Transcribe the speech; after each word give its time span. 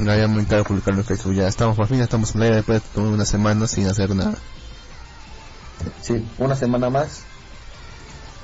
Ya, 0.00 0.16
ya 0.16 0.28
muy 0.28 0.44
caro 0.44 0.64
publicarlo 0.64 1.00
en 1.00 1.06
Facebook. 1.06 1.34
Ya 1.34 1.48
estamos, 1.48 1.76
por 1.76 1.86
fin 1.86 1.98
ya 1.98 2.04
estamos 2.04 2.34
en 2.34 2.40
la 2.40 2.46
aire 2.46 2.56
después 2.56 2.82
de 2.94 3.00
una 3.00 3.24
semana 3.24 3.66
sin 3.66 3.86
hacer 3.86 4.14
nada. 4.14 4.36
Sí, 6.02 6.26
una 6.38 6.56
semana 6.56 6.90
más. 6.90 7.22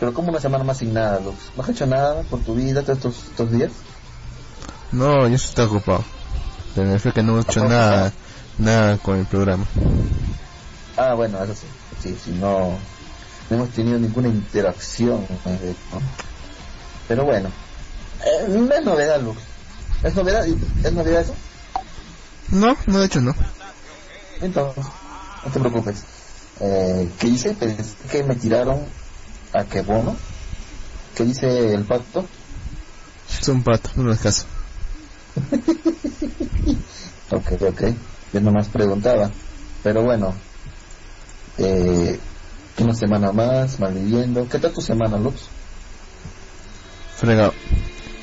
Pero 0.00 0.12
como 0.12 0.30
una 0.30 0.40
semana 0.40 0.64
más 0.64 0.78
sin 0.78 0.92
nada, 0.94 1.20
Lux? 1.20 1.36
¿No 1.56 1.62
has 1.62 1.68
hecho 1.68 1.86
nada 1.86 2.22
por 2.24 2.40
tu 2.40 2.54
vida 2.54 2.82
todos 2.82 2.98
estos, 2.98 3.16
estos 3.28 3.50
días? 3.52 3.70
No, 4.90 5.28
yo 5.28 5.34
estoy 5.36 5.66
ocupado. 5.66 6.04
Pero 6.74 6.86
me 6.86 6.94
refiero 6.94 7.14
que 7.14 7.22
no 7.22 7.38
he 7.38 7.42
hecho 7.42 7.64
nada, 7.68 8.12
nada 8.58 8.98
con 8.98 9.18
el 9.18 9.26
programa. 9.26 9.64
Ah, 10.96 11.14
bueno, 11.14 11.42
eso 11.42 11.54
sí. 11.54 11.66
Sí, 12.02 12.18
sí, 12.24 12.30
no, 12.32 12.76
no 13.48 13.56
hemos 13.56 13.70
tenido 13.70 13.98
ninguna 13.98 14.28
interacción. 14.28 15.20
¿no? 15.44 16.00
Pero 17.06 17.24
bueno, 17.24 17.50
eh, 18.24 18.48
no 18.48 18.74
es 18.74 18.84
novedad, 18.84 19.20
Lux. 19.20 19.38
¿Es 20.02 20.14
novedad? 20.14 20.44
¿Es 20.46 20.92
novedad 20.92 21.22
eso? 21.22 21.34
No, 22.50 22.76
no 22.86 23.00
de 23.00 23.06
hecho 23.06 23.20
no. 23.20 23.34
Entonces, 24.40 24.84
no 25.44 25.50
te 25.50 25.60
preocupes. 25.60 26.02
Eh, 26.60 27.10
¿Qué 27.18 27.28
hice? 27.28 27.54
Pensé 27.54 27.94
que 28.10 28.22
me 28.24 28.36
tiraron 28.36 28.84
a 29.52 29.64
que 29.64 29.82
bono. 29.82 30.16
¿Qué 31.14 31.24
dice 31.24 31.74
el 31.74 31.84
pacto? 31.84 32.28
Es 33.40 33.48
un 33.48 33.62
pato, 33.62 33.90
no 33.96 34.12
es 34.12 34.20
caso. 34.20 34.44
Ok, 37.32 37.52
ok. 37.62 37.82
Yo 38.34 38.40
nomás 38.42 38.68
preguntaba. 38.68 39.30
Pero 39.82 40.02
bueno, 40.02 40.34
eh, 41.56 42.20
una 42.78 42.94
semana 42.94 43.32
más, 43.32 43.80
malviviendo. 43.80 44.46
¿Qué 44.48 44.58
tal 44.58 44.72
tu 44.72 44.82
semana, 44.82 45.16
Lux? 45.16 45.48
Fregado. 47.16 47.54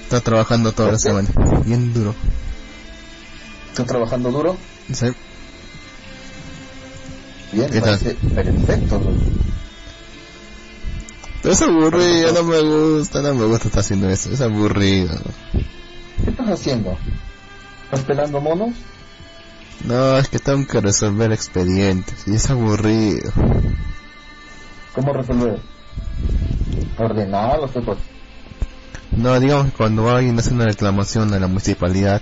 Está 0.10 0.22
trabajando 0.22 0.72
toda 0.72 0.94
la 0.94 0.98
semana. 0.98 1.30
Bien 1.66 1.94
duro. 1.94 2.16
¿Estás 3.70 3.86
trabajando 3.86 4.32
duro? 4.32 4.58
Sí. 4.92 5.06
Bien, 7.52 7.70
¿Qué 7.70 7.80
tal? 7.80 8.00
perfecto. 8.00 9.02
Es 11.44 11.62
aburrido, 11.62 12.32
no 12.34 12.42
me 12.44 12.60
gusta, 12.60 13.22
no 13.22 13.36
me 13.36 13.46
gusta 13.46 13.68
estar 13.68 13.82
haciendo 13.82 14.10
eso. 14.10 14.32
Es 14.32 14.42
aburrido. 14.42 15.16
¿Qué 16.24 16.32
estás 16.32 16.50
haciendo? 16.50 16.98
¿Estás 17.84 18.04
pelando 18.06 18.42
monos? 18.42 18.72
No, 19.86 20.18
es 20.18 20.28
que 20.28 20.40
tengo 20.40 20.66
que 20.66 20.82
resolver 20.82 21.32
expedientes. 21.32 22.28
Y 22.28 22.34
es 22.34 22.50
aburrido. 22.50 23.32
¿Cómo 24.96 25.14
resolver? 25.14 25.60
¿Ordenar 26.98 27.60
o 27.60 27.72
qué 27.72 27.86
cosa? 27.86 28.02
No, 29.12 29.40
digamos 29.40 29.68
que 29.68 29.72
cuando 29.72 30.10
alguien 30.10 30.38
hace 30.38 30.54
una 30.54 30.66
reclamación 30.66 31.34
a 31.34 31.40
la 31.40 31.48
municipalidad, 31.48 32.22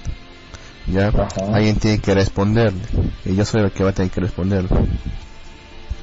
ya, 0.87 1.09
Ajá. 1.09 1.27
alguien 1.53 1.77
tiene 1.77 1.99
que 1.99 2.13
responderle. 2.13 2.81
Y 3.25 3.35
yo 3.35 3.45
soy 3.45 3.61
el 3.61 3.71
que 3.71 3.83
va 3.83 3.89
a 3.89 3.93
tener 3.93 4.11
que 4.11 4.21
responderle. 4.21 4.69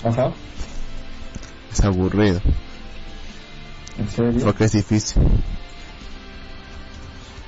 Ajá. 0.05 0.33
Es 1.73 1.83
aburrido. 1.83 2.41
¿En 3.99 4.09
serio? 4.09 4.45
Porque 4.45 4.65
es 4.65 4.73
difícil. 4.73 5.23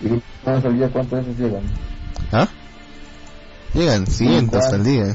¿Y 0.00 0.08
no 0.48 0.62
sabía 0.62 0.88
cuántas 0.88 1.26
veces 1.26 1.38
llegan? 1.38 1.62
¿Ah? 2.32 2.48
Llegan 3.74 4.06
cientos 4.06 4.64
al 4.66 4.84
día. 4.84 5.14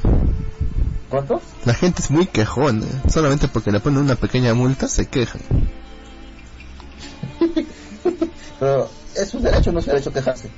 ¿Cuántos? 1.09 1.42
La 1.66 1.73
gente 1.73 2.02
es 2.02 2.11
muy 2.11 2.27
quejona. 2.27 2.86
Solamente 3.09 3.47
porque 3.47 3.72
le 3.72 3.80
ponen 3.80 3.99
una 3.99 4.16
pequeña 4.16 4.53
multa 4.53 4.88
se 4.88 5.08
quejan. 5.08 5.42
Pero 8.60 8.90
es 9.16 9.34
un 9.34 9.44
derecho, 9.44 9.72
no 9.72 9.80
es 9.80 9.86
un 9.88 9.94
derecho 9.94 10.14
quejarse. 10.14 10.50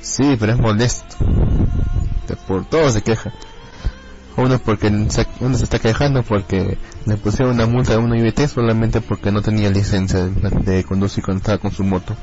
Sí, 0.00 0.36
pero 0.38 0.52
es 0.52 0.58
molesto. 0.58 1.16
Por 2.46 2.64
todo 2.66 2.90
se 2.90 3.02
queja. 3.02 3.32
Uno 4.36 4.58
porque 4.58 4.88
se, 5.10 5.26
uno 5.40 5.58
se 5.58 5.64
está 5.64 5.78
quejando 5.80 6.22
porque 6.22 6.78
le 7.04 7.16
pusieron 7.16 7.54
una 7.54 7.66
multa 7.66 7.92
de 7.92 7.98
un 7.98 8.16
IBT 8.16 8.46
solamente 8.48 9.00
porque 9.00 9.32
no 9.32 9.42
tenía 9.42 9.68
licencia 9.70 10.24
de, 10.24 10.72
de 10.72 10.84
conducir 10.84 11.24
cuando 11.24 11.40
estaba 11.40 11.58
con 11.58 11.72
su 11.72 11.82
moto. 11.84 12.14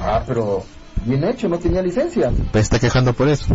Ah, 0.00 0.22
pero 0.26 0.64
bien 1.04 1.24
hecho, 1.24 1.48
no 1.48 1.58
tenía 1.58 1.82
licencia. 1.82 2.32
Pero 2.50 2.62
está 2.62 2.78
quejando 2.78 3.12
por 3.12 3.28
eso. 3.28 3.46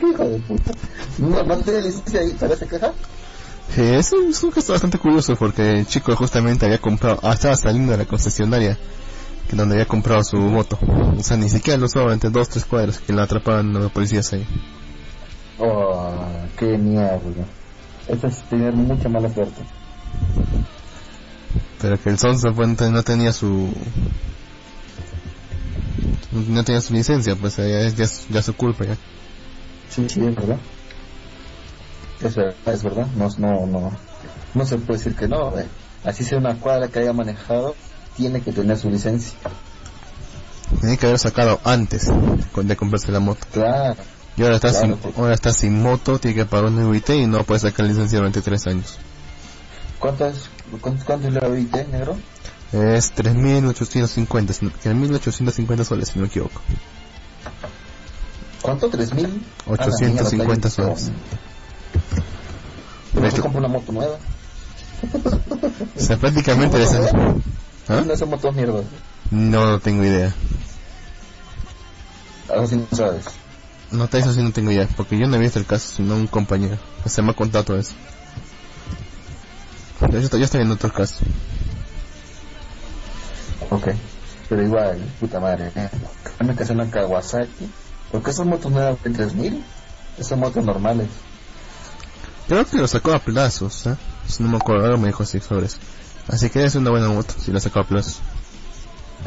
¿Qué 0.00 0.08
hijo 0.08 0.24
de 0.24 0.38
puta? 0.40 0.72
No, 1.18 1.42
no 1.42 1.56
tenía 1.58 1.80
licencia 1.80 2.24
y 2.24 2.32
todavía 2.32 2.56
se 2.56 2.66
queja. 2.66 2.92
Sí, 3.74 3.82
es 3.82 4.12
un, 4.12 4.30
es 4.30 4.42
un 4.42 4.52
gesto 4.52 4.72
bastante 4.72 4.98
curioso 4.98 5.36
porque 5.36 5.78
el 5.78 5.86
chico 5.86 6.14
justamente 6.16 6.66
había 6.66 6.78
comprado, 6.78 7.20
ah, 7.22 7.32
estaba 7.32 7.54
saliendo 7.56 7.92
de 7.92 7.98
la 7.98 8.04
concesionaria 8.06 8.78
que 9.48 9.56
donde 9.56 9.74
había 9.74 9.86
comprado 9.86 10.22
su 10.24 10.36
moto. 10.36 10.78
O 11.18 11.22
sea, 11.22 11.36
ni 11.36 11.48
siquiera 11.48 11.78
lo 11.78 11.86
usaba 11.86 12.12
entre 12.12 12.30
dos, 12.30 12.48
tres 12.48 12.64
cuadras 12.64 12.98
que 12.98 13.12
la 13.12 13.22
atrapaban 13.22 13.72
los 13.72 13.90
policías 13.90 14.32
ahí. 14.32 14.46
Oh, 15.58 16.26
qué 16.56 16.78
mierda. 16.78 17.18
Eso 18.06 18.26
es 18.26 18.42
tener 18.44 18.72
mucha 18.74 19.08
mala 19.08 19.32
suerte. 19.32 19.62
Pero 21.80 22.00
que 22.00 22.10
el 22.10 22.18
Sonso 22.18 22.50
no 22.50 23.02
tenía 23.02 23.32
su 23.32 23.72
no 26.32 26.64
tenía 26.64 26.80
su 26.80 26.92
licencia, 26.94 27.34
pues 27.36 27.56
ya 27.56 27.64
es 27.64 28.26
ya, 28.28 28.42
su 28.42 28.54
culpa 28.54 28.84
ya. 28.84 28.96
Sí, 29.90 30.08
sí, 30.08 30.20
es 30.24 30.34
verdad. 30.34 30.58
Es 32.20 32.34
verdad, 32.36 32.54
es 32.66 32.82
verdad. 32.82 33.06
No, 33.16 33.28
no, 33.38 33.66
no, 33.66 33.92
no 34.54 34.64
se 34.66 34.76
puede 34.78 34.98
decir 34.98 35.14
que 35.14 35.28
no. 35.28 35.56
eh. 35.58 35.66
Así 36.04 36.24
sea 36.24 36.38
una 36.38 36.54
cuadra 36.56 36.88
que 36.88 36.98
haya 37.00 37.12
manejado, 37.12 37.74
tiene 38.16 38.40
que 38.40 38.52
tener 38.52 38.76
su 38.78 38.90
licencia. 38.90 39.38
Tenía 40.80 40.96
que 40.96 41.06
haber 41.06 41.18
sacado 41.18 41.60
antes 41.64 42.08
de 42.54 42.76
comprarse 42.76 43.10
la 43.12 43.20
moto. 43.20 43.46
Claro. 43.52 43.96
Y 44.36 44.42
ahora 44.42 44.56
está 44.56 44.70
Claro, 44.70 44.98
sin, 45.02 45.12
ahora 45.16 45.34
está 45.34 45.52
sin 45.52 45.82
moto, 45.82 46.18
tiene 46.18 46.36
que 46.36 46.44
pagar 46.44 46.66
un 46.66 46.78
UIT 46.78 47.10
y 47.10 47.26
no 47.26 47.42
puede 47.44 47.60
sacar 47.60 47.86
licencia 47.86 48.18
durante 48.18 48.40
tres 48.42 48.66
años. 48.68 48.96
¿Cuántas, 49.98 50.48
cuántos, 50.80 51.04
cuántos 51.04 51.32
le 51.32 51.50
viste, 51.50 51.84
negro? 51.86 52.16
Es 52.72 53.12
3.850, 53.16 54.52
si 54.52 54.66
no- 54.66 54.72
3.850 54.84 55.84
soles, 55.84 56.08
si 56.10 56.18
no 56.18 56.22
me 56.22 56.28
equivoco. 56.28 56.60
¿Cuánto? 58.62 58.88
¿Tres 58.90 59.12
mil? 59.14 59.42
850 59.66 60.70
soles. 60.70 61.10
¿No 63.14 63.20
De 63.22 63.30
se 63.30 63.34
hecho- 63.36 63.42
compra 63.42 63.60
una 63.60 63.68
moto 63.68 63.92
nueva? 63.92 64.16
O 65.96 66.00
sea, 66.00 66.16
prácticamente 66.16 66.82
es 66.82 66.92
¿Ah? 67.88 68.02
No 68.06 68.16
son 68.16 68.30
motos 68.30 68.54
mierdas. 68.54 68.84
No, 69.30 69.66
no 69.66 69.80
tengo 69.80 70.04
idea. 70.04 70.34
Algo 72.48 72.64
así 72.64 72.76
no 72.76 72.86
sabes. 72.96 73.24
No, 73.90 74.08
te 74.08 74.18
eso 74.18 74.32
sí 74.32 74.42
no 74.42 74.52
tengo 74.52 74.70
idea, 74.70 74.86
porque 74.96 75.18
yo 75.18 75.26
no 75.26 75.36
he 75.36 75.38
visto 75.38 75.58
el 75.58 75.66
caso, 75.66 75.90
sino 75.96 76.14
un 76.14 76.26
compañero. 76.26 76.76
Se 77.06 77.22
me 77.22 77.30
ha 77.30 77.34
contado 77.34 77.64
todo 77.64 77.78
eso. 77.78 77.94
De 80.00 80.22
hecho, 80.22 80.36
yo 80.36 80.44
estoy 80.44 80.60
en 80.60 80.70
otro 80.70 80.92
caso. 80.92 81.16
Ok. 83.70 83.88
Pero 84.48 84.62
igual, 84.62 84.98
puta 85.20 85.40
madre. 85.40 85.70
Hay 86.38 86.54
que 86.56 86.62
hacer 86.62 86.76
una 86.76 86.90
Kawasaki. 86.90 87.70
Porque 88.12 88.30
esas 88.30 88.46
motos 88.46 88.70
nuevas 88.72 88.96
en 89.04 89.12
3000. 89.12 89.64
Esas 90.18 90.38
motos 90.38 90.64
normales. 90.64 91.08
Creo 92.48 92.64
que 92.64 92.78
lo 92.78 92.88
sacó 92.88 93.12
a 93.12 93.18
plazos, 93.18 93.86
¿eh? 93.86 93.94
Si 94.26 94.42
no 94.42 94.48
me 94.48 94.56
acuerdo, 94.56 94.86
ahora 94.86 94.96
me 94.96 95.08
dijo 95.08 95.22
así 95.22 95.38
sobre 95.38 95.66
eso. 95.66 95.76
Así 96.28 96.48
que 96.48 96.64
es 96.64 96.74
una 96.74 96.90
buena 96.90 97.08
moto, 97.08 97.34
si 97.38 97.52
la 97.52 97.60
sacó 97.60 97.80
a 97.80 97.84
plazos. 97.84 98.20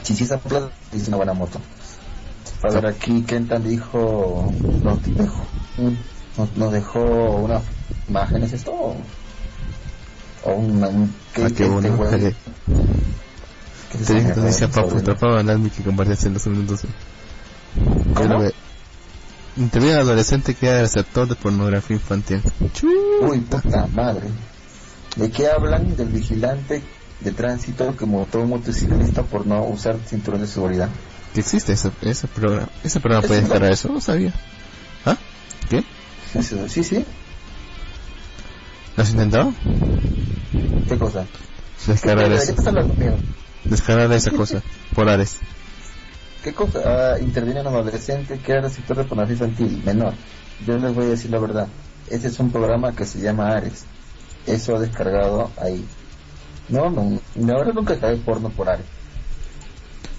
Si 0.03 0.15
sí 0.15 0.25
plata, 0.25 0.71
es 0.91 1.07
una 1.07 1.17
buena 1.17 1.33
moto. 1.33 1.59
A 2.63 2.69
ver, 2.69 2.85
aquí 2.87 3.21
Kentan 3.21 3.67
dijo. 3.67 4.51
Nos 4.83 5.03
dejó, 5.03 5.45
nos, 6.55 6.71
dejó 6.71 7.01
una 7.37 7.61
imagen, 8.07 8.43
¿es 8.43 8.53
esto? 8.53 8.71
O. 8.71 8.95
Un, 10.53 11.13
Ah, 11.37 11.47
qué 11.55 11.65
bueno. 11.65 11.95
güey? 11.95 12.25
Eh, 12.25 12.35
¿Qué 13.91 13.97
es 13.97 14.05
Te 14.05 14.13
dije 14.15 14.33
que 14.33 14.39
decía 14.41 14.67
mierda? 14.67 15.15
papu, 15.15 15.25
Almi 15.25 15.69
que 15.69 15.83
compartías 15.83 16.23
en 16.25 16.33
los 16.33 16.41
segundos. 16.41 16.81
¿Cómo? 18.15 18.43
Interviene 19.57 19.95
al 19.95 20.01
adolescente 20.01 20.55
que 20.55 20.67
era 20.67 20.81
receptor 20.81 21.27
de 21.27 21.35
pornografía 21.35 21.97
infantil. 21.97 22.41
Uy, 23.21 23.39
puta 23.41 23.87
madre. 23.87 24.27
¿De 25.17 25.29
qué 25.29 25.47
hablan 25.49 25.95
del 25.95 26.07
vigilante 26.07 26.81
de 27.19 27.31
tránsito 27.31 27.95
que 27.97 28.05
a 28.05 28.07
un 28.43 28.49
motociclista 28.49 29.23
por 29.23 29.45
no 29.45 29.63
usar 29.65 29.97
cinturón 30.07 30.41
de 30.41 30.47
seguridad? 30.47 30.89
Que 31.33 31.41
existe 31.41 31.73
ese, 31.73 31.91
ese 32.01 32.27
programa. 32.27 32.69
Ese 32.83 32.99
programa 33.01 33.23
¿Es 33.23 33.27
puede 33.27 33.39
un- 33.41 33.45
descargar 33.45 33.71
eso, 33.73 33.89
no 33.89 33.99
sabía. 34.01 34.33
¿Ah? 35.05 35.17
¿Qué? 35.69 35.83
Sí, 36.41 36.57
sí, 36.69 36.83
sí. 36.83 37.05
¿Lo 38.95 39.03
has 39.03 39.09
intentado? 39.09 39.53
¿Qué 40.87 40.97
cosa? 40.97 41.25
Descargar 41.87 42.29
¿De 42.29 42.35
qué 42.37 42.41
eso. 42.43 42.51
estás 42.51 42.67
hablando, 42.67 42.93
mío? 42.93 43.13
Descargar 43.65 44.11
esa 44.13 44.31
cosa. 44.31 44.61
Por 44.95 45.09
Ares. 45.09 45.37
¿Qué 46.43 46.53
cosa? 46.53 46.79
Ah, 46.85 47.19
interviene 47.19 47.61
un 47.61 47.67
adolescente 47.67 48.39
que 48.39 48.51
era 48.51 48.61
receptor 48.61 48.97
de 48.97 49.03
pornografía 49.03 49.45
infantil, 49.47 49.81
menor. 49.85 50.13
Yo 50.65 50.77
les 50.77 50.93
voy 50.93 51.05
a 51.05 51.09
decir 51.09 51.29
la 51.31 51.39
verdad. 51.39 51.67
Ese 52.09 52.27
es 52.27 52.39
un 52.39 52.51
programa 52.51 52.93
que 52.95 53.05
se 53.05 53.19
llama 53.19 53.55
Ares. 53.55 53.85
Eso 54.47 54.79
descargado 54.79 55.51
ahí. 55.57 55.85
No, 56.69 56.89
no, 56.89 57.19
no, 57.35 57.53
ahora 57.53 57.71
nunca 57.73 57.99
cae 57.99 58.17
porno 58.17 58.49
por 58.49 58.69
Ares. 58.69 58.85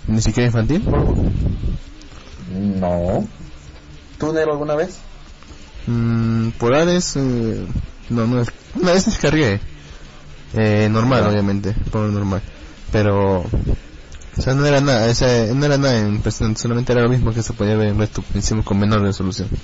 ¿Ni 0.06 0.20
siquiera 0.20 0.46
infantil? 0.48 0.84
No. 2.50 3.26
¿Tú, 4.18 4.32
Nero, 4.32 4.52
alguna 4.52 4.74
vez? 4.76 4.98
Mm, 5.86 6.50
por 6.50 6.74
Ares, 6.74 7.16
eh, 7.16 7.66
no, 8.10 8.26
no 8.26 8.40
es. 8.42 8.48
Una 8.80 8.92
vez 8.92 9.06
descargué. 9.06 9.60
Eh, 10.54 10.88
normal, 10.90 11.24
Ah. 11.24 11.30
obviamente, 11.30 11.74
por 11.90 12.02
normal. 12.10 12.42
Pero. 12.92 13.44
O 14.36 14.40
sea, 14.42 14.54
no 14.54 14.64
era 14.64 14.80
nada, 14.80 15.10
o 15.10 15.14
sea, 15.14 15.52
no 15.52 15.66
era 15.66 15.76
nada 15.76 15.98
en 15.98 16.22
presente, 16.22 16.60
solamente 16.60 16.92
era 16.92 17.02
lo 17.02 17.08
mismo 17.10 17.32
que 17.34 17.42
se 17.42 17.52
podía 17.52 17.76
ver 17.76 17.88
en 17.88 17.98
resto, 17.98 18.24
hicimos 18.34 18.64
con 18.64 18.78
menor 18.78 19.02
resolución. 19.02 19.48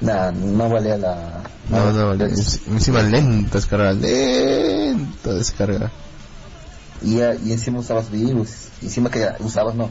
Nada, 0.00 0.32
no 0.32 0.68
valía 0.68 0.96
la... 0.96 1.42
No, 1.68 1.92
no, 1.92 2.12
en- 2.14 2.22
encima 2.30 3.02
lenta 3.02 3.58
descarga, 3.58 3.92
lenta 3.92 5.34
descarga. 5.34 5.90
Y, 7.02 7.16
ya- 7.16 7.34
y 7.34 7.52
encima 7.52 7.80
usabas 7.80 8.10
virus. 8.10 8.48
Encima 8.82 9.10
que 9.10 9.28
usabas, 9.40 9.74
no. 9.74 9.90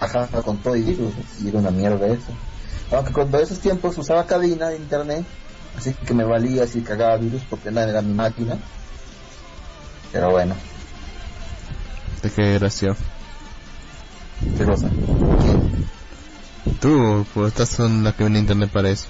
Ajá, 0.00 0.26
con 0.42 0.58
todo 0.58 0.76
y 0.76 0.82
virus. 0.82 1.12
Y 1.42 1.48
era 1.48 1.58
una 1.58 1.70
mierda 1.70 2.06
eso. 2.06 2.32
Aunque 2.92 3.12
cuando 3.12 3.38
esos 3.40 3.58
tiempos 3.58 3.98
usaba 3.98 4.26
cabina 4.26 4.68
de 4.68 4.76
internet. 4.76 5.24
Así 5.76 5.92
que 5.92 6.14
me 6.14 6.24
valía 6.24 6.66
si 6.66 6.80
cagaba 6.82 7.16
virus 7.18 7.42
porque 7.50 7.70
nada 7.70 7.90
era 7.90 8.02
mi 8.02 8.14
máquina. 8.14 8.56
Pero 10.12 10.30
bueno, 10.30 10.54
De 12.22 12.30
qué 14.58 14.64
cosa. 14.64 14.88
¿Quién? 14.88 15.88
Tú, 16.80 17.26
pues 17.32 17.48
estás 17.48 17.78
en 17.80 18.02
la 18.04 18.12
que 18.12 18.24
viene 18.24 18.40
internet 18.40 18.70
para 18.70 18.90
eso. 18.90 19.06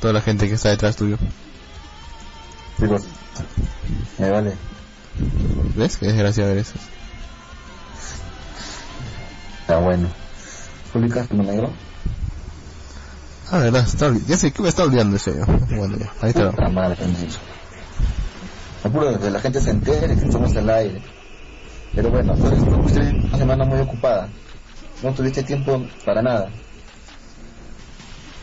Toda 0.00 0.12
la 0.12 0.20
gente 0.20 0.48
que 0.48 0.54
está 0.54 0.70
detrás 0.70 0.96
tuyo. 0.96 1.18
¿Qué 2.78 2.86
cosa? 2.86 3.06
Me 4.18 4.30
vale. 4.30 4.52
¿Ves? 5.76 5.96
Qué 5.96 6.06
desgracia 6.06 6.46
ver 6.46 6.58
eso. 6.58 6.74
Está 9.60 9.78
bueno. 9.78 10.08
¿Publicaste 10.92 11.34
lo 11.34 11.42
negro? 11.42 11.72
Ah, 13.50 13.58
verdad, 13.58 13.84
está 13.86 14.12
ya 14.26 14.36
sé 14.36 14.50
que 14.52 14.62
me 14.62 14.68
está 14.68 14.84
olvidando 14.84 15.16
eso 15.16 15.32
yo. 15.34 15.44
Bueno, 15.76 15.98
ya, 15.98 16.12
ahí 16.20 16.30
está. 16.30 16.52
Apuro 18.84 19.18
que 19.20 19.30
la 19.30 19.40
gente 19.40 19.60
se 19.60 19.70
entere 19.70 20.16
que 20.16 20.24
estamos 20.24 20.56
al 20.56 20.68
aire. 20.70 21.00
Pero 21.94 22.10
bueno, 22.10 22.34
eres- 22.34 22.64
tuviste 22.64 23.00
una 23.00 23.38
semana 23.38 23.64
muy 23.64 23.80
ocupada. 23.80 24.28
No 25.02 25.12
tuviste 25.12 25.42
tiempo 25.42 25.86
para 26.04 26.22
nada. 26.22 26.50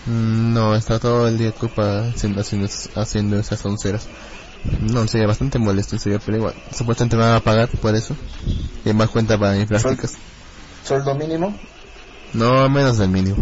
Mm, 0.05 0.53
No, 0.53 0.75
está 0.75 0.99
todo 0.99 1.27
el 1.27 1.37
día 1.37 1.49
ocupada 1.49 2.09
haciendo, 2.09 2.41
haciendo, 2.41 2.67
haciendo 2.95 3.39
esas 3.39 3.65
onceras. 3.65 4.07
No, 4.81 5.07
sería 5.07 5.27
bastante 5.27 5.57
molesto 5.59 5.97
serio, 5.97 6.19
pero 6.25 6.37
igual. 6.37 6.53
Supuestamente 6.75 7.15
me 7.15 7.23
van 7.23 7.35
a 7.35 7.39
pagar 7.39 7.69
por 7.69 7.95
eso. 7.95 8.15
Y 8.85 8.93
más 8.93 9.09
cuenta 9.09 9.37
para 9.37 9.53
mis 9.53 9.65
prácticas. 9.67 10.13
¿Sueldo 10.83 11.15
mínimo? 11.15 11.53
No, 12.33 12.69
menos 12.69 12.97
del 12.97 13.09
mínimo. 13.09 13.37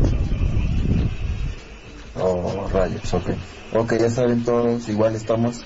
Oh, 2.15 2.67
rayos, 2.71 3.13
ok. 3.13 3.29
Ok, 3.73 3.93
ya 3.99 4.09
saben 4.09 4.43
todos, 4.43 4.87
igual 4.89 5.15
estamos. 5.15 5.61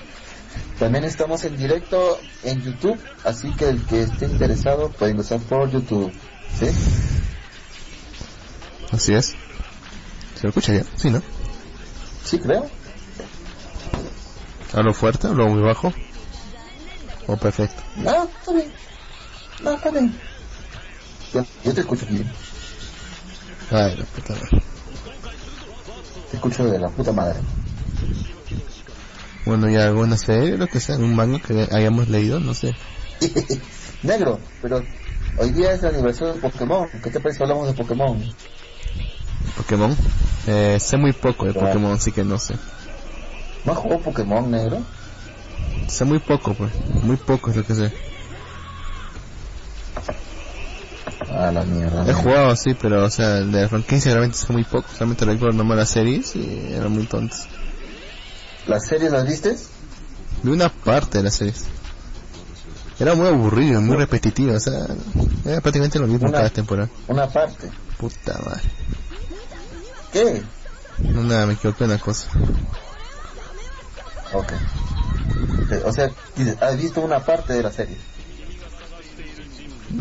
También 0.78 1.04
estamos 1.04 1.44
en 1.44 1.56
directo 1.56 2.18
en 2.42 2.62
YouTube, 2.62 3.00
así 3.24 3.52
que 3.52 3.68
el 3.68 3.84
que 3.86 4.02
esté 4.02 4.26
interesado 4.26 4.90
puede 4.90 5.12
ingresar 5.12 5.40
por 5.40 5.70
YouTube. 5.70 6.12
¿Sí? 6.58 6.66
Así 8.90 9.14
es. 9.14 9.34
¿Se 10.34 10.42
lo 10.42 10.48
escucha 10.48 10.74
ya? 10.74 10.84
Sí, 10.96 11.10
¿no? 11.10 11.22
Sí, 12.24 12.38
creo. 12.38 12.68
¿Hablo 14.72 14.92
fuerte? 14.94 15.26
¿Hablo 15.28 15.48
muy 15.48 15.62
bajo? 15.62 15.92
¿O 17.26 17.36
perfecto? 17.36 17.82
No, 17.96 18.24
está 18.24 18.52
bien. 18.52 18.72
No, 19.62 19.72
está 19.72 19.90
bien. 19.90 20.20
Yo, 21.32 21.44
yo 21.64 21.74
te 21.74 21.80
escucho 21.80 22.06
bien. 22.06 22.30
Ay, 23.70 23.96
la 23.96 24.04
puta 24.04 24.34
madre. 24.34 24.62
Te 26.30 26.36
escucho 26.36 26.64
de 26.64 26.78
la 26.78 26.88
puta 26.88 27.12
madre. 27.12 27.40
Bueno, 29.44 29.68
y 29.68 29.76
alguna 29.76 30.16
serie, 30.16 30.56
lo 30.56 30.68
que 30.68 30.78
sea, 30.80 30.96
un 30.96 31.14
manga 31.16 31.40
que 31.40 31.68
hayamos 31.72 32.08
leído, 32.08 32.38
no 32.40 32.54
sé. 32.54 32.74
Negro, 34.02 34.40
pero 34.60 34.84
hoy 35.36 35.50
día 35.50 35.72
es 35.72 35.82
el 35.82 35.94
aniversario 35.94 36.34
de 36.34 36.40
Pokémon. 36.40 36.88
¿Qué 37.02 37.10
te 37.10 37.20
parece 37.20 37.42
hablamos 37.42 37.66
de 37.68 37.74
Pokémon? 37.74 38.22
Pokémon. 39.56 39.96
Eh, 40.46 40.78
sé 40.80 40.96
muy 40.96 41.12
poco 41.12 41.46
de 41.46 41.52
Claro. 41.52 41.68
Pokémon, 41.68 41.92
así 41.92 42.12
que 42.12 42.24
no 42.24 42.38
sé. 42.38 42.54
¿No 43.64 43.72
has 43.72 43.78
jugado 43.78 44.00
Pokémon, 44.02 44.50
negro? 44.50 44.82
Sé 45.88 46.04
muy 46.04 46.18
poco, 46.20 46.54
pues. 46.54 46.72
Muy 47.02 47.16
poco 47.16 47.50
es 47.50 47.56
lo 47.56 47.64
que 47.64 47.74
sé. 47.74 47.92
Ah, 51.30 51.50
la 51.52 51.64
mierda. 51.64 52.08
He 52.08 52.12
jugado, 52.14 52.54
sí, 52.56 52.74
pero, 52.80 53.04
o 53.04 53.10
sea, 53.10 53.28
de 53.40 53.62
la 53.62 53.68
franquicia 53.68 54.12
realmente 54.12 54.38
sé 54.38 54.52
muy 54.52 54.64
poco. 54.64 54.88
Solamente 54.92 55.24
recuerdo 55.24 55.56
nomás 55.58 55.78
las 55.78 55.90
series 55.90 56.34
y 56.36 56.72
eran 56.72 56.92
muy 56.92 57.04
tontas. 57.04 57.48
¿Las 58.66 58.86
series 58.86 59.10
las 59.12 59.26
vistes? 59.26 59.66
Vi 60.42 60.50
una 60.50 60.68
parte 60.68 61.18
de 61.18 61.24
las 61.24 61.34
series. 61.34 61.64
Era 62.98 63.14
muy 63.14 63.26
aburrido, 63.26 63.80
muy 63.80 63.96
repetitivo, 63.96 64.54
o 64.54 64.60
sea, 64.60 64.86
era 65.44 65.60
prácticamente 65.60 65.98
lo 65.98 66.06
mismo 66.06 66.28
Una- 66.28 66.38
cada 66.38 66.50
temporada. 66.50 66.88
Una 67.08 67.28
parte. 67.28 67.70
Puta 67.98 68.38
madre. 68.44 68.62
¿Qué? 70.12 70.42
No, 70.98 71.22
nada, 71.24 71.46
me 71.46 71.54
equivoqué 71.54 71.84
una 71.84 71.98
cosa. 71.98 72.28
Ok. 74.32 74.52
O 75.84 75.92
sea, 75.92 76.10
has 76.60 76.76
visto 76.76 77.00
una 77.00 77.20
parte 77.24 77.54
de 77.54 77.62
la 77.62 77.72
serie. 77.72 77.96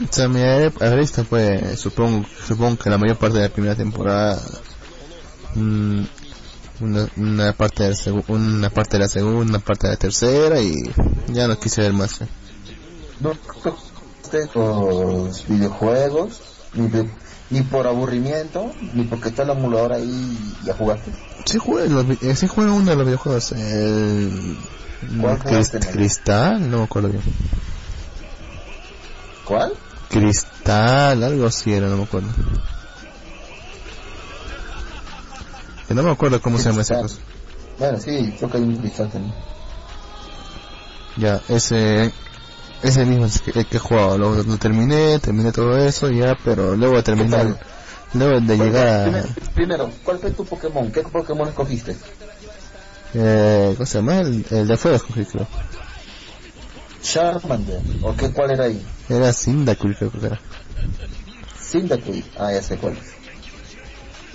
O 0.09 0.13
sea, 0.13 0.27
me 0.27 0.43
habré 0.45 0.99
visto, 0.99 1.23
pues, 1.25 1.79
supongo, 1.79 2.25
supongo 2.47 2.77
que 2.77 2.89
la 2.89 2.97
mayor 2.97 3.17
parte 3.17 3.37
de 3.37 3.43
la 3.47 3.53
primera 3.53 3.75
temporada, 3.75 4.39
mm, 5.55 6.03
una, 6.81 7.07
una 7.15 7.53
parte 7.53 7.83
de 7.83 7.89
la 7.91 8.13
una 8.27 8.69
parte 8.69 8.97
de 8.97 9.03
la 9.03 9.07
segunda, 9.07 9.49
una 9.57 9.59
parte 9.59 9.87
de 9.87 9.93
la 9.93 9.97
tercera 9.99 10.61
y 10.61 10.73
ya 11.27 11.47
no 11.47 11.59
quise 11.59 11.81
ver 11.81 11.93
más. 11.93 12.19
No 13.19 13.33
los 14.55 15.47
videojuegos, 15.47 16.41
ni, 16.73 16.87
de- 16.87 17.09
ni 17.49 17.61
por 17.61 17.85
aburrimiento, 17.87 18.71
ni 18.93 19.03
porque 19.03 19.29
está 19.29 19.43
el 19.43 19.49
emulador 19.51 19.93
ahí 19.93 20.05
y 20.61 20.65
ya 20.65 20.73
jugaste. 20.73 21.11
Sí 21.45 21.57
jugué, 21.57 21.89
los 21.89 22.05
eh, 22.21 22.35
sí 22.35 22.47
jugué 22.47 22.69
uno 22.69 22.89
de 22.91 22.95
los 22.95 23.05
videojuegos, 23.05 23.51
el... 23.53 24.57
Cristal, 25.91 26.69
no 26.69 26.77
me 26.79 26.83
acuerdo 26.83 27.09
bien. 27.09 27.23
¿Cuál? 29.43 29.73
Cristal, 30.09 31.23
algo 31.23 31.47
así 31.47 31.73
era, 31.73 31.87
no 31.87 31.97
me 31.97 32.03
acuerdo. 32.03 32.29
Que 35.91 35.95
no 35.95 36.03
me 36.03 36.11
acuerdo 36.11 36.41
cómo 36.41 36.57
se 36.57 36.69
llama 36.69 36.83
esa 36.83 37.01
cosa. 37.01 37.17
Bueno, 37.77 37.99
sí, 37.99 38.33
creo 38.37 38.49
que 38.49 38.57
hay 38.57 38.63
un 38.63 38.77
cristal 38.77 39.09
también. 39.09 39.33
Ya, 41.17 41.41
ese, 41.49 42.13
ese 42.81 43.05
mismo 43.05 43.25
es 43.25 43.41
que- 43.41 43.59
el 43.59 43.65
que 43.65 43.75
he 43.75 43.79
jugado, 43.79 44.17
lo, 44.17 44.41
lo 44.41 44.57
terminé, 44.57 45.19
terminé 45.19 45.51
todo 45.51 45.77
eso 45.77 46.09
ya, 46.09 46.37
pero 46.45 46.77
luego 46.77 46.95
de 46.95 47.03
terminar, 47.03 47.59
luego 48.13 48.39
de 48.39 48.57
llegar 48.57 48.87
a, 48.87 49.03
Primero, 49.03 49.27
primero, 49.53 49.91
¿cuál 50.05 50.19
fue 50.19 50.31
tu 50.31 50.45
Pokémon? 50.45 50.89
¿Qué 50.93 51.01
Pokémon 51.01 51.49
escogiste? 51.49 51.97
eh, 53.15 53.73
¿cómo 53.75 53.85
se 53.85 53.97
llama? 53.97 54.19
El, 54.19 54.45
el 54.49 54.67
de 54.69 54.77
fuego 54.77 54.95
escogí, 54.95 55.25
creo. 55.25 55.45
Charmander. 57.01 57.81
¿O 58.01 58.15
qué 58.15 58.31
cuál 58.31 58.51
era 58.51 58.63
ahí? 58.65 58.81
Era 59.09 59.33
Cyndaquil, 59.33 59.93
creo 59.97 60.11
que 60.11 60.25
era. 60.27 60.39
Cyndaquil. 61.59 62.23
Ah, 62.37 62.53
ya 62.53 62.61
sé 62.61 62.77
cuál 62.77 62.93
es. 62.93 63.20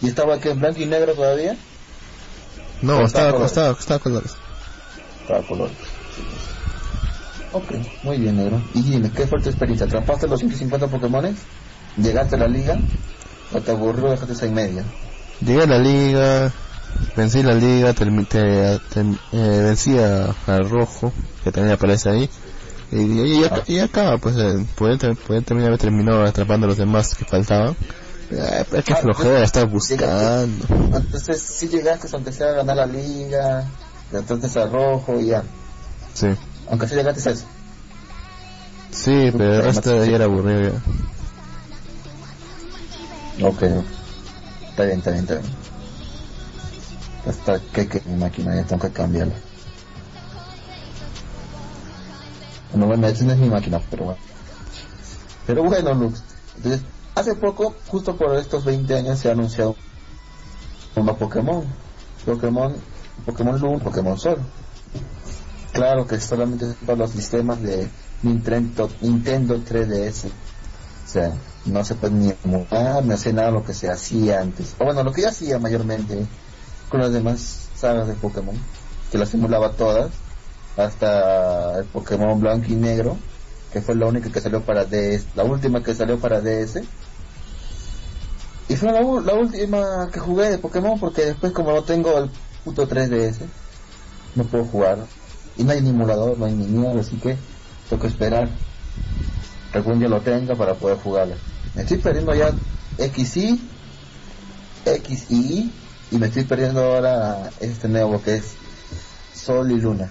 ¿Y 0.03 0.09
estaba 0.09 0.35
aquí 0.37 0.49
en 0.49 0.59
blanco 0.61 0.81
y 0.81 0.87
negro 0.87 1.15
todavía? 1.15 1.57
No, 2.83 2.99
¿O 2.99 3.05
estaba, 3.05 3.31
estaba 3.31 3.47
estaba, 3.47 3.75
colores? 3.75 3.79
estaba, 3.81 3.99
colores. 3.99 4.33
Estaba 5.23 5.43
color. 5.43 5.71
Ok, 7.53 7.73
muy 8.03 8.19
bien, 8.19 8.37
negro. 8.37 8.61
Y 8.75 8.83
dime, 8.83 9.11
¿qué 9.11 9.27
fue 9.27 9.41
tu 9.41 9.49
experiencia? 9.49 9.87
¿Atrapaste 9.87 10.29
los 10.29 10.39
150 10.41 10.89
Pokémones? 10.89 11.39
¿Llegaste 11.97 12.37
a 12.37 12.41
la 12.41 12.49
liga? 12.49 12.79
¿O 13.55 13.61
te 13.61 13.71
aburrió 13.71 14.11
dejaste 14.11 14.35
esa 14.35 14.47
en 14.47 14.55
media? 14.55 14.85
Llegué 15.41 15.63
a 15.63 15.67
la 15.67 15.79
liga, 15.79 16.53
vencí 17.17 17.43
la 17.43 17.55
liga, 17.55 17.93
te- 17.95 18.81
te- 18.91 19.01
eh, 19.01 19.63
vencí 19.63 19.97
a, 19.99 20.35
al 20.47 20.69
rojo, 20.69 21.13
que 21.45 21.53
también 21.53 21.75
aparece 21.75 22.11
ahí. 22.11 22.31
Y, 22.93 22.97
y, 23.01 23.41
y 23.41 23.45
acá- 23.45 23.63
y 23.67 23.79
pues, 24.19 24.37
eh, 24.37 24.55
ter- 24.99 25.17
poder 25.17 25.43
terminar 25.45 25.69
haber 25.69 25.81
terminado 25.81 26.23
atrapando 26.25 26.67
a 26.67 26.69
los 26.69 26.79
demás 26.79 27.15
que 27.15 27.25
faltaban. 27.25 27.75
Eh, 28.31 28.65
pero 28.71 28.83
qué 28.83 28.93
Ah, 28.93 28.97
flojera 28.97 29.43
estar 29.45 29.69
buscando. 29.69 30.67
Entonces, 30.97 31.41
si 31.43 31.69
llegaste, 31.69 32.09
aunque 32.13 32.33
sea 32.33 32.49
a 32.49 32.53
ganar 32.55 32.77
la 32.77 32.87
liga, 32.87 33.65
entonces 34.13 34.57
al 34.57 34.73
rojo 34.73 35.19
y 35.21 35.27
ya. 35.29 35.45
Sí, 36.15 36.27
Aunque 36.69 36.89
sea 36.89 36.97
llegaste 36.99 37.29
a 37.29 37.33
eso. 37.33 37.45
sí, 38.91 39.31
pero 39.33 39.55
el 39.55 39.63
resto 39.63 39.91
de 39.91 40.01
ahí 40.05 40.15
era 40.15 40.25
aburrido 40.25 40.73
ya. 43.39 43.47
Ok, 43.47 43.63
está 44.71 44.85
bien, 44.85 44.99
está 44.99 45.11
bien, 45.11 45.23
está 45.25 45.35
bien. 45.35 45.53
Hasta 47.27 47.59
que, 47.73 47.89
que 47.89 48.01
mi 48.07 48.17
máquina 48.17 48.55
ya 48.57 48.65
tengo 48.65 48.83
que 48.83 48.93
cambiarla. 48.93 49.35
Bueno, 52.71 52.87
bueno, 52.87 53.07
esa 53.09 53.25
no 53.25 53.33
es 53.33 53.39
mi 53.39 53.49
máquina, 53.49 53.81
pero 53.91 54.05
bueno. 54.05 54.19
Pero 55.47 55.63
bueno, 55.65 55.95
Lux. 55.95 56.23
Entonces, 56.57 56.83
hace 57.17 57.35
poco, 57.35 57.75
justo 57.89 58.15
por 58.17 58.37
estos 58.37 58.65
20 58.65 58.95
años, 58.95 59.19
se 59.19 59.29
ha 59.29 59.33
anunciado 59.33 59.75
un 60.95 61.07
Pokémon. 61.17 61.65
Pokémon, 62.25 62.77
Pokémon 63.25 63.59
Luna, 63.59 63.83
Pokémon 63.83 64.19
Sol. 64.19 64.39
Claro 65.73 66.07
que 66.07 66.21
solamente 66.21 66.67
para 66.85 66.99
los 66.99 67.11
sistemas 67.11 67.61
de 67.63 67.89
Nintendo, 68.23 68.89
Nintendo 69.01 69.59
3DS. 69.59 70.27
O 70.27 71.09
sea, 71.09 71.33
no 71.65 71.85
se 71.85 71.95
puede 71.95 72.15
ni 72.15 72.35
emular, 72.45 73.05
ni 73.05 73.13
hacer 73.13 73.35
nada 73.35 73.51
lo 73.51 73.65
que 73.65 73.75
se 73.75 73.91
hacía 73.91 74.41
antes. 74.41 74.75
O 74.79 74.85
bueno, 74.85 75.03
lo 75.03 75.13
que 75.13 75.23
ya 75.23 75.29
hacía 75.31 75.59
mayormente 75.59 76.27
con 76.89 77.01
las 77.01 77.13
demás 77.13 77.69
sagas 77.75 78.09
de 78.09 78.15
Pokémon, 78.15 78.57
que 79.11 79.19
las 79.19 79.31
simulaba 79.31 79.73
todas, 79.73 80.11
hasta 80.77 81.79
el 81.79 81.85
Pokémon 81.87 82.39
blanco 82.41 82.67
y 82.69 82.77
negro, 82.77 83.17
que 83.77 83.83
fue 83.83 83.95
la 83.95 84.07
única 84.07 84.33
que 84.33 84.41
salió 84.41 84.63
para 84.63 84.87
DS, 84.87 85.27
la 85.35 85.45
última 85.45 85.83
que 85.83 85.93
salió 85.93 86.19
para 86.19 86.41
DS. 86.41 86.81
Y 88.71 88.77
fue 88.77 88.91
la, 88.91 89.03
última 89.03 90.09
que 90.11 90.19
jugué 90.19 90.49
de 90.49 90.57
Pokémon 90.57 90.99
porque 90.99 91.27
después 91.27 91.53
como 91.53 91.73
no 91.73 91.83
tengo 91.83 92.17
el 92.17 92.31
puto 92.65 92.89
3DS, 92.89 93.37
no 94.35 94.45
puedo 94.45 94.65
jugar. 94.65 95.05
Y 95.59 95.65
no 95.65 95.73
hay 95.73 95.83
ni 95.83 95.91
emulador, 95.91 96.39
no 96.39 96.47
hay 96.47 96.55
ni 96.55 96.65
miedo, 96.65 96.99
así 96.99 97.17
que 97.17 97.37
tengo 97.91 98.01
que 98.01 98.09
esperar 98.09 98.49
algún 99.75 99.99
día 99.99 100.09
lo 100.09 100.23
tenga 100.23 100.55
para 100.55 100.73
poder 100.73 100.97
jugarlo. 100.97 101.35
Me 101.75 101.83
estoy 101.83 101.99
perdiendo 101.99 102.35
ya 102.35 102.53
XY, 102.97 103.61
XY 104.87 105.71
y 106.13 106.17
me 106.17 106.29
estoy 106.29 106.45
perdiendo 106.45 106.83
ahora 106.83 107.51
este 107.61 107.89
nuevo 107.89 108.23
que 108.23 108.37
es 108.37 108.55
Sol 109.35 109.71
y 109.71 109.79
Luna. 109.79 110.11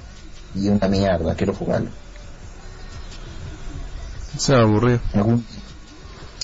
Y 0.53 0.69
una 0.69 0.87
mierda, 0.87 1.33
quiero 1.33 1.55
jugarlo. 1.55 2.04
Se 4.37 4.53
va 4.53 4.59
a 4.59 4.63
aburrir. 4.63 4.99
Algún... 5.13 5.45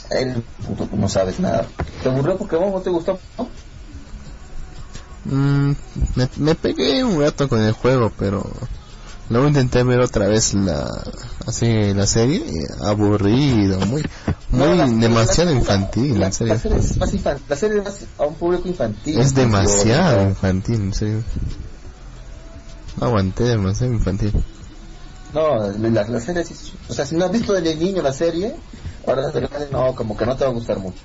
El 0.09 0.43
puto, 0.65 0.89
no 0.95 1.07
sabes 1.07 1.39
nada. 1.39 1.65
¿Te 2.03 2.09
aburrió 2.09 2.37
Pokémon 2.37 2.71
o 2.73 2.81
te 2.81 2.89
gustó? 2.89 3.19
No? 3.37 3.49
Mm, 5.23 5.75
me, 6.15 6.29
me 6.37 6.55
pegué 6.55 7.03
un 7.03 7.21
rato 7.21 7.47
con 7.47 7.61
el 7.61 7.73
juego, 7.73 8.11
pero 8.17 8.43
luego 9.29 9.47
intenté 9.47 9.83
ver 9.83 9.99
otra 10.01 10.27
vez 10.27 10.53
la 10.55 10.89
así 11.47 11.93
la 11.93 12.07
serie 12.07 12.43
aburrido, 12.81 13.79
muy 13.81 14.03
muy 14.49 14.67
No, 14.67 14.73
la- 14.75 14.87
demasiado 14.87 15.51
la- 15.51 15.57
infantil, 15.57 16.19
la, 16.19 16.25
en 16.27 16.33
serio. 16.33 16.59
serie 16.59 16.77
es 16.79 16.97
más 16.97 17.13
infantil, 17.13 17.45
la 17.47 17.55
serie 17.55 17.77
es 17.77 17.83
más 17.85 17.99
a 18.17 18.23
un 18.25 18.35
público 18.35 18.67
infantil. 18.67 19.19
Es 19.19 19.33
demasiado 19.35 20.23
infantil, 20.23 20.75
en 20.75 20.93
serio. 20.93 21.23
No 22.99 23.05
aguanté 23.07 23.43
demasiado 23.45 23.93
infantil. 23.93 24.33
No, 25.33 25.71
la, 25.71 26.07
la 26.07 26.19
serie 26.19 26.43
sí, 26.43 26.73
o 26.89 26.93
sea, 26.93 27.05
si 27.05 27.15
no 27.15 27.25
has 27.25 27.31
visto 27.31 27.53
desde 27.53 27.75
niño 27.75 28.01
la 28.01 28.11
serie, 28.11 28.55
ahora 29.07 29.29
de 29.29 29.39
grande 29.39 29.67
no, 29.71 29.95
como 29.95 30.17
que 30.17 30.25
no 30.25 30.35
te 30.35 30.43
va 30.43 30.49
a 30.49 30.53
gustar 30.53 30.79
mucho. 30.79 30.99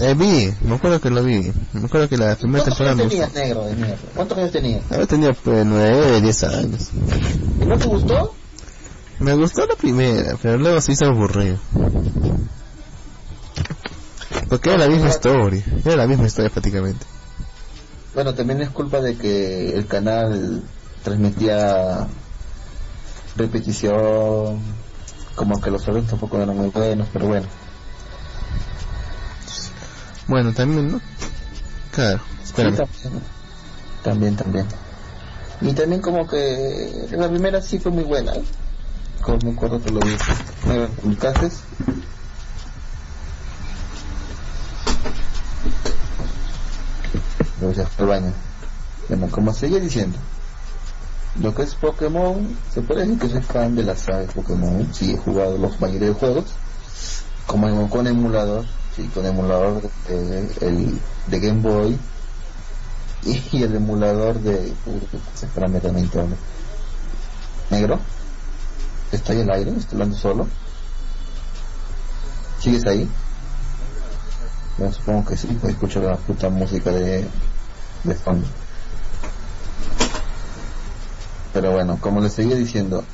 Eh, 0.00 0.14
vi, 0.14 0.52
me 0.62 0.76
acuerdo 0.76 1.00
que 1.00 1.10
lo 1.10 1.22
vi. 1.22 1.52
Me 1.72 1.86
acuerdo 1.86 2.08
que 2.08 2.16
la 2.16 2.36
primera 2.36 2.64
¿Cuántos 2.64 2.78
temporada 2.78 2.94
me 2.96 3.02
años 3.02 3.10
tenías, 3.10 3.34
negro 3.34 3.64
de 3.66 3.74
mierda? 3.74 3.96
¿Cuántos 4.14 4.38
años 4.38 4.52
tenías? 4.52 4.82
Había 4.90 5.06
tenido 5.06 5.34
pues 5.34 5.66
9, 5.66 6.20
10 6.20 6.44
años. 6.44 6.88
¿Y 7.60 7.66
no 7.66 7.78
te 7.78 7.86
gustó? 7.86 8.34
Me 9.18 9.34
gustó 9.34 9.66
la 9.66 9.74
primera, 9.74 10.36
pero 10.40 10.56
luego 10.56 10.80
se 10.80 10.92
hizo 10.92 11.06
aburrido. 11.06 11.58
Porque 14.48 14.70
era 14.70 14.78
la 14.78 14.88
misma 14.88 15.08
historia, 15.08 15.62
era 15.84 15.96
la 15.96 16.06
misma 16.06 16.26
historia 16.26 16.50
prácticamente. 16.50 17.04
Bueno, 18.14 18.34
también 18.34 18.62
es 18.62 18.70
culpa 18.70 19.00
de 19.00 19.16
que 19.16 19.72
el 19.74 19.86
canal 19.86 20.62
transmitía 21.02 22.06
repetición, 23.36 24.60
como 25.34 25.60
que 25.60 25.70
los 25.70 25.82
horarios 25.88 26.10
tampoco 26.10 26.38
eran 26.38 26.56
muy 26.56 26.68
buenos, 26.68 27.08
pero 27.12 27.26
bueno. 27.26 27.46
Bueno, 30.26 30.52
también, 30.52 30.92
¿no? 30.92 31.00
Claro, 31.92 32.20
espérame. 32.42 32.76
Sí, 32.76 33.02
también, 33.02 33.22
también, 34.02 34.36
también. 34.36 34.66
Y 35.60 35.72
también 35.72 36.00
como 36.00 36.26
que 36.26 37.08
la 37.10 37.28
primera 37.28 37.60
sí 37.60 37.78
fue 37.78 37.92
muy 37.92 38.04
buena. 38.04 38.32
¿eh? 38.34 38.44
Como 39.20 39.52
acuerdo 39.52 39.82
que 39.82 39.90
lo 39.90 40.00
vi. 40.00 40.16
¿Me? 40.66 40.88
Luego 47.60 47.74
ya 47.74 47.88
al 47.98 48.06
baño. 48.06 48.32
Bueno, 49.08 49.28
como 49.30 49.52
seguía 49.52 49.80
diciendo, 49.80 50.16
lo 51.36 51.54
que 51.54 51.62
es 51.62 51.74
Pokémon, 51.74 52.56
se 52.72 52.82
puede 52.82 53.02
decir 53.02 53.18
que 53.18 53.28
soy 53.28 53.42
fan 53.42 53.76
de 53.76 53.84
la 53.84 53.96
saga 53.96 54.20
de 54.20 54.26
Pokémon. 54.26 54.88
Sí, 54.92 55.12
he 55.12 55.16
jugado 55.16 55.56
los 55.58 55.80
mayoría 55.80 56.08
de 56.08 56.14
juegos. 56.14 56.46
Como 57.46 57.88
con 57.88 58.06
emulador, 58.06 58.64
sí, 58.96 59.08
con 59.14 59.26
emulador 59.26 59.82
de, 60.08 60.40
el, 60.60 60.98
de 61.28 61.40
Game 61.40 61.60
Boy 61.60 61.98
y 63.24 63.62
el 63.62 63.76
emulador 63.76 64.40
de 64.40 64.72
espérame 65.42 65.80
también 65.80 66.10
hablo. 66.14 66.36
negro 67.70 67.98
está 69.12 69.32
ahí 69.32 69.40
el 69.40 69.50
aire 69.50 69.70
estoy 69.72 69.96
hablando 69.96 70.16
solo 70.16 70.48
sigues 72.60 72.86
ahí 72.86 73.08
Yo 74.78 74.90
supongo 74.92 75.26
que 75.26 75.36
sí 75.36 75.48
pues 75.60 75.74
escucho 75.74 76.00
la 76.00 76.16
puta 76.16 76.48
música 76.48 76.90
de 76.90 77.26
de 78.04 78.14
fondo 78.14 78.46
pero 81.52 81.72
bueno 81.72 81.98
como 82.00 82.20
les 82.20 82.32
seguía 82.34 82.56
diciendo 82.56 83.04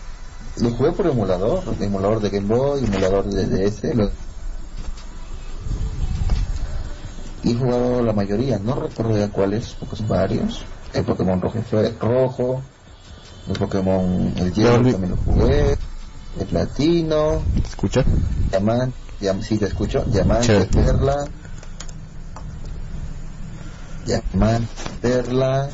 lo 0.57 0.71
jugué 0.71 0.93
por 0.93 1.07
emulador 1.07 1.63
emulador 1.81 2.21
de 2.21 2.31
Game 2.31 2.47
Boy 2.55 2.85
emulador 2.85 3.25
de 3.27 3.47
DS 3.47 3.95
lo- 3.95 4.11
y 7.43 7.53
he 7.53 7.55
jugado 7.55 8.03
la 8.03 8.13
mayoría, 8.13 8.59
no 8.59 8.75
recuerdo 8.75 9.17
ya 9.17 9.29
cuáles, 9.31 9.75
porque 9.79 9.95
son 9.95 10.09
varios. 10.09 10.65
El 10.93 11.05
Pokémon 11.05 11.41
rojo 11.41 11.63
fue 11.63 11.91
rojo, 12.01 12.61
el 13.47 13.57
Pokémon 13.57 14.33
el 14.37 14.53
Dolby. 14.53 14.91
también 14.93 15.11
lo 15.13 15.17
jugué, 15.19 15.79
el 16.41 16.47
platino, 16.49 17.45
¿Escucha? 17.65 18.05
diamante, 18.51 18.97
diam 19.21 19.41
sí 19.43 19.59
te 19.59 19.67
escucho, 19.67 20.03
diamante, 20.09 20.47
Chévere. 20.47 20.71
perla, 20.71 21.29
diamante, 24.05 24.69
perla, 25.01 25.71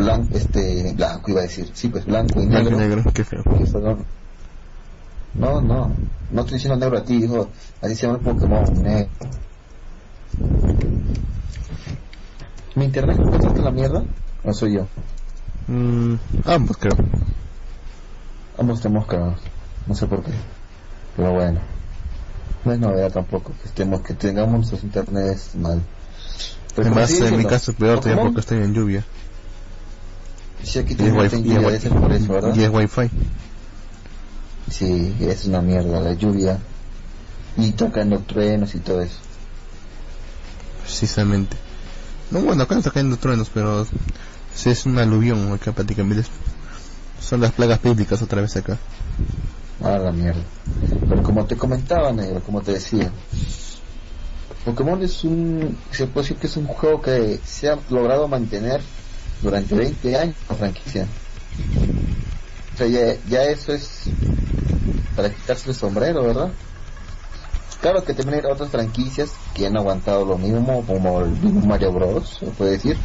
blanco, 0.00 0.36
este, 0.36 0.92
blanco 0.94 1.30
iba 1.30 1.40
a 1.40 1.44
decir, 1.44 1.70
sí 1.74 1.88
pues 1.88 2.04
blanco 2.04 2.40
y 2.42 2.46
Negro, 2.46 2.76
negro. 2.78 2.96
negro, 2.96 3.12
qué 3.14 3.24
feo. 3.24 3.42
que 3.44 3.66
fueron- 3.66 4.04
No, 5.34 5.60
no, 5.60 5.90
no 6.30 6.40
estoy 6.40 6.54
diciendo 6.58 6.78
negro 6.78 6.98
a 6.98 7.04
ti, 7.04 7.14
hijo, 7.24 7.50
así 7.80 7.94
se 7.94 8.06
llama 8.06 8.18
el 8.18 8.24
Pokémon 8.24 8.64
negro. 8.82 9.10
¿Mi 12.74 12.84
internet 12.84 13.18
está 13.34 13.48
en 13.48 13.64
la 13.64 13.70
mierda? 13.70 14.04
¿O 14.44 14.52
soy 14.52 14.74
yo? 14.74 14.86
Mm, 15.66 16.14
ambos 16.46 16.76
creo. 16.76 16.96
Ambos 18.58 18.78
estamos 18.78 19.06
cagados. 19.06 19.40
No 19.86 19.94
sé 19.94 20.06
por 20.06 20.22
qué. 20.22 20.30
Pero 21.16 21.32
bueno. 21.32 21.60
No 22.64 22.72
es 22.72 22.78
novedad 22.78 23.10
tampoco 23.12 23.52
que 23.62 23.68
estemos, 23.68 24.00
que 24.02 24.14
tengamos 24.14 24.52
nuestros 24.52 24.84
internets 24.84 25.54
mal. 25.56 25.80
Pero 26.76 26.88
Además, 26.90 27.10
en 27.10 27.36
mi 27.38 27.44
caso 27.44 27.70
es 27.72 27.76
peor 27.76 28.00
todavía 28.00 28.22
porque 28.24 28.40
estoy 28.40 28.58
en 28.58 28.74
lluvia. 28.74 29.04
Si 30.62 30.78
aquí 30.78 30.96
Y 30.98 31.06
es 31.06 31.12
wifi, 31.12 31.88
por 31.88 32.12
eso, 32.12 32.52
y 32.54 32.62
es 32.62 32.70
wifi. 32.70 33.10
Sí, 34.70 35.16
es 35.20 35.46
una 35.46 35.60
mierda 35.60 36.00
la 36.00 36.14
lluvia. 36.14 36.58
Y 37.56 37.72
tocando 37.72 38.20
truenos 38.20 38.74
y 38.74 38.78
todo 38.78 39.02
eso. 39.02 39.16
Precisamente. 40.82 41.56
No, 42.30 42.40
bueno, 42.40 42.62
acá 42.62 42.74
no 42.74 42.80
está 42.80 42.90
cayendo 42.92 43.16
truenos, 43.16 43.50
pero 43.52 43.86
sí 44.54 44.70
es 44.70 44.86
un 44.86 44.98
aluvión 44.98 45.52
acá 45.52 45.72
prácticamente. 45.72 46.28
Son 47.20 47.40
las 47.40 47.52
plagas 47.52 47.82
bíblicas 47.82 48.22
otra 48.22 48.40
vez 48.40 48.56
acá. 48.56 48.78
Ah, 49.82 49.98
la 49.98 50.12
mierda. 50.12 50.42
Pero 51.08 51.22
como 51.22 51.44
te 51.46 51.56
comentaba, 51.56 52.12
negro, 52.12 52.40
como 52.40 52.60
te 52.60 52.72
decía, 52.72 53.10
Pokémon 54.64 55.02
es 55.02 55.24
un, 55.24 55.76
se 55.90 56.06
puede 56.06 56.24
decir 56.24 56.36
que 56.36 56.46
es 56.46 56.56
un 56.56 56.66
juego 56.66 57.00
que 57.00 57.40
se 57.44 57.68
ha 57.68 57.78
logrado 57.88 58.28
mantener 58.28 58.80
durante 59.42 59.74
20 59.74 60.16
años 60.16 60.36
la 60.48 60.56
franquicia. 60.56 61.06
O 62.74 62.76
sea, 62.76 62.86
ya, 62.86 63.16
ya 63.28 63.44
eso 63.44 63.72
es 63.72 64.10
para 65.16 65.30
quitarse 65.30 65.70
el 65.70 65.74
sombrero, 65.76 66.22
¿verdad? 66.22 66.50
Claro 67.80 68.04
que 68.04 68.14
también 68.14 68.44
hay 68.44 68.52
otras 68.52 68.70
franquicias 68.70 69.30
que 69.54 69.66
han 69.66 69.76
aguantado 69.76 70.24
lo 70.24 70.36
mismo, 70.36 70.84
como 70.86 71.20
el 71.20 71.30
mismo 71.30 71.60
Mario 71.60 71.92
Bros, 71.92 72.38
se 72.38 72.46
puede 72.46 72.72
decir. 72.72 72.96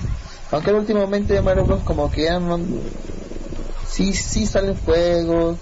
Aunque 0.52 0.72
últimamente 0.72 1.42
Mario 1.42 1.66
Bros 1.66 1.82
como 1.84 2.12
que 2.12 2.24
ya 2.24 2.40
no, 2.40 2.60
sí, 3.88 4.14
sí 4.14 4.46
salen 4.46 4.76
juegos, 4.76 5.58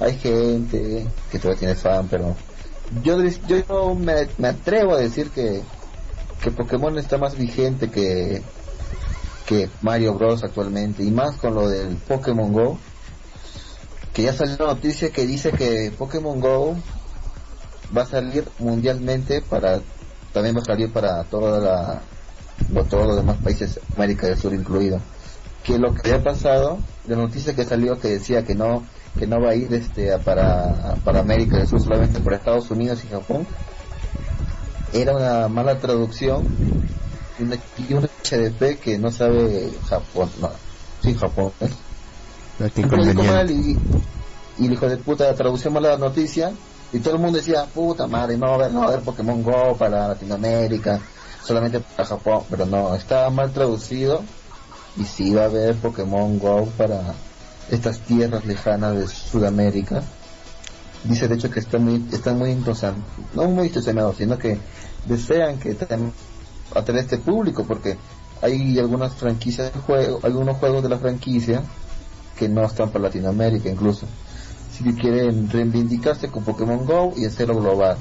hay 0.00 0.18
gente 0.18 1.06
que 1.30 1.38
todavía 1.38 1.60
tiene 1.60 1.74
fan, 1.74 2.08
pero 2.08 2.34
yo, 3.02 3.18
yo 3.46 3.94
me, 3.94 4.28
me 4.38 4.48
atrevo 4.48 4.94
a 4.94 4.98
decir 4.98 5.30
que, 5.30 5.62
que 6.42 6.50
Pokémon 6.50 6.98
está 6.98 7.18
más 7.18 7.36
vigente 7.36 7.90
que, 7.90 8.42
que 9.46 9.70
Mario 9.80 10.14
Bros 10.14 10.42
actualmente, 10.44 11.02
y 11.02 11.10
más 11.10 11.36
con 11.36 11.54
lo 11.54 11.68
del 11.68 11.96
Pokémon 11.96 12.52
Go, 12.52 12.78
que 14.12 14.22
ya 14.22 14.32
salió 14.32 14.56
la 14.58 14.74
noticia 14.74 15.10
que 15.10 15.26
dice 15.26 15.52
que 15.52 15.92
Pokémon 15.96 16.40
Go 16.40 16.76
va 17.96 18.02
a 18.02 18.06
salir 18.06 18.48
mundialmente 18.58 19.42
para 19.42 19.80
también 20.32 20.56
va 20.56 20.60
a 20.60 20.64
salir 20.64 20.92
para 20.92 21.24
toda 21.24 21.60
la 21.60 22.02
todos 22.88 23.06
los 23.06 23.16
demás 23.16 23.36
países 23.42 23.78
América 23.94 24.26
del 24.26 24.38
Sur 24.38 24.54
incluido. 24.54 25.00
Que 25.62 25.78
lo 25.78 25.94
que 25.94 26.12
ha 26.12 26.22
pasado 26.22 26.78
la 27.06 27.16
noticia 27.16 27.54
que 27.54 27.64
salió 27.64 27.98
que 28.00 28.08
decía 28.08 28.42
que 28.44 28.54
no 28.54 28.84
que 29.18 29.26
no 29.26 29.40
va 29.40 29.50
a 29.50 29.54
ir 29.54 29.72
este 29.72 30.18
para 30.18 30.96
para 31.04 31.20
América 31.20 31.58
del 31.58 31.68
Sur 31.68 31.80
solamente 31.80 32.20
por 32.20 32.34
Estados 32.34 32.70
Unidos 32.70 33.04
y 33.04 33.08
Japón 33.08 33.46
era 34.92 35.14
una 35.14 35.48
mala 35.48 35.78
traducción 35.78 36.46
y 37.38 37.92
un 37.94 38.02
HDP 38.02 38.80
que 38.80 38.98
no 38.98 39.10
sabe 39.10 39.70
Japón 39.88 40.30
no 40.40 40.50
sí 41.02 41.14
Japón 41.14 41.52
¿eh? 41.60 41.70
y, 43.48 43.78
y 44.58 44.66
el 44.66 44.72
hijo 44.72 44.88
de 44.88 44.96
puta 44.96 45.34
traducción 45.34 45.74
la 45.82 45.98
noticia 45.98 46.52
y 46.92 47.00
todo 47.00 47.16
el 47.16 47.20
mundo 47.20 47.38
decía, 47.38 47.66
puta 47.66 48.06
madre, 48.06 48.36
no 48.36 48.46
va 48.46 48.52
a 48.52 48.54
haber, 48.54 48.72
no 48.72 48.80
va 48.80 48.86
a 48.86 48.88
haber 48.88 49.00
Pokémon 49.00 49.42
Go 49.42 49.76
para 49.76 50.08
Latinoamérica, 50.08 51.00
solamente 51.42 51.80
para 51.80 52.08
Japón, 52.08 52.44
pero 52.48 52.64
no, 52.64 52.94
estaba 52.94 53.28
mal 53.30 53.52
traducido 53.52 54.22
y 54.96 55.04
sí 55.04 55.34
va 55.34 55.42
a 55.42 55.46
haber 55.46 55.74
Pokémon 55.76 56.38
Go 56.38 56.66
para 56.76 57.14
estas 57.70 58.00
tierras 58.00 58.44
lejanas 58.44 58.96
de 58.96 59.08
Sudamérica. 59.08 60.02
Dice 61.04 61.28
de 61.28 61.34
hecho 61.34 61.50
que 61.50 61.60
están 61.60 61.84
muy, 61.84 62.04
están 62.12 62.38
muy 62.38 62.52
entusiasmados, 62.52 63.04
no 63.34 63.44
muy 63.48 63.66
entusiasmados, 63.66 64.16
sino 64.16 64.38
que 64.38 64.58
desean 65.06 65.58
que 65.58 65.72
estén 65.72 66.12
a 66.74 66.82
tener 66.82 67.02
este 67.02 67.18
público, 67.18 67.64
porque 67.64 67.96
hay 68.42 68.78
algunas 68.78 69.14
franquicias 69.14 69.72
de 69.72 69.80
juego, 69.80 70.20
algunos 70.22 70.56
juegos 70.58 70.82
de 70.82 70.88
la 70.88 70.98
franquicia 70.98 71.62
que 72.38 72.48
no 72.48 72.64
están 72.64 72.90
para 72.90 73.04
Latinoamérica 73.04 73.70
incluso 73.70 74.06
si 74.76 74.92
quieren 74.94 75.48
reivindicarse 75.48 76.28
con 76.28 76.44
Pokémon 76.44 76.84
Go 76.84 77.14
y 77.16 77.24
hacerlo 77.24 77.56
global. 77.60 77.96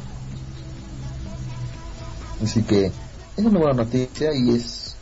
Así 2.43 2.63
que 2.63 2.91
es 3.37 3.45
una 3.45 3.59
buena 3.59 3.83
noticia 3.83 4.33
y 4.33 4.55
es, 4.55 4.95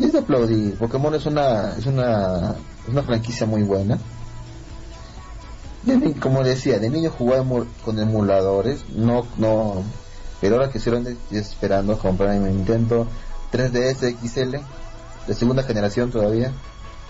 es 0.00 0.12
de 0.12 0.18
aplaudir. 0.18 0.76
Pokémon 0.76 1.14
es 1.14 1.26
una, 1.26 1.76
es 1.76 1.86
una, 1.86 2.56
una 2.88 3.02
franquicia 3.02 3.46
muy 3.46 3.62
buena. 3.62 3.98
como 6.20 6.42
decía, 6.42 6.78
de 6.78 6.90
niño 6.90 7.10
jugaba 7.10 7.44
con 7.84 7.98
emuladores, 7.98 8.84
no, 8.90 9.24
no, 9.38 9.84
pero 10.40 10.56
ahora 10.56 10.70
que 10.70 10.78
estoy 10.78 11.16
esperando 11.30 11.98
comprar 11.98 12.36
mi 12.38 12.50
Nintendo 12.50 13.06
3DS 13.52 14.16
XL 14.20 14.56
de 15.26 15.34
segunda 15.34 15.62
generación 15.62 16.10
todavía 16.10 16.52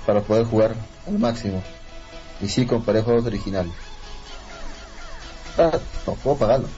para 0.07 0.21
poder 0.21 0.45
jugar 0.47 0.75
al 1.07 1.19
máximo. 1.19 1.63
Y 2.41 2.49
sí, 2.49 2.67
comparé 2.67 3.03
juegos 3.03 3.27
originales 3.27 3.73
no 5.57 6.15
puedo 6.15 6.37
pagarlo. 6.37 6.69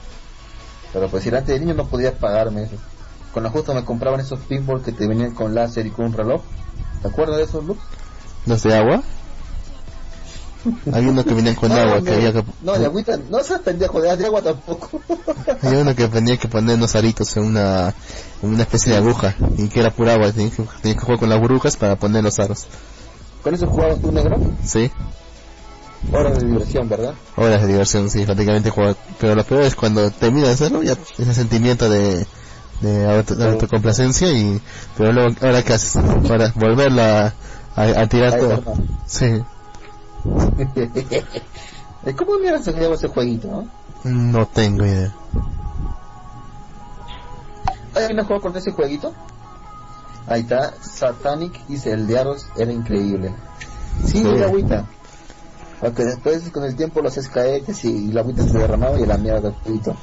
Pero 0.93 1.09
pues 1.09 1.23
si 1.23 1.29
antes 1.29 1.47
de 1.47 1.59
niño 1.59 1.73
no 1.73 1.87
podía 1.87 2.17
pagarme 2.17 2.63
eso. 2.63 2.75
Con 3.33 3.43
la 3.43 3.49
justa 3.49 3.73
me 3.73 3.85
compraban 3.85 4.19
esos 4.19 4.39
pinball 4.41 4.81
que 4.81 4.91
te 4.91 5.07
venían 5.07 5.33
con 5.33 5.53
láser 5.53 5.85
y 5.85 5.91
con 5.91 6.05
un 6.05 6.13
reloj. 6.13 6.41
¿Te 7.01 7.07
acuerdas 7.07 7.37
de 7.37 7.43
esos, 7.43 7.63
Luke? 7.63 7.81
¿Los 8.45 8.63
de 8.63 8.75
agua? 8.75 9.03
Hay 10.91 11.05
uno 11.05 11.23
que 11.23 11.33
venían 11.33 11.55
con 11.55 11.71
agua, 11.71 12.01
que 12.01 12.13
había 12.13 12.33
que... 12.33 12.43
No, 12.61 12.77
de 12.77 12.85
agüita, 12.85 13.17
no 13.29 13.43
seas 13.43 13.61
pendejo, 13.61 14.01
de 14.01 14.09
agua 14.11 14.41
tampoco. 14.41 15.01
Hay 15.61 15.75
uno 15.75 15.95
que 15.95 16.07
tenía 16.07 16.37
que 16.37 16.47
poner 16.47 16.75
unos 16.75 16.95
aritos 16.95 17.35
en 17.37 17.43
una, 17.43 17.93
en 18.41 18.49
una 18.49 18.63
especie 18.63 18.93
de 18.93 18.97
aguja, 18.97 19.35
y 19.57 19.67
que 19.69 19.79
era 19.79 19.91
pura 19.91 20.13
agua, 20.13 20.31
tenía 20.31 20.51
que, 20.51 20.95
jugar 20.95 21.19
con 21.19 21.29
las 21.29 21.39
burbujas 21.39 21.77
para 21.77 21.95
poner 21.95 22.23
los 22.23 22.39
aros. 22.39 22.67
¿Con 23.43 23.53
eso 23.53 23.67
jugabas 23.67 24.01
tú 24.01 24.11
negro? 24.11 24.39
Sí. 24.63 24.91
Horas 26.11 26.39
de 26.39 26.47
diversión, 26.47 26.89
¿verdad? 26.89 27.13
Horas 27.35 27.61
de 27.61 27.67
diversión, 27.67 28.09
sí, 28.09 28.25
prácticamente 28.25 28.69
juego. 28.69 28.95
Pero 29.19 29.35
lo 29.35 29.43
peor 29.43 29.63
es 29.63 29.75
cuando 29.75 30.09
termina 30.11 30.47
de 30.47 30.53
hacerlo, 30.53 30.83
ya 30.83 30.97
ese 31.17 31.33
sentimiento 31.33 31.89
de, 31.89 32.25
de, 32.81 33.05
autocomplacencia 33.05 34.31
y... 34.31 34.61
Pero 34.97 35.11
luego, 35.11 35.35
¿ahora 35.41 35.63
qué 35.63 35.73
haces? 35.73 36.01
Para 36.27 36.51
volverla 36.55 37.33
a, 37.75 38.07
tirar 38.07 38.37
todo. 38.39 38.63
Sí. 39.05 39.41
¿Cómo 42.17 42.39
mierda 42.39 42.59
se 42.59 42.71
llama 42.73 42.95
ese 42.95 43.07
jueguito, 43.07 43.47
no? 43.47 43.67
No 44.03 44.45
tengo 44.47 44.85
idea. 44.85 45.13
¿Hay 47.95 48.13
un 48.13 48.23
juego 48.25 48.41
con 48.41 48.55
ese 48.55 48.71
jueguito? 48.71 49.13
Ahí 50.27 50.41
está, 50.41 50.73
Satanic 50.81 51.65
dice, 51.67 51.91
el 51.91 52.05
de 52.05 52.19
Aros 52.19 52.47
era 52.57 52.71
increíble. 52.71 53.33
Sí, 54.05 54.21
sí. 54.21 54.43
agüita. 54.43 54.85
Aunque 55.81 56.05
después 56.05 56.49
con 56.49 56.63
el 56.63 56.75
tiempo 56.75 57.01
los 57.01 57.15
caer 57.29 57.63
y 57.83 58.11
la 58.11 58.21
agüita 58.21 58.43
se 58.43 58.57
derramaba 58.57 58.99
y 58.99 59.05
la 59.05 59.17
mierda 59.17 59.51
poquito. 59.51 59.95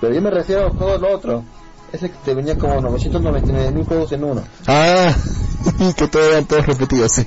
Pero 0.00 0.14
yo 0.14 0.22
me 0.22 0.30
refiero 0.30 0.66
a 0.66 0.72
todo 0.72 0.98
lo 0.98 1.14
otro. 1.14 1.44
Ese 1.92 2.10
que 2.10 2.18
te 2.24 2.34
venía 2.34 2.56
como 2.56 2.80
999 2.80 3.70
mil 3.72 3.84
juegos 3.84 4.12
en 4.12 4.24
uno. 4.24 4.42
Ah, 4.66 5.14
que 5.96 6.08
todos 6.08 6.26
eran 6.26 6.46
todos 6.46 6.66
repetidos, 6.66 7.12
sí. 7.12 7.24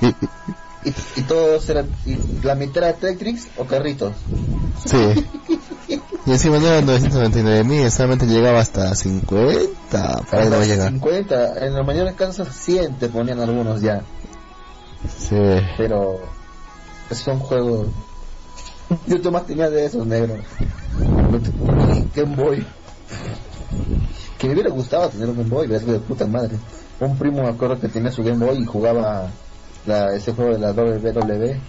Y, 0.85 1.21
todos 1.21 1.69
eran, 1.69 1.87
y 2.05 2.17
la 2.45 2.55
mitad 2.55 2.83
era 2.83 2.93
Tetrix 2.93 3.47
o 3.57 3.65
carritos. 3.65 4.13
Sí. 4.85 5.25
y 6.25 6.31
encima 6.31 6.59
no 6.59 6.67
eran 6.67 6.85
999 6.85 7.63
mil, 7.63 7.91
solamente 7.91 8.25
llegaba 8.25 8.59
hasta 8.59 8.93
50, 8.93 10.21
para 10.29 10.45
no 10.45 10.63
llegar. 10.63 10.89
50, 10.89 11.65
en 11.65 11.73
mayoría 11.85 12.11
de 12.11 12.15
casos 12.15 12.49
100 12.49 12.99
te 12.99 13.09
ponían 13.09 13.39
algunos 13.39 13.81
ya. 13.81 14.03
Sí. 15.17 15.37
Pero 15.77 16.19
son 17.11 17.39
juegos. 17.39 17.87
Yo 19.07 19.21
Tomás 19.21 19.45
tenía 19.45 19.69
de 19.69 19.85
esos 19.85 20.05
negros. 20.05 20.39
Game 22.15 22.35
Boy. 22.35 22.65
Que 24.37 24.47
me 24.47 24.53
hubiera 24.53 24.69
gustado 24.69 25.09
tener 25.09 25.29
un 25.29 25.37
Game 25.37 25.49
Boy, 25.49 25.73
es 25.73 25.85
de 25.85 25.99
puta 25.99 26.27
madre. 26.27 26.57
Un 26.99 27.17
primo 27.17 27.41
me 27.41 27.49
acuerdo 27.49 27.79
que 27.79 27.87
tenía 27.87 28.11
su 28.11 28.23
Game 28.23 28.45
Boy 28.45 28.59
y 28.59 28.65
jugaba 28.65 29.29
la, 29.85 30.13
ese 30.13 30.33
juego 30.33 30.53
de 30.53 30.59
la 30.59 30.71
WWE. 30.71 31.59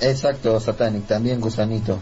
Exacto, 0.00 0.58
Satanic, 0.60 1.06
también 1.06 1.40
Gusanito. 1.40 1.98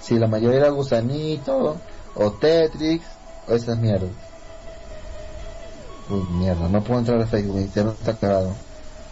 Si 0.00 0.18
la 0.18 0.28
mayoría 0.28 0.58
era 0.58 0.68
Gusanito, 0.70 1.76
o 2.14 2.32
Tetris, 2.32 3.02
o 3.48 3.54
esas 3.54 3.78
mierdas. 3.78 4.10
Uy, 6.08 6.22
mierda, 6.32 6.68
no 6.68 6.82
puedo 6.82 7.00
entrar 7.00 7.20
a 7.20 7.26
Facebook, 7.26 7.56
mi 7.56 7.62
internet 7.62 7.96
está 7.98 8.16
cagado. 8.16 8.54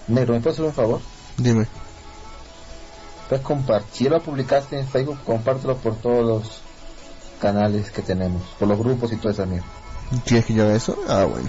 Negro, 0.09 0.35
¿me 0.35 0.41
puedes 0.41 0.57
hacer 0.57 0.67
un 0.67 0.73
favor? 0.73 1.01
Dime. 1.37 1.67
Puedes 3.29 3.45
compartir, 3.45 3.93
si 3.93 4.09
lo 4.09 4.21
publicaste 4.21 4.79
en 4.79 4.87
Facebook, 4.87 5.19
compártelo 5.25 5.77
por 5.77 5.97
todos 5.97 6.25
los 6.25 6.61
canales 7.41 7.91
que 7.91 8.03
tenemos, 8.03 8.43
por 8.59 8.69
los 8.69 8.79
grupos 8.79 9.13
y 9.13 9.17
toda 9.17 9.33
esa 9.33 9.47
mierda. 9.47 9.67
¿Quieres 10.25 10.47
que 10.47 10.55
yo 10.55 10.65
haga 10.65 10.75
eso? 10.75 10.97
Ah, 11.09 11.25
bueno. 11.25 11.49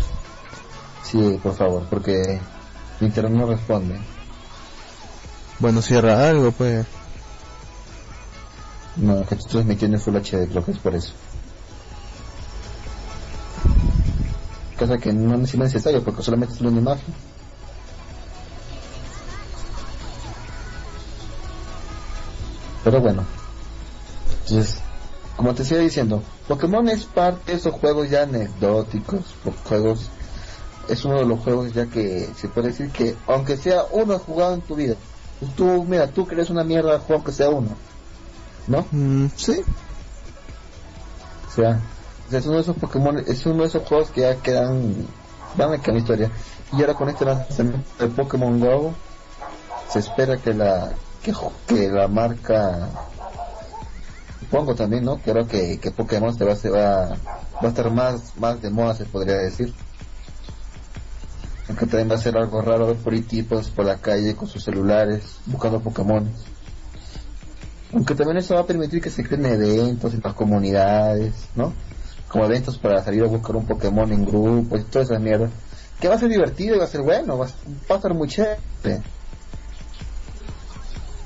Sí, 1.04 1.40
por 1.42 1.56
favor, 1.56 1.86
porque 1.90 2.40
mi 3.00 3.08
internet 3.08 3.34
no 3.34 3.48
responde. 3.48 4.00
Bueno, 5.60 5.82
cierra 5.82 6.30
algo, 6.30 6.52
pues. 6.52 6.86
No, 8.96 9.26
que 9.26 9.36
tú 9.36 9.48
estás 9.48 9.66
metiendo 9.66 9.98
en 9.98 10.04
Full 10.04 10.16
HD, 10.16 10.48
creo 10.50 10.64
que 10.66 10.72
es 10.72 10.80
por 10.80 10.96
eso. 10.96 11.14
Cosa 14.78 14.98
que 14.98 15.12
no 15.12 15.36
es 15.36 15.56
necesario, 15.56 16.04
porque 16.04 16.24
solamente 16.24 16.54
es 16.56 16.62
una 16.62 16.80
imagen. 16.80 17.14
Pero 22.84 23.02
bueno, 23.02 23.26
entonces, 24.42 24.78
como 25.36 25.54
te 25.54 25.64
sigo 25.64 25.82
diciendo, 25.82 26.24
Pokémon 26.48 26.88
es 26.90 27.06
parte 27.06 27.52
de 27.52 27.58
esos 27.58 27.74
juegos 27.74 28.10
ya 28.10 28.24
anecdóticos, 28.24 29.36
juegos, 29.66 30.10
es 30.90 31.06
uno 31.06 31.20
de 31.20 31.26
los 31.26 31.40
juegos 31.40 31.74
ya 31.74 31.86
que 31.86 32.30
se 32.36 32.48
puede 32.48 32.70
decir 32.70 32.90
que, 32.90 33.16
aunque 33.28 33.58
sea 33.58 33.84
uno 33.92 34.18
jugado 34.20 34.56
en 34.56 34.62
tu 34.62 34.76
vida, 34.76 34.96
tú, 35.56 35.86
mira, 35.86 36.08
tú 36.08 36.26
crees 36.26 36.50
una 36.50 36.64
mierda 36.64 36.94
de 36.94 36.98
juego 36.98 37.16
aunque 37.16 37.32
sea 37.32 37.50
uno, 37.50 37.70
¿no? 38.68 38.86
Mm, 38.92 39.28
sí. 39.36 39.62
O 41.48 41.52
sea, 41.52 41.80
es 42.32 42.46
uno 42.46 42.56
de 42.56 42.62
esos 42.62 42.78
Pokémon, 42.78 43.18
es 43.20 43.46
uno 43.46 43.64
de 43.64 43.70
esos 43.70 43.88
juegos 43.88 44.10
que 44.10 44.22
ya 44.22 44.36
quedan, 44.36 45.08
van 45.56 45.74
a 45.74 45.82
quedar 45.82 45.98
historia. 45.98 46.32
Y 46.74 46.82
ahora 46.82 46.94
con 46.94 47.10
este 47.10 47.26
lanzamiento 47.26 47.80
de 48.00 48.08
Pokémon 48.08 48.60
Go, 48.60 48.94
se 49.90 50.00
espera 50.00 50.38
que 50.38 50.54
la 50.54 50.92
que, 51.24 51.34
que 51.68 51.90
la 51.90 52.08
marca 52.08 52.90
supongo 54.40 54.76
también 54.76 55.04
no 55.04 55.18
creo 55.18 55.48
que, 55.48 55.80
que 55.80 55.92
Pokémon 55.92 56.36
se 56.36 56.46
va, 56.46 56.56
se 56.56 56.70
va, 56.70 57.10
va 57.10 57.64
a 57.64 57.68
estar 57.68 57.92
más 57.92 58.38
más 58.38 58.62
de 58.62 58.70
moda 58.70 58.96
se 58.96 59.06
podría 59.06 59.36
decir 59.38 59.74
también 61.90 62.10
va 62.10 62.16
a 62.16 62.20
ser 62.20 62.38
algo 62.38 62.62
raro 62.62 62.88
ver 62.88 62.98
por 62.98 63.14
ahí 63.14 63.22
tipos 63.22 63.70
por 63.70 63.86
la 63.86 63.98
calle 63.98 64.36
con 64.36 64.48
sus 64.48 64.64
celulares 64.64 65.24
buscando 65.46 65.82
Pokémon 65.82 66.32
aunque 67.92 68.16
también 68.16 68.38
eso 68.38 68.54
va 68.56 68.62
a 68.62 68.66
permitir 68.68 69.02
que 69.02 69.10
se 69.10 69.24
creen 69.24 69.46
eventos 69.46 70.14
en 70.14 70.22
las 70.24 70.34
comunidades 70.34 71.34
no 71.56 71.74
como 72.28 72.46
eventos 72.46 72.78
para 72.78 73.04
salir 73.04 73.24
a 73.24 73.28
buscar 73.28 73.56
un 73.56 73.66
Pokémon 73.66 74.12
en 74.12 74.26
grupo 74.26 74.78
y 74.78 74.84
toda 74.84 75.04
esa 75.04 75.20
mierda 75.20 75.50
que 76.00 76.08
va 76.08 76.16
a 76.16 76.20
ser 76.20 76.30
divertido 76.30 76.76
y 76.76 76.80
va 76.80 76.86
a 76.86 76.88
ser 76.88 77.02
bueno 77.02 77.38
va 77.38 77.46
a, 77.46 77.50
va 77.90 77.96
a 77.96 77.96
estar 77.96 78.14
muy 78.14 78.28
chévere 78.28 78.60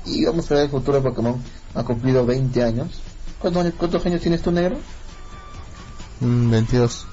Y 0.06 0.24
vamos 0.26 0.50
a 0.50 0.54
ver 0.54 0.64
el 0.64 0.70
futuro 0.70 0.98
de 1.00 1.08
Pokémon. 1.08 1.42
Ha 1.74 1.82
cumplido 1.82 2.26
20 2.26 2.62
años. 2.62 3.00
¿Cuántos, 3.38 3.62
años- 3.64 3.74
cuántos 3.78 4.04
años 4.04 4.20
tienes 4.20 4.42
tú, 4.42 4.50
negro? 4.52 4.76
Mm, 6.20 6.50
22. 6.50 7.06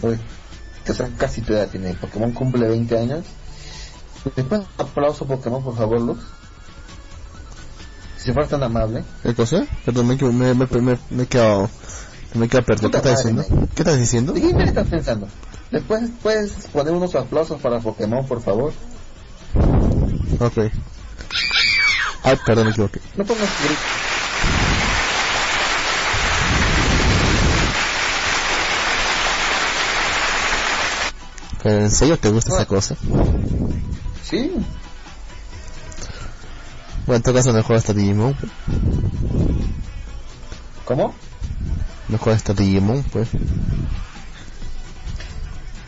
Pues, 0.00 0.18
que 0.84 0.94
sea, 0.94 1.08
casi 1.16 1.40
tu 1.40 1.52
edad 1.52 1.68
tiene. 1.68 1.94
Pokémon 1.94 2.32
cumple 2.32 2.68
20 2.68 2.98
años. 2.98 3.24
Después, 4.36 4.62
aplauso 4.78 5.26
Pokémon, 5.26 5.62
por 5.62 5.76
favor, 5.76 6.00
Luz. 6.00 6.18
Si 8.16 8.32
fuera 8.32 8.48
tan 8.48 8.62
amable. 8.62 9.04
¿Qué 9.22 9.34
cosa? 9.34 9.66
Perdón, 9.84 10.08
me, 10.08 10.16
me, 10.16 10.54
me, 10.54 10.66
me, 10.66 10.98
me 11.10 11.22
he 11.22 11.26
quedado... 11.26 11.68
Me 12.34 12.46
he 12.46 12.48
quedado 12.48 12.66
perdido. 12.66 12.90
¿Qué 12.90 12.96
estás 12.96 13.16
diciendo? 13.16 13.44
¿Qué 13.74 13.82
estás 13.82 13.98
diciendo? 13.98 14.32
¿De 14.32 14.40
qué 14.40 14.62
estás 14.64 14.88
pensando? 14.88 15.28
Después 15.70 16.10
puedes 16.22 16.52
poner 16.72 16.92
unos 16.94 17.14
aplausos 17.14 17.60
para 17.60 17.80
Pokémon, 17.80 18.26
por 18.26 18.42
favor. 18.42 18.72
Ok. 20.40 20.58
Ay, 22.24 22.38
perdón, 22.46 22.64
me 22.66 22.70
equivoqué. 22.70 23.00
No 23.16 23.24
pongas 23.24 23.48
¿Pero 31.64 31.80
en 31.80 31.90
serio 31.90 32.18
te 32.18 32.28
gusta 32.28 32.54
esa 32.54 32.66
cosa? 32.66 32.94
Sí, 34.22 34.52
Bueno, 37.06 37.16
en 37.16 37.22
todo 37.22 37.34
caso 37.34 37.52
no 37.52 37.62
juegas 37.62 37.82
hasta 37.84 37.94
Digimon. 37.94 38.36
¿cómo? 40.84 41.14
No 42.08 42.18
juegas 42.18 42.42
hasta 42.42 42.52
Digimon, 42.52 43.02
pues. 43.04 43.28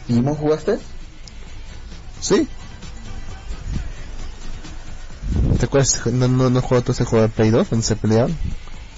¿Digimon 0.09 0.35
jugaste? 0.35 0.79
Sí. 2.23 2.49
¿Te 5.59 5.67
acuerdas? 5.67 6.07
No, 6.07 6.27
no, 6.27 6.49
no 6.49 6.63
jugó 6.63 6.81
todo 6.81 6.93
ese 6.93 7.05
juego 7.05 7.23
de 7.23 7.29
Play 7.29 7.51
2 7.51 7.69
donde 7.71 7.85
se 7.85 7.97
peleaban. 7.97 8.35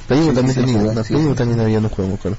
Play 0.07 0.21
1 0.21 0.31
Sí, 0.31 0.35
también 0.37 0.55
sí, 0.55 0.61
tenía, 0.61 0.81
jugué, 0.81 0.95
no, 0.95 1.03
sí, 1.03 1.09
Play 1.13 1.25
1 1.25 1.33
sí. 1.35 1.39
también 1.39 1.61
había 1.61 1.79
un 1.79 1.89
juego, 1.89 2.11
me 2.11 2.15
acuerdo. 2.17 2.39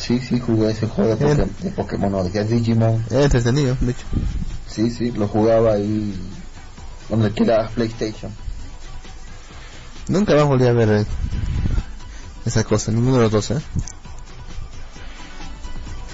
Sí, 0.00 0.18
sí, 0.18 0.40
jugué 0.40 0.70
ese 0.70 0.86
juego 0.86 1.14
de, 1.14 1.24
Bien. 1.26 1.38
Poké- 1.38 1.58
de 1.60 1.70
Pokémon, 1.72 2.10
no, 2.12 2.24
de 2.24 2.44
Digimon. 2.44 3.04
Era 3.10 3.24
entretenido, 3.24 3.76
de 3.80 3.90
hecho. 3.92 4.06
Sí, 4.66 4.90
sí, 4.90 5.10
lo 5.12 5.28
jugaba 5.28 5.72
ahí 5.74 6.14
donde 7.08 7.26
alquilabas 7.26 7.72
PlayStation. 7.72 8.32
Nunca 10.08 10.34
más 10.34 10.46
volví 10.46 10.66
a 10.66 10.72
ver 10.72 10.88
eh, 10.88 11.06
esa 12.46 12.64
cosa, 12.64 12.90
ninguno 12.92 13.16
de 13.16 13.22
los 13.24 13.32
dos, 13.32 13.50
¿eh? 13.50 13.60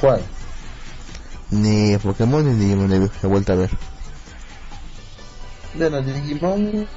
¿Cuál? 0.00 0.20
Ni 1.50 1.96
Pokémon 1.98 2.44
ni 2.44 2.54
Digimon 2.64 2.92
he 2.92 2.96
he 3.22 3.26
vuelto 3.26 3.52
a 3.52 3.56
ver. 3.56 3.70
Bueno, 5.74 6.02
Digimon 6.02 6.88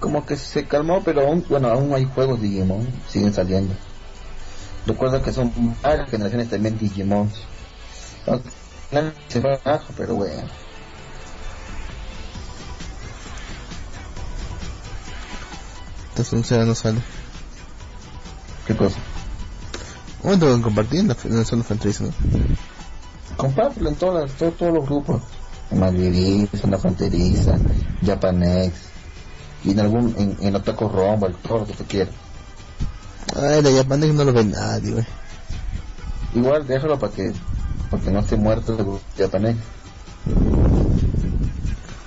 como 0.00 0.24
que 0.24 0.36
se 0.36 0.66
calmó, 0.66 1.02
pero 1.04 1.26
aún, 1.26 1.44
bueno, 1.48 1.68
aún 1.68 1.92
hay 1.94 2.04
juegos 2.06 2.40
Digimon, 2.40 2.88
siguen 3.08 3.34
saliendo. 3.34 3.74
Recuerda 4.88 5.22
que 5.22 5.32
son 5.34 5.52
varias 5.82 6.10
generaciones 6.10 6.48
también 6.48 6.78
Digimon. 6.78 7.30
Se 9.28 9.40
fue 9.42 9.60
abajo, 9.62 9.92
pero 9.96 10.14
bueno. 10.14 10.48
Un 16.32 16.42
Sega 16.42 16.64
no 16.64 16.74
sale. 16.74 17.00
¿Qué 18.66 18.74
cosa? 18.74 18.96
Un 20.22 20.30
momento 20.30 20.56
que 20.56 20.62
compartí 20.62 20.98
en 20.98 21.08
la, 21.08 21.16
en 21.22 21.36
la 21.36 21.44
zona 21.44 21.62
fronteriza, 21.62 22.04
¿no? 22.04 22.10
Compártelo 23.36 23.90
en 23.90 23.94
todas 23.94 24.32
todos, 24.32 24.74
los 24.74 24.84
grupos. 24.84 25.22
Madrid, 25.70 26.48
Zona 26.58 26.78
Fronteriza, 26.78 27.58
Japanex, 28.04 28.74
y 29.64 29.72
en 29.72 29.80
algún, 29.80 30.14
en, 30.18 30.36
en 30.40 30.56
Otaku 30.56 30.88
Rumble, 30.88 31.36
todo 31.46 31.58
lo 31.58 31.66
que 31.66 31.74
tú 31.74 31.84
quieras. 31.84 32.14
Ay, 33.36 33.62
la 33.62 33.70
Japanex 33.70 34.14
no 34.14 34.24
lo 34.24 34.32
ve 34.32 34.44
nadie, 34.44 34.92
güey. 34.92 35.06
Igual 36.34 36.66
déjalo 36.66 36.98
para 36.98 37.12
que, 37.12 37.32
para 37.90 38.02
que 38.02 38.10
no 38.10 38.20
esté 38.20 38.36
muerto 38.36 38.76
el 38.78 39.22
Japanex. 39.22 39.58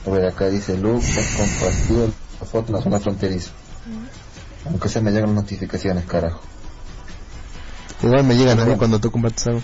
A 0.06 0.10
ver, 0.10 0.26
acá 0.26 0.48
dice 0.48 0.78
Luke, 0.78 1.06
has 1.06 1.36
compartido 1.38 2.10
la 2.40 2.46
foto 2.46 2.68
en 2.68 2.74
la 2.76 2.82
zona 2.82 3.00
fronteriza. 3.00 3.52
Aunque 4.66 4.90
se 4.90 5.02
me 5.02 5.12
llegan 5.12 5.36
las 5.36 5.44
notificaciones, 5.44 6.06
carajo. 6.06 6.42
Igual 8.02 8.24
me 8.24 8.36
llegan 8.36 8.60
a 8.60 8.66
mí 8.66 8.76
cuando 8.78 9.00
tú 9.00 9.12
compartes 9.12 9.48
algo. 9.48 9.62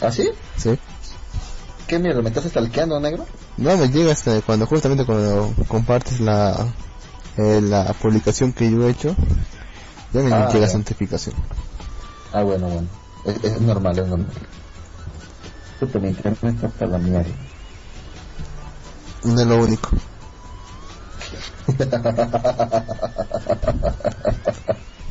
¿Ah, 0.00 0.12
sí? 0.12 0.28
¿Sí? 0.56 0.78
¿Qué 1.86 1.98
mierda? 1.98 2.22
¿Me 2.22 2.28
estás 2.28 2.44
stalkeando, 2.44 3.00
negro? 3.00 3.26
No, 3.56 3.76
me 3.76 3.88
llega 3.88 4.12
hasta 4.12 4.40
cuando 4.42 4.66
justamente 4.66 5.04
cuando 5.06 5.52
compartes 5.68 6.20
la 6.20 6.66
eh, 7.36 7.60
la 7.60 7.92
publicación 7.92 8.52
que 8.52 8.70
yo 8.70 8.86
he 8.86 8.90
hecho, 8.90 9.14
ya 10.12 10.20
me 10.22 10.32
Ah, 10.32 10.48
llega 10.52 10.72
notificación. 10.72 11.34
Ah, 12.32 12.42
bueno, 12.42 12.68
bueno. 12.68 12.88
Es, 13.24 13.44
es 13.44 13.60
normal, 13.60 13.98
es 13.98 14.06
normal. 14.06 14.32
Mi 16.00 16.08
internet 16.08 16.54
está 16.54 16.68
para 16.70 16.92
la 16.92 16.98
mierda. 16.98 17.30
No 19.24 19.40
es 19.40 19.46
lo 19.46 19.62
único. 19.62 19.90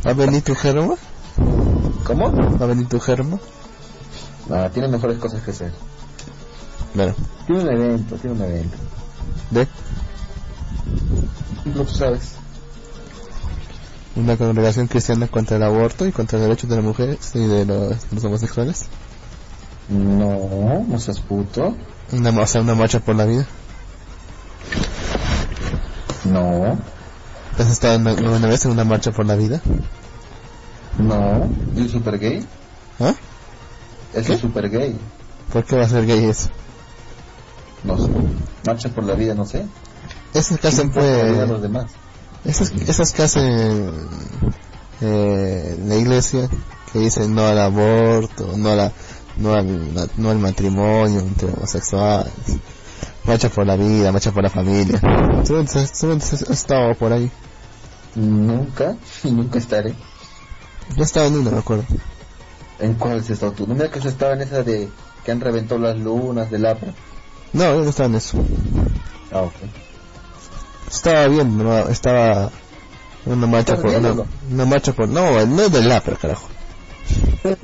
¿Va 0.05 0.11
a 0.11 0.13
venir 0.13 0.43
tu 0.43 0.55
germo? 0.55 0.97
¿Cómo? 2.05 2.31
¿Va 2.31 2.65
a 2.65 2.67
venir 2.67 2.87
tu 2.87 2.99
germo? 2.99 3.39
Ah, 4.49 4.69
tiene 4.71 4.87
mejores 4.87 5.17
cosas 5.17 5.43
que 5.43 5.51
hacer. 5.51 5.71
Bueno, 6.93 7.13
Tiene 7.47 7.61
un 7.61 7.69
evento, 7.69 8.15
tiene 8.15 8.35
un 8.35 8.41
evento. 8.43 8.77
de 9.51 9.67
No 11.65 11.83
tú 11.83 11.93
sabes. 11.93 12.35
Una 14.15 14.37
congregación 14.37 14.87
cristiana 14.87 15.27
contra 15.27 15.57
el 15.57 15.63
aborto 15.63 16.05
y 16.07 16.11
contra 16.11 16.39
los 16.39 16.47
derechos 16.47 16.69
de 16.69 16.75
las 16.77 16.85
mujeres 16.85 17.31
y 17.33 17.45
de 17.45 17.65
los, 17.65 18.11
los 18.11 18.23
homosexuales. 18.23 18.85
No, 19.89 20.83
no 20.87 20.99
seas 20.99 21.19
puto. 21.19 21.75
Una, 22.11 22.29
o 22.31 22.47
sea, 22.47 22.61
una 22.61 22.75
marcha 22.75 22.99
por 22.99 23.15
la 23.15 23.25
vida. 23.25 23.45
No, 26.23 26.77
¿Has 27.57 27.69
estado 27.69 27.97
una, 27.99 28.13
una 28.13 28.47
vez 28.47 28.65
en 28.65 28.71
una 28.71 28.83
marcha 28.83 29.11
por 29.11 29.25
la 29.25 29.35
vida? 29.35 29.61
no. 30.97 31.49
¿Y 31.75 31.81
el 31.81 31.89
super 31.89 32.17
gay? 32.19 32.45
¿Ah? 32.99 33.13
Es 34.13 34.27
¿Qué? 34.27 34.33
el 34.33 34.39
super 34.39 34.69
gay. 34.69 34.97
¿Por 35.53 35.63
qué 35.65 35.75
va 35.75 35.83
a 35.83 35.89
ser 35.89 36.05
gay 36.05 36.25
eso? 36.25 36.49
No 37.83 37.97
sé. 37.97 38.09
Marcha 38.65 38.89
por 38.89 39.03
la 39.03 39.13
vida, 39.13 39.35
no 39.35 39.45
sé. 39.45 39.65
Esas 40.33 40.59
que 40.59 40.67
hacen 40.67 40.89
¿Quién 40.89 41.03
importa 41.05 41.17
la 41.17 41.23
vida 41.23 41.31
de 41.31 41.37
pues... 41.37 41.49
los 41.49 41.61
demás? 41.61 41.85
Esas, 42.45 42.71
esas 42.71 43.11
que 43.11 43.23
hacen 43.23 44.07
eh, 45.01 45.77
la 45.85 45.95
iglesia, 45.95 46.47
que 46.93 46.99
dicen 46.99 47.33
no 47.33 47.45
al 47.45 47.59
aborto, 47.59 48.53
no, 48.55 48.69
a 48.69 48.75
la, 48.75 48.91
no, 49.37 49.53
al, 49.53 50.09
no 50.17 50.29
al 50.29 50.39
matrimonio 50.39 51.21
entre 51.21 51.49
homosexuales, 51.49 52.31
marcha 53.25 53.49
por 53.49 53.65
la 53.65 53.75
vida, 53.75 54.11
marcha 54.11 54.31
por 54.31 54.43
la 54.43 54.49
familia. 54.49 54.99
Has 55.01 55.47
seguramente 55.47 56.25
has 56.35 56.41
estado 56.43 56.93
por 56.95 57.11
ahí. 57.11 57.31
Nunca 58.15 58.95
y 59.23 59.31
nunca 59.31 59.59
estaré. 59.59 59.95
Yo 60.95 61.03
estaba 61.03 61.25
en 61.27 61.37
una, 61.37 61.51
me 61.51 61.57
acuerdo. 61.57 61.83
¿En 62.79 62.93
cuál 62.93 63.19
has 63.19 63.29
estado 63.29 63.53
tú? 63.53 63.67
No 63.67 63.73
mira 63.73 63.89
que 63.89 64.01
se 64.01 64.09
estaba 64.09 64.33
en 64.33 64.41
esa 64.41 64.63
de 64.63 64.89
que 65.23 65.31
han 65.31 65.41
reventado 65.41 65.81
las 65.81 65.97
lunas 65.97 66.51
del 66.51 66.65
APRA. 66.65 66.93
No, 67.53 67.63
yo 67.75 67.83
no 67.83 67.89
estaba 67.89 68.07
en 68.09 68.15
eso. 68.15 68.37
Ah, 69.31 69.41
ok. 69.41 69.53
Estaba 70.89 71.27
bien, 71.27 71.57
no, 71.57 71.77
estaba 71.89 72.51
una 73.25 73.47
marcha 73.47 73.73
¿Estás 73.73 73.79
por 73.79 73.89
una, 73.89 73.99
viéndolo? 73.99 74.27
una 74.51 74.65
marcha 74.65 74.93
por 74.93 75.09
no, 75.09 75.45
no 75.45 75.61
es 75.63 75.71
del 75.71 75.91
APRA, 75.91 76.15
carajo. 76.17 76.47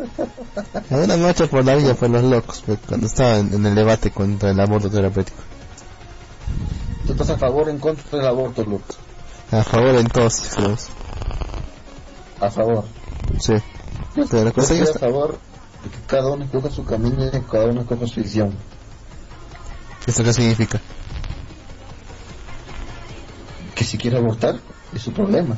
Una 0.91 1.17
marcha 1.17 1.47
por 1.47 1.65
la 1.65 1.73
vida 1.75 1.95
por 1.95 2.09
los 2.09 2.23
locos, 2.23 2.61
pues, 2.65 2.77
cuando 2.87 3.07
estaban 3.07 3.51
en 3.53 3.65
el 3.65 3.73
debate 3.73 4.11
contra 4.11 4.51
el 4.51 4.59
aborto 4.59 4.89
terapéutico. 4.89 5.37
¿Tú 7.07 7.13
estás 7.13 7.31
a 7.31 7.37
favor 7.37 7.67
o 7.67 7.71
en 7.71 7.79
contra 7.79 8.19
del 8.19 8.27
aborto, 8.27 8.63
Luke? 8.63 8.93
A 9.51 9.63
favor 9.63 9.95
en 9.95 10.07
todos 10.07 10.37
extremos. 10.39 10.87
A 12.39 12.51
favor. 12.51 12.85
Sí. 13.39 13.53
Pero 14.15 14.43
la 14.43 14.49
Yo 14.51 14.53
cosa 14.53 14.73
estoy 14.75 14.87
ya 14.87 14.93
a 14.95 14.99
favor 14.99 15.39
de 15.83 15.89
que 15.89 15.97
cada 16.05 16.31
uno 16.31 16.45
escoja 16.45 16.69
su 16.69 16.85
camino 16.85 17.25
y 17.25 17.41
cada 17.41 17.65
uno 17.65 17.81
escoja 17.81 18.05
su 18.07 18.21
visión. 18.21 18.55
¿Esto 20.05 20.23
qué 20.23 20.33
significa? 20.33 20.79
Que 23.81 23.87
si 23.87 23.97
quiere 23.97 24.17
abortar, 24.17 24.59
es 24.93 25.01
su 25.01 25.11
problema. 25.11 25.57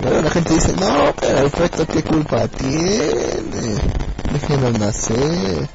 Pero 0.00 0.22
la 0.22 0.30
gente 0.30 0.54
dice, 0.54 0.72
no, 0.74 1.12
pero 1.18 1.38
el 1.38 1.50
feto 1.50 1.84
qué 1.84 2.04
culpa 2.04 2.46
tiene. 2.46 3.74
Déjenlo 4.32 4.70
nacer. 4.78 5.68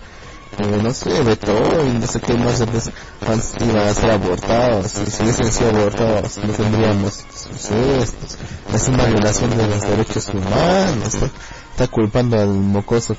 Eh, 0.60 0.80
no 0.82 0.94
sé, 0.94 1.22
Beethoven, 1.22 2.00
no 2.00 2.08
sé 2.08 2.22
qué 2.22 2.36
más 2.36 2.62
iban 3.60 3.88
a 3.90 3.94
ser 3.94 4.12
abortados. 4.12 4.94
Y 5.06 5.12
si 5.12 5.24
hubiesen 5.24 5.52
sido 5.52 5.70
abortados, 5.72 6.38
no 6.38 6.54
tendríamos 6.54 7.26
sucesos. 7.36 8.38
Es 8.74 8.88
una 8.88 9.04
violación 9.04 9.58
de 9.58 9.68
los 9.68 9.82
derechos 9.82 10.30
humanos. 10.30 11.14
Está, 11.72 11.88
culpando 11.90 12.40
al 12.40 12.48
mocoso 12.48 13.16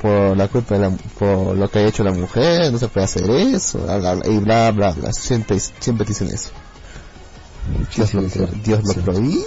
por 0.00 0.36
la 0.36 0.48
culpa 0.48 0.74
de 0.76 0.80
la, 0.80 0.90
por 1.18 1.56
lo 1.56 1.68
que 1.70 1.78
ha 1.80 1.86
hecho 1.86 2.04
la 2.04 2.12
mujer. 2.12 2.72
No 2.72 2.78
se 2.78 2.88
puede 2.88 3.04
hacer 3.04 3.28
eso. 3.30 3.78
bla, 3.80 3.98
bla, 3.98 4.14
bla, 4.14 4.28
y 4.28 4.38
bla, 4.38 4.70
bla, 4.70 4.92
bla. 4.92 5.12
Siempre, 5.12 5.58
siempre 5.60 6.06
dicen 6.06 6.28
eso. 6.28 6.50
Dios, 7.94 8.08
sí, 8.10 8.16
lo, 8.16 8.28
cierto, 8.28 8.54
Dios 8.64 8.80
lo 8.84 8.92
sí. 8.94 9.00
prohíbe. 9.00 9.44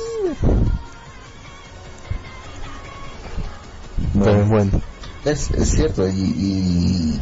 Bueno. 4.14 4.24
Pero 4.24 4.46
bueno, 4.46 4.82
Es, 5.26 5.52
es 5.52 5.70
cierto, 5.70 6.08
y, 6.08 6.12
y 6.12 7.20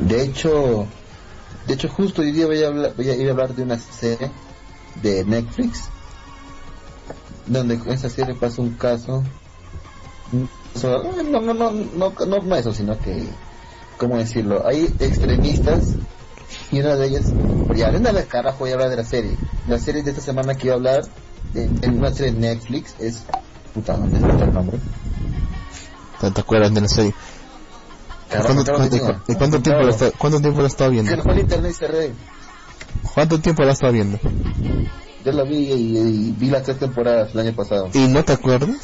de 0.00 0.22
hecho, 0.22 0.86
de 1.66 1.74
hecho 1.74 1.88
justo 1.88 2.22
hoy 2.22 2.32
día 2.32 2.46
voy 2.46 2.62
a 2.62 2.66
hablar, 2.68 2.94
voy 2.96 3.08
a 3.08 3.16
ir 3.16 3.28
a 3.28 3.32
hablar 3.32 3.54
de 3.54 3.62
una 3.62 3.78
serie 3.78 4.30
de 5.02 5.24
Netflix, 5.24 5.84
donde 7.46 7.74
en 7.74 7.88
esa 7.90 8.08
serie 8.10 8.34
pasa 8.34 8.60
un 8.62 8.74
caso- 8.74 9.22
no, 10.82 11.22
no, 11.22 11.40
no, 11.40 11.54
no, 11.54 12.12
no, 12.26 12.42
no 12.42 12.56
eso, 12.56 12.72
sino 12.72 12.98
que, 12.98 13.24
¿cómo 13.98 14.18
decirlo? 14.18 14.66
Hay 14.66 14.84
extremistas 14.98 15.94
y 16.70 16.80
una 16.80 16.96
de 16.96 17.06
ellas, 17.06 17.32
ya, 17.74 17.90
una 17.90 18.12
vez 18.12 18.26
carajo 18.26 18.58
voy 18.60 18.70
a 18.70 18.74
hablar 18.74 18.90
de 18.90 18.96
la 18.96 19.04
serie. 19.04 19.36
La 19.68 19.78
serie 19.78 20.02
de 20.02 20.10
esta 20.10 20.22
semana 20.22 20.54
que 20.54 20.66
iba 20.66 20.74
a 20.74 20.76
hablar, 20.76 21.04
de, 21.52 21.64
en 21.64 21.98
una 21.98 22.12
serie 22.12 22.32
de 22.32 22.40
Netflix, 22.40 22.94
es, 22.98 23.24
puta, 23.72 23.96
¿dónde 23.96 24.16
está 24.16 24.44
el 24.44 24.52
nombre? 24.52 24.78
¿te, 26.20 26.30
te 26.30 26.40
acuerdas 26.40 26.74
de 26.74 26.80
la 26.80 26.88
serie? 26.88 27.14
¿Cuánto, 28.30 28.64
tiempo 29.62 29.82
lo 29.82 29.90
está, 29.90 30.10
¿Cuánto 30.12 30.40
tiempo 30.40 30.60
lo 30.60 30.66
estaba 30.66 30.90
viendo? 30.90 31.12
¿Cuánto 33.14 33.38
tiempo 33.40 33.62
lo 33.62 33.70
estaba 33.70 33.92
viendo? 33.92 34.18
Yo 35.24 35.32
la 35.32 35.44
vi 35.44 35.56
y, 35.56 35.98
y 35.98 36.34
vi 36.36 36.50
las 36.50 36.64
tres 36.64 36.78
temporadas 36.78 37.32
el 37.32 37.40
año 37.40 37.54
pasado. 37.54 37.88
¿Y 37.94 38.08
no 38.08 38.24
te 38.24 38.32
acuerdas? 38.32 38.76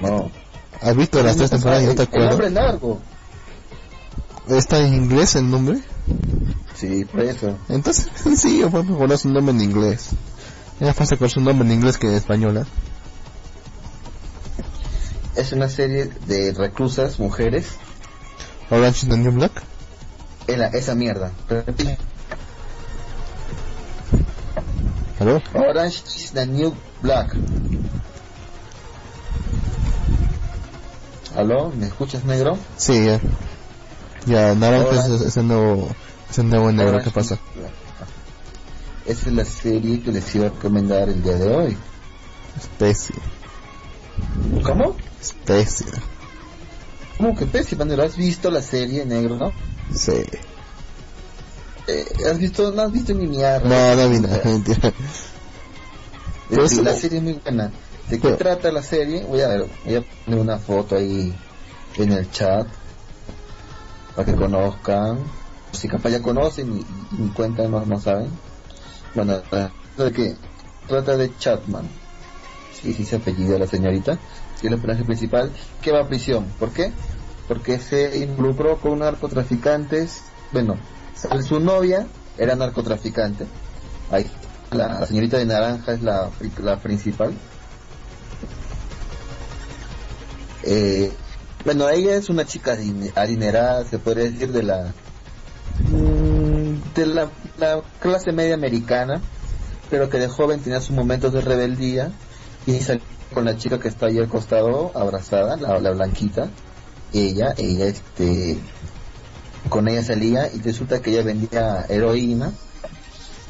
No. 0.00 0.30
¿Has 0.82 0.96
visto 0.96 1.22
las 1.22 1.36
tres 1.36 1.50
temporadas 1.50 1.84
y 1.84 1.86
no 1.86 1.94
te 1.94 2.02
El 2.02 2.08
nombre 2.10 2.26
acuerdas? 2.26 2.46
es 2.48 2.52
largo. 2.52 3.00
¿Está 4.48 4.78
en 4.78 4.94
inglés 4.94 5.34
el 5.36 5.50
nombre? 5.50 5.80
Sí, 6.74 7.04
por 7.06 7.20
eso. 7.20 7.56
Entonces, 7.68 8.08
sí, 8.40 8.60
yo 8.60 8.70
puedo 8.70 8.84
poner 8.98 9.18
su 9.18 9.28
nombre 9.30 9.54
en 9.54 9.62
inglés. 9.62 10.10
Es 10.78 10.86
más 10.86 10.94
fácil 10.96 11.18
con 11.18 11.30
su 11.30 11.40
nombre 11.40 11.66
en 11.66 11.72
inglés 11.74 11.96
que 11.98 12.06
en 12.08 12.14
español, 12.14 12.58
¿eh? 12.58 12.64
Es 15.34 15.52
una 15.52 15.68
serie 15.68 16.06
de 16.26 16.52
reclusas, 16.52 17.18
mujeres, 17.18 17.66
Orange 18.70 19.04
is 19.04 19.08
the 19.08 19.16
New 19.16 19.32
Black. 19.32 19.62
en 20.46 20.60
la, 20.60 20.66
esa 20.68 20.94
mierda. 20.94 21.30
¿Aló? 25.20 25.42
Orange 25.54 26.02
is 26.16 26.32
the 26.32 26.46
New 26.46 26.74
Black. 27.02 27.34
¿Aló? 31.36 31.70
¿Me 31.70 31.86
escuchas, 31.86 32.24
negro? 32.24 32.58
Sí, 32.76 33.04
ya. 33.04 33.20
Ya, 34.26 34.54
naranja 34.54 35.06
es, 35.06 35.20
es 35.20 35.36
el 35.36 35.48
nuevo, 35.48 35.88
es 36.30 36.38
el 36.38 36.48
nuevo 36.48 36.72
negro, 36.72 37.00
¿qué 37.02 37.10
pasa? 37.10 37.38
Esa 39.04 39.28
es 39.28 39.32
la 39.32 39.44
serie 39.44 40.02
que 40.02 40.10
les 40.10 40.34
iba 40.34 40.46
a 40.46 40.50
recomendar 40.50 41.08
el 41.08 41.22
día 41.22 41.34
de 41.34 41.54
hoy. 41.54 41.76
Especie, 42.56 43.14
¿Cómo? 44.64 44.96
especie. 45.20 45.86
¿Cómo 47.18 47.36
que 47.36 47.46
pésima? 47.46 47.84
¿No 47.84 48.02
has 48.02 48.16
visto 48.16 48.50
la 48.50 48.62
serie, 48.62 49.04
negro? 49.06 49.36
¿No? 49.36 49.52
Sí. 49.94 50.22
Eh, 51.86 52.04
¿Has 52.28 52.38
visto? 52.38 52.72
No 52.72 52.82
has 52.82 52.92
visto 52.92 53.14
ni 53.14 53.26
mierda. 53.28 53.60
No, 53.68 54.02
no 54.02 54.10
vi 54.10 54.18
nada, 54.20 54.40
mentira. 54.44 54.92
Eso- 56.50 56.82
la 56.82 56.94
serie 56.94 57.18
es 57.18 57.24
muy 57.24 57.34
buena. 57.34 57.70
¿De 58.10 58.20
qué 58.20 58.32
trata 58.32 58.70
la 58.70 58.82
serie? 58.82 59.24
Voy 59.24 59.40
a 59.40 59.48
ver, 59.48 59.66
voy 59.84 59.94
a 59.96 60.04
poner 60.24 60.40
una 60.40 60.58
foto 60.58 60.96
ahí 60.96 61.34
en 61.96 62.12
el 62.12 62.30
chat 62.30 62.66
para 64.14 64.24
que 64.24 64.34
conozcan. 64.34 65.18
Si 65.72 65.88
capaz 65.88 66.10
ya 66.10 66.22
conocen 66.22 66.84
y, 67.18 67.28
cuentan, 67.28 67.70
no, 67.70 67.84
no 67.84 68.00
saben. 68.00 68.30
Bueno, 69.14 69.42
eh, 69.52 69.68
de 69.96 70.12
que 70.12 70.36
trata 70.86 71.16
de 71.16 71.36
Chatman. 71.36 71.88
Sí, 72.72 72.94
sí 72.94 73.04
se 73.04 73.16
apellida 73.16 73.58
la 73.58 73.66
señorita. 73.66 74.14
Sí, 74.54 74.66
es 74.66 74.72
el 74.72 74.78
personaje 74.78 75.04
principal 75.04 75.50
que 75.82 75.92
va 75.92 76.00
a 76.00 76.08
prisión. 76.08 76.46
¿Por 76.58 76.70
qué? 76.70 76.92
Porque 77.48 77.78
se 77.78 78.18
involucró 78.18 78.78
con 78.78 79.00
narcotraficantes. 79.00 80.22
Bueno, 80.52 80.76
su 81.46 81.60
novia 81.60 82.06
era 82.38 82.54
narcotraficante. 82.54 83.46
Ahí, 84.10 84.30
la 84.70 85.04
señorita 85.06 85.38
de 85.38 85.46
naranja 85.46 85.92
es 85.92 86.02
la, 86.02 86.30
la 86.62 86.78
principal. 86.78 87.34
Eh, 90.66 91.12
bueno, 91.64 91.88
ella 91.88 92.14
es 92.16 92.28
una 92.28 92.44
chica 92.44 92.72
adine- 92.74 93.12
adinerada, 93.14 93.84
se 93.84 93.98
podría 93.98 94.24
decir, 94.24 94.52
de 94.52 94.62
la 94.62 94.92
de 96.94 97.06
la, 97.06 97.30
la 97.58 97.82
clase 98.00 98.32
media 98.32 98.54
americana, 98.54 99.20
pero 99.90 100.08
que 100.08 100.18
de 100.18 100.28
joven 100.28 100.60
tenía 100.60 100.80
sus 100.80 100.96
momentos 100.96 101.32
de 101.32 101.40
rebeldía 101.40 102.10
y 102.66 102.80
salió 102.80 103.02
con 103.32 103.44
la 103.44 103.56
chica 103.56 103.78
que 103.78 103.88
está 103.88 104.06
ahí 104.06 104.18
al 104.18 104.28
costado, 104.28 104.92
abrazada, 104.94 105.56
la, 105.56 105.78
la 105.78 105.90
blanquita. 105.92 106.48
Ella, 107.12 107.54
ella, 107.56 107.86
este, 107.86 108.58
con 109.68 109.88
ella 109.88 110.02
salía 110.02 110.50
y 110.52 110.60
resulta 110.60 111.00
que 111.00 111.10
ella 111.10 111.22
vendía 111.22 111.84
heroína, 111.88 112.52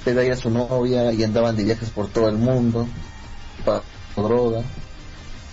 pero 0.04 0.20
ella 0.20 0.32
era 0.32 0.36
su 0.36 0.50
novia 0.50 1.12
y 1.12 1.22
andaban 1.24 1.56
de 1.56 1.64
viajes 1.64 1.90
por 1.90 2.08
todo 2.08 2.28
el 2.28 2.36
mundo, 2.36 2.86
para 3.64 3.82
droga. 4.16 4.62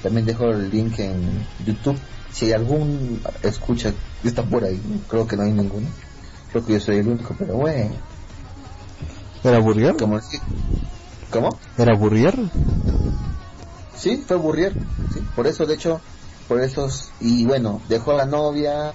También 0.03 0.25
dejo 0.25 0.49
el 0.51 0.69
link 0.69 0.99
en 0.99 1.47
YouTube. 1.65 1.97
Si 2.31 2.45
hay 2.45 2.51
algún 2.53 3.21
escucha, 3.41 3.93
está 4.23 4.43
por 4.43 4.63
ahí, 4.63 4.79
creo 5.07 5.25
que 5.25 5.37
no 5.37 5.43
hay 5.43 5.51
ninguno. 5.51 5.87
Creo 6.51 6.65
que 6.65 6.73
yo 6.73 6.79
soy 6.79 6.97
el 6.97 7.07
único, 7.07 7.33
pero 7.39 7.55
bueno. 7.55 7.95
¿Era 9.43 9.59
Burrier? 9.59 9.95
Como, 9.97 10.19
¿Cómo? 11.31 11.57
¿Era 11.77 11.95
Burrier? 11.95 12.35
Sí, 13.95 14.23
fue 14.27 14.37
Burrier. 14.37 14.75
Sí, 15.13 15.25
por 15.35 15.47
eso, 15.47 15.65
de 15.65 15.75
hecho, 15.75 16.01
por 16.47 16.61
eso. 16.61 16.87
Y 17.19 17.45
bueno, 17.45 17.81
dejó 17.87 18.11
a 18.11 18.17
la 18.17 18.25
novia. 18.25 18.93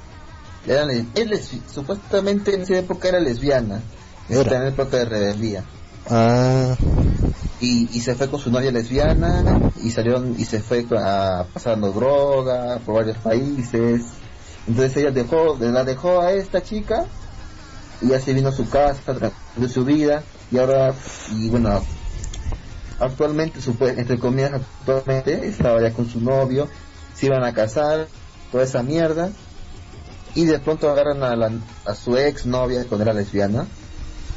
Era, 0.67 0.85
lesbi- 0.85 1.63
supuestamente 1.73 2.55
en 2.55 2.63
esa 2.63 2.77
época 2.79 3.09
era 3.09 3.21
lesbiana. 3.21 3.81
Era. 4.29 4.41
Está 4.43 4.57
en 4.57 4.67
época 4.69 4.97
de 4.99 5.05
rebeldía. 5.07 5.65
Ah, 6.11 6.77
y, 7.61 8.01
se 8.01 8.15
fue 8.15 8.29
con 8.29 8.41
su 8.41 8.51
novia 8.51 8.71
lesbiana 8.71 9.61
y 9.83 9.91
salieron 9.91 10.35
y 10.39 10.45
se 10.45 10.61
fue 10.61 10.87
a, 10.97 11.47
pasando 11.53 11.93
droga 11.93 12.79
por 12.85 12.97
varios 12.97 13.19
países. 13.19 14.03
Entonces 14.67 14.97
ella 14.97 15.11
dejó 15.11 15.57
la 15.61 15.85
dejó 15.85 16.21
a 16.21 16.33
esta 16.33 16.63
chica 16.63 17.05
y 18.01 18.09
ya 18.09 18.21
se 18.21 18.33
vino 18.33 18.49
a 18.51 18.53
su 18.53 18.69
casa 18.69 19.33
de 19.57 19.69
su 19.69 19.85
vida 19.85 20.23
y 20.51 20.59
ahora 20.59 20.95
y 21.33 21.49
bueno 21.49 21.83
actualmente 23.01 23.61
entre 23.81 24.19
comillas 24.19 24.53
actualmente 24.53 25.49
estaba 25.49 25.81
ya 25.81 25.93
con 25.93 26.09
su 26.09 26.21
novio 26.21 26.69
se 27.15 27.27
iban 27.27 27.43
a 27.45 27.53
casar 27.53 28.07
toda 28.53 28.65
esa 28.65 28.83
mierda 28.83 29.31
y 30.35 30.45
de 30.45 30.59
pronto 30.59 30.91
agarran 30.91 31.23
a, 31.23 31.35
la, 31.35 31.51
a 31.85 31.95
su 31.95 32.17
ex 32.17 32.47
novia 32.47 32.85
cuando 32.89 33.03
era 33.03 33.15
lesbiana 33.15 33.67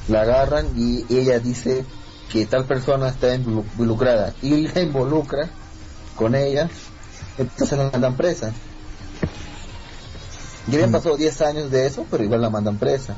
la 0.07 0.21
agarran 0.21 0.67
y 0.75 1.05
ella 1.13 1.39
dice 1.39 1.85
que 2.31 2.45
tal 2.45 2.65
persona 2.65 3.09
está 3.09 3.35
involu- 3.35 3.65
involucrada 3.73 4.33
y 4.41 4.67
la 4.67 4.81
involucra 4.81 5.49
con 6.15 6.35
ella, 6.35 6.69
entonces 7.37 7.77
la 7.77 7.89
mandan 7.91 8.15
presa. 8.15 8.53
Ya 10.67 10.75
habían 10.75 10.89
Mm. 10.89 10.93
pasado 10.93 11.17
10 11.17 11.41
años 11.41 11.71
de 11.71 11.87
eso, 11.87 12.05
pero 12.09 12.23
igual 12.23 12.41
la 12.41 12.49
mandan 12.49 12.77
presa 12.77 13.15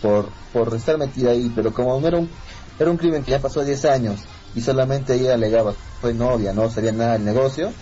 por, 0.00 0.28
por 0.52 0.74
estar 0.74 0.98
metida 0.98 1.30
ahí, 1.30 1.50
pero 1.54 1.72
como 1.72 2.06
era 2.06 2.18
un, 2.18 2.30
era 2.78 2.90
un 2.90 2.96
crimen 2.96 3.24
que 3.24 3.30
ya 3.32 3.40
pasó 3.40 3.64
10 3.64 3.84
años 3.84 4.20
y 4.54 4.60
solamente 4.60 5.14
ella 5.14 5.34
alegaba, 5.34 5.74
fue 6.00 6.12
novia, 6.14 6.52
no 6.52 6.70
sabía 6.70 6.92
nada 6.92 7.12
del 7.14 7.24
negocio, 7.24 7.72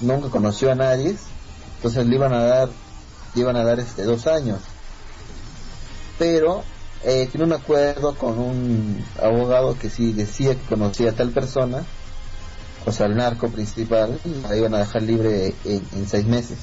nunca 0.00 0.28
conoció 0.30 0.72
a 0.72 0.74
nadie, 0.74 1.16
entonces 1.76 2.06
le 2.06 2.14
iban 2.14 2.32
a 2.32 2.42
dar, 2.44 2.68
le 3.34 3.40
iban 3.40 3.56
a 3.56 3.64
dar 3.64 3.78
este 3.78 4.04
dos 4.04 4.26
años. 4.26 4.60
Pero 6.18 6.64
eh, 7.08 7.28
tiene 7.30 7.46
un 7.46 7.52
acuerdo 7.52 8.16
con 8.16 8.36
un 8.36 9.04
abogado 9.22 9.78
que 9.78 9.88
sí 9.88 10.12
decía 10.12 10.56
que 10.56 10.66
conocía 10.68 11.10
a 11.10 11.12
tal 11.12 11.30
persona, 11.30 11.84
o 12.84 12.90
sea, 12.90 13.06
el 13.06 13.14
narco 13.14 13.48
principal, 13.48 14.18
la 14.42 14.56
iban 14.56 14.74
a 14.74 14.78
dejar 14.78 15.02
libre 15.02 15.54
en, 15.64 16.08
seis 16.08 16.26
meses. 16.26 16.58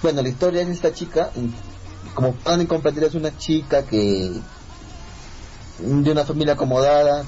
Bueno, 0.00 0.22
la 0.22 0.28
historia 0.28 0.62
es 0.62 0.68
esta 0.68 0.92
chica, 0.92 1.30
como 2.14 2.32
pueden 2.32 2.68
comprender, 2.68 3.04
es 3.04 3.14
una 3.16 3.36
chica 3.36 3.82
que 3.82 4.30
de 5.80 6.10
una 6.12 6.24
familia 6.24 6.54
acomodada, 6.54 7.24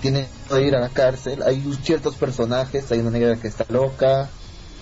tiene 0.00 0.28
que 0.48 0.62
ir 0.62 0.74
a 0.74 0.80
la 0.80 0.88
cárcel, 0.88 1.42
hay 1.42 1.62
ciertos 1.82 2.14
personajes, 2.14 2.90
hay 2.90 3.00
una 3.00 3.10
negra 3.10 3.36
que 3.36 3.48
está 3.48 3.66
loca, 3.68 4.30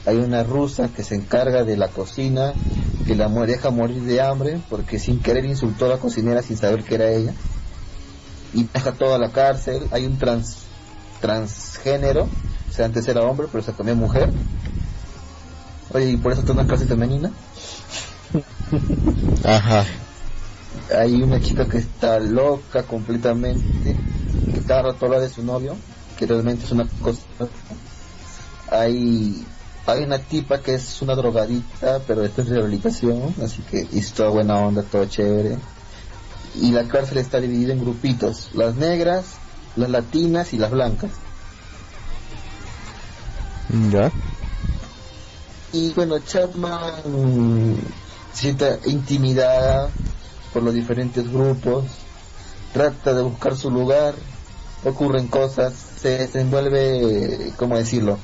hay 0.08 0.16
una 0.16 0.42
rusa 0.42 0.88
que 0.88 1.04
se 1.04 1.16
encarga 1.16 1.64
de 1.64 1.76
la 1.76 1.88
cocina, 1.88 2.54
que 3.06 3.14
la 3.14 3.28
deja 3.28 3.68
morir 3.68 4.02
de 4.04 4.22
hambre 4.22 4.58
porque 4.70 4.98
sin 4.98 5.20
querer 5.20 5.44
insultó 5.44 5.84
a 5.84 5.88
la 5.90 5.98
cocinera 5.98 6.40
sin 6.40 6.56
saber 6.56 6.82
que 6.82 6.94
era 6.94 7.10
ella 7.10 7.34
y 8.54 8.64
deja 8.64 8.92
toda 8.92 9.18
la 9.18 9.32
cárcel. 9.32 9.86
Hay 9.90 10.06
un 10.06 10.16
trans 10.16 10.60
transgénero, 11.20 12.22
o 12.22 12.72
sea, 12.72 12.86
antes 12.86 13.06
era 13.06 13.20
hombre 13.20 13.48
pero 13.52 13.62
se 13.62 13.74
cambió 13.74 13.94
mujer. 13.96 14.30
Oye, 15.92 16.12
y 16.12 16.16
por 16.16 16.32
eso 16.32 16.40
está 16.40 16.54
una 16.54 16.66
cárcel 16.66 16.88
femenina. 16.88 17.30
ajá. 19.44 19.84
Hay 20.98 21.20
una 21.20 21.38
chica 21.38 21.68
que 21.68 21.78
está 21.78 22.18
loca 22.18 22.82
completamente, 22.84 23.94
guitarra, 24.54 24.94
todo 24.94 25.10
lo 25.10 25.20
de 25.20 25.28
su 25.28 25.42
novio, 25.42 25.76
que 26.16 26.24
realmente 26.24 26.64
es 26.64 26.72
una 26.72 26.88
cosa. 27.02 27.20
Hay, 28.70 29.44
hay 29.88 30.02
una 30.02 30.18
tipa 30.18 30.60
que 30.60 30.74
es 30.74 31.00
una 31.00 31.14
drogadita, 31.14 32.00
pero 32.06 32.22
esto 32.22 32.42
es 32.42 32.48
rehabilitación, 32.50 33.34
así 33.42 33.62
que 33.62 33.88
es 33.90 34.12
toda 34.12 34.28
buena 34.28 34.58
onda, 34.58 34.82
todo 34.82 35.06
chévere. 35.06 35.56
Y 36.56 36.72
la 36.72 36.84
cárcel 36.84 37.16
está 37.16 37.40
dividida 37.40 37.72
en 37.72 37.80
grupitos, 37.80 38.50
las 38.52 38.74
negras, 38.74 39.36
las 39.76 39.88
latinas 39.88 40.52
y 40.52 40.58
las 40.58 40.70
blancas. 40.70 41.10
Ya. 43.90 44.12
Y 45.72 45.92
bueno, 45.94 46.18
Chapman 46.18 47.76
se 48.34 48.40
siente 48.40 48.80
intimidada 48.84 49.88
por 50.52 50.64
los 50.64 50.74
diferentes 50.74 51.32
grupos, 51.32 51.86
trata 52.74 53.14
de 53.14 53.22
buscar 53.22 53.56
su 53.56 53.70
lugar, 53.70 54.14
ocurren 54.84 55.28
cosas, 55.28 55.72
se 55.98 56.18
desenvuelve, 56.18 57.54
¿cómo 57.56 57.78
decirlo? 57.78 58.18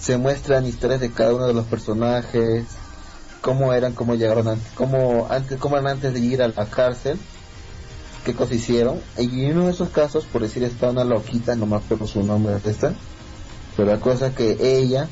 Se 0.00 0.16
muestran 0.16 0.66
historias 0.66 1.00
de 1.00 1.10
cada 1.10 1.34
uno 1.34 1.46
de 1.46 1.54
los 1.54 1.66
personajes, 1.66 2.64
cómo 3.40 3.72
eran, 3.72 3.92
cómo 3.92 4.14
llegaron 4.14 4.48
antes, 4.48 4.72
cómo, 4.74 5.26
antes, 5.30 5.58
cómo 5.58 5.76
eran 5.76 5.92
antes 5.92 6.14
de 6.14 6.20
ir 6.20 6.42
a 6.42 6.48
la 6.48 6.66
cárcel, 6.66 7.18
qué 8.24 8.34
cosas 8.34 8.56
hicieron. 8.56 9.00
Y 9.18 9.44
en 9.46 9.58
uno 9.58 9.66
de 9.66 9.72
esos 9.72 9.90
casos, 9.90 10.24
por 10.24 10.42
decir, 10.42 10.62
está 10.64 10.90
una 10.90 11.04
loquita, 11.04 11.54
no 11.54 11.66
me 11.66 11.76
acuerdo 11.76 12.06
su 12.06 12.22
nombre 12.22 12.58
de 12.58 12.70
esta, 12.70 12.94
pero 13.76 13.90
la 13.90 14.00
cosa 14.00 14.34
que 14.34 14.56
ella 14.60 15.08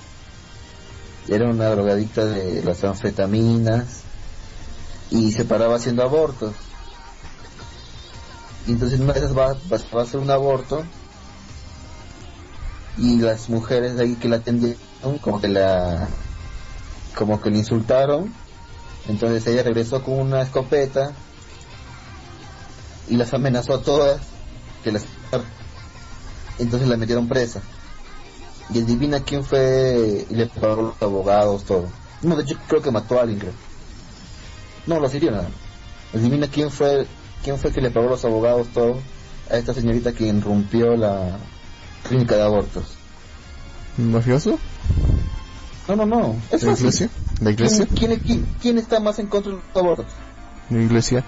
era 1.29 1.51
una 1.51 1.69
drogadicta 1.69 2.25
de 2.25 2.63
las 2.63 2.83
anfetaminas 2.85 4.03
y 5.11 5.33
se 5.33 5.45
paraba 5.45 5.77
haciendo 5.77 6.03
abortos. 6.03 6.55
Entonces 8.67 9.01
una 9.01 9.15
vez 9.15 9.37
va, 9.37 9.55
va, 9.55 10.01
a 10.01 10.03
hacer 10.03 10.21
un 10.21 10.31
aborto 10.31 10.85
y 12.99 13.19
las 13.19 13.49
mujeres 13.49 13.97
de 13.97 14.05
ahí 14.05 14.15
que 14.17 14.29
la 14.29 14.37
atendieron 14.37 14.79
como 15.21 15.41
que 15.41 15.49
la 15.49 16.09
como 17.15 17.41
que 17.41 17.51
le 17.51 17.59
insultaron. 17.59 18.33
Entonces 19.09 19.47
ella 19.47 19.63
regresó 19.63 20.03
con 20.03 20.15
una 20.15 20.43
escopeta 20.43 21.13
y 23.09 23.17
las 23.17 23.33
amenazó 23.33 23.75
a 23.75 23.83
todas 23.83 24.21
que 24.85 24.93
las 24.93 25.05
entonces 26.59 26.89
la 26.89 26.97
metieron 26.97 27.29
presa. 27.29 27.63
Y 28.73 28.81
adivina 28.81 29.21
quién 29.21 29.45
fue 29.45 30.27
y 30.29 30.35
le 30.35 30.47
pagó 30.47 30.83
los 30.83 31.03
abogados 31.03 31.65
todo. 31.65 31.89
No 32.23 32.37
de 32.37 32.43
hecho 32.43 32.59
creo 32.69 32.83
que 32.83 32.91
mató 32.91 33.19
a 33.19 33.23
alguien 33.23 33.39
creo. 33.39 33.53
No 34.87 35.01
lo 35.01 35.09
sirvió 35.09 35.31
nada. 35.31 35.49
Adivina 36.13 36.49
quién 36.49 36.71
fue 36.71 37.07
quién 37.43 37.59
fue 37.59 37.73
que 37.73 37.81
le 37.81 37.91
pagó 37.91 38.09
los 38.09 38.25
abogados 38.25 38.69
todo 38.69 38.99
a 39.51 39.57
esta 39.57 39.73
señorita 39.73 40.13
que 40.13 40.27
irrumpió 40.27 40.97
la 40.97 41.39
clínica 42.07 42.37
de 42.37 42.43
abortos. 42.43 42.85
Mafioso 43.97 44.59
no 45.89 45.97
no 45.97 46.07
no. 46.07 46.37
Es 46.51 46.63
la 46.63 46.73
iglesia 46.73 47.09
la 47.41 47.51
iglesia 47.51 47.87
¿Quién, 47.95 48.19
quién, 48.21 48.47
quién, 48.61 48.79
está 48.79 49.01
más 49.01 49.19
en 49.19 49.27
contra 49.27 49.53
de 49.53 49.59
los 49.59 49.77
abortos 49.77 50.07
la 50.71 50.83
iglesia 50.83 51.25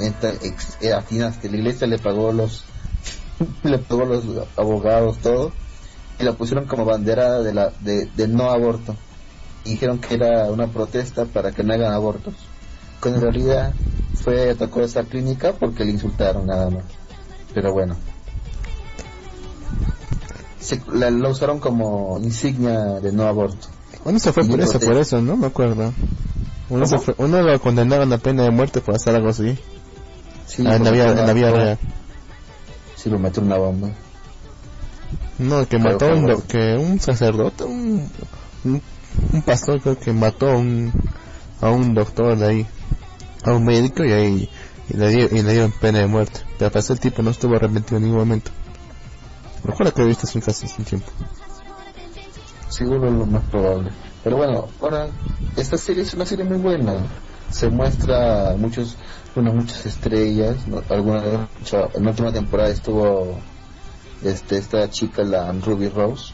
ex, 0.00 0.78
eh, 0.80 0.92
atinaste 0.92 1.50
la 1.50 1.56
iglesia 1.58 1.86
le 1.86 1.98
pagó 1.98 2.32
los 2.32 2.64
le 3.62 3.78
pagó 3.78 4.04
los 4.04 4.24
abogados 4.56 5.18
todo 5.18 5.52
y 6.18 6.24
la 6.24 6.32
pusieron 6.32 6.66
como 6.66 6.84
bandera 6.84 7.40
de 7.40 7.54
la 7.54 7.72
de, 7.80 8.06
de 8.06 8.28
no 8.28 8.50
aborto. 8.50 8.96
Y 9.64 9.70
dijeron 9.70 9.98
que 9.98 10.14
era 10.14 10.50
una 10.50 10.68
protesta 10.68 11.24
para 11.24 11.52
que 11.52 11.62
no 11.62 11.72
hagan 11.72 11.92
abortos. 11.92 12.34
Cuando 13.00 13.20
en 13.20 13.32
realidad 13.32 13.74
fue 14.14 14.50
atacó 14.50 14.82
esa 14.82 15.04
clínica 15.04 15.52
porque 15.52 15.84
le 15.84 15.92
insultaron 15.92 16.46
nada 16.46 16.70
más. 16.70 16.84
Pero 17.54 17.72
bueno 17.72 17.96
se, 20.62 20.80
la, 20.92 21.10
la, 21.10 21.28
usaron 21.28 21.58
como 21.58 22.18
insignia 22.22 23.00
de 23.00 23.12
no 23.12 23.26
aborto. 23.26 23.68
Uno 24.04 24.18
se 24.18 24.32
fue 24.32 24.44
por 24.44 24.60
eso 24.60 24.80
por 24.80 24.96
eso 24.96 25.20
no 25.20 25.36
me 25.36 25.46
acuerdo. 25.46 25.92
Uno, 26.70 26.86
se 26.86 26.98
fue, 26.98 27.14
uno 27.18 27.42
lo 27.42 27.60
condenaron 27.60 28.12
a 28.12 28.18
pena 28.18 28.44
de 28.44 28.50
muerte 28.50 28.80
por 28.80 28.94
hacer 28.94 29.14
algo 29.14 29.28
así. 29.28 29.58
Sí, 30.46 30.64
ah, 30.66 30.76
en, 30.76 30.84
la 30.84 30.90
vida, 30.90 31.10
en 31.10 31.26
la 31.26 31.32
vida 31.32 31.50
real. 31.50 31.78
Sí 32.96 33.10
lo 33.10 33.18
metió 33.18 33.42
una 33.42 33.56
bomba. 33.58 33.90
No 35.38 35.66
que 35.66 35.78
mató 35.78 36.06
un 36.06 36.26
do, 36.26 36.42
que 36.46 36.76
un 36.76 37.00
sacerdote 37.00 37.64
un, 37.64 38.08
un, 38.64 38.82
un 39.32 39.42
pastor 39.42 39.80
creo 39.80 39.98
que 39.98 40.12
mató 40.12 40.50
a 40.50 40.56
un 40.56 40.92
a 41.60 41.70
un 41.70 41.94
doctor 41.94 42.36
de 42.36 42.46
ahí 42.46 42.66
a 43.44 43.52
un 43.52 43.64
médico 43.64 44.04
y 44.04 44.12
ahí 44.12 44.50
y 44.88 44.96
le, 44.96 45.08
dio, 45.08 45.24
y 45.30 45.42
le 45.42 45.52
dieron 45.52 45.72
pena 45.72 46.00
de 46.00 46.06
muerte. 46.06 46.40
Pero 46.58 46.70
pasó 46.70 46.92
el 46.92 47.00
tipo 47.00 47.22
no 47.22 47.30
estuvo 47.30 47.56
arrepentido 47.56 47.96
en 47.96 48.04
ningún 48.04 48.18
momento. 48.18 48.50
Recuerda 49.64 49.92
que 49.92 50.04
viste 50.04 50.40
caso 50.40 50.66
hace 50.66 50.74
un 50.78 50.84
tiempo. 50.84 51.10
Seguro 52.68 53.06
es 53.08 53.12
lo 53.14 53.26
más 53.26 53.44
probable. 53.44 53.90
Pero 54.24 54.36
bueno, 54.36 54.68
ahora 54.80 55.08
esta 55.56 55.76
serie 55.76 56.02
es 56.02 56.14
una 56.14 56.26
serie 56.26 56.44
muy 56.44 56.58
buena. 56.58 56.94
Se 57.50 57.68
muestra 57.68 58.54
muchos, 58.56 58.96
bueno, 59.34 59.52
muchas 59.52 59.84
estrellas. 59.86 60.66
¿no? 60.66 60.82
Alguna 60.88 61.48
en 61.94 62.04
la 62.04 62.10
última 62.10 62.32
temporada 62.32 62.70
estuvo 62.70 63.38
este 64.22 64.58
esta 64.58 64.88
chica 64.88 65.22
la 65.22 65.52
Ruby 65.52 65.88
Rose 65.88 66.32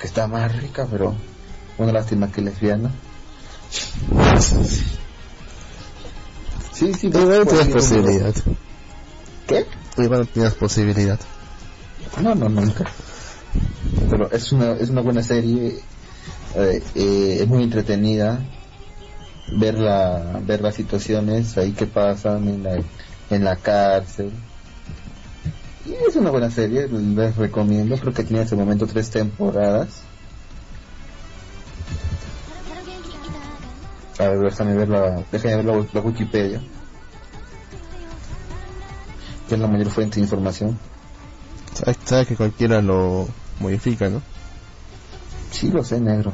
que 0.00 0.06
está 0.06 0.26
más 0.26 0.54
rica, 0.56 0.86
pero 0.90 1.14
una 1.76 1.92
lástima 1.92 2.30
que 2.30 2.40
lesbiana. 2.40 2.90
Sí, 6.72 6.94
sí, 6.94 7.10
pero 7.10 7.26
no 7.26 7.46
tienes 7.46 7.68
posibilidad. 7.68 8.34
¿Qué? 9.46 9.66
Igual 9.96 10.20
no 10.20 10.26
tienes 10.26 10.54
posibilidad. 10.54 11.18
No, 12.22 12.34
no, 12.34 12.48
nunca. 12.48 12.84
Pero 14.10 14.30
es 14.30 14.52
una, 14.52 14.72
es 14.72 14.90
una 14.90 15.00
buena 15.02 15.22
serie, 15.22 15.80
eh, 16.56 16.82
eh, 16.94 17.38
es 17.40 17.48
muy 17.48 17.62
entretenida 17.62 18.40
ver 19.52 19.78
la, 19.78 20.40
ver 20.44 20.60
las 20.60 20.74
situaciones 20.74 21.56
ahí 21.56 21.72
que 21.72 21.86
pasan 21.86 22.48
en 22.48 22.62
la, 22.62 22.82
en 23.30 23.44
la 23.44 23.56
cárcel. 23.56 24.32
Y 25.86 25.92
es 25.92 26.16
una 26.16 26.30
buena 26.30 26.50
serie, 26.50 26.88
les 26.88 27.36
recomiendo, 27.36 27.96
creo 27.96 28.12
que 28.12 28.24
tiene 28.24 28.40
en 28.40 28.46
ese 28.46 28.56
momento 28.56 28.86
tres 28.86 29.10
temporadas. 29.10 29.88
A 34.18 34.28
ver, 34.28 34.38
déjame 34.40 34.74
ver 34.74 34.88
la, 34.88 35.22
déjame 35.30 35.56
ver 35.56 35.64
la, 35.64 35.86
la 35.92 36.00
Wikipedia. 36.00 36.60
Que 39.48 39.54
es 39.54 39.60
la 39.60 39.68
mayor 39.68 39.88
fuente 39.90 40.16
de 40.16 40.22
información. 40.22 40.78
Sabes 42.04 42.26
que 42.26 42.36
cualquiera 42.36 42.82
lo 42.82 43.28
modifica, 43.60 44.08
¿no? 44.08 44.20
Sí, 45.50 45.70
lo 45.70 45.84
sé, 45.84 46.00
negro. 46.00 46.32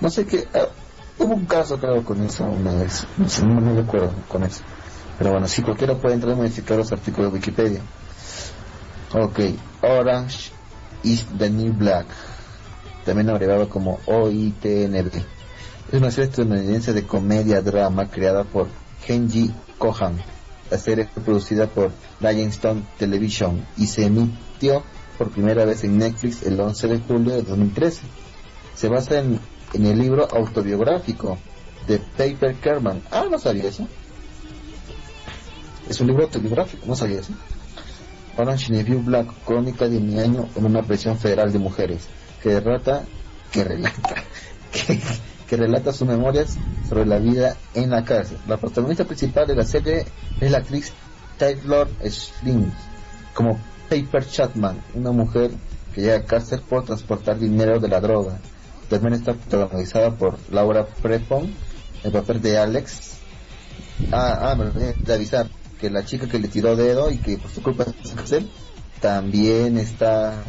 No 0.00 0.10
sé 0.10 0.26
qué. 0.26 0.48
Uh, 0.54 1.22
hubo 1.22 1.34
un 1.34 1.46
caso, 1.46 1.78
creo, 1.78 2.04
con 2.04 2.22
eso 2.22 2.44
una 2.44 2.74
vez. 2.74 3.06
No 3.16 3.28
sé, 3.28 3.44
no 3.44 3.60
me 3.60 3.74
recuerdo 3.74 4.12
con 4.28 4.42
eso. 4.42 4.62
Pero 5.18 5.32
bueno, 5.32 5.48
sí, 5.48 5.62
cualquiera 5.62 5.94
puede 5.94 6.14
entrar 6.14 6.32
a 6.32 6.36
modificar 6.36 6.76
los 6.76 6.92
artículos 6.92 7.32
de 7.32 7.38
Wikipedia. 7.38 7.80
Ok, 9.14 9.40
Orange 9.82 10.50
is 11.02 11.26
the 11.38 11.50
New 11.50 11.72
Black. 11.72 12.06
También 13.04 13.30
abreviado 13.30 13.68
como 13.68 14.00
OITNB. 14.06 15.14
Es 15.90 16.00
una 16.00 16.10
serie 16.10 16.30
estadounidense 16.30 16.92
de 16.92 17.06
comedia-drama 17.06 18.08
creada 18.08 18.44
por 18.44 18.68
Genji 19.04 19.52
Kohan. 19.78 20.16
La 20.72 20.78
serie 20.78 21.04
fue 21.04 21.22
producida 21.22 21.66
por 21.66 21.92
Stone 22.22 22.82
Television 22.98 23.62
y 23.76 23.88
se 23.88 24.06
emitió 24.06 24.82
por 25.18 25.30
primera 25.30 25.66
vez 25.66 25.84
en 25.84 25.98
Netflix 25.98 26.42
el 26.44 26.58
11 26.58 26.88
de 26.88 26.98
julio 26.98 27.34
de 27.34 27.42
2013. 27.42 28.00
Se 28.74 28.88
basa 28.88 29.18
en, 29.18 29.38
el 29.74 29.98
libro 29.98 30.26
autobiográfico 30.34 31.36
de 31.86 31.98
Paper 31.98 32.54
Kerman. 32.54 33.02
Ah, 33.10 33.26
no 33.30 33.38
sabía 33.38 33.64
eso. 33.64 33.86
Es 35.90 36.00
un 36.00 36.06
libro 36.06 36.22
autobiográfico, 36.22 36.86
no 36.86 36.96
sabía 36.96 37.20
eso. 37.20 37.34
Orange 38.38 38.82
Black, 38.82 39.28
crónica 39.44 39.90
de 39.90 40.00
mi 40.00 40.18
año 40.18 40.48
en 40.56 40.64
una 40.64 40.82
prisión 40.82 41.18
federal 41.18 41.52
de 41.52 41.58
mujeres, 41.58 42.08
que 42.42 42.58
relata, 42.58 43.04
que 43.52 43.62
relata, 43.62 44.24
que 45.52 45.58
relata 45.58 45.92
sus 45.92 46.08
memorias 46.08 46.56
sobre 46.88 47.04
la 47.04 47.18
vida 47.18 47.58
en 47.74 47.90
la 47.90 48.06
cárcel. 48.06 48.38
La 48.48 48.56
protagonista 48.56 49.04
principal 49.04 49.46
de 49.46 49.54
la 49.54 49.66
serie 49.66 50.06
es 50.40 50.50
la 50.50 50.56
actriz 50.56 50.94
Taylor 51.36 51.90
Slim, 52.08 52.72
como 53.34 53.60
Paper 53.90 54.26
Chatman, 54.26 54.82
una 54.94 55.12
mujer 55.12 55.50
que 55.94 56.00
llega 56.00 56.16
a 56.16 56.24
cárcel 56.24 56.62
por 56.62 56.86
transportar 56.86 57.38
dinero 57.38 57.78
de 57.80 57.88
la 57.88 58.00
droga. 58.00 58.38
También 58.88 59.12
está 59.12 59.34
protagonizada 59.34 60.16
por 60.16 60.38
Laura 60.50 60.86
Prepon, 60.86 61.52
el 62.02 62.12
papel 62.12 62.40
de 62.40 62.56
Alex. 62.56 63.18
Ah, 64.10 64.52
ah, 64.52 64.54
me 64.54 64.64
olvidé 64.64 64.94
de 64.94 65.12
avisar 65.12 65.50
que 65.78 65.90
la 65.90 66.02
chica 66.02 66.28
que 66.28 66.38
le 66.38 66.48
tiró 66.48 66.76
dedo 66.76 67.10
y 67.10 67.18
que 67.18 67.36
por 67.36 67.50
su 67.50 67.62
culpa 67.62 67.82
está 67.82 68.08
en 68.08 68.16
cárcel, 68.16 68.50
también 69.02 69.76
está 69.76 70.44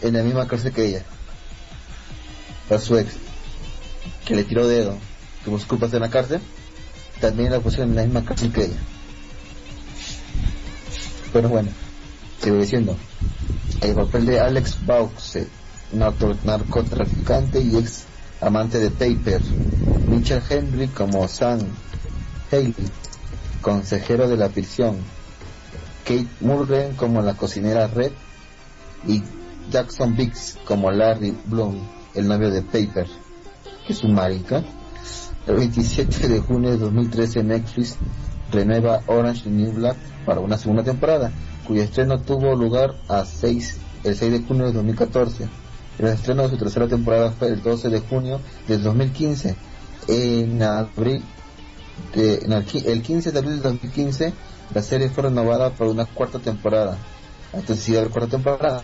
en 0.00 0.14
la 0.14 0.22
misma 0.22 0.48
cárcel 0.48 0.72
que 0.72 0.86
ella. 0.86 1.02
A 2.70 2.78
su 2.78 2.96
ex 2.96 3.25
que 4.26 4.34
le 4.34 4.44
tiró 4.44 4.66
dedo, 4.68 4.98
que 5.44 5.50
por 5.50 5.64
culpas 5.66 5.94
en 5.94 6.00
la 6.00 6.10
cárcel, 6.10 6.40
también 7.20 7.52
la 7.52 7.60
pusieron 7.60 7.90
en 7.90 7.96
la 7.96 8.02
misma 8.02 8.24
cárcel 8.24 8.52
que 8.52 8.64
ella. 8.64 8.80
Pero 11.32 11.48
bueno, 11.48 11.70
sigo 12.42 12.56
diciendo. 12.56 12.96
El 13.80 13.94
papel 13.94 14.26
de 14.26 14.40
Alex 14.40 14.84
Bauxe, 14.84 15.46
narcotraficante 15.92 17.60
y 17.60 17.76
ex 17.76 18.04
amante 18.40 18.78
de 18.78 18.90
Paper. 18.90 19.40
Mitchell 20.08 20.42
Henry 20.48 20.88
como 20.88 21.28
Sam 21.28 21.60
Haley, 22.50 22.74
consejero 23.62 24.28
de 24.28 24.36
la 24.36 24.48
prisión. 24.48 24.96
Kate 26.04 26.26
Mulgren 26.40 26.94
como 26.94 27.22
la 27.22 27.34
cocinera 27.34 27.86
Red 27.86 28.12
y 29.06 29.22
Jackson 29.70 30.16
Biggs 30.16 30.56
como 30.64 30.90
Larry 30.90 31.36
Bloom, 31.46 31.80
el 32.14 32.28
novio 32.28 32.50
de 32.50 32.62
Paper, 32.62 33.08
que 33.86 33.92
es 33.92 34.02
un 34.02 34.14
marica. 34.14 34.64
El 35.46 35.56
27 35.56 36.28
de 36.28 36.40
junio 36.40 36.70
de 36.70 36.78
2013 36.78 37.44
Netflix 37.44 37.96
renueva 38.50 39.02
Orange 39.06 39.48
New 39.48 39.72
Black 39.72 39.96
para 40.24 40.40
una 40.40 40.58
segunda 40.58 40.82
temporada, 40.82 41.30
cuyo 41.66 41.82
estreno 41.82 42.20
tuvo 42.20 42.54
lugar 42.56 42.96
a 43.08 43.24
6, 43.24 43.76
el 44.04 44.16
6 44.16 44.32
de 44.32 44.42
junio 44.42 44.66
de 44.66 44.72
2014. 44.72 45.48
El 45.98 46.06
estreno 46.08 46.42
de 46.42 46.50
su 46.50 46.56
tercera 46.56 46.88
temporada 46.88 47.30
fue 47.30 47.48
el 47.48 47.62
12 47.62 47.88
de 47.88 48.00
junio 48.00 48.40
del 48.68 48.82
2015. 48.82 49.56
En 50.08 50.62
abril, 50.62 51.22
el 52.14 53.02
15 53.02 53.32
de 53.32 53.38
abril 53.38 53.56
de 53.56 53.62
2015, 53.62 54.32
la 54.74 54.82
serie 54.82 55.08
fue 55.08 55.24
renovada 55.24 55.70
por 55.70 55.86
una 55.86 56.04
cuarta 56.06 56.38
temporada. 56.38 56.98
Entonces 57.52 57.88
la 57.88 58.08
cuarta 58.08 58.30
temporada, 58.30 58.82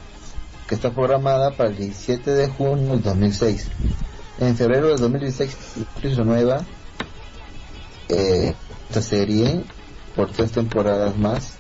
que 0.67 0.77
está 0.77 0.91
programada 0.91 1.51
para 1.51 1.71
el 1.71 1.77
17 1.77 2.31
de 2.31 2.49
junio 2.49 2.93
del 2.93 3.03
2006. 3.03 3.69
En 4.39 4.57
febrero 4.57 4.89
del 4.89 4.99
2016 4.99 5.57
renueva 6.03 6.65
eh, 8.09 8.55
esta 8.89 9.03
serie 9.03 9.65
por 10.17 10.31
tres 10.31 10.53
temporadas 10.53 11.17
más. 11.17 11.55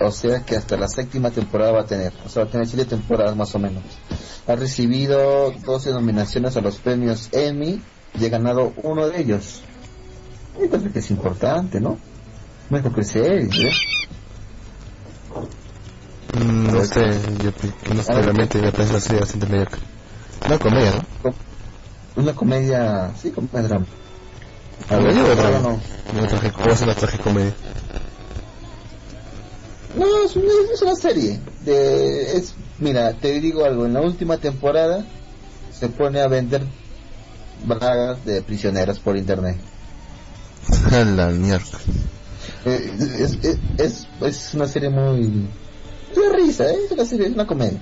O 0.00 0.10
sea 0.10 0.40
que 0.44 0.56
hasta 0.56 0.76
la 0.76 0.88
séptima 0.88 1.30
temporada 1.30 1.72
va 1.72 1.80
a 1.82 1.86
tener. 1.86 2.12
O 2.24 2.28
sea, 2.28 2.44
va 2.44 2.48
a 2.48 2.52
tener 2.52 2.66
siete 2.66 2.86
temporadas 2.86 3.36
más 3.36 3.54
o 3.54 3.58
menos. 3.58 3.82
Ha 4.46 4.56
recibido 4.56 5.52
12 5.64 5.92
nominaciones 5.92 6.56
a 6.56 6.60
los 6.60 6.78
premios 6.78 7.28
Emmy 7.32 7.80
y 8.18 8.24
ha 8.24 8.28
ganado 8.28 8.72
uno 8.82 9.08
de 9.08 9.20
ellos. 9.20 9.60
Que 10.92 10.98
es 10.98 11.10
importante, 11.10 11.80
¿no? 11.80 11.98
No 12.70 12.76
es 12.76 12.82
porque 12.82 13.04
serie, 13.04 13.68
¿eh? 13.68 13.72
Mm, 16.38 16.72
no 16.72 16.84
sé, 16.84 17.20
yo 17.42 17.94
no 17.94 18.02
sé, 18.02 18.12
realmente 18.12 18.60
me 18.60 18.70
parece 18.70 18.90
una 18.90 19.00
serie 19.00 19.20
bastante 19.20 19.46
mediocre. 19.46 19.80
Una 20.46 20.58
comedia, 20.58 20.92
¿no? 20.92 21.49
Una 22.20 22.34
comedia, 22.34 23.12
sí, 23.20 23.30
comedia 23.30 23.62
drama. 23.62 23.86
¿Comedia 24.88 25.24
o 25.24 25.34
drama? 25.34 25.58
No. 25.58 25.80
¿Cómo 26.52 26.70
es 26.70 26.82
una 26.82 26.94
tragicomedia? 26.94 27.54
No, 29.96 30.24
es 30.24 30.36
una, 30.36 30.52
es 30.74 30.82
una 30.82 30.94
serie. 30.96 31.40
De, 31.64 32.36
es, 32.36 32.54
mira, 32.78 33.14
te 33.14 33.40
digo 33.40 33.64
algo, 33.64 33.86
en 33.86 33.94
la 33.94 34.02
última 34.02 34.36
temporada 34.36 35.06
se 35.72 35.88
pone 35.88 36.20
a 36.20 36.28
vender 36.28 36.62
bragas 37.64 38.22
de 38.26 38.42
prisioneras 38.42 38.98
por 38.98 39.16
internet. 39.16 39.56
la 40.90 41.28
mierda. 41.28 41.78
Eh, 42.66 42.92
es, 43.18 43.38
es, 43.42 43.58
es, 43.78 44.06
es, 44.20 44.54
una 44.54 44.68
serie 44.68 44.90
muy 44.90 45.48
de 46.14 46.36
risa, 46.36 46.70
¿eh? 46.70 46.76
es 46.84 46.92
una 46.92 47.06
serie, 47.06 47.28
es 47.28 47.32
una 47.32 47.46
comedia. 47.46 47.80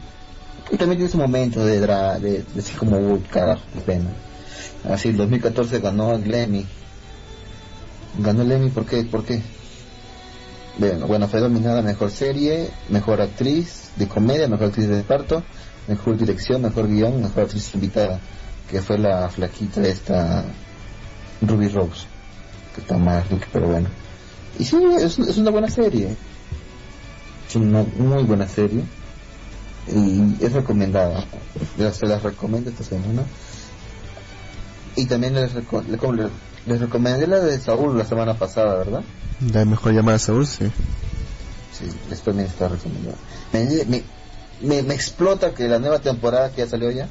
Y 0.71 0.77
también 0.77 0.99
tiene 0.99 1.11
su 1.11 1.19
momento 1.19 1.65
de, 1.65 1.81
dra 1.81 2.19
de, 2.21 2.45
de 2.55 2.61
así 2.61 2.75
como, 2.75 2.99
uy, 2.99 3.21
carajo, 3.21 3.63
qué 3.75 3.81
pena. 3.81 4.11
Así, 4.85 5.09
el 5.09 5.17
2014 5.17 5.81
ganó 5.81 6.15
el 6.15 6.35
Emmy. 6.35 6.67
Ganó 8.19 8.43
el 8.43 8.53
Emmy, 8.53 8.71
¿por 8.71 8.87
qué? 8.87 9.05
¿Por 9.05 9.25
qué? 9.25 9.43
Bueno, 10.79 11.07
bueno, 11.07 11.29
fue 11.29 11.41
dominada 11.41 11.83
mejor 11.83 12.11
serie, 12.11 12.71
mejor 12.89 13.21
actriz 13.21 13.91
de 13.97 14.07
comedia, 14.07 14.47
mejor 14.47 14.69
actriz 14.69 14.89
de 14.89 15.03
parto, 15.03 15.43
mejor 15.89 16.17
dirección, 16.17 16.63
mejor 16.63 16.89
guion, 16.89 17.21
mejor 17.21 17.45
actriz 17.45 17.75
invitada, 17.75 18.21
que 18.71 18.81
fue 18.81 18.97
la 18.97 19.29
flaquita 19.29 19.83
esta 19.83 20.45
Ruby 21.43 21.69
Rose, 21.69 22.07
que 22.75 22.83
está 22.83 22.97
más 22.97 23.25
pero 23.53 23.67
bueno. 23.67 23.89
Y 24.59 24.65
sí, 24.65 24.77
es, 25.01 25.19
es 25.19 25.37
una 25.39 25.51
buena 25.51 25.69
serie. 25.69 26.17
Es 27.49 27.57
una 27.57 27.85
muy 27.97 28.23
buena 28.25 28.47
serie 28.47 28.85
y 29.93 30.45
es 30.45 30.53
recomendada. 30.53 31.25
Se 31.93 32.07
las 32.07 32.23
recomiendo 32.23 32.71
esta 32.71 32.85
semana. 32.85 33.25
Y 34.99 35.07
también 35.07 35.35
les, 35.35 35.55
les, 35.55 36.81
recomendé 36.81 37.29
la 37.29 37.39
de 37.39 37.59
Saúl 37.61 37.97
la 37.97 38.05
semana 38.05 38.35
pasada, 38.35 38.75
¿verdad? 38.75 39.03
La 39.53 39.65
mejor 39.65 39.93
llamada 39.93 40.17
a 40.17 40.19
Saúl, 40.19 40.45
sí. 40.45 40.67
Sí, 41.73 41.85
esto 42.11 42.31
también 42.33 42.49
está 42.49 42.67
recomendada. 42.67 43.17
Me, 43.53 44.03
me, 44.61 44.83
me, 44.83 44.95
explota 44.95 45.55
que 45.55 45.69
la 45.69 45.79
nueva 45.79 46.01
temporada 46.01 46.51
que 46.51 46.63
ya 46.63 46.69
salió 46.69 46.91
ya 46.91 47.09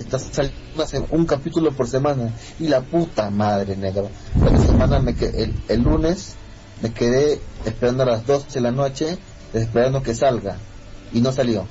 está 0.00 0.18
saliendo 0.18 1.06
un 1.10 1.24
capítulo 1.26 1.70
por 1.70 1.86
semana. 1.86 2.34
Y 2.58 2.66
la 2.66 2.80
puta 2.80 3.30
madre 3.30 3.76
negra. 3.76 4.08
La 4.40 4.58
semana 4.58 4.98
me 4.98 5.12
el, 5.12 5.54
el 5.68 5.80
lunes 5.80 6.34
me 6.82 6.92
quedé 6.92 7.40
esperando 7.64 8.02
a 8.02 8.06
las 8.06 8.26
12 8.26 8.48
de 8.52 8.60
la 8.60 8.72
noche, 8.72 9.16
esperando 9.54 10.02
que 10.02 10.12
salga. 10.16 10.56
Y 11.12 11.20
no 11.20 11.30
salió 11.30 11.68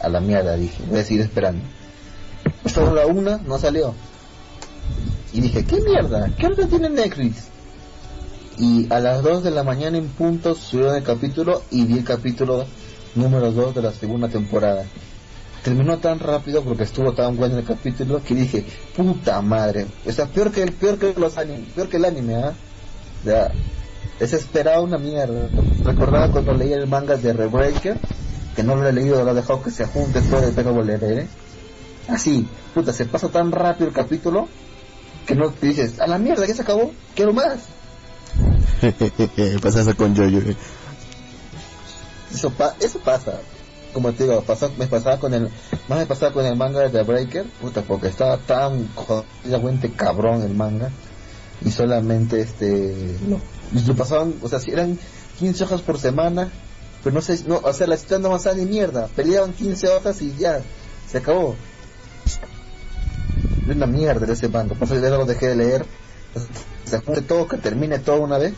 a 0.00 0.08
la 0.08 0.20
mierda, 0.20 0.56
dije, 0.56 0.82
voy 0.88 1.00
a 1.00 1.04
seguir 1.04 1.20
esperando. 1.20 1.62
Solo 2.64 2.94
la 2.94 3.04
una 3.06 3.36
no 3.38 3.58
salió. 3.58 3.94
Y 5.32 5.40
dije, 5.40 5.64
¿qué 5.64 5.80
mierda? 5.80 6.30
¿Qué 6.38 6.46
hora 6.46 6.66
tiene 6.66 6.88
Netflix? 6.88 7.48
Y 8.58 8.92
a 8.92 8.98
las 8.98 9.22
2 9.22 9.44
de 9.44 9.50
la 9.50 9.62
mañana 9.62 9.98
en 9.98 10.08
punto 10.08 10.54
subieron 10.54 10.96
el 10.96 11.02
capítulo 11.02 11.62
y 11.70 11.84
vi 11.84 11.98
el 11.98 12.04
capítulo 12.04 12.66
número 13.14 13.52
2 13.52 13.74
de 13.74 13.82
la 13.82 13.92
segunda 13.92 14.28
temporada. 14.28 14.84
Terminó 15.62 15.98
tan 15.98 16.18
rápido 16.18 16.62
porque 16.62 16.84
estuvo 16.84 17.12
tan 17.12 17.36
bueno 17.36 17.58
el 17.58 17.64
capítulo 17.64 18.22
que 18.22 18.34
dije, 18.34 18.64
puta 18.96 19.40
madre. 19.42 19.86
O 20.06 20.12
sea, 20.12 20.26
peor 20.26 20.50
que 20.50 20.62
el, 20.62 20.72
peor 20.72 20.98
que 20.98 21.14
los 21.18 21.36
anime, 21.36 21.66
peor 21.74 21.88
que 21.88 21.98
el 21.98 22.04
anime, 22.04 22.36
¿ah? 22.36 22.52
¿eh? 23.26 23.48
desesperado 24.18 24.82
una 24.82 24.98
mierda. 24.98 25.48
Recordaba 25.84 26.32
cuando 26.32 26.54
leía 26.54 26.76
el 26.76 26.86
manga 26.86 27.16
de 27.16 27.32
Rebreaker 27.32 27.98
que 28.58 28.64
no 28.64 28.74
lo 28.74 28.88
he 28.88 28.92
leído, 28.92 29.22
lo 29.22 29.30
he 29.30 29.34
dejado 29.34 29.62
que 29.62 29.70
se 29.70 29.86
junte 29.86 30.20
todo 30.20 30.42
el 30.42 30.52
pego 30.52 30.72
volver, 30.72 31.28
Así, 32.08 32.44
puta, 32.74 32.92
se 32.92 33.04
pasa 33.04 33.28
tan 33.28 33.52
rápido 33.52 33.86
el 33.86 33.94
capítulo 33.94 34.48
que 35.28 35.34
no 35.34 35.50
te 35.50 35.66
dices, 35.66 36.00
a 36.00 36.06
la 36.06 36.16
mierda, 36.16 36.46
que 36.46 36.54
se 36.54 36.62
acabó, 36.62 36.90
quiero 37.14 37.34
más. 37.34 37.58
pasa 39.62 39.82
eso 39.82 39.94
con 39.94 40.16
Jojo. 40.16 40.40
Eso, 42.32 42.52
eso 42.80 42.98
pasa. 43.00 43.38
Como 43.92 44.12
te 44.12 44.24
digo, 44.24 44.42
me 44.78 44.86
pasaba 44.86 45.18
con 45.18 45.34
el, 45.34 45.50
más 45.86 45.98
me 45.98 46.06
pasaba 46.06 46.32
con 46.32 46.46
el 46.46 46.56
manga 46.56 46.80
de 46.80 46.88
The 46.88 47.02
Breaker, 47.02 47.44
puta, 47.60 47.82
porque 47.82 48.08
estaba 48.08 48.38
tan 48.38 48.88
jodidamente 48.94 49.90
cabrón 49.92 50.42
el 50.42 50.54
manga 50.54 50.90
y 51.62 51.70
solamente 51.70 52.40
este 52.40 53.18
lo, 53.28 53.40
lo 53.86 53.96
pasaban, 53.96 54.34
o 54.40 54.48
sea, 54.48 54.60
si 54.60 54.70
eran 54.70 54.98
15 55.40 55.64
hojas 55.64 55.82
por 55.82 55.98
semana, 55.98 56.50
pero 57.04 57.14
no 57.14 57.20
sé, 57.20 57.40
no, 57.46 57.60
o 57.62 57.72
sea, 57.74 57.86
la 57.86 57.96
historia 57.96 58.18
no 58.18 58.28
avanzaba 58.28 58.56
ni 58.56 58.64
mierda. 58.64 59.08
Peleaban 59.08 59.52
15 59.52 59.88
hojas 59.88 60.22
y 60.22 60.34
ya, 60.38 60.62
se 61.10 61.18
acabó. 61.18 61.54
Es 63.68 63.76
una 63.76 63.86
mierda 63.86 64.26
de 64.26 64.32
ese 64.32 64.48
bando. 64.48 64.74
Por 64.74 64.88
eso 64.88 64.98
ya 64.98 65.10
lo 65.10 65.26
dejé 65.26 65.48
de 65.48 65.56
leer. 65.56 65.86
Se 66.84 67.00
junte 67.00 67.20
todo, 67.20 67.46
que 67.46 67.58
termine 67.58 67.98
todo 67.98 68.20
una 68.22 68.38
vez. 68.38 68.54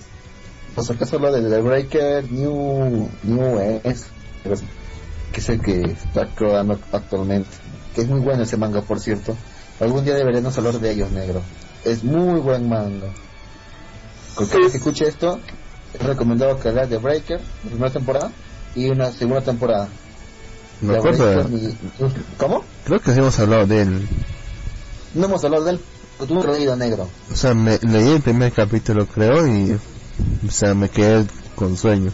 Por 0.75 0.85
si 0.85 0.93
acaso 0.93 1.19
lo 1.19 1.33
de 1.33 1.43
The 1.43 1.61
Breaker, 1.61 2.31
New, 2.31 3.09
New 3.25 3.59
es, 3.83 4.07
que 5.33 5.41
es 5.41 5.49
el 5.49 5.61
que 5.61 5.81
está 5.83 6.27
creando 6.27 6.79
actualmente. 6.93 7.51
Que 7.95 8.03
es 8.03 8.09
muy 8.09 8.21
bueno 8.21 8.45
ese 8.45 8.57
manga, 8.57 8.83
por 8.83 9.01
cierto. 9.01 9.37
Algún 9.81 10.05
día 10.05 10.15
deberíamos 10.15 10.57
hablar 10.57 10.79
de 10.79 10.93
ellos, 10.93 11.11
negro. 11.11 11.43
Es 11.85 12.05
muy 12.05 12.39
buen 12.39 12.69
manga. 12.69 13.09
Cualquiera 14.37 14.71
que 14.71 14.77
escuche 14.77 15.09
esto, 15.09 15.41
he 15.99 16.05
recomendado 16.05 16.61
que 16.61 16.69
haga 16.69 16.87
The 16.87 16.99
Breaker, 16.99 17.41
la 17.41 17.71
primera 17.71 17.91
temporada, 17.91 18.31
y 18.77 18.89
una 18.91 19.11
segunda 19.11 19.41
temporada. 19.41 19.89
Me 20.81 20.97
acuerdo 20.97 21.47
¿Cómo? 22.39 22.65
Creo 22.85 23.01
que 23.01 23.13
sí 23.13 23.19
hemos 23.19 23.39
hablado 23.41 23.67
de 23.67 23.83
él. 23.83 24.09
No 25.15 25.27
hemos 25.27 25.45
hablado 25.45 25.65
de 25.65 25.73
él, 25.73 25.81
porque 26.19 26.35
tú 26.35 26.43
leído 26.53 26.77
negro. 26.77 27.09
O 27.33 27.37
sea, 27.37 27.55
me, 27.55 27.79
leí 27.79 28.09
el 28.09 28.23
primer 28.23 28.53
capítulo, 28.53 29.07
creo, 29.07 29.47
y. 29.47 29.79
O 30.47 30.51
sea, 30.51 30.75
me 30.75 30.89
quedé 30.89 31.27
con 31.55 31.77
sueño. 31.77 32.13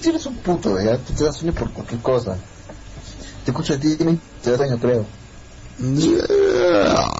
Tienes 0.00 0.26
un 0.26 0.36
puto, 0.36 0.80
¿ya? 0.80 0.96
Tú 0.98 1.12
te 1.12 1.24
das 1.24 1.36
sueño 1.36 1.54
por 1.54 1.70
cualquier 1.70 2.00
cosa. 2.00 2.36
Te 3.44 3.50
escucho 3.50 3.74
a 3.74 3.78
ti 3.78 3.92
y 3.92 3.96
te 4.42 4.50
das 4.50 4.58
sueño, 4.58 4.78
creo. 4.78 5.06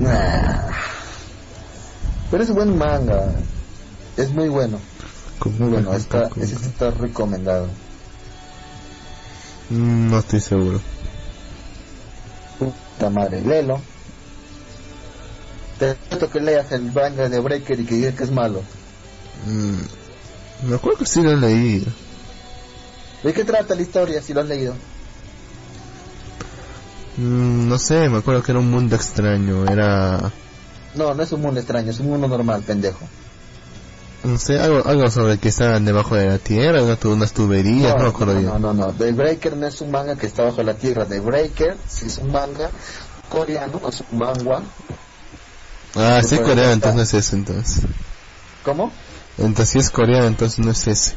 Nah. 0.00 0.70
Pero 2.30 2.42
es 2.42 2.50
buen 2.54 2.78
manga. 2.78 3.34
Es 4.16 4.30
muy 4.30 4.48
bueno. 4.48 4.78
Muy 5.58 5.68
bueno. 5.68 5.92
Está, 5.94 6.30
está 6.40 6.90
recomendado. 6.90 7.68
No 9.68 10.18
estoy 10.18 10.40
seguro. 10.40 10.80
Puta 13.00 13.08
madre, 13.08 13.40
léelo. 13.40 13.80
Te 15.78 15.96
siento 16.08 16.28
que 16.28 16.38
leas 16.38 16.70
el 16.72 16.92
manga 16.92 17.30
de 17.30 17.40
Breaker 17.40 17.80
y 17.80 17.86
que 17.86 17.94
digas 17.94 18.14
que 18.14 18.24
es 18.24 18.30
malo. 18.30 18.60
Mm, 19.46 20.68
Me 20.68 20.74
acuerdo 20.76 20.98
que 20.98 21.06
sí 21.06 21.22
lo 21.22 21.30
he 21.30 21.36
leído. 21.38 21.86
¿De 23.22 23.32
qué 23.32 23.42
trata 23.44 23.74
la 23.74 23.80
historia 23.80 24.20
si 24.20 24.34
lo 24.34 24.42
has 24.42 24.48
leído? 24.48 24.74
Mm, 27.16 27.68
no 27.70 27.78
sé, 27.78 28.10
me 28.10 28.18
acuerdo 28.18 28.42
que 28.42 28.52
era 28.52 28.58
un 28.58 28.70
mundo 28.70 28.96
extraño, 28.96 29.64
era... 29.64 30.30
No, 30.94 31.14
no 31.14 31.22
es 31.22 31.32
un 31.32 31.40
mundo 31.40 31.58
extraño, 31.58 31.92
es 31.92 32.00
un 32.00 32.08
mundo 32.08 32.28
normal, 32.28 32.62
pendejo. 32.66 33.08
No 34.22 34.38
sé, 34.38 34.60
algo, 34.60 34.86
algo 34.86 35.10
sobre 35.10 35.38
que 35.38 35.48
estaban 35.48 35.84
debajo 35.86 36.14
de 36.14 36.26
la 36.26 36.38
tierra, 36.38 36.82
unas 36.82 37.32
tuberías, 37.32 37.96
no, 37.96 38.12
no, 38.12 38.40
no, 38.40 38.58
no, 38.58 38.74
no, 38.74 38.92
The 38.92 39.12
Breaker 39.12 39.56
no 39.56 39.66
es 39.66 39.80
un 39.80 39.90
manga 39.90 40.14
que 40.16 40.26
está 40.26 40.44
bajo 40.44 40.62
la 40.62 40.74
tierra, 40.74 41.06
The 41.06 41.20
Breaker 41.20 41.76
sí 41.88 42.06
es 42.06 42.18
un 42.18 42.30
manga 42.30 42.70
coreano, 43.30 43.80
es 43.88 44.02
un 44.12 44.18
manga. 44.18 44.62
Ah, 45.96 46.20
sí 46.22 46.34
es 46.34 46.40
coreano, 46.42 46.72
entonces 46.72 46.96
no 46.96 47.02
es 47.02 47.14
ese 47.14 47.36
entonces. 47.36 47.82
¿Cómo? 48.62 48.92
Entonces 49.38 49.70
si 49.70 49.78
es 49.78 49.90
coreano, 49.90 50.26
entonces 50.26 50.58
no 50.58 50.70
es 50.70 50.86
ese. 50.86 51.14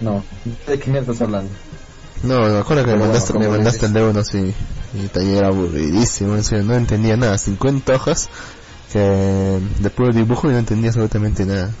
No, 0.00 0.24
¿de 0.66 0.76
mierda 0.86 1.12
estás 1.12 1.22
hablando? 1.22 1.52
No, 2.24 2.40
me 2.40 2.58
acuerdo 2.58 2.84
que 2.86 2.90
me 2.90 2.98
mandaste, 2.98 3.38
me 3.38 3.48
mandaste 3.48 3.86
el 3.86 3.92
de 3.92 4.02
uno 4.02 4.20
así, 4.20 4.52
y 4.94 5.08
taller 5.08 5.44
aburridísimo, 5.44 6.36
no 6.64 6.74
entendía 6.74 7.16
nada, 7.16 7.38
50 7.38 7.94
hojas 7.94 8.28
que 8.94 9.60
de 9.80 9.90
puro 9.90 10.12
dibujo 10.12 10.48
y 10.48 10.52
no 10.52 10.60
entendía 10.60 10.90
absolutamente 10.90 11.44
nada. 11.44 11.72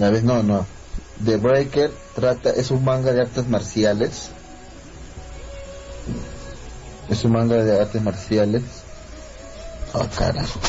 A 0.00 0.08
ver, 0.08 0.22
no, 0.22 0.40
no. 0.40 0.64
The 1.24 1.36
Breaker 1.36 1.90
trata, 2.14 2.50
es 2.50 2.70
un 2.70 2.84
manga 2.84 3.12
de 3.12 3.22
artes 3.22 3.48
marciales. 3.48 4.30
Es 7.08 7.24
un 7.24 7.32
manga 7.32 7.56
de 7.56 7.80
artes 7.80 8.00
marciales. 8.00 8.62
Ah, 9.92 10.06
carajo. 10.16 10.60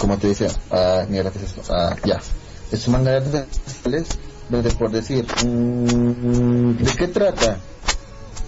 Como 0.00 0.18
te 0.18 0.26
decía, 0.26 0.48
ah, 0.72 1.06
mira, 1.08 1.30
¿qué 1.30 1.38
es 1.38 1.44
esto? 1.44 1.62
Ah, 1.72 1.94
ya. 2.04 2.20
Es 2.72 2.84
un 2.88 2.94
manga 2.94 3.12
de 3.12 3.16
artes 3.18 3.46
marciales 3.64 4.08
donde 4.48 4.70
por 4.72 4.90
decir, 4.90 5.24
mm, 5.46 6.78
¿de 6.82 6.92
qué 6.96 7.06
trata? 7.06 7.58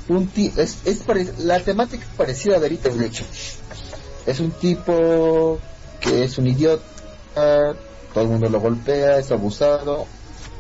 Un 0.09 0.29
es, 0.35 0.79
es 0.85 1.05
la 1.39 1.61
temática 1.61 2.05
parecida 2.17 2.57
a 2.57 2.59
Verita 2.59 2.89
de 2.89 3.07
hecho. 3.07 3.25
Es 4.27 4.41
un 4.41 4.51
tipo 4.51 5.61
que 6.01 6.25
es 6.25 6.39
un 6.39 6.47
idiota, 6.47 6.83
todo 8.13 8.25
el 8.25 8.29
mundo 8.29 8.49
lo 8.49 8.61
golpea, 8.61 9.19
es 9.19 9.31
abusado, 9.31 10.07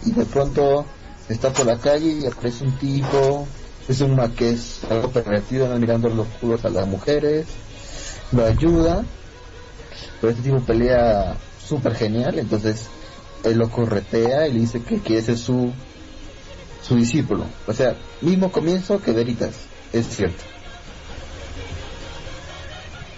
y 0.04 0.12
de 0.12 0.24
pronto 0.24 0.84
está 1.28 1.52
por 1.52 1.66
la 1.66 1.78
calle 1.78 2.20
y 2.22 2.26
aparece 2.26 2.64
un 2.64 2.76
tipo, 2.78 3.46
es 3.88 4.00
un 4.00 4.18
es 4.38 4.84
algo 4.88 5.10
pervertido, 5.10 5.66
mirando 5.78 6.08
los 6.08 6.28
culos 6.40 6.64
a 6.64 6.70
las 6.70 6.86
mujeres, 6.86 7.46
lo 8.32 8.44
ayuda, 8.44 9.04
pero 10.20 10.30
este 10.30 10.42
tipo 10.42 10.60
pelea 10.60 11.36
súper 11.66 11.94
genial, 11.94 12.38
entonces 12.38 12.88
él 13.44 13.58
lo 13.58 13.70
corretea 13.70 14.46
y 14.46 14.52
le 14.52 14.60
dice 14.60 14.82
que 14.82 15.00
quiere 15.00 15.22
ser 15.22 15.38
su, 15.38 15.72
su 16.86 16.96
discípulo. 16.96 17.44
O 17.66 17.72
sea, 17.72 17.96
mismo 18.20 18.52
comienzo 18.52 19.00
que 19.00 19.12
Veritas, 19.12 19.54
es 19.92 20.08
cierto. 20.08 20.44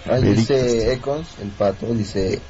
Ahí 0.05 0.21
dice 0.21 0.93
Econs, 0.93 1.39
el 1.41 1.49
pato, 1.49 1.93
dice 1.93 2.41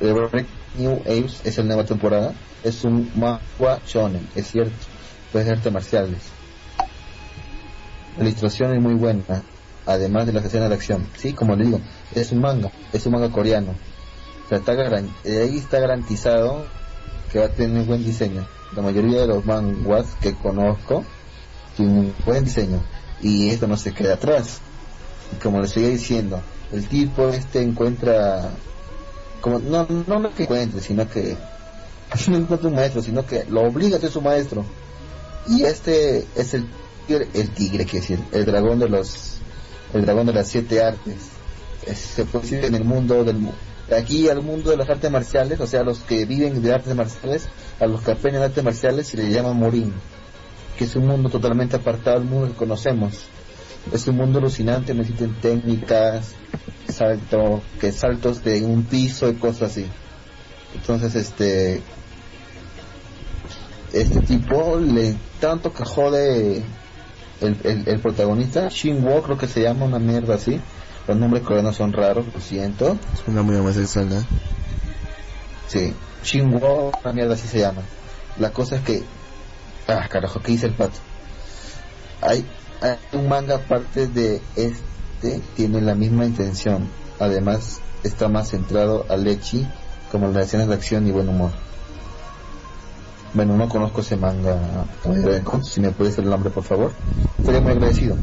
New 0.76 1.01
Apes 1.01 1.41
es 1.43 1.58
la 1.58 1.64
nueva 1.64 1.86
temporada, 1.86 2.34
es 2.64 2.84
un 2.84 3.12
manga 3.16 3.80
shonen, 3.86 4.28
es 4.36 4.47
cierto, 4.47 4.74
puede 5.32 5.45
ser 5.45 5.58
artes 5.58 5.72
marciales. 5.72 6.20
La 8.18 8.24
ilustración 8.24 8.74
es 8.74 8.82
muy 8.82 8.95
buena, 8.95 9.43
además 9.86 10.26
de 10.26 10.34
las 10.34 10.45
escenas 10.45 10.70
de 10.70 10.76
acción. 10.76 11.08
Sí, 11.16 11.34
como 11.34 11.56
le 11.56 11.66
digo, 11.66 11.82
es 12.16 12.32
un 12.32 12.41
manga, 12.41 12.72
es 12.91 13.06
un 13.06 13.12
manga 13.14 13.30
coreano. 13.30 13.76
O 14.45 14.49
sea, 14.49 14.58
está 14.58 14.72
ahí 14.72 15.58
está 15.58 15.80
garantizado 15.80 16.66
que 17.32 17.39
va 17.39 17.45
a 17.45 17.49
tener 17.49 17.82
un 17.82 17.88
buen 17.88 18.04
diseño. 18.04 18.47
La 18.76 18.82
mayoría 18.82 19.22
de 19.22 19.28
los 19.28 19.45
manguas 19.45 20.08
que 20.20 20.34
conozco 20.34 21.06
tienen 21.78 21.97
un 21.97 22.14
buen 22.26 22.43
diseño 22.43 22.84
y 23.22 23.49
esto 23.49 23.68
no 23.68 23.78
se 23.78 23.93
queda 23.93 24.16
atrás. 24.16 24.60
Como 25.41 25.62
les 25.62 25.72
seguía 25.72 25.89
diciendo, 25.89 26.41
el 26.74 26.88
tipo 26.88 27.30
este 27.30 27.62
encuentra 27.62 28.50
como 29.42 29.60
no 29.60 29.86
no 30.08 30.20
lo 30.20 30.34
que 30.34 30.44
encuentre 30.44 30.82
sino 30.82 31.08
que 31.08 31.38
no 32.28 32.38
encuentra 32.38 32.68
un 32.68 32.76
maestro 32.76 33.02
sino 33.02 33.26
que 33.26 33.46
lo 33.46 33.62
obliga 33.62 33.98
a 33.98 34.00
ser 34.00 34.12
su 34.12 34.22
maestro. 34.22 34.66
Y 35.48 35.64
este 35.64 36.26
es 36.36 36.54
el 36.54 36.66
tigre, 37.06 37.28
el 37.34 37.50
tigre 37.50 37.86
quiere 37.86 38.00
decir 38.00 38.20
el 38.32 38.46
dragón 38.46 38.80
de 38.80 38.90
los 38.90 39.40
el 39.94 40.06
dragón 40.06 40.26
de 40.28 40.34
las 40.34 40.48
siete 40.48 40.82
artes. 40.82 41.30
Se 41.94 42.26
puede 42.26 42.44
decir 42.44 42.66
en 42.66 42.76
el 42.76 42.86
mundo 42.86 43.24
del 43.24 43.38
aquí 43.96 44.30
al 44.30 44.42
mundo 44.42 44.72
de 44.72 44.78
las 44.78 44.90
artes 44.90 45.12
marciales 45.12 45.60
o 45.60 45.68
sea 45.68 45.84
los 45.84 46.00
que 46.00 46.26
viven 46.26 46.62
de 46.62 46.74
artes 46.74 46.96
marciales 46.96 47.50
a 47.80 47.86
los 47.86 48.02
que 48.02 48.12
aprenden 48.12 48.42
artes 48.42 48.64
marciales 48.64 49.08
se 49.08 49.18
les 49.18 49.30
llama 49.30 49.52
morín 49.52 49.94
que 50.78 50.86
es 50.86 50.96
un 50.96 51.06
mundo 51.06 51.30
totalmente 51.30 51.76
apartado 51.76 52.20
del 52.20 52.28
mundo 52.28 52.48
que 52.48 52.56
conocemos 52.56 53.28
es 53.92 54.08
un 54.08 54.16
mundo 54.16 54.40
alucinante 54.40 54.94
necesitan 54.94 55.36
técnicas 55.42 56.36
salto, 56.88 57.62
que 57.80 57.92
saltos 57.92 58.44
de 58.44 58.64
un 58.64 58.84
piso 58.84 59.30
y 59.30 59.36
cosas 59.36 59.72
así. 59.72 59.86
Entonces, 60.76 61.16
este, 61.16 61.82
este 63.92 64.22
tipo 64.22 64.78
le 64.80 65.16
tanto 65.40 65.74
que 65.74 65.84
jode 65.84 66.64
el, 67.42 67.58
el, 67.64 67.88
el 67.88 68.00
protagonista, 68.00 68.70
Shinwo 68.70 69.22
creo 69.24 69.38
que 69.38 69.48
se 69.48 69.62
llama 69.62 69.86
una 69.86 70.00
mierda 70.00 70.36
así. 70.36 70.60
Los 71.08 71.18
nombres 71.18 71.44
coreanos 71.44 71.76
son 71.76 71.92
raros, 71.92 72.26
lo 72.34 72.40
siento. 72.40 72.98
una 73.28 73.42
muy 73.42 73.58
homosexual, 73.58 74.12
¿eh? 74.14 74.24
Sí, 75.68 75.94
Shinwo, 76.24 76.92
una 77.04 77.14
mierda 77.14 77.34
así 77.34 77.48
se 77.48 77.60
llama. 77.60 77.82
La 78.40 78.52
cosa 78.52 78.78
es 78.78 78.82
que, 78.84 79.04
ah, 79.88 80.08
carajo, 80.10 80.40
¿qué 80.40 80.54
dice 80.54 80.68
el 80.68 80.74
pato? 80.74 80.98
Hay, 82.22 82.46
un 83.14 83.30
manga 83.30 83.56
aparte 83.56 84.08
de 84.08 84.42
este 84.56 85.42
tiene 85.56 85.82
la 85.82 85.96
misma 85.96 86.26
intención, 86.26 86.88
además 87.20 87.80
está 88.04 88.28
más 88.28 88.50
centrado 88.50 89.06
a 89.10 89.16
Lechi 89.16 89.66
como 90.12 90.28
las 90.28 90.48
escenas 90.48 90.68
de 90.68 90.76
acción 90.76 91.08
y 91.08 91.12
buen 91.12 91.30
humor. 91.30 91.52
Bueno, 93.34 93.58
no 93.58 93.68
conozco 93.68 94.02
ese 94.02 94.16
manga, 94.18 94.86
si 95.64 95.82
me 95.82 95.92
puedes 95.92 96.18
el 96.18 96.30
nombre 96.30 96.50
por 96.50 96.64
favor, 96.64 96.92
estaría 97.40 97.62
muy 97.62 97.72
agradecido. 97.72 98.18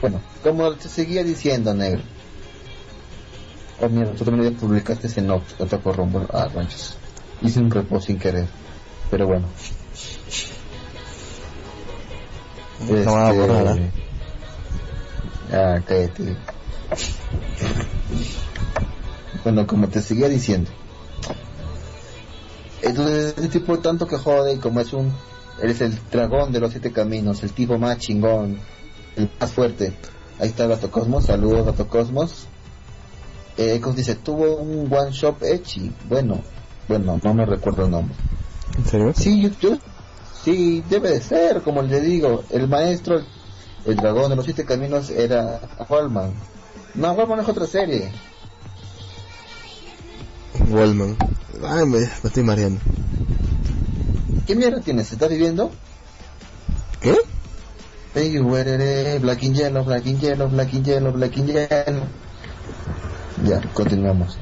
Bueno, 0.00 0.20
como 0.42 0.72
te 0.74 0.88
seguía 0.88 1.24
diciendo, 1.24 1.74
negro. 1.74 2.02
Oh, 3.80 3.88
mierda, 3.88 4.12
tú 4.14 4.24
también 4.24 4.54
publicaste 4.54 5.08
ese 5.08 5.22
note, 5.22 5.46
otro 5.58 5.80
corrombo. 5.80 6.26
Ah, 6.32 6.48
ranchos. 6.54 6.96
Hice 7.44 7.60
un 7.60 7.70
reposo 7.70 8.06
sin 8.06 8.18
querer. 8.18 8.48
Pero 9.10 9.26
bueno. 9.26 9.46
Este... 12.80 13.04
Ah, 15.52 15.80
cállate. 15.86 16.36
Bueno, 19.44 19.66
como 19.66 19.88
te 19.88 20.00
seguía 20.00 20.28
diciendo. 20.28 20.70
Entonces, 22.82 23.34
el 23.38 23.50
tipo 23.50 23.78
tanto 23.78 24.06
que 24.06 24.16
jode, 24.16 24.54
y 24.54 24.58
como 24.58 24.80
es 24.80 24.92
un. 24.92 25.12
Eres 25.62 25.80
el 25.82 25.96
dragón 26.10 26.50
de 26.50 26.60
los 26.60 26.72
siete 26.72 26.92
caminos, 26.92 27.42
el 27.42 27.52
tipo 27.52 27.78
más 27.78 27.98
chingón, 27.98 28.58
el 29.16 29.30
más 29.38 29.52
fuerte. 29.52 29.94
Ahí 30.40 30.48
está 30.48 30.66
Gato 30.66 30.90
Cosmos, 30.90 31.26
saludos 31.26 31.66
Gato 31.66 31.86
Cosmos. 31.88 32.46
Eh, 33.56 33.80
dice, 33.94 34.16
tuvo 34.16 34.56
un 34.56 34.92
one 34.92 35.12
shop 35.12 35.42
Echi. 35.44 35.92
Bueno, 36.08 36.40
bueno, 36.88 37.20
no 37.22 37.34
me 37.34 37.46
recuerdo 37.46 37.84
el 37.84 37.90
nombre. 37.90 38.14
¿En 38.78 38.84
serio? 38.84 39.12
Sí, 39.14 39.50
yo 39.60 39.78
Sí, 40.44 40.84
debe 40.90 41.10
de 41.10 41.20
ser, 41.22 41.62
como 41.62 41.80
le 41.80 42.02
digo, 42.02 42.44
el 42.50 42.68
maestro, 42.68 43.22
el 43.86 43.96
dragón 43.96 44.28
de 44.28 44.36
los 44.36 44.44
siete 44.44 44.66
caminos 44.66 45.08
era 45.08 45.58
Wallman. 45.88 46.34
No, 46.94 47.12
Wallman 47.12 47.40
es 47.40 47.48
otra 47.48 47.66
serie. 47.66 48.12
Wallman. 50.68 51.16
Ay, 51.66 51.86
me, 51.86 51.98
estoy 51.98 52.42
mareando. 52.42 52.78
¿Qué 54.46 54.54
mierda 54.54 54.80
tienes? 54.82 55.10
¿Estás 55.10 55.30
viviendo? 55.30 55.70
¿Qué? 57.00 57.16
Black 58.14 59.42
in 59.42 59.54
Yellow, 59.54 59.82
Black 59.82 60.06
in 60.06 60.20
Yellow, 60.20 60.48
Black 60.48 60.74
in 60.74 60.84
Yellow, 60.84 61.12
Black 61.12 61.36
in 61.38 61.46
Yellow. 61.46 62.23
Ya, 63.42 63.60
continuamos. 63.72 64.38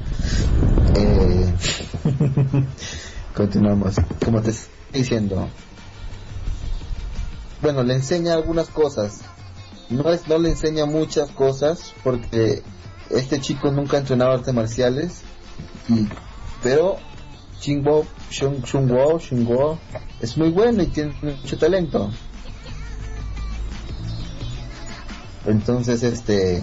Eh... 0.95 1.53
continuamos. 3.35 3.95
Como 4.23 4.41
te 4.41 4.51
estoy 4.51 4.69
diciendo, 4.93 5.49
bueno, 7.61 7.81
le 7.83 7.95
enseña 7.95 8.33
algunas 8.33 8.67
cosas. 8.69 9.21
No, 9.89 10.11
es, 10.11 10.27
no 10.27 10.37
le 10.37 10.49
enseña 10.49 10.85
muchas 10.85 11.31
cosas 11.31 11.93
porque 12.03 12.61
este 13.09 13.41
chico 13.41 13.71
nunca 13.71 13.97
ha 13.97 14.31
artes 14.33 14.53
marciales. 14.53 15.21
Y, 15.89 16.07
pero 16.61 16.97
Xingwo, 17.59 18.05
Xingwo, 18.29 19.79
es 20.21 20.37
muy 20.37 20.49
bueno 20.51 20.83
y 20.83 20.87
tiene 20.87 21.13
mucho 21.21 21.57
talento. 21.57 22.11
Entonces, 25.45 26.03
este, 26.03 26.61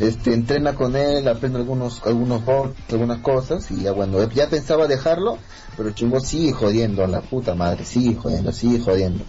este 0.00 0.32
entrena 0.32 0.74
con 0.74 0.94
él, 0.94 1.26
aprende 1.26 1.58
algunos 1.58 2.02
algunos 2.04 2.42
algunas 2.90 3.18
cosas 3.18 3.70
y 3.70 3.82
ya 3.82 3.92
bueno, 3.92 4.22
ya 4.30 4.48
pensaba 4.48 4.86
dejarlo, 4.86 5.38
pero 5.76 5.90
Chimbo 5.90 6.20
sigue 6.20 6.52
jodiendo 6.52 7.04
a 7.04 7.08
la 7.08 7.20
puta 7.20 7.54
madre, 7.54 7.84
sigue 7.84 8.14
jodiendo, 8.14 8.52
sigue 8.52 8.80
jodiendo. 8.80 9.24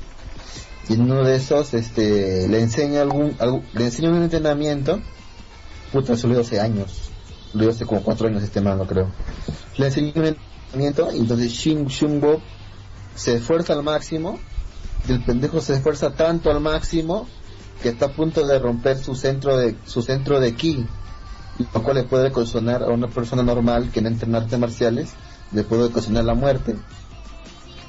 Y 0.88 0.94
en 0.94 1.02
uno 1.02 1.24
de 1.24 1.36
esos 1.36 1.74
este 1.74 2.48
le 2.48 2.62
enseña 2.62 3.02
algún, 3.02 3.36
le 3.74 3.86
enseña 3.86 4.10
un 4.10 4.24
entrenamiento, 4.24 5.00
puta, 5.92 6.14
eso 6.14 6.28
lo 6.28 6.34
dio 6.34 6.42
hace 6.42 6.60
años, 6.60 7.10
lo 7.54 7.62
dio 7.62 7.70
hace 7.72 7.86
como 7.86 8.04
cuatro 8.04 8.28
años 8.28 8.44
este 8.44 8.62
mano 8.62 8.86
creo. 8.86 9.12
Le 9.78 9.88
enseña 9.88 10.14
un 10.16 10.26
entrenamiento 10.26 11.12
y 11.14 11.18
entonces 11.18 11.52
Chimbo 11.54 12.42
se 13.16 13.38
esfuerza 13.38 13.74
al 13.74 13.84
máximo, 13.84 14.40
el 15.08 15.24
pendejo 15.24 15.62
se 15.62 15.74
esfuerza 15.74 16.14
tanto 16.14 16.52
al 16.52 16.60
máximo 16.60 17.28
que 17.82 17.90
está 17.90 18.08
a 18.08 18.12
punto 18.12 18.46
de 18.46 18.60
romper 18.60 18.98
su 18.98 19.16
centro 19.16 19.58
de 19.58 19.76
su 19.86 20.02
centro 20.02 20.40
de 20.40 20.56
ki, 20.56 20.86
lo 21.74 21.84
cual 21.84 21.98
le 21.98 22.04
puede 22.04 22.30
ocasionar 22.30 22.84
a 22.84 22.88
una 22.88 23.08
persona 23.08 23.44
normal 23.44 23.90
que 23.92 24.02
no 24.02 24.10
entrena 24.10 24.40
artes 24.40 24.60
marciales, 24.60 25.12
le 25.52 25.64
puede 25.64 25.84
ocasionar 25.84 26.26
la 26.26 26.34
muerte. 26.34 26.76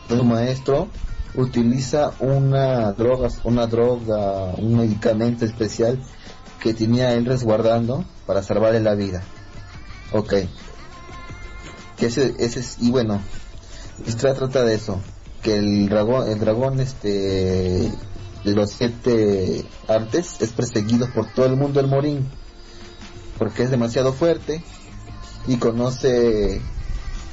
El 0.09 0.25
maestro 0.25 0.89
utiliza 1.35 2.13
una 2.19 2.93
droga, 2.93 3.29
una 3.45 3.67
droga, 3.67 4.55
un 4.57 4.77
medicamento 4.77 5.45
especial 5.45 6.01
que 6.61 6.75
tenía 6.75 7.15
él 7.15 7.27
resguardando 7.27 8.05
para 8.27 8.43
salvarle 8.43 8.81
la 8.81 8.95
vida. 8.95 9.23
Ok. 10.13 10.35
Que 11.97 12.07
ese, 12.07 12.35
ese 12.39 12.61
es, 12.61 12.77
y 12.81 12.91
bueno, 12.91 13.21
historia 14.07 14.35
trata 14.35 14.65
de 14.65 14.75
eso, 14.75 15.01
que 15.43 15.59
el 15.59 15.89
dragón, 15.89 16.29
el 16.29 16.39
dragón 16.39 16.81
este 16.81 17.91
de 18.45 18.55
los 18.55 18.71
siete 18.71 19.65
artes 19.89 20.41
es 20.41 20.53
perseguido 20.53 21.09
por 21.13 21.27
todo 21.33 21.47
el 21.47 21.57
mundo 21.57 21.81
del 21.81 21.91
Morín 21.91 22.27
porque 23.41 23.63
es 23.63 23.71
demasiado 23.71 24.13
fuerte 24.13 24.63
y 25.47 25.57
conoce 25.57 26.61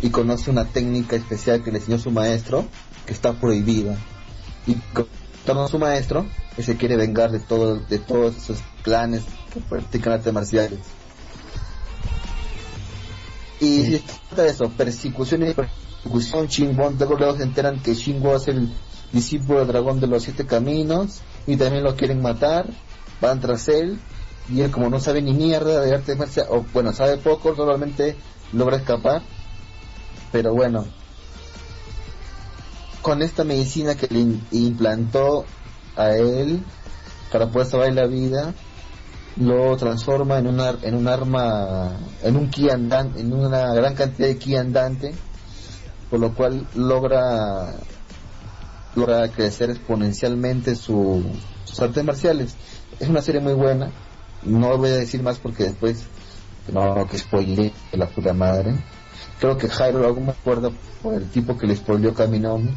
y 0.02 0.10
conoce 0.10 0.50
una 0.50 0.64
técnica 0.64 1.18
especial 1.18 1.62
que 1.64 1.72
le 1.72 1.80
enseñó 1.80 2.00
su 2.00 2.12
maestro 2.12 2.66
que 3.06 3.12
está 3.12 3.34
prohibida. 3.34 3.98
Y 4.66 4.76
con 4.96 5.68
su 5.68 5.80
maestro 5.80 6.26
que 6.56 6.64
se 6.64 6.78
quiere 6.78 6.96
vengar 6.96 7.32
de 7.32 7.40
todo 7.40 7.80
de 7.80 8.00
todos 8.00 8.38
esos 8.38 8.60
clanes 8.84 9.24
que 9.54 9.60
practican 9.60 10.14
artes 10.14 10.32
marciales. 10.32 10.80
Y 13.60 13.84
si 13.84 14.04
trata 14.30 14.44
de 14.44 14.50
eso 14.50 14.70
persecución 14.70 15.44
y 15.44 15.54
persecución. 15.54 16.48
Shinbon 16.48 16.98
luego 16.98 17.36
se 17.36 17.44
enteran 17.44 17.82
que 17.82 17.94
Shinbo 17.94 18.38
es 18.38 18.48
el 18.48 18.70
discípulo 19.12 19.66
dragón 19.66 20.00
de 20.00 20.08
los 20.08 20.24
siete 20.24 20.46
caminos, 20.46 21.22
y 21.46 21.58
también 21.58 21.84
lo 21.84 21.96
quieren 21.96 22.22
matar, 22.22 22.68
van 23.22 23.40
tras 23.40 23.68
él, 23.68 24.00
y 24.50 24.62
él 24.62 24.72
como 24.72 24.90
no 24.90 25.00
sabe 25.00 25.22
ni 25.22 25.34
mierda 25.34 25.82
de 25.82 25.94
arte 25.94 26.16
marcial, 26.16 26.48
o 26.50 26.66
bueno, 26.74 26.94
sabe 26.94 27.18
poco, 27.18 27.54
normalmente 27.56 28.16
logra 28.54 28.78
escapar, 28.78 29.22
pero 30.32 30.54
bueno, 30.54 30.86
con 33.02 33.22
esta 33.22 33.44
medicina 33.44 33.96
que 33.96 34.08
le 34.08 34.38
implantó 34.52 35.46
a 35.96 36.12
él 36.12 36.64
para 37.32 37.50
poder 37.50 37.68
salvar 37.68 37.94
la 37.94 38.08
vida, 38.08 38.54
lo 39.38 39.78
transforma 39.78 40.40
en 40.40 40.48
una 40.48 40.76
en 40.82 40.96
un 40.96 41.08
arma, 41.08 41.98
en 42.24 42.36
un 42.36 42.50
ki 42.50 42.70
andante, 42.70 43.20
en 43.22 43.34
una 43.34 43.74
gran 43.74 43.96
cantidad 43.96 44.28
de 44.28 44.38
ki 44.38 44.56
andante, 44.56 45.16
por 46.10 46.20
lo 46.20 46.34
cual 46.34 46.68
logra 46.76 47.76
logra 48.96 49.28
crecer 49.30 49.70
exponencialmente 49.70 50.76
su, 50.76 51.24
sus 51.66 51.80
artes 51.80 52.04
marciales. 52.04 52.56
Es 53.00 53.10
una 53.10 53.22
serie 53.22 53.42
muy 53.42 53.54
buena. 53.54 53.92
No 54.44 54.78
voy 54.78 54.90
a 54.90 54.96
decir 54.96 55.22
más 55.22 55.38
porque 55.38 55.66
después 55.66 56.04
no 56.72 57.08
que 57.08 57.18
spoilé 57.18 57.74
la 57.92 58.08
puta 58.08 58.34
madre. 58.34 58.76
Creo 59.40 59.58
que 59.58 59.70
Jairo 59.70 60.06
algo 60.06 60.22
me 60.22 60.32
acuerdo 60.32 60.74
por 61.02 61.14
el 61.16 61.30
tipo 61.30 61.58
que 61.58 61.68
le 61.68 61.76
spoileó 61.76 62.14
Kaminomi. 62.14 62.76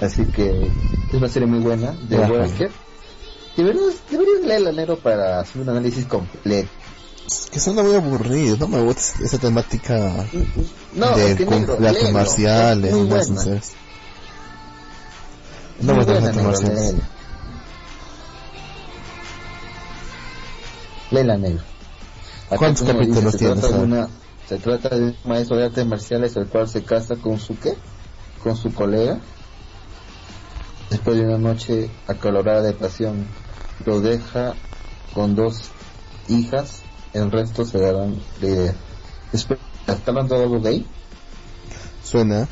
Así 0.00 0.24
que 0.26 0.66
es 1.08 1.14
una 1.14 1.28
serie 1.28 1.46
muy 1.46 1.60
buena 1.60 1.92
de 2.08 2.18
Walker. 2.18 2.70
Deberías, 3.56 3.94
deberías 4.10 4.42
leerla 4.44 4.72
negro 4.72 4.98
para 4.98 5.40
hacer 5.40 5.62
un 5.62 5.68
análisis 5.70 6.04
completo. 6.04 6.68
Es 7.26 7.48
que 7.50 7.58
suena 7.58 7.82
muy 7.82 7.96
aburrido, 7.96 8.56
no 8.58 8.68
me 8.68 8.80
gusta 8.82 9.24
esa 9.24 9.38
temática 9.38 10.26
no, 10.92 11.16
de 11.16 11.88
artes 11.88 12.12
marciales, 12.12 12.94
no 15.80 15.94
me 15.94 16.04
gusta 16.04 16.32
Lela 21.10 21.36
negro. 21.36 21.62
¿Cuántos 22.48 22.86
capítulos 22.86 23.36
tienes? 23.36 23.64
se 24.48 24.58
trata 24.58 24.90
de 24.90 25.06
un 25.06 25.16
maestro 25.24 25.56
de 25.56 25.64
artes 25.64 25.86
marciales 25.86 26.36
el 26.36 26.46
cual 26.46 26.68
se 26.68 26.84
casa 26.84 27.16
con 27.16 27.38
su 27.38 27.58
qué? 27.58 27.74
Con 28.42 28.56
su 28.56 28.72
colega. 28.72 29.20
Después 30.90 31.16
de 31.16 31.24
una 31.24 31.38
noche 31.38 31.90
acalorada 32.06 32.62
de 32.62 32.72
pasión, 32.72 33.26
lo 33.84 34.00
deja 34.00 34.54
con 35.14 35.34
dos 35.34 35.70
hijas, 36.28 36.82
el 37.12 37.30
resto 37.32 37.64
se 37.64 37.80
darán 37.80 38.16
de 38.40 38.48
idea. 38.48 38.74
¿Está 39.32 39.56
hablando 40.06 40.36
de 40.36 40.42
algo 40.44 40.60
gay? 40.60 40.86
Suena. 42.04 42.46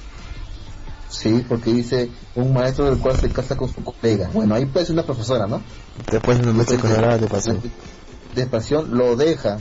Sí, 1.14 1.44
porque 1.48 1.72
dice 1.72 2.10
un 2.34 2.52
maestro 2.52 2.86
del 2.86 2.98
cual 2.98 3.16
se 3.18 3.30
casa 3.30 3.56
con 3.56 3.72
su 3.72 3.82
colega. 3.84 4.28
Bueno, 4.32 4.56
ahí 4.56 4.66
puede 4.66 4.84
ser 4.84 4.94
una 4.94 5.04
profesora, 5.04 5.46
¿no? 5.46 5.62
Después 6.10 6.38
de 6.38 6.50
una 6.50 6.64
con 6.64 7.20
de 7.20 7.28
pasión. 7.28 7.62
De 8.34 8.46
pasión 8.46 8.96
lo 8.98 9.14
deja. 9.14 9.58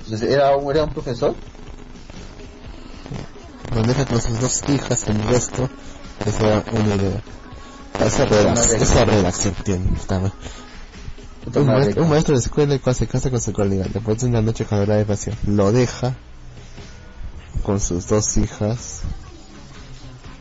Entonces, 0.00 0.28
¿era 0.28 0.56
un, 0.56 0.70
era 0.70 0.84
un 0.84 0.90
profesor? 0.90 1.34
Lo 3.72 3.82
deja 3.82 4.04
con 4.04 4.20
sus 4.20 4.40
dos 4.40 4.62
hijas, 4.68 5.06
el 5.08 5.22
resto 5.22 5.70
es 6.26 6.34
una 6.72 6.94
idea. 6.96 7.22
Esa 8.04 8.24
redacción, 8.24 8.82
esa 8.82 9.04
redacción 9.04 9.54
tiene, 9.64 9.84
un, 11.54 11.66
maestro, 11.66 12.02
un 12.02 12.10
maestro 12.10 12.34
de 12.34 12.40
escuela 12.40 12.74
el 12.74 12.80
cual 12.80 12.94
se 12.94 13.06
casa 13.06 13.30
con 13.30 13.40
su 13.40 13.52
colega, 13.52 13.86
después 13.92 14.18
de 14.20 14.26
una 14.26 14.42
noche 14.42 14.64
con 14.64 14.84
de 14.86 15.04
pasión, 15.04 15.36
lo 15.46 15.72
deja 15.72 16.16
con 17.62 17.80
sus 17.80 18.08
dos 18.08 18.36
hijas 18.36 19.02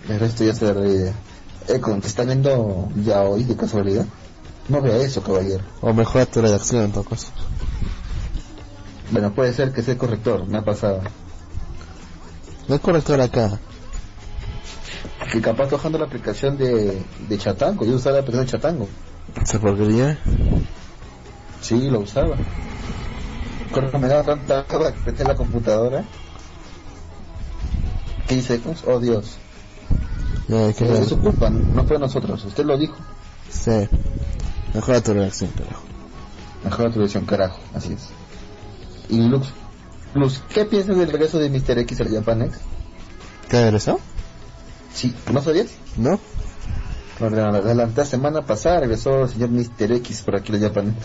el 0.10 0.20
resto 0.20 0.43
ya 0.43 0.53
se 0.53 0.74
la 0.74 0.88
idea. 0.88 1.14
Eh, 1.68 1.82
que 1.82 2.08
está 2.08 2.24
viendo 2.24 2.89
ya 3.03 3.24
hoy 3.24 3.43
de 3.43 3.55
casualidad. 3.55 4.05
No 4.70 4.82
vea 4.82 4.97
eso, 4.97 5.22
caballero. 5.22 5.64
O 5.82 5.93
mejora 5.93 6.26
tu 6.26 6.41
redacción 6.41 6.84
en 6.86 6.91
todo 6.91 7.03
caso. 7.03 7.32
Bueno, 9.12 9.34
puede 9.34 9.53
ser 9.53 9.72
que 9.74 9.82
sea 9.82 9.93
el 9.93 9.99
corrector, 9.99 10.45
me 10.47 10.58
ha 10.58 10.64
pasado. 10.64 11.01
No 12.68 12.76
es 12.76 12.82
corrector 12.82 13.22
acá. 13.22 13.60
Que 15.32 15.41
capaz 15.41 15.70
bajando 15.70 15.97
la 15.97 16.05
aplicación 16.05 16.58
de, 16.58 17.01
de 17.28 17.38
Chatango, 17.38 17.86
yo 17.86 17.95
usaba 17.95 18.16
la 18.18 18.22
aplicación 18.22 18.45
de 18.45 18.51
Chatango. 18.51 18.89
¿Se 19.45 19.60
porquería? 19.60 20.20
Sí, 21.62 21.89
lo 21.89 21.99
usaba. 21.99 22.36
Cuando 23.72 23.99
me 23.99 24.08
daba 24.08 24.24
tanta 24.24 24.66
que 24.66 25.24
la 25.24 25.36
computadora. 25.36 26.03
¿Qué 28.28 28.36
dice? 28.36 28.62
Oh 28.86 28.99
Dios. 28.99 29.38
No, 30.47 30.73
que 30.73 30.99
es 30.99 31.07
su 31.07 31.19
culpa, 31.19 31.49
no 31.49 31.83
fue 31.83 31.99
nosotros, 31.99 32.43
usted 32.45 32.65
lo 32.65 32.77
dijo. 32.77 32.95
Sí. 33.49 33.87
Mejora 34.73 35.01
tu 35.01 35.13
reacción, 35.13 35.51
carajo. 35.51 35.83
Mejora 36.63 36.91
tu 36.91 36.99
reacción, 36.99 37.25
carajo, 37.25 37.59
así 37.73 37.93
es. 37.93 38.09
Y 39.09 39.21
Lux, 39.27 39.47
Lux 40.13 40.41
¿qué 40.53 40.65
piensas 40.65 40.97
del 40.97 41.11
regreso 41.11 41.37
de 41.39 41.49
Mr. 41.49 41.79
X 41.79 42.01
al 42.01 42.09
Japanex? 42.09 42.57
¿Qué 43.49 43.61
regresó? 43.61 43.99
Sí, 44.93 45.13
¿no 45.31 45.41
sabías? 45.41 45.67
No. 45.97 46.19
La 47.19 48.05
semana 48.05 48.45
pasada 48.45 48.81
regresó 48.81 49.23
el 49.23 49.29
señor 49.29 49.49
Mr. 49.49 49.91
X 49.93 50.21
por 50.21 50.35
aquí 50.35 50.53
al 50.53 50.61
Japanex. 50.61 50.95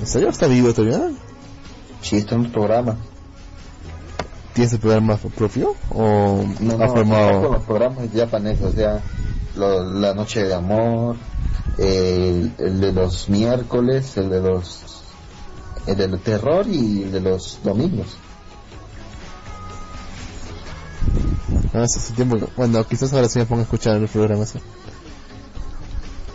¿En 0.00 0.06
serio? 0.06 0.28
¿Está 0.28 0.46
vivo 0.46 0.72
todavía? 0.72 1.10
Sí, 2.00 2.16
está 2.16 2.34
en 2.36 2.42
un 2.42 2.52
programa. 2.52 2.96
¿Tiene 4.58 4.66
ese 4.70 4.78
programa 4.80 5.16
propio 5.16 5.76
o 5.94 6.44
no, 6.58 6.82
ha 6.82 6.88
formado? 6.88 7.42
No, 7.42 7.48
los 7.50 7.62
programas 7.62 8.08
japoneses, 8.12 8.64
o 8.64 8.72
sea, 8.72 9.00
la 9.54 10.14
noche 10.14 10.42
de 10.42 10.52
amor, 10.52 11.14
el, 11.78 12.56
de 12.56 12.92
los 12.92 13.28
miércoles, 13.28 14.16
el 14.16 14.30
de 14.30 14.40
los 14.40 14.80
el 15.86 15.96
del 15.96 16.18
terror 16.18 16.66
y 16.66 17.04
el 17.04 17.12
de 17.12 17.20
los 17.20 17.60
domingos. 17.62 18.08
Ah, 21.72 21.82
hace 21.84 22.12
tiempo, 22.14 22.36
bueno, 22.56 22.84
quizás 22.84 23.12
ahora 23.12 23.28
sí 23.28 23.38
me 23.38 23.46
ponga 23.46 23.60
a 23.60 23.62
escuchar 23.62 23.94
el 23.94 24.08
programa. 24.08 24.44
¿sí? 24.44 24.58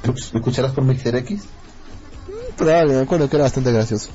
¿Lo 0.06 0.14
escucharás 0.14 0.72
por 0.72 0.86
Mixer 0.86 1.18
X? 1.18 1.44
Probable, 2.56 2.94
me 2.94 3.02
acuerdo 3.02 3.30
que 3.30 3.36
era 3.36 3.44
bastante 3.44 3.74
gracioso. 3.74 4.12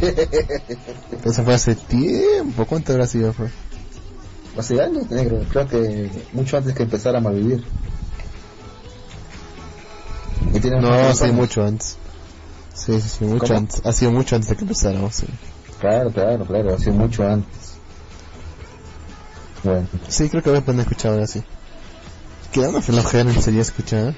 Eso 1.24 1.44
fue 1.44 1.54
hace 1.54 1.74
tiempo. 1.74 2.64
¿Cuánto 2.66 2.92
habrá 2.92 3.06
sido? 3.06 3.32
Fue? 3.32 3.48
Hace 4.58 4.80
años, 4.80 5.10
negro. 5.10 5.40
Creo 5.50 5.68
que 5.68 6.10
mucho 6.32 6.56
antes 6.56 6.74
que 6.74 6.84
empezara 6.84 7.18
a 7.18 7.20
malvivir. 7.20 7.64
no, 10.80 10.92
hace 10.92 11.32
mucho 11.32 11.62
antes. 11.64 11.96
Sí, 12.74 13.00
sí, 13.00 13.08
sí, 13.08 13.24
mucho 13.24 13.46
¿Cómo? 13.46 13.58
antes. 13.58 13.84
Ha 13.84 13.92
sido 13.92 14.12
mucho 14.12 14.36
antes 14.36 14.50
de 14.50 14.56
que 14.56 14.62
empezáramos, 14.62 15.14
sí. 15.14 15.26
Claro, 15.80 16.10
claro, 16.10 16.44
claro, 16.46 16.74
hace 16.74 16.90
mucho 16.90 17.26
antes. 17.26 17.76
Bueno, 19.62 19.86
Sí, 20.08 20.28
creo 20.28 20.42
que 20.42 20.50
voy 20.50 20.58
a 20.60 20.64
poner 20.64 20.80
a 20.80 20.82
escuchar 20.82 21.12
ahora 21.12 21.26
sí. 21.26 21.42
Queda 22.52 22.68
una 22.68 22.80
flojera 22.80 23.30
en 23.30 23.42
serio 23.42 23.60
escuchar. 23.60 24.14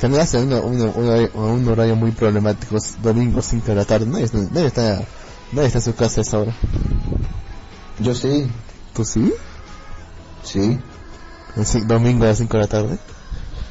También 0.00 0.22
hace 0.22 0.38
uno, 0.38 0.60
uno, 0.62 0.90
un, 0.96 1.06
horario, 1.08 1.30
un 1.34 1.68
horario 1.68 1.94
muy 1.94 2.10
problemático, 2.10 2.76
domingo 3.02 3.40
5 3.40 3.66
de 3.66 3.74
la 3.76 3.84
tarde. 3.84 4.06
Nadie, 4.06 4.28
nadie, 4.50 4.66
está, 4.66 5.04
nadie 5.52 5.68
está 5.68 5.78
en 5.78 5.84
su 5.84 5.94
casa 5.94 6.20
a 6.20 6.22
esa 6.22 6.38
hora. 6.40 6.52
yo 8.00 8.12
sí, 8.14 8.50
¿Tú 8.94 9.04
sí? 9.04 9.32
sí, 10.42 10.78
El 11.56 11.86
domingo 11.86 12.24
a 12.24 12.28
las 12.28 12.38
5 12.38 12.52
de 12.56 12.62
la 12.62 12.68
tarde. 12.68 12.98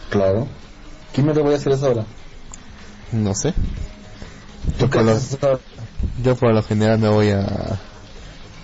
claro. 0.09 0.47
¿Qué 1.11 1.21
me 1.21 1.33
lo 1.33 1.43
voy 1.43 1.53
a 1.53 1.57
hacer 1.57 1.71
a 1.71 1.75
esa 1.75 1.89
hora? 1.89 2.05
No 3.11 3.33
sé. 3.33 3.53
Yo 6.23 6.35
por 6.35 6.53
lo 6.53 6.63
general 6.63 6.99
me 6.99 7.07
voy 7.09 7.29
a, 7.29 7.79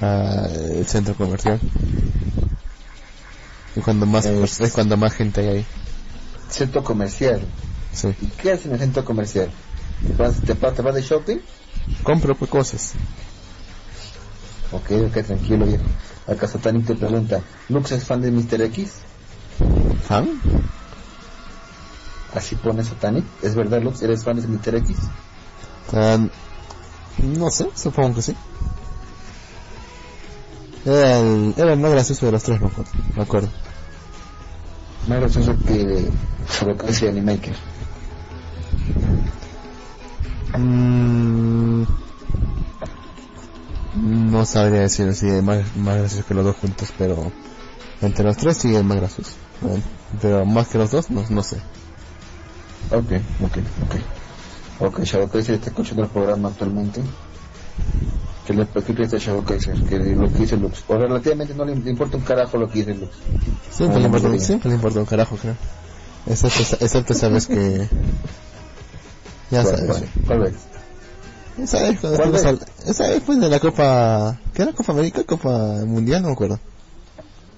a 0.02 0.46
el 0.48 0.86
centro 0.86 1.16
comercial. 1.16 1.60
Y 3.76 3.80
cuando 3.80 4.06
más, 4.06 4.26
es 4.26 4.74
cuando 4.74 4.98
más 4.98 5.14
gente 5.14 5.42
hay 5.42 5.48
ahí. 5.48 5.66
Centro 6.52 6.84
comercial. 6.84 7.42
Sí. 7.94 8.10
¿Y 8.22 8.28
qué 8.28 8.52
haces 8.52 8.68
en 8.68 8.74
el 8.74 8.80
centro 8.80 9.04
comercial? 9.06 9.50
¿Te 10.06 10.14
vas, 10.22 10.40
te, 10.42 10.54
vas- 10.54 10.74
te 10.76 10.82
vas 10.82 10.96
de 10.96 11.02
shopping? 11.02 11.38
Compro 12.04 12.36
pues, 12.36 12.50
cosas. 12.52 12.94
Ok, 14.72 14.92
ok, 15.08 15.26
tranquilo 15.26 15.66
viejo. 15.66 15.84
Acá 16.28 16.48
Satanic 16.48 16.86
te 16.86 16.96
pregunta, 16.96 17.42
¿Lux 17.70 17.92
es 17.92 18.06
fan 18.06 18.22
de 18.22 18.32
Mr. 18.32 18.62
X? 18.64 18.92
¿Fan? 20.08 20.40
Así 22.34 22.56
pone 22.56 22.84
Satanic. 22.84 23.26
¿Es 23.42 23.56
verdad, 23.56 23.82
Lux? 23.82 24.02
¿Eres 24.02 24.24
fan 24.24 24.40
de 24.40 24.48
Mr. 24.48 24.76
X? 24.76 24.98
Ah, 25.94 26.18
no 27.18 27.50
sé, 27.50 27.70
supongo 27.76 28.16
que 28.16 28.22
sí. 28.22 28.36
Era 30.86 31.20
el, 31.20 31.54
era 31.58 31.74
el 31.74 31.80
más 31.80 31.92
gracioso 31.92 32.26
de 32.26 32.32
los 32.32 32.44
tres, 32.44 32.60
me 32.62 32.68
acuerdo. 32.68 32.92
Me 33.16 33.24
acuerdo. 33.24 33.50
Más 35.12 35.20
gracioso 35.20 35.58
que 35.68 36.10
Shadokai 36.50 37.10
Animaker. 37.10 37.54
Mm, 40.58 41.84
no 43.94 44.46
sabría 44.46 44.80
decir 44.80 45.14
si 45.14 45.28
es 45.28 45.44
más, 45.44 45.76
más 45.76 45.98
gracioso 45.98 46.26
que 46.26 46.34
los 46.34 46.46
dos 46.46 46.56
juntos, 46.56 46.94
pero 46.98 47.30
entre 48.02 48.24
los 48.24 48.38
tres 48.38 48.56
sí 48.56 48.74
es 48.74 48.86
más 48.86 49.00
gracioso. 49.00 49.34
Pero 50.22 50.46
más 50.46 50.70
que 50.70 50.78
los 50.78 50.92
dos, 50.92 51.10
no, 51.10 51.26
no 51.30 51.44
sé. 51.44 51.58
Ok, 52.92 53.12
ok, 53.42 53.58
ok. 53.84 53.96
Ok, 54.80 55.04
Shadow 55.04 55.28
Kaiser 55.28 55.56
está 55.56 55.72
escuchando 55.72 56.04
el 56.04 56.10
programa 56.10 56.48
actualmente. 56.48 57.02
¿Qué, 58.52 58.58
le, 58.58 58.66
crees 58.96 59.12
de 59.12 59.20
Shadow 59.20 59.44
Kaiser? 59.44 59.76
Que 59.84 59.98
lo 60.00 60.28
que 60.32 60.40
dice 60.40 60.58
Lux. 60.58 60.84
O 60.88 60.98
relativamente 60.98 61.54
no 61.54 61.66
le 61.66 61.74
im- 61.74 61.84
le 61.84 61.92
importa 61.92 62.18
un 62.18 62.24
carajo 62.24 62.58
lo 62.58 62.68
que 62.70 62.80
dice 62.80 62.94
Lux. 62.96 63.12
Siempre, 63.72 63.98
Ah, 63.98 64.00
le, 64.00 64.06
importa, 64.08 64.40
siempre 64.40 64.70
le 64.70 64.76
importa 64.76 65.00
un 65.00 65.06
carajo, 65.06 65.36
creo. 65.38 65.56
Excepto, 66.28 66.78
excepto 66.86 67.14
sabes 67.14 67.48
que... 67.48 67.88
Ya 69.50 69.64
¿Cuál, 69.64 69.76
sabes. 69.78 69.88
cuál, 69.90 70.10
cuál 70.28 70.40
ves? 70.40 70.54
Esa 71.62 71.82
vez 71.82 72.00
cuando 72.00 72.38
al- 72.48 72.60
esa 72.86 73.08
vez 73.10 73.24
fue 73.24 73.36
de 73.38 73.50
la 73.50 73.60
Copa... 73.60 74.38
¿Qué 74.54 74.62
era? 74.64 74.72
¿Copa 74.74 74.92
América? 74.94 75.24
¿Copa 75.24 75.50
Mundial? 75.86 76.22
No 76.22 76.28
me 76.30 76.34
acuerdo. 76.34 76.60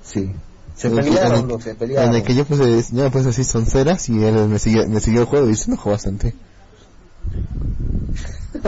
Sí. 0.03 0.31
Se 0.75 0.87
En 0.87 0.97
el 0.97 1.03
que- 1.03 1.09
en 1.09 1.13
pelearon, 1.15 1.51
el- 1.51 1.61
se 1.61 1.69
En 1.71 1.75
pelearon. 1.77 2.15
el 2.15 2.23
que 2.23 2.35
yo 2.35 2.45
puse, 2.45 2.83
yo 2.91 3.03
me 3.03 3.11
puse 3.11 3.29
así 3.29 3.43
sonceras 3.43 4.09
y 4.09 4.23
él 4.23 4.47
me 4.47 4.57
siguió, 4.59 4.87
me 4.89 4.99
siguió 4.99 5.21
el 5.21 5.27
juego 5.27 5.49
y 5.49 5.55
se 5.55 5.65
enojó 5.71 5.91
bastante. 5.91 6.33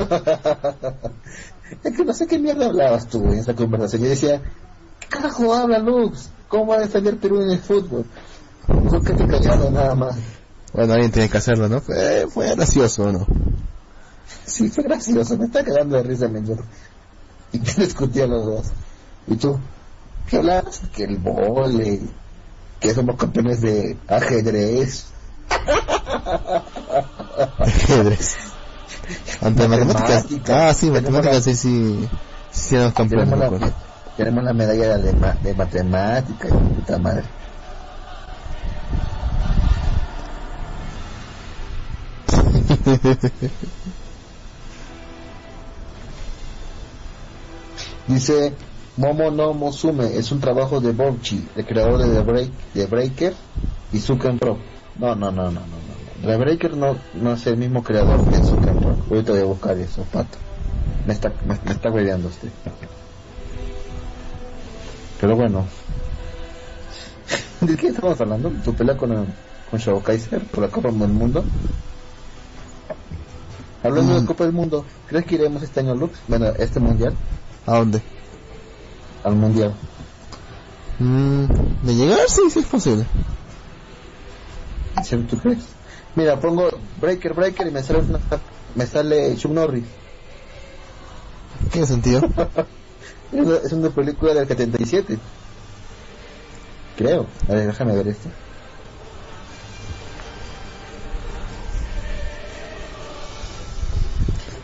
es 1.84 1.96
que 1.96 2.06
no 2.06 2.14
sé 2.14 2.28
qué 2.28 2.40
mierda 2.40 2.68
hablabas 2.68 3.08
tú 3.08 3.24
en 3.26 3.40
esa 3.40 3.56
conversación. 3.56 4.04
Yo 4.04 4.10
decía, 4.10 4.42
¿qué 5.00 5.08
carajo 5.08 5.54
habla 5.54 5.80
Lux? 5.80 6.30
¿Cómo 6.48 6.68
va 6.68 6.76
a 6.78 6.80
defender 6.82 7.18
Perú 7.18 7.42
en 7.42 7.52
el 7.52 7.60
fútbol? 7.60 8.06
¿Por 8.68 9.04
qué 9.04 9.14
te 9.14 9.28
callado 9.28 9.70
nada 9.72 9.96
más? 9.96 10.16
Bueno, 10.74 10.94
alguien 10.94 11.12
tiene 11.12 11.30
que 11.30 11.38
hacerlo, 11.38 11.70
¿no? 11.70 11.80
Fue, 11.82 12.28
fue 12.30 12.54
gracioso, 12.56 13.12
¿no? 13.12 13.26
Sí, 14.46 14.70
fue 14.70 14.84
gracioso, 14.84 15.38
me 15.38 15.46
está 15.46 15.64
cagando 15.64 15.98
de 15.98 16.04
risa, 16.04 16.28
men. 16.28 16.46
yo. 16.46 16.56
Y 17.52 17.60
te 17.60 17.82
discutían 17.86 18.30
los 18.30 18.46
dos. 18.46 18.68
¿Y 19.28 19.36
tú? 19.36 19.58
¿Qué 20.28 20.38
hablabas? 20.38 20.82
Que 20.94 21.04
el 21.06 21.18
vole, 21.18 22.02
que 22.80 22.94
somos 22.94 23.16
campeones 23.16 23.62
de 23.62 23.98
ajedrez. 24.08 25.08
Ajedrez. 27.60 28.38
Ante 29.42 29.68
matemáticas. 29.68 30.24
Matemáticas. 30.24 30.56
Ah, 30.56 30.74
sí, 30.74 30.90
matemáticas 30.90 31.44
sí, 31.44 31.56
sí. 31.56 32.10
Sí, 32.52 32.76
éramos 32.76 32.94
campeones, 32.94 33.74
Tenemos 34.16 34.44
la, 34.44 34.54
medalla 34.54 34.98
de, 34.98 35.14
de 35.44 35.54
matemática 35.54 36.48
puta 36.48 36.98
madre. 36.98 37.24
Dice 48.08 48.54
Momo 48.98 49.32
no 49.32 49.54
Mosume, 49.54 50.16
es 50.16 50.32
un 50.32 50.40
trabajo 50.40 50.80
de 50.80 50.92
Bouchi, 50.92 51.46
el 51.56 51.66
creador 51.66 51.98
de 51.98 52.14
The 52.14 52.22
Break, 52.22 52.52
de 52.74 52.86
Breaker 52.86 53.34
y 53.92 54.00
Suken 54.00 54.40
Pro. 54.40 54.58
No, 54.98 55.16
no, 55.16 55.32
no, 55.32 55.52
no, 55.52 55.60
no, 55.60 55.85
The 56.26 56.38
Breaker 56.38 56.76
no, 56.76 56.98
no 57.14 57.34
es 57.34 57.46
el 57.48 57.58
mismo 57.58 57.84
creador 57.84 58.24
que 58.30 58.38
Suken 58.38 58.80
Pro. 58.80 58.96
Ahorita 59.10 59.32
voy 59.34 59.42
a 59.42 59.46
buscar 59.46 59.78
eso, 59.78 60.04
pato. 60.12 60.38
Me 61.06 61.14
está, 61.14 61.30
me, 61.48 61.58
me 61.64 61.72
está 61.72 61.90
hueveando 61.92 62.30
usted. 62.30 62.50
Pero 65.22 65.36
bueno. 65.36 65.66
¿De 67.62 67.76
qué 67.78 67.88
estamos 67.88 68.20
hablando? 68.20 68.50
¿Tu 68.64 68.74
pelea 68.74 68.98
con, 68.98 69.12
el- 69.12 69.28
con 69.70 69.80
Shao 69.80 70.02
Kaiser 70.02 70.44
por 70.46 70.64
la 70.64 70.70
Copa 70.70 70.90
del 70.90 71.10
Mundo? 71.10 71.44
Hablando 73.84 74.16
de 74.16 74.22
Mm. 74.22 74.26
Copa 74.26 74.44
del 74.46 74.54
Mundo, 74.54 74.84
¿crees 75.08 75.26
que 75.26 75.36
iremos 75.36 75.62
este 75.62 75.82
año, 75.82 75.94
Lux? 75.96 76.18
Bueno, 76.28 76.48
este 76.58 76.80
mundial, 76.80 77.14
¿A 77.68 77.78
dónde? 77.78 78.02
al 79.24 79.36
mundial. 79.36 79.74
Mm, 80.98 81.46
¿De 81.84 81.94
llegar? 81.96 82.20
Sí, 82.28 82.42
sí 82.50 82.60
es 82.60 82.66
posible. 82.66 83.06
¿Sí, 85.04 85.16
¿Tú 85.30 85.38
crees? 85.38 85.60
Mira, 86.16 86.40
pongo 86.40 86.70
Breaker, 87.02 87.34
Breaker 87.34 87.68
y 87.68 87.72
me 87.72 87.84
sale, 87.84 88.00
una- 88.00 88.20
me 88.76 88.86
sale 88.88 89.36
Chuck 89.36 89.52
Norris. 89.52 89.86
¿Qué 91.72 91.86
sentido? 91.86 92.22
Es 93.32 93.42
una, 93.42 93.56
es 93.58 93.74
una 93.74 93.90
película 93.90 94.34
del 94.34 94.48
77. 94.48 95.18
Creo. 96.96 97.26
A 97.50 97.54
ver, 97.54 97.68
déjame 97.68 97.96
ver 97.96 98.08
esto. 98.10 98.30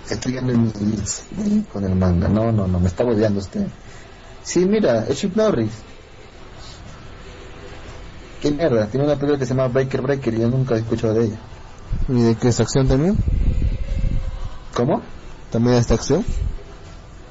Estoy 0.09 0.37
en 0.37 0.47
de- 0.47 1.63
con 1.71 1.83
el 1.85 1.95
manga. 1.95 2.27
No, 2.27 2.51
no, 2.51 2.67
no, 2.67 2.79
me 2.79 2.87
está 2.87 3.03
bodeando 3.03 3.39
usted. 3.39 3.67
Sí, 4.43 4.65
mira, 4.65 5.05
es 5.07 5.19
Chuck 5.19 5.35
Norris. 5.35 5.71
¿Qué 8.41 8.49
mierda? 8.49 8.87
Tiene 8.87 9.05
una 9.05 9.15
película 9.15 9.37
que 9.37 9.45
se 9.45 9.53
llama 9.53 9.67
Breaker 9.67 10.01
Breaker 10.01 10.33
y 10.33 10.39
yo 10.39 10.49
nunca 10.49 10.75
he 10.75 10.79
escuchado 10.79 11.13
de 11.13 11.25
ella. 11.25 11.37
¿Y 12.09 12.21
de 12.21 12.35
qué 12.35 12.47
es 12.47 12.59
acción 12.59 12.87
también? 12.87 13.15
¿Cómo? 14.73 15.01
¿También 15.51 15.75
esta 15.75 15.93
acción? 15.93 16.25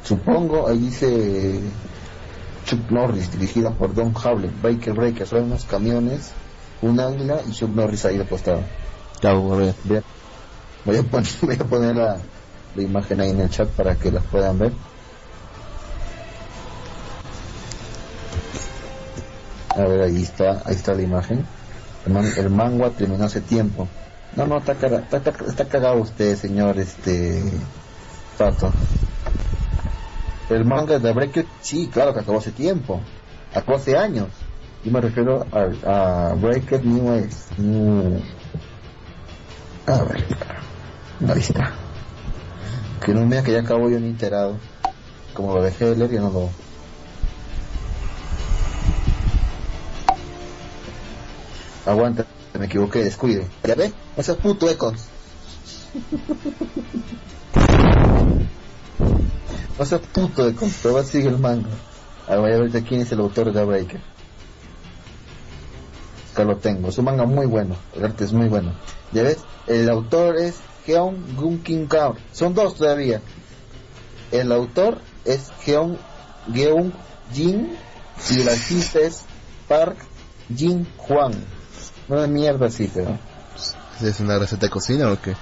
Supongo, 0.05 0.69
ahí 0.69 0.79
dice 0.79 1.61
Chuck 2.65 2.91
Norris, 2.91 3.33
dirigida 3.33 3.71
por 3.71 3.93
Don 3.93 4.15
Howlett, 4.15 4.63
Breaker 4.63 4.95
Breaker, 4.95 5.27
son 5.27 5.45
unos 5.45 5.65
camiones, 5.65 6.31
un 6.81 7.01
águila 7.01 7.41
y 7.49 7.51
Chuck 7.51 7.71
Norris 7.71 8.05
ahí 8.05 8.21
apostado. 8.21 8.63
Ya, 9.21 9.31
a 9.31 9.57
ver. 9.57 9.75
Bien. 9.85 10.05
Voy 10.85 10.97
a 10.97 11.03
poner, 11.03 11.29
voy 11.43 11.57
a 11.57 11.65
poner 11.65 11.97
la, 11.97 12.19
la 12.77 12.83
imagen 12.83 13.21
ahí 13.21 13.31
en 13.31 13.41
el 13.41 13.51
chat 13.51 13.69
para 13.71 13.97
que 13.97 14.13
las 14.13 14.25
puedan 14.25 14.59
ver. 14.61 14.73
A 19.77 19.83
ver, 19.83 20.03
ahí 20.03 20.23
está, 20.23 20.63
ahí 20.65 20.75
está 20.75 20.95
la 20.95 21.03
imagen. 21.03 21.45
El, 22.07 22.13
man- 22.13 22.55
manga 22.57 22.91
terminó 22.91 23.25
hace 23.25 23.41
tiempo. 23.41 23.89
No, 24.37 24.47
no, 24.47 24.59
está, 24.59 24.75
cara- 24.75 24.99
está, 25.01 25.17
está, 25.19 25.31
está 25.47 25.65
cagado 25.67 26.01
usted, 26.01 26.37
señor, 26.37 26.79
este, 26.79 27.43
Pato. 28.39 28.73
El 30.49 30.65
manga 30.65 30.99
de 30.99 31.13
Breaker, 31.13 31.47
sí, 31.61 31.89
claro 31.93 32.13
que 32.13 32.21
acabó 32.21 32.39
hace 32.39 32.51
tiempo. 32.53 33.01
Acabó 33.55 33.77
hace 33.77 33.97
años. 33.97 34.29
Yo 34.85 34.91
me 34.91 35.01
refiero 35.01 35.47
a, 35.53 36.31
a 36.31 36.35
Breaker 36.35 36.85
New. 36.85 38.21
A 39.87 40.03
ver, 40.05 40.25
ahí 41.29 41.41
está. 41.41 41.73
Que 43.05 43.13
no 43.15 43.27
me 43.27 43.43
que 43.43 43.53
ya 43.53 43.61
acabó 43.61 43.89
yo 43.91 44.01
ni 44.01 44.09
enterado. 44.09 44.57
Como 45.35 45.55
lo 45.55 45.63
dejé 45.63 45.87
de 45.87 45.97
leer, 45.97 46.11
ya 46.13 46.21
no 46.21 46.31
lo... 46.31 46.51
Aguanta, 51.91 52.25
me 52.57 52.67
equivoqué, 52.67 53.03
descuide. 53.03 53.49
¿Ya 53.65 53.75
ve? 53.75 53.93
Ese 54.17 54.33
es 54.33 54.39
puto 54.39 54.71
Econs. 54.71 55.09
O 59.77 59.85
sea, 59.85 59.99
puto 59.99 60.47
de 60.47 60.55
comprobar 60.55 61.05
sigue 61.05 61.29
el 61.29 61.39
manga. 61.39 61.69
A 62.29 62.37
ver, 62.37 62.55
ahorita 62.55 62.83
quién 62.83 63.01
es 63.01 63.11
el 63.11 63.19
autor 63.19 63.53
de 63.53 63.65
Breaker. 63.65 64.01
Acá 66.33 66.45
lo 66.45 66.59
tengo. 66.59 66.91
Es 66.91 66.99
un 66.99 67.07
manga 67.07 67.25
muy 67.25 67.47
bueno. 67.47 67.75
El 67.97 68.05
arte 68.05 68.23
es 68.23 68.33
muy 68.33 68.47
bueno. 68.47 68.73
Ya 69.11 69.25
ves, 69.25 69.39
el 69.67 69.91
autor 69.91 70.37
es 70.37 70.61
Geon 70.87 71.35
Gunkin 71.35 71.89
Kao. 71.89 72.17
Son 72.31 72.55
dos 72.55 72.77
todavía. 72.77 73.21
El 74.31 74.53
autor 74.53 75.01
es 75.25 75.51
Geon 75.65 75.99
Geon 76.55 76.93
Jin 77.33 77.77
y 78.31 78.41
el 78.43 78.49
artista 78.49 79.01
es 79.01 79.23
Park 79.67 79.97
Jin 80.55 80.87
Juan. 80.97 81.33
Una 82.11 82.27
mierda 82.27 82.67
así, 82.67 82.91
pero. 82.93 83.17
¿Es 84.01 84.19
una 84.21 84.39
receta 84.39 84.67
de 84.67 84.71
cocina 84.71 85.11
o 85.13 85.21
qué? 85.21 85.35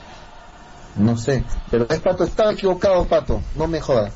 No 0.96 1.16
sé. 1.16 1.44
Pero 1.70 1.86
es 1.88 2.00
Pato, 2.00 2.24
estaba 2.24 2.52
equivocado, 2.52 3.06
Pato. 3.06 3.40
No 3.54 3.66
me 3.66 3.80
jodas. 3.80 4.12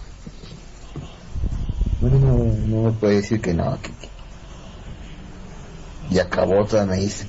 No, 2.01 2.11
no, 2.11 2.37
no 2.45 2.83
me 2.91 2.93
puede 2.93 3.17
decir 3.17 3.41
que 3.41 3.55
no. 3.55 3.79
Que, 3.81 3.91
que- 3.93 4.09
Y 6.11 6.19
acabó 6.19 6.65
toda 6.67 6.85
me 6.85 6.97
dice. 6.97 7.27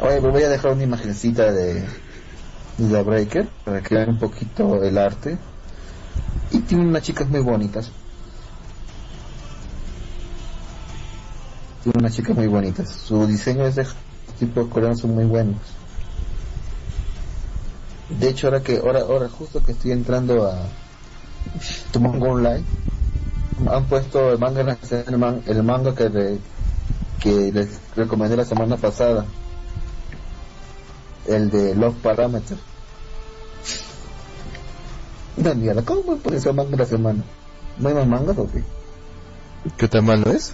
Oye, 0.00 0.20
pues 0.20 0.32
voy 0.32 0.42
a 0.44 0.48
dejar 0.48 0.72
una 0.72 0.84
imagencita 0.84 1.50
de, 1.52 1.74
de 2.78 2.88
la 2.92 3.02
Breaker 3.02 3.48
para 3.64 3.82
que 3.82 3.94
vean 3.96 4.10
un 4.10 4.18
poquito 4.18 4.82
el 4.84 4.96
arte. 4.98 5.36
Y 6.52 6.60
tiene 6.60 6.84
unas 6.84 7.02
chicas 7.02 7.28
muy 7.28 7.40
bonitas. 7.40 7.90
Tiene 11.82 11.98
unas 11.98 12.14
chicas 12.14 12.36
muy 12.36 12.46
bonitas. 12.46 12.88
Su 12.90 13.26
diseño 13.26 13.64
es 13.66 13.76
de 13.76 13.86
tipo 14.38 14.68
coreano, 14.68 14.96
son 14.96 15.14
muy 15.14 15.24
buenos. 15.24 15.56
De 18.08 18.28
hecho, 18.28 18.48
ahora 18.48 18.62
que, 18.62 18.78
ahora, 18.78 19.00
ahora 19.00 19.28
justo 19.28 19.62
que 19.62 19.72
estoy 19.72 19.92
entrando 19.92 20.46
a 20.46 20.58
tu 21.92 22.00
manga 22.00 22.28
online, 22.28 22.64
han 23.70 23.84
puesto 23.86 24.32
el 24.32 24.38
manga, 24.38 24.60
el, 25.06 25.18
man- 25.18 25.42
el 25.46 25.62
manga 25.62 25.94
que, 25.94 26.08
re- 26.08 26.38
que 27.20 27.52
les 27.52 27.78
recomendé 27.96 28.36
la 28.36 28.44
semana 28.44 28.76
pasada, 28.76 29.24
el 31.28 31.50
de 31.50 31.74
Love 31.76 31.96
Parameter. 32.02 32.58
Una 35.36 35.54
mierda, 35.54 35.82
¿cómo 35.82 36.02
me 36.12 36.16
el 36.16 36.54
manga 36.54 36.76
la 36.76 36.86
semana? 36.86 37.22
¿No 37.78 37.88
hay 37.88 37.94
más 37.94 38.06
mangas 38.06 38.36
o 38.38 38.50
qué? 38.50 38.62
¿Qué 39.78 39.88
tan 39.88 40.04
malo 40.04 40.30
es? 40.32 40.52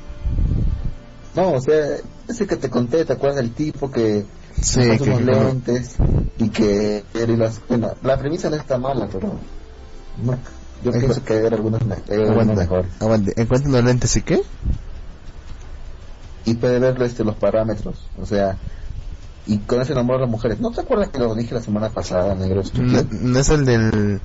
No, 1.37 1.53
o 1.53 1.61
sea, 1.61 1.97
ese 2.29 2.47
que 2.47 2.57
te 2.57 2.71
conté, 2.71 3.05
¿te 3.05 3.13
acuerdas 3.13 3.37
del 3.37 3.53
tipo 3.53 3.91
que 3.91 4.25
Sí, 4.61 4.81
que- 4.81 5.03
unos 5.03 5.21
lentes 5.23 5.97
y 6.39 6.49
que 6.49 7.05
y 7.15 7.37
las, 7.37 7.61
bueno, 7.69 7.91
la 8.03 8.17
premisa 8.19 8.49
no 8.49 8.57
está 8.57 8.79
mala, 8.79 9.07
pero 9.13 9.35
no, 10.25 10.33
yo 10.83 10.91
Encu- 10.93 10.99
pienso 11.01 11.23
que 11.25 11.35
hay 11.35 11.47
algunas 11.47 11.85
me- 11.85 11.95
hay 11.95 12.21
algunas 12.23 12.31
Aguanta, 12.31 12.55
mejor. 12.55 12.87
aguante. 13.01 13.33
¿Encuentran 13.37 13.73
los 13.75 13.85
lentes 13.85 14.17
y 14.17 14.23
qué? 14.23 14.43
Y 16.47 16.55
puede 16.55 16.79
ver 16.79 17.01
este, 17.03 17.23
los 17.25 17.35
parámetros, 17.37 18.09
o 18.19 18.25
sea, 18.25 18.57
y 19.47 19.59
con 19.59 19.81
eso 19.83 19.93
enamora 19.93 20.19
a 20.19 20.23
las 20.23 20.31
mujeres. 20.31 20.59
¿No 20.61 20.71
te 20.71 20.81
acuerdas 20.81 21.09
que 21.11 21.19
lo 21.19 21.35
dije 21.35 21.55
la 21.55 21.61
semana 21.63 21.91
pasada, 21.91 22.35
negro? 22.35 22.63
No, 22.75 23.03
no 23.11 23.39
es 23.39 23.49
el 23.51 23.65
del 23.67 24.21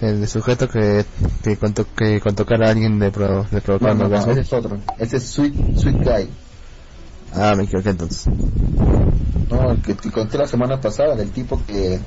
el 0.00 0.28
sujeto 0.28 0.68
que 0.68 1.04
que 1.42 1.56
con, 1.56 1.72
que 1.74 2.20
con 2.20 2.34
tocar 2.34 2.62
a 2.62 2.70
alguien 2.70 2.98
de, 2.98 3.10
pro, 3.10 3.44
de 3.50 3.60
provocar 3.60 3.96
No, 3.96 4.08
no, 4.08 4.18
no, 4.18 4.30
ese 4.32 4.40
es 4.40 4.52
otro. 4.52 4.76
Ese 4.98 5.18
es 5.18 5.28
Sweet, 5.30 5.78
Sweet 5.78 5.96
Guy. 6.04 6.28
Ah, 7.38 7.54
me 7.54 7.64
equivoqué 7.64 7.90
entonces. 7.90 8.26
No, 9.50 9.70
el 9.70 9.82
que 9.82 9.94
te 9.94 10.10
conté 10.10 10.38
la 10.38 10.46
semana 10.46 10.80
pasada 10.80 11.14
del 11.14 11.30
tipo 11.30 11.60
que 11.66 12.00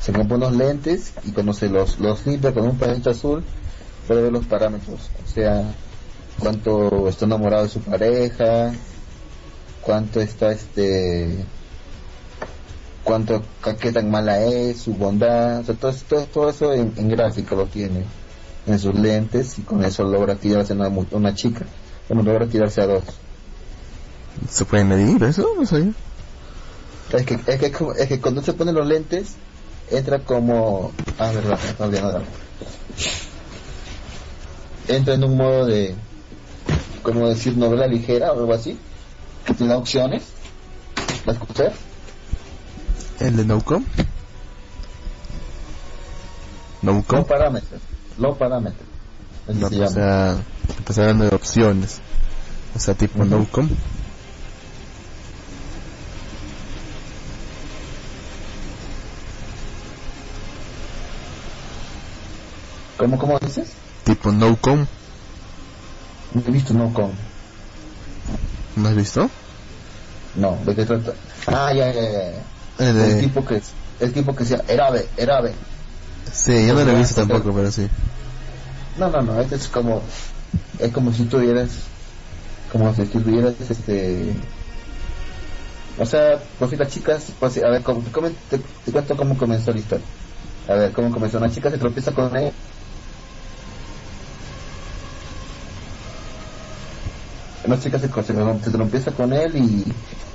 se 0.00 0.12
compró 0.12 0.36
unos 0.36 0.54
lentes 0.54 1.14
y 1.24 1.32
cuando 1.32 1.54
se 1.54 1.68
los, 1.70 1.98
los 1.98 2.26
limpia 2.26 2.52
con 2.52 2.64
un 2.64 2.78
pañito 2.78 3.10
azul 3.10 3.42
puede 4.06 4.22
ver 4.22 4.32
los 4.32 4.44
parámetros. 4.44 5.10
O 5.24 5.28
sea, 5.28 5.64
cuánto 6.38 7.08
está 7.08 7.24
enamorado 7.24 7.62
de 7.62 7.70
su 7.70 7.80
pareja, 7.80 8.72
cuánto 9.80 10.20
está 10.20 10.52
este 10.52 11.44
cuánto 13.02 13.42
qué 13.80 13.92
tan 13.92 14.10
mala 14.10 14.42
es, 14.42 14.82
su 14.82 14.92
bondad, 14.92 15.60
o 15.60 15.64
sea, 15.64 15.74
todo, 15.74 15.92
todo, 16.08 16.26
todo 16.26 16.50
eso 16.50 16.74
en, 16.74 16.92
en 16.96 17.08
gráfico 17.08 17.54
lo 17.54 17.66
tiene 17.66 18.04
en 18.66 18.78
sus 18.78 18.94
lentes 18.94 19.58
y 19.58 19.62
con 19.62 19.82
eso 19.84 20.04
logra 20.04 20.34
tirarse 20.34 20.74
a 20.74 20.76
una, 20.76 20.88
una 20.88 21.34
chica, 21.34 21.64
bueno, 22.08 22.24
logra 22.24 22.46
tirarse 22.46 22.82
a 22.82 22.86
dos. 22.86 23.04
¿Se 24.50 24.64
puede 24.64 24.84
medir 24.84 25.22
eso? 25.24 25.46
No 25.58 25.66
sé. 25.66 25.92
Es 27.12 27.24
que, 27.24 27.34
es 27.34 27.58
que, 27.58 27.72
es 27.98 28.08
que 28.08 28.20
cuando 28.20 28.42
se 28.42 28.52
ponen 28.52 28.74
los 28.74 28.86
lentes, 28.86 29.34
entra 29.90 30.18
como... 30.20 30.92
Ah, 31.18 31.30
verdad, 31.32 31.58
olvidando 31.78 32.10
de 32.10 32.16
algo. 32.16 32.28
Entra 34.88 35.14
en 35.14 35.24
un 35.24 35.36
modo 35.36 35.66
de... 35.66 35.94
como 37.02 37.28
decir, 37.28 37.56
novela 37.56 37.86
ligera 37.86 38.32
o 38.32 38.40
algo 38.40 38.54
así. 38.54 38.78
Que 39.44 39.54
te 39.54 39.66
da 39.66 39.78
opciones. 39.78 40.24
¿La 41.24 41.32
escuché? 41.32 41.70
¿El 43.20 43.36
de 43.36 43.44
Nocom? 43.44 43.84
¿Nocom? 46.82 47.18
Low 47.18 47.26
parámetros. 47.26 47.80
Low. 48.18 48.36
Así 49.48 49.58
No, 49.58 49.68
se 49.68 49.74
o 49.74 49.78
llama. 49.78 49.90
sea, 49.90 50.36
estás 50.78 50.98
hablando 50.98 51.24
de 51.24 51.34
opciones. 51.34 52.00
O 52.74 52.78
sea, 52.78 52.94
tipo 52.94 53.20
Ujú. 53.22 53.30
Nocom. 53.30 53.68
¿Cómo, 62.96 63.18
cómo 63.18 63.38
dices? 63.38 63.76
Tipo 64.04 64.32
Nocom. 64.32 64.86
No 66.32 66.42
he 66.46 66.50
visto 66.50 66.74
no 66.74 66.92
con. 66.92 67.16
¿No 68.76 68.88
has 68.88 68.96
visto? 68.96 69.30
No, 70.34 70.56
¿de 70.64 70.74
qué 70.74 70.84
trata? 70.84 71.14
Ah, 71.46 71.72
ya, 71.72 71.92
ya, 71.92 72.02
ya. 72.02 72.46
ya. 72.78 73.06
El 73.06 73.18
tipo 73.18 73.44
que... 73.44 73.60
El 73.98 74.12
tipo 74.12 74.34
que 74.34 74.44
decía, 74.44 74.62
Erabe, 74.68 75.08
Erabe. 75.16 75.54
Sí, 76.30 76.66
yo 76.66 76.74
no 76.74 76.84
lo 76.84 76.90
he 76.90 76.96
visto 76.96 77.14
tampoco, 77.26 77.54
pero 77.54 77.70
sí. 77.70 77.88
No, 78.98 79.10
no, 79.10 79.22
no, 79.22 79.40
este 79.40 79.56
es 79.56 79.68
como, 79.68 80.02
es 80.78 80.92
como 80.92 81.12
si 81.12 81.24
tuvieras, 81.24 81.70
como 82.72 82.94
si 82.94 83.04
tuvieras, 83.06 83.54
este, 83.60 84.34
o 85.98 86.04
sea, 86.04 86.42
pues 86.58 86.78
las 86.78 86.88
chicas, 86.88 87.32
pues, 87.38 87.56
a 87.62 87.68
ver, 87.70 87.82
¿cómo- 87.82 88.02
te- 88.48 88.58
te 88.58 88.92
cuento 88.92 89.16
cómo 89.16 89.36
comenzó 89.38 89.72
la 89.72 89.78
historia. 89.78 90.06
A 90.68 90.74
ver, 90.74 90.92
cómo 90.92 91.10
comenzó, 91.10 91.38
una 91.38 91.50
chica 91.50 91.70
se 91.70 91.78
tropieza 91.78 92.12
con 92.12 92.34
él. 92.36 92.52
Una 97.66 97.80
chica 97.80 97.98
se, 97.98 98.08
se, 98.08 98.62
se 98.64 98.70
tropieza 98.70 99.10
con 99.12 99.32
él 99.32 99.56
y 99.56 99.84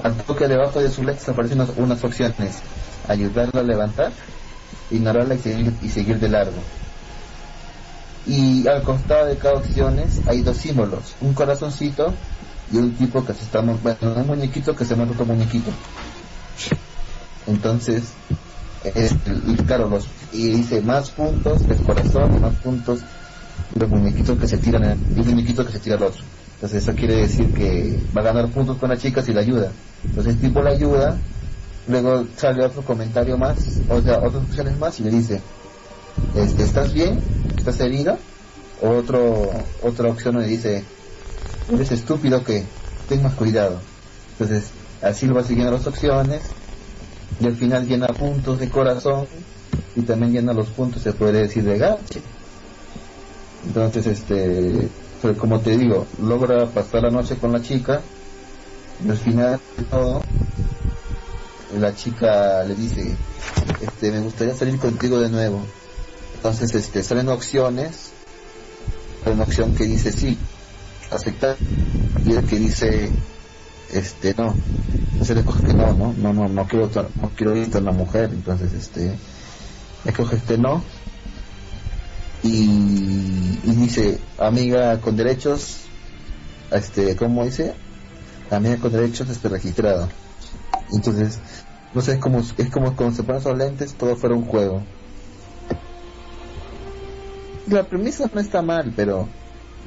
al 0.03 0.15
toque 0.17 0.47
debajo 0.47 0.81
de 0.81 0.89
su 0.89 1.03
lex 1.03 1.29
aparecen 1.29 1.61
unas, 1.61 1.77
unas 1.77 2.03
opciones. 2.03 2.59
Ayudarla 3.07 3.61
a 3.61 3.63
levantar, 3.63 4.11
ignorarla 4.89 5.35
y 5.35 5.39
seguir, 5.39 5.73
y 5.81 5.89
seguir 5.89 6.19
de 6.19 6.29
largo 6.29 6.61
y 8.25 8.67
al 8.67 8.83
costado 8.83 9.27
de 9.27 9.37
cada 9.37 9.55
opciones 9.55 10.21
hay 10.27 10.41
dos 10.41 10.57
símbolos, 10.57 11.15
un 11.21 11.33
corazoncito 11.33 12.13
y 12.71 12.77
un 12.77 12.93
tipo 12.93 13.25
que 13.25 13.33
se 13.33 13.43
está, 13.43 13.61
bueno, 13.61 13.97
un 14.01 14.27
muñequito 14.27 14.75
que 14.75 14.85
se 14.85 14.95
mueve 14.95 15.11
otro 15.13 15.25
muñequito. 15.25 15.71
Entonces, 17.47 18.03
es, 18.83 19.13
y 19.47 19.55
claro, 19.63 19.89
los, 19.89 20.05
y 20.31 20.49
dice 20.49 20.81
más 20.81 21.09
puntos 21.09 21.61
el 21.67 21.77
corazón, 21.77 22.39
más 22.39 22.53
puntos 22.55 22.99
los 23.75 23.89
muñequitos 23.89 24.37
que 24.37 24.47
se 24.47 24.57
tiran, 24.57 24.97
y 25.15 25.19
un 25.19 25.27
muñequito 25.27 25.65
que 25.65 25.71
se 25.71 25.79
tira 25.79 25.97
al 25.97 26.03
otro. 26.03 26.23
Entonces 26.61 26.83
eso 26.83 26.95
quiere 26.95 27.15
decir 27.15 27.51
que 27.55 27.99
va 28.15 28.21
a 28.21 28.25
ganar 28.25 28.47
puntos 28.49 28.77
con 28.77 28.89
la 28.89 28.97
chica 28.97 29.23
si 29.23 29.33
la 29.33 29.41
ayuda. 29.41 29.71
Entonces 30.05 30.35
el 30.35 30.41
tipo 30.41 30.61
la 30.61 30.69
ayuda, 30.69 31.17
luego 31.87 32.27
sale 32.37 32.63
otro 32.63 32.83
comentario 32.83 33.35
más, 33.35 33.79
o 33.89 33.99
sea, 33.99 34.19
otras 34.19 34.43
opciones 34.43 34.77
más 34.77 34.99
y 34.99 35.03
le 35.03 35.09
dice, 35.09 35.41
este, 36.35 36.61
¿estás 36.61 36.93
bien? 36.93 37.19
¿Estás 37.57 37.79
herido? 37.79 38.15
O 38.79 38.89
otro, 38.89 39.49
otra 39.81 40.09
opción 40.09 40.39
le 40.39 40.45
dice, 40.45 40.83
eres 41.73 41.91
estúpido 41.91 42.43
que 42.43 42.63
ten 43.09 43.23
más 43.23 43.33
cuidado. 43.33 43.79
Entonces, 44.33 44.69
así 45.01 45.25
lo 45.25 45.33
va 45.33 45.43
siguiendo 45.43 45.71
las 45.71 45.87
opciones 45.87 46.41
y 47.39 47.47
al 47.47 47.55
final 47.55 47.87
llena 47.87 48.05
puntos 48.05 48.59
de 48.59 48.69
corazón 48.69 49.25
y 49.95 50.01
también 50.01 50.31
llena 50.31 50.53
los 50.53 50.67
puntos, 50.67 51.01
se 51.01 51.13
puede 51.13 51.41
decir, 51.41 51.63
de 51.63 51.79
gache. 51.79 52.21
Entonces, 53.65 54.05
este, 54.05 54.89
pero 55.21 55.37
como 55.37 55.59
te 55.59 55.77
digo, 55.77 56.07
logra 56.21 56.65
pasar 56.67 57.03
la 57.03 57.11
noche 57.11 57.37
con 57.37 57.51
la 57.51 57.61
chica 57.61 58.01
y 59.05 59.09
al 59.09 59.17
final 59.17 59.59
de 59.77 59.83
todo, 59.83 60.21
la 61.79 61.95
chica 61.95 62.63
le 62.63 62.75
dice, 62.75 63.15
este, 63.81 64.11
me 64.11 64.19
gustaría 64.19 64.55
salir 64.55 64.77
contigo 64.79 65.19
de 65.19 65.29
nuevo. 65.29 65.61
Entonces, 66.35 66.73
este, 66.75 67.03
salen 67.03 67.29
opciones. 67.29 68.11
Hay 69.25 69.33
una 69.33 69.43
opción 69.43 69.73
que 69.75 69.85
dice 69.85 70.11
sí, 70.11 70.37
aceptar. 71.11 71.55
Y 72.25 72.33
el 72.33 72.45
que 72.45 72.57
dice, 72.57 73.09
este 73.91 74.33
no 74.37 74.55
se 75.23 75.35
le 75.35 75.43
coge 75.43 75.63
que 75.67 75.73
no 75.73 75.93
no 75.93 76.13
no 76.13 76.33
no 76.33 76.47
no 76.47 76.67
quiero 76.67 76.89
no 77.21 77.31
quiero 77.35 77.55
ir 77.55 77.69
a 77.75 77.79
una 77.79 77.91
mujer 77.91 78.29
entonces 78.31 78.73
este 78.73 79.17
escoge 80.05 80.37
este 80.37 80.57
no 80.57 80.81
y, 82.43 83.59
y 83.63 83.75
dice 83.75 84.19
amiga 84.37 84.99
con 84.99 85.15
derechos 85.15 85.81
este 86.71 87.15
cómo 87.15 87.45
dice 87.45 87.73
amiga 88.49 88.77
con 88.77 88.91
derechos 88.91 89.29
este 89.29 89.49
registrado 89.49 90.09
entonces 90.91 91.39
no 91.93 92.01
sé 92.01 92.13
es 92.13 92.19
como 92.19 92.39
es 92.39 92.69
como 92.69 92.95
cuando 92.95 93.15
se 93.15 93.23
ponen 93.23 93.41
esos 93.41 93.57
lentes 93.57 93.93
todo 93.93 94.15
fuera 94.15 94.35
un 94.35 94.45
juego. 94.45 94.83
La 97.67 97.83
premisa 97.83 98.29
no 98.33 98.39
está 98.39 98.61
mal 98.61 98.93
pero 98.95 99.27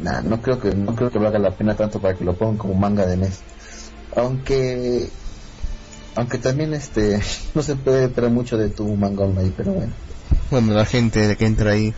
nah, 0.02 0.20
no 0.20 0.40
creo 0.42 0.61
que 0.61 0.74
no 0.74 0.94
creo 0.94 1.11
que 1.11 1.18
valga 1.18 1.38
la 1.38 1.52
pena 1.52 1.76
tanto 1.76 2.00
para 2.00 2.14
que 2.14 2.24
lo 2.24 2.36
pongan 2.36 2.59
como 2.59 2.74
manga 2.74 3.07
de 3.07 3.16
mes. 3.16 3.40
Aunque 4.16 5.09
aunque 6.14 6.38
también 6.38 6.74
este 6.74 7.20
no 7.55 7.62
se 7.62 7.76
puede 7.76 8.05
esperar 8.05 8.30
mucho 8.30 8.59
de 8.59 8.68
tu 8.68 8.86
manga 8.96 9.24
online 9.24 9.52
pero 9.57 9.72
bueno. 9.72 9.92
Bueno, 10.50 10.74
la 10.74 10.84
gente 10.84 11.36
que 11.36 11.46
entra 11.46 11.72
ahí, 11.72 11.94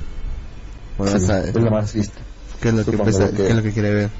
bueno, 0.99 1.19
Sí, 1.19 1.25
es 1.31 1.55
la 1.55 1.71
más 1.71 1.93
vista. 1.93 2.21
Qué 2.61 2.69
es 2.71 2.75
lo 2.75 2.85
que, 2.85 2.99
pesa- 2.99 3.31
que- 3.31 3.37
qué 3.37 3.49
es 3.49 3.55
lo 3.57 3.63
que 3.63 3.73
quiere 3.73 3.91
ver. 3.95 4.11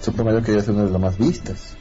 Super 0.00 0.24
Mario 0.24 0.42
quería 0.42 0.62
ser 0.62 0.70
una 0.74 0.84
de 0.84 0.90
las 0.90 1.00
más 1.00 1.18
vistas. 1.18 1.76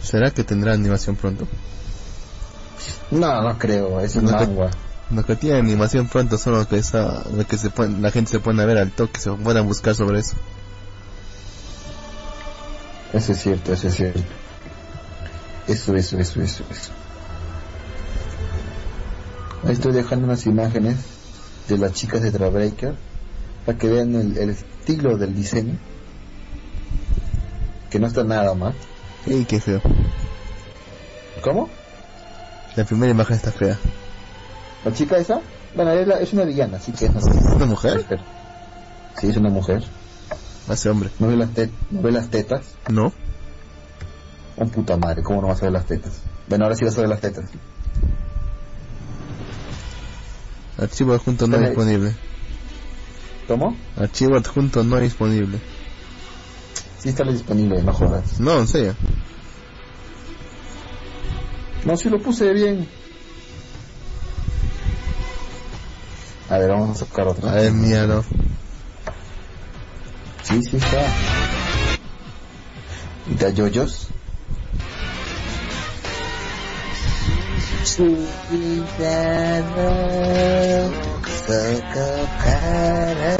¿Será 0.00 0.30
que 0.30 0.44
tendrá 0.44 0.72
animación 0.74 1.16
pronto? 1.16 1.46
no 3.10 3.42
no 3.42 3.58
creo 3.58 4.00
es 4.00 4.16
un 4.16 4.24
No 4.24 4.36
te- 4.38 4.46
manga 4.46 4.70
Lo 5.10 5.24
que 5.24 5.36
tiene 5.36 5.58
animación 5.58 6.08
pronto 6.08 6.36
son 6.38 6.54
lo 6.54 6.66
que, 6.68 6.78
esa, 6.78 7.24
lo 7.34 7.46
que 7.46 7.56
se 7.58 7.70
la 8.00 8.10
gente 8.10 8.30
se 8.32 8.40
pone 8.40 8.62
a 8.62 8.66
ver 8.66 8.78
al 8.78 8.90
toque, 8.90 9.20
se 9.20 9.30
pueden 9.30 9.62
a 9.62 9.66
buscar 9.66 9.94
sobre 9.94 10.20
eso. 10.20 10.36
eso 13.12 13.32
es 13.32 13.38
cierto 13.40 13.72
eso 13.72 13.88
es 13.88 13.94
cierto. 13.94 14.20
Eso 15.68 15.94
eso 15.94 16.18
eso 16.18 16.42
eso 16.42 16.64
eso 16.70 16.92
ahí 19.66 19.72
estoy 19.72 19.92
dejando 19.92 20.26
unas 20.26 20.46
imágenes 20.46 20.96
de 21.68 21.78
las 21.78 21.92
chicas 21.92 22.22
de 22.22 22.30
Trabreaker 22.30 22.94
para 23.66 23.78
que 23.78 23.88
vean 23.88 24.14
el, 24.14 24.36
el 24.38 24.50
estilo 24.50 25.16
del 25.16 25.34
diseño 25.34 25.76
que 27.90 27.98
no 27.98 28.06
está 28.06 28.24
nada 28.24 28.54
mal 28.54 28.74
¡Ey, 29.26 29.44
qué 29.46 29.58
feo! 29.60 29.80
¿cómo? 31.42 31.70
La 32.76 32.84
primera 32.84 33.10
imagen 33.12 33.36
está 33.36 33.52
fea. 33.52 33.78
¿La 34.84 34.92
chica 34.92 35.16
esa? 35.16 35.40
Bueno, 35.74 35.92
es, 35.92 36.06
la- 36.06 36.20
es 36.20 36.32
una 36.34 36.44
villana, 36.44 36.76
así 36.76 36.92
que 36.92 37.08
no 37.08 37.20
sé. 37.22 37.30
¿Es 37.30 37.44
una 37.54 37.64
mujer? 37.66 38.04
Sí, 39.18 39.28
es 39.28 39.36
una 39.36 39.48
mujer. 39.48 39.82
Hace 40.68 40.90
hombre. 40.90 41.10
¿No 41.18 41.28
ve, 41.28 41.36
las 41.36 41.48
¿No 41.90 42.02
ve 42.02 42.12
las 42.12 42.28
tetas? 42.28 42.66
¿No? 42.90 43.12
Oh, 44.56 44.66
puta 44.66 44.96
madre, 44.96 45.22
¿cómo 45.22 45.40
no 45.40 45.48
vas 45.48 45.60
a 45.60 45.66
ver 45.66 45.72
las 45.72 45.86
tetas? 45.86 46.12
Bueno, 46.48 46.64
ahora 46.64 46.76
sí 46.76 46.84
vas 46.84 46.96
a 46.98 47.00
ver 47.00 47.08
las 47.10 47.20
tetas. 47.20 47.44
Archivo 50.78 51.14
adjunto 51.14 51.46
no 51.46 51.58
disponible. 51.58 52.14
¿Cómo? 53.46 53.76
Archivo 53.96 54.36
adjunto 54.36 54.82
no 54.82 54.98
disponible. 54.98 55.58
Sí 56.98 57.10
está 57.10 57.24
disponible, 57.24 57.82
no 57.82 57.92
jodas. 57.92 58.40
No, 58.40 58.58
en 58.58 58.66
serio. 58.66 58.96
No, 61.84 61.96
sí 61.96 62.08
lo 62.08 62.18
puse 62.18 62.52
bien. 62.52 62.88
A 66.48 66.58
ver, 66.58 66.70
vamos 66.70 66.90
a 67.02 67.04
sacar 67.04 67.28
otra. 67.28 67.52
A 67.52 67.54
ver, 67.54 67.72
míralo. 67.72 68.24
Sí, 70.42 70.60
sí 70.62 70.76
está. 70.76 71.06
¿De 73.38 73.54
yoyos? 73.54 74.08
to 77.84 78.16
each 78.50 78.96
other 78.96 79.92
Sekepara 81.44 83.36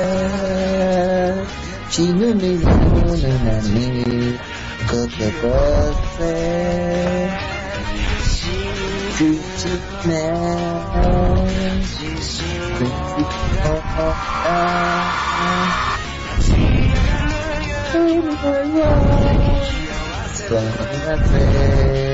Cina 1.89 2.29
di 2.37 2.53
mana 2.61 3.57
ni 3.73 4.37
Ketepose 4.85 6.37
Cucuknya 9.17 10.29
Cucuknya 17.89 18.93
Selamat 20.37 22.14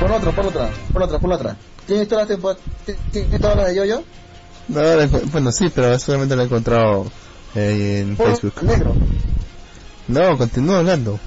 Pon 0.00 0.12
otra, 0.12 0.32
pon 0.32 0.46
otra, 0.46 0.70
pon 0.92 1.02
otra, 1.02 1.18
pon 1.18 1.32
otra. 1.32 1.56
¿Tienes 1.86 2.08
todas 2.08 2.22
las 2.22 2.28
temporadas? 2.28 2.62
¿Tienes 3.12 3.40
todas 3.40 3.56
las 3.56 3.66
de 3.68 3.74
yo-yo? 3.76 4.02
No, 4.68 4.80
la 4.80 5.06
bueno, 5.06 5.52
sí, 5.52 5.70
pero 5.74 5.98
solamente 5.98 6.36
lo 6.36 6.42
he 6.42 6.44
encontrado 6.46 7.06
eh, 7.58 8.00
en 8.00 8.16
Facebook. 8.16 8.62
Negro. 8.62 8.94
No, 10.08 10.38
continúa 10.38 10.78
hablando. 10.78 11.18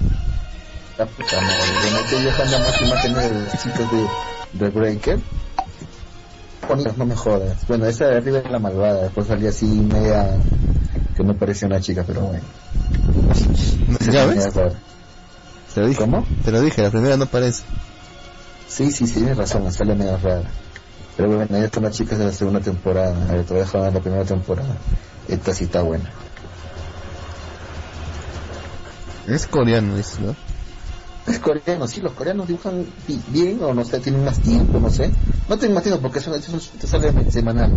La 0.98 1.06
puta 1.06 1.40
madre, 1.40 1.56
bueno, 1.82 1.98
estoy 2.00 2.22
dejando 2.22 2.58
más 2.58 2.82
imágenes 2.82 4.08
de 4.52 4.68
Breaker. 4.68 5.18
No 6.96 7.04
me 7.04 7.16
jodas. 7.16 7.66
Bueno, 7.66 7.86
esa 7.86 8.06
de 8.06 8.16
arriba 8.16 8.38
es 8.38 8.50
la 8.50 8.58
malvada, 8.58 9.02
después 9.02 9.26
salía 9.26 9.50
así 9.50 9.66
media 9.66 10.36
que 11.16 11.22
no 11.22 11.34
parecía 11.34 11.68
una 11.68 11.80
chica, 11.80 12.04
pero 12.06 12.22
bueno. 12.22 12.44
¿Ya 14.00 14.26
Media 14.26 14.26
ves? 14.26 14.54
rara. 14.54 14.72
Te 15.74 15.80
lo 15.80 15.88
dije. 15.88 16.00
¿Cómo? 16.00 16.26
Te 16.44 16.50
lo 16.50 16.60
dije, 16.60 16.82
la 16.82 16.90
primera 16.90 17.16
no 17.16 17.26
parece. 17.26 17.62
Sí, 18.68 18.90
sí, 18.90 19.06
sí, 19.06 19.14
tienes 19.14 19.36
razón, 19.36 19.70
sale 19.72 19.94
medio 19.94 20.16
rara. 20.18 20.42
Pero 21.16 21.28
bueno, 21.28 21.46
ya 21.50 21.64
están 21.64 21.82
las 21.82 21.94
chicas 21.96 22.18
de 22.18 22.26
la 22.26 22.32
segunda 22.32 22.60
temporada. 22.60 23.14
A 23.28 23.32
ver, 23.34 23.44
te 23.44 23.52
voy 23.52 23.62
a 23.62 23.64
dejar 23.64 23.92
la 23.92 24.00
primera 24.00 24.24
temporada. 24.24 24.76
Esta 25.28 25.54
sí 25.54 25.64
está 25.64 25.82
buena. 25.82 26.10
Es 29.26 29.46
coreano, 29.46 29.96
dices, 29.96 30.18
¿no? 30.20 30.34
Es 31.26 31.38
coreano, 31.38 31.86
sí, 31.86 32.00
los 32.00 32.12
coreanos 32.12 32.48
dibujan 32.48 32.84
bi- 33.06 33.22
bien 33.28 33.62
o 33.62 33.72
no 33.72 33.84
sé, 33.84 34.00
tienen 34.00 34.24
más 34.24 34.40
tiempo, 34.40 34.80
no 34.80 34.90
sé. 34.90 35.12
No 35.48 35.56
tienen 35.56 35.74
más 35.74 35.84
tiempo 35.84 36.02
porque 36.02 36.18
eso, 36.18 36.34
eso 36.34 36.58
te 36.78 36.86
sale 36.86 37.30
semanal. 37.30 37.72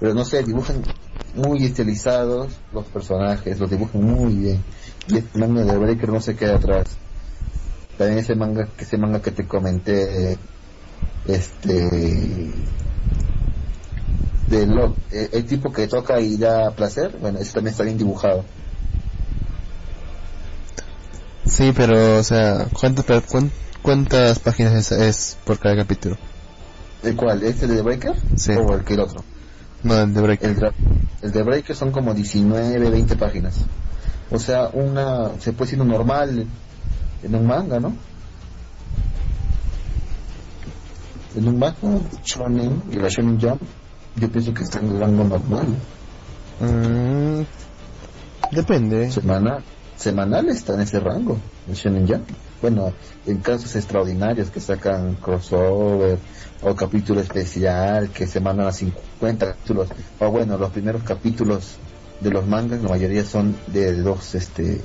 Pero 0.00 0.14
no 0.14 0.24
sé, 0.24 0.42
dibujan 0.42 0.82
muy 1.34 1.64
estilizados 1.64 2.52
los 2.72 2.86
personajes, 2.86 3.58
los 3.60 3.70
dibujan 3.70 4.02
muy 4.02 4.34
bien. 4.34 4.64
Y 5.08 5.18
el 5.18 5.28
manga 5.34 5.64
de 5.64 5.78
Breaker 5.78 6.08
no 6.08 6.20
se 6.20 6.34
queda 6.34 6.56
atrás. 6.56 6.96
También 7.96 8.18
ese 8.18 8.34
manga, 8.34 8.66
que 8.76 8.84
ese 8.84 8.98
manga 8.98 9.22
que 9.22 9.30
te 9.30 9.46
comenté, 9.46 10.36
este, 11.26 11.88
de 14.48 14.66
lo, 14.66 14.94
eh, 15.10 15.30
el 15.32 15.44
tipo 15.46 15.72
que 15.72 15.88
toca 15.88 16.20
y 16.20 16.36
da 16.36 16.70
placer, 16.72 17.16
bueno, 17.20 17.38
ese 17.38 17.52
también 17.52 17.72
está 17.72 17.84
bien 17.84 17.98
dibujado. 17.98 18.44
Sí, 21.46 21.72
pero, 21.76 22.18
o 22.18 22.22
sea, 22.22 22.66
¿cuántas, 22.78 23.04
cuántas 23.82 24.38
páginas 24.38 24.74
es, 24.74 24.92
es 24.92 25.36
por 25.44 25.58
cada 25.58 25.76
capítulo? 25.76 26.16
¿El 27.02 27.16
cuál? 27.16 27.42
¿Este 27.42 27.66
de 27.66 27.82
Breaker? 27.82 28.14
Sí. 28.36 28.52
¿O 28.52 28.74
el 28.74 28.84
que 28.84 28.94
el 28.94 29.00
otro? 29.00 29.22
No, 29.82 30.00
el 30.00 30.14
de 30.14 30.20
Break. 30.22 30.42
El, 30.42 30.72
el 31.20 31.32
de 31.32 31.42
Breaker 31.42 31.76
son 31.76 31.92
como 31.92 32.14
19, 32.14 32.90
20 32.90 33.16
páginas. 33.16 33.56
O 34.30 34.38
sea, 34.38 34.70
una 34.72 35.38
se 35.38 35.52
puede 35.52 35.70
decir 35.70 35.82
un 35.82 35.88
normal 35.88 36.46
en 37.22 37.34
un 37.34 37.46
manga, 37.46 37.78
¿no? 37.78 37.94
en 41.36 41.48
un 41.48 41.58
manga 41.58 42.00
shonen 42.22 42.82
y 42.90 42.96
la 42.96 43.08
shonen 43.08 43.40
jump 43.40 43.60
yo 44.16 44.28
pienso 44.30 44.54
que 44.54 44.62
está 44.62 44.78
en 44.80 44.90
el 44.90 45.00
rango 45.00 45.24
normal. 45.24 45.66
Mm, 46.60 47.42
depende. 48.54 49.10
semana 49.10 49.62
semanal 49.96 50.48
está 50.48 50.74
en 50.74 50.80
ese 50.80 51.00
rango 51.00 51.38
el 51.68 51.74
shonen 51.74 52.06
jump. 52.06 52.28
Bueno 52.60 52.92
en 53.26 53.38
casos 53.38 53.74
extraordinarios 53.76 54.50
que 54.50 54.60
sacan 54.60 55.14
crossover 55.16 56.18
o 56.62 56.74
capítulo 56.74 57.20
especial 57.20 58.10
que 58.10 58.26
se 58.26 58.40
mandan 58.40 58.66
a 58.68 58.72
50 58.72 59.46
capítulos. 59.52 59.88
O 60.20 60.30
bueno 60.30 60.56
los 60.58 60.70
primeros 60.70 61.02
capítulos 61.02 61.76
de 62.20 62.30
los 62.30 62.46
mangas 62.46 62.82
la 62.82 62.88
mayoría 62.88 63.24
son 63.24 63.56
de 63.66 63.92
dos 64.00 64.34
este 64.34 64.80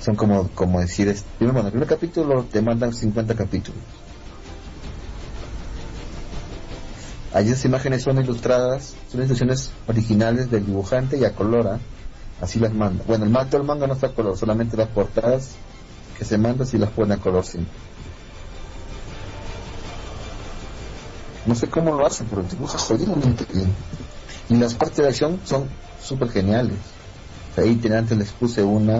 son 0.00 0.16
como 0.16 0.48
como 0.48 0.80
decir 0.80 1.08
es- 1.08 1.24
primero 1.38 1.52
bueno 1.54 1.68
el 1.68 1.72
primer 1.72 1.88
capítulo 1.88 2.44
te 2.50 2.60
mandan 2.62 2.92
50 2.92 3.34
capítulos 3.36 3.80
Allí 7.34 7.50
las 7.50 7.64
imágenes 7.64 8.02
son 8.02 8.18
ilustradas, 8.18 8.94
son 9.10 9.20
ilustraciones 9.20 9.70
originales 9.88 10.50
del 10.50 10.66
dibujante 10.66 11.18
y 11.18 11.24
a 11.24 11.32
color, 11.34 11.78
así 12.40 12.58
las 12.58 12.74
manda. 12.74 13.02
Bueno, 13.06 13.24
el, 13.24 13.30
ma- 13.30 13.46
todo 13.46 13.62
el 13.62 13.66
manga 13.66 13.86
no 13.86 13.94
está 13.94 14.08
a 14.08 14.12
color, 14.14 14.36
solamente 14.36 14.76
las 14.76 14.88
portadas 14.88 15.50
que 16.18 16.24
se 16.26 16.36
mandan 16.36 16.66
si 16.66 16.76
las 16.76 16.90
pone 16.90 17.14
a 17.14 17.16
color 17.16 17.44
siempre. 17.44 17.72
No 21.46 21.54
sé 21.54 21.68
cómo 21.68 21.94
lo 21.96 22.06
hacen, 22.06 22.26
pero 22.28 22.42
dibuja 22.42 22.78
jodidamente 22.78 23.46
bien. 23.52 23.74
Y 24.48 24.56
las 24.56 24.74
partes 24.74 24.98
de 24.98 25.08
acción 25.08 25.40
son 25.44 25.68
súper 26.00 26.28
geniales. 26.30 26.78
Ahí 27.56 27.80
antes 27.92 28.16
les 28.16 28.30
puse 28.30 28.62
una, 28.62 28.98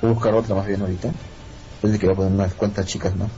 voy 0.00 0.10
a 0.10 0.14
buscar 0.14 0.34
otra 0.34 0.54
más 0.54 0.66
bien 0.66 0.80
ahorita. 0.80 1.10
Desde 1.82 1.98
que 1.98 2.06
voy 2.06 2.12
a 2.12 2.16
poner 2.16 2.32
unas 2.32 2.54
cuantas 2.54 2.86
chicas, 2.86 3.16
¿no? 3.16 3.28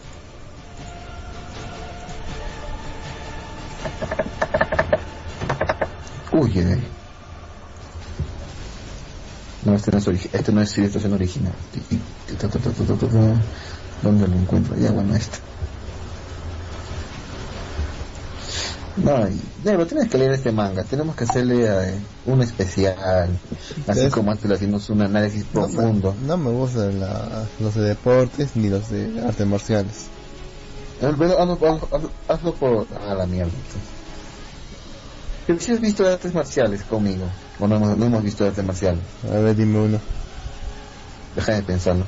Uy, 6.33 6.59
eh. 6.59 6.79
No, 9.65 9.75
este 9.75 9.91
no 9.93 9.99
es, 9.99 10.09
origi- 10.09 10.29
este 10.33 10.51
no 10.53 10.61
es 10.63 10.77
ilustración 10.79 11.13
original. 11.13 11.53
¿Dónde 14.03 14.27
lo 14.27 14.35
encuentro? 14.35 14.77
Ya, 14.77 14.91
bueno, 14.91 15.15
este. 15.15 15.39
No, 18.97 19.27
y- 19.29 19.41
tienes 19.87 20.09
que 20.11 20.19
leer 20.19 20.33
este 20.33 20.53
manga. 20.53 20.83
Tenemos 20.85 21.17
que 21.17 21.25
hacerle 21.25 21.65
eh, 21.67 21.99
un 22.27 22.43
especial. 22.43 23.39
Así 23.87 24.09
como 24.11 24.33
antes 24.33 24.49
le 24.49 24.57
hicimos 24.57 24.91
un 24.91 25.03
análisis 25.03 25.47
No 25.55 25.67
me- 25.69 25.75
profundo. 25.75 26.17
No 26.27 26.37
me 26.37 26.51
gustan 26.51 27.01
los 27.61 27.75
de 27.75 27.83
deportes 27.83 28.57
ni 28.57 28.69
los 28.69 28.91
de 28.91 29.23
artes 29.27 29.47
marciales. 29.47 30.07
Hazlo, 31.03 31.39
hazlo- 31.39 31.89
hazlo- 31.91 32.11
hazlo 32.29 32.55
por... 32.55 32.87
A 33.01 33.15
la 33.15 33.27
mierda. 33.27 33.51
entonces. 33.53 33.83
Pero 35.47 35.59
si 35.61 35.73
has 35.73 35.81
visto 35.81 36.07
artes 36.07 36.33
marciales 36.33 36.83
conmigo. 36.85 37.27
O 37.59 37.67
no 37.67 37.77
hemos, 37.77 37.97
no 37.99 38.07
hemos 38.07 38.23
visto 38.23 38.45
artes 38.47 38.65
marciales. 38.65 39.03
A 39.29 39.35
ver, 39.39 39.57
dime 39.57 39.81
uno. 39.81 39.99
Deja 41.35 41.55
de 41.55 41.63
pensarlo. 41.63 42.07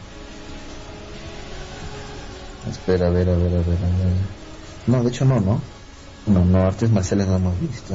Espera, 2.70 3.09
a 3.09 3.11
ver, 3.11 3.28
a 3.28 3.34
ver, 3.34 3.49
a 3.49 3.59
ver, 3.59 3.59
a 3.59 3.62
ver. 3.62 4.16
No, 4.86 5.03
de 5.03 5.09
hecho 5.11 5.24
no, 5.24 5.40
¿no? 5.40 5.61
No, 6.26 6.45
no, 6.45 6.62
artes 6.66 6.90
marciales 6.90 7.26
no 7.26 7.36
hemos 7.36 7.61
visto. 7.61 7.95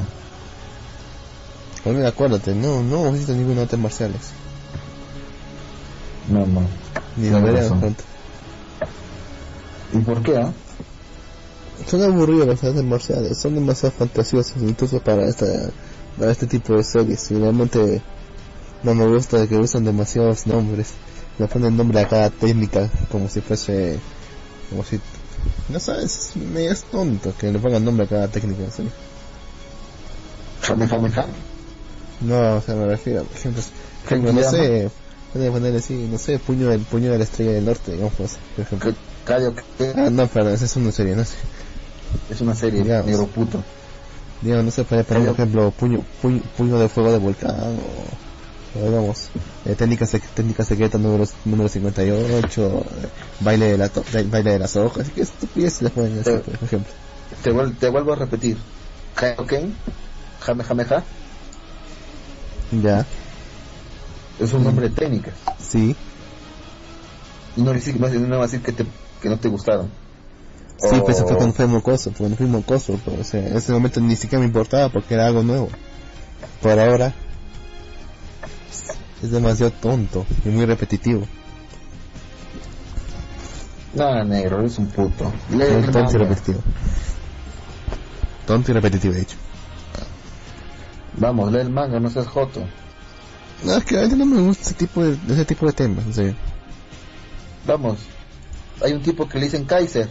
Oye, 1.86 2.06
acuérdate, 2.06 2.54
no, 2.54 2.84
no 2.84 3.00
hemos 3.00 3.14
visto 3.14 3.32
ninguna 3.34 3.62
artes 3.62 3.80
marciales. 3.80 4.22
No, 6.28 6.45
no. 6.45 6.68
Ni 7.16 7.30
lo 7.30 7.41
veremos 7.41 7.80
pronto. 7.80 8.04
¿Y 9.93 9.97
por 10.00 10.22
qué, 10.22 10.38
ah? 10.38 10.54
Son 11.88 12.04
aburridos 12.04 12.48
las 12.48 12.64
artes 12.64 12.84
marciales, 12.84 13.38
son 13.38 13.56
demasiado 13.56 13.94
fantasiosos, 13.98 14.54
incluso 14.62 15.00
para 15.00 15.26
esta 15.28 15.46
para 16.18 16.32
este 16.32 16.48
tipo 16.48 16.76
de 16.76 16.84
series. 16.84 17.32
Y 17.32 17.36
realmente 17.36 18.02
no 18.84 18.94
me 18.94 19.08
gusta 19.08 19.48
que 19.48 19.58
usan 19.58 19.86
demasiados 19.86 20.46
nombres. 20.48 20.90
Le 21.38 21.48
ponen 21.48 21.78
nombre 21.78 22.00
a 22.02 22.08
cada 22.08 22.30
técnica 22.30 22.90
como 23.12 23.30
si 23.30 23.40
fuese, 23.42 24.00
como 24.70 24.84
si, 24.84 25.00
no 25.70 25.80
sabes, 25.80 26.32
me 26.36 26.68
es 26.68 26.84
tonto 26.84 27.34
que 27.40 27.52
le 27.52 27.60
pongan 27.60 27.86
nombre 27.86 28.06
a 28.06 28.10
cada 28.10 28.28
técnica. 28.28 28.70
¿sí? 28.72 28.84
No, 32.22 32.58
o 32.58 32.62
sea, 32.62 32.76
me 32.76 32.86
refiero, 32.88 33.24
por 33.24 33.38
ejemplo, 33.38 33.64
ejemplo, 34.06 34.32
¿Qué 34.32 34.42
no 34.42 34.52
sé, 34.52 34.92
pueden 35.32 35.52
ponerle 35.54 35.80
así, 35.80 35.94
no 36.12 36.18
sé, 36.18 36.38
puño 36.40 36.68
del 36.70 36.82
puño 36.82 37.12
de 37.12 37.18
la 37.18 37.24
estrella 37.24 37.54
del 37.54 37.66
norte, 37.66 37.94
digamos, 37.94 38.14
por 38.16 38.28
ejemplo. 38.66 38.92
¿Qué- 38.92 38.98
Callo, 39.26 39.54
¿qué? 39.78 39.94
Ah, 39.96 40.10
no, 40.10 40.28
perdón, 40.28 40.54
esa 40.54 40.66
es 40.66 40.76
una 40.76 40.92
serie, 40.92 41.16
no 41.16 41.24
sé. 41.24 41.36
Es 42.30 42.41
una 42.41 42.55
serie, 42.55 42.84
Digamos. 42.84 43.05
negro 43.07 43.28
puto. 43.28 43.64
Digamos, 44.41 44.66
no 44.66 44.72
se 44.72 44.84
puede 44.86 45.03
poner, 45.03 45.26
por 45.26 45.34
ejemplo, 45.36 45.72
puño, 45.72 46.05
puño, 46.22 46.41
puño 46.57 46.80
de 46.80 46.88
fuego 46.89 47.12
de 47.12 47.18
volcán 47.18 47.55
o, 47.80 48.80
o 48.80 48.86
digamos, 48.86 49.30
eh, 49.66 49.76
técnica, 49.76 50.05
sec- 50.05 50.30
técnica 50.34 50.64
secreta 50.64 50.97
número, 50.97 51.26
número 51.45 51.68
58, 51.68 52.86
eh, 53.03 53.10
baile 53.41 53.72
de 53.72 53.78
la 53.78 53.89
to- 53.89 54.03
ba- 54.14 54.24
baile 54.30 54.51
de 54.51 54.60
las 54.60 54.76
hojas, 54.78 55.10
que 55.10 55.22
estupidez 55.22 55.82
les 55.82 55.91
pueden 55.91 56.16
decir, 56.16 56.41
por 56.41 56.64
ejemplo. 56.64 56.93
Te, 57.43 57.51
vuel- 57.51 57.78
te 57.78 57.89
vuelvo 57.89 58.14
a 58.14 58.16
repetir. 58.16 58.57
Kaioken, 59.16 59.76
jame, 60.39 60.64
jame, 60.64 60.86
ja, 60.86 61.03
Ya, 62.72 63.05
es 64.39 64.53
un 64.53 64.64
nombre 64.64 64.89
de 64.89 64.95
técnica. 64.95 65.34
sí, 65.60 65.95
Y 67.55 67.62
no, 67.62 67.74
no 67.74 68.38
va 68.38 68.43
a 68.43 68.47
decir 68.47 68.62
que, 68.62 68.72
te, 68.72 68.86
que 69.22 69.28
no 69.30 69.38
te 69.38 69.49
gustaron. 69.49 69.89
Sí, 70.82 70.96
O- 71.00 71.04
pues 71.06 71.18
eso 71.18 71.28
fue 71.28 71.36
cuando 71.38 71.54
fue 71.56 71.68
mocoso, 71.68 72.12
cuando 72.18 72.36
fui 72.38 72.46
mocoso, 72.46 73.00
pero, 73.06 73.22
o 73.22 73.24
sea, 73.24 73.46
en 73.48 73.58
ese 73.58 73.72
momento 73.72 74.00
ni 74.02 74.16
siquiera 74.16 74.40
me 74.40 74.46
importaba 74.48 74.90
porque 74.90 75.14
era 75.14 75.28
algo 75.28 75.44
nuevo. 75.44 75.70
Por 76.62 76.80
ahora, 76.80 77.14
es 79.24 79.32
demasiado 79.32 79.72
tonto 79.72 80.26
y 80.46 80.50
muy 80.50 80.66
repetitivo. 80.66 81.26
No, 83.94 84.24
negro, 84.24 84.60
eres 84.60 84.78
un 84.78 84.88
puto. 84.88 85.32
El 85.52 85.90
tonto 85.92 86.16
y 86.16 86.20
repetitivo. 86.20 86.60
Tonto 88.46 88.72
y 88.72 88.74
repetitivo, 88.76 89.14
de 89.14 89.22
hecho. 89.22 89.38
Vamos, 91.18 91.52
lee 91.52 91.60
el 91.60 91.70
manga, 91.70 92.00
no 92.00 92.10
seas 92.10 92.28
joto. 92.28 92.62
No, 93.64 93.76
es 93.76 93.84
que 93.84 93.98
a 93.98 94.02
veces 94.02 94.18
no 94.18 94.26
me 94.26 94.42
gusta 94.42 94.64
ese 94.64 94.74
tipo 94.76 95.04
de, 95.04 95.18
ese 95.34 95.44
tipo 95.44 95.66
de 95.66 95.74
temas, 95.74 96.06
en 96.06 96.14
serio. 96.14 96.36
Vamos. 97.66 98.00
Hay 98.82 98.94
un 98.94 99.02
tipo 99.02 99.28
que 99.28 99.38
le 99.40 99.46
dicen 99.46 99.66
Kaiser. 99.66 100.08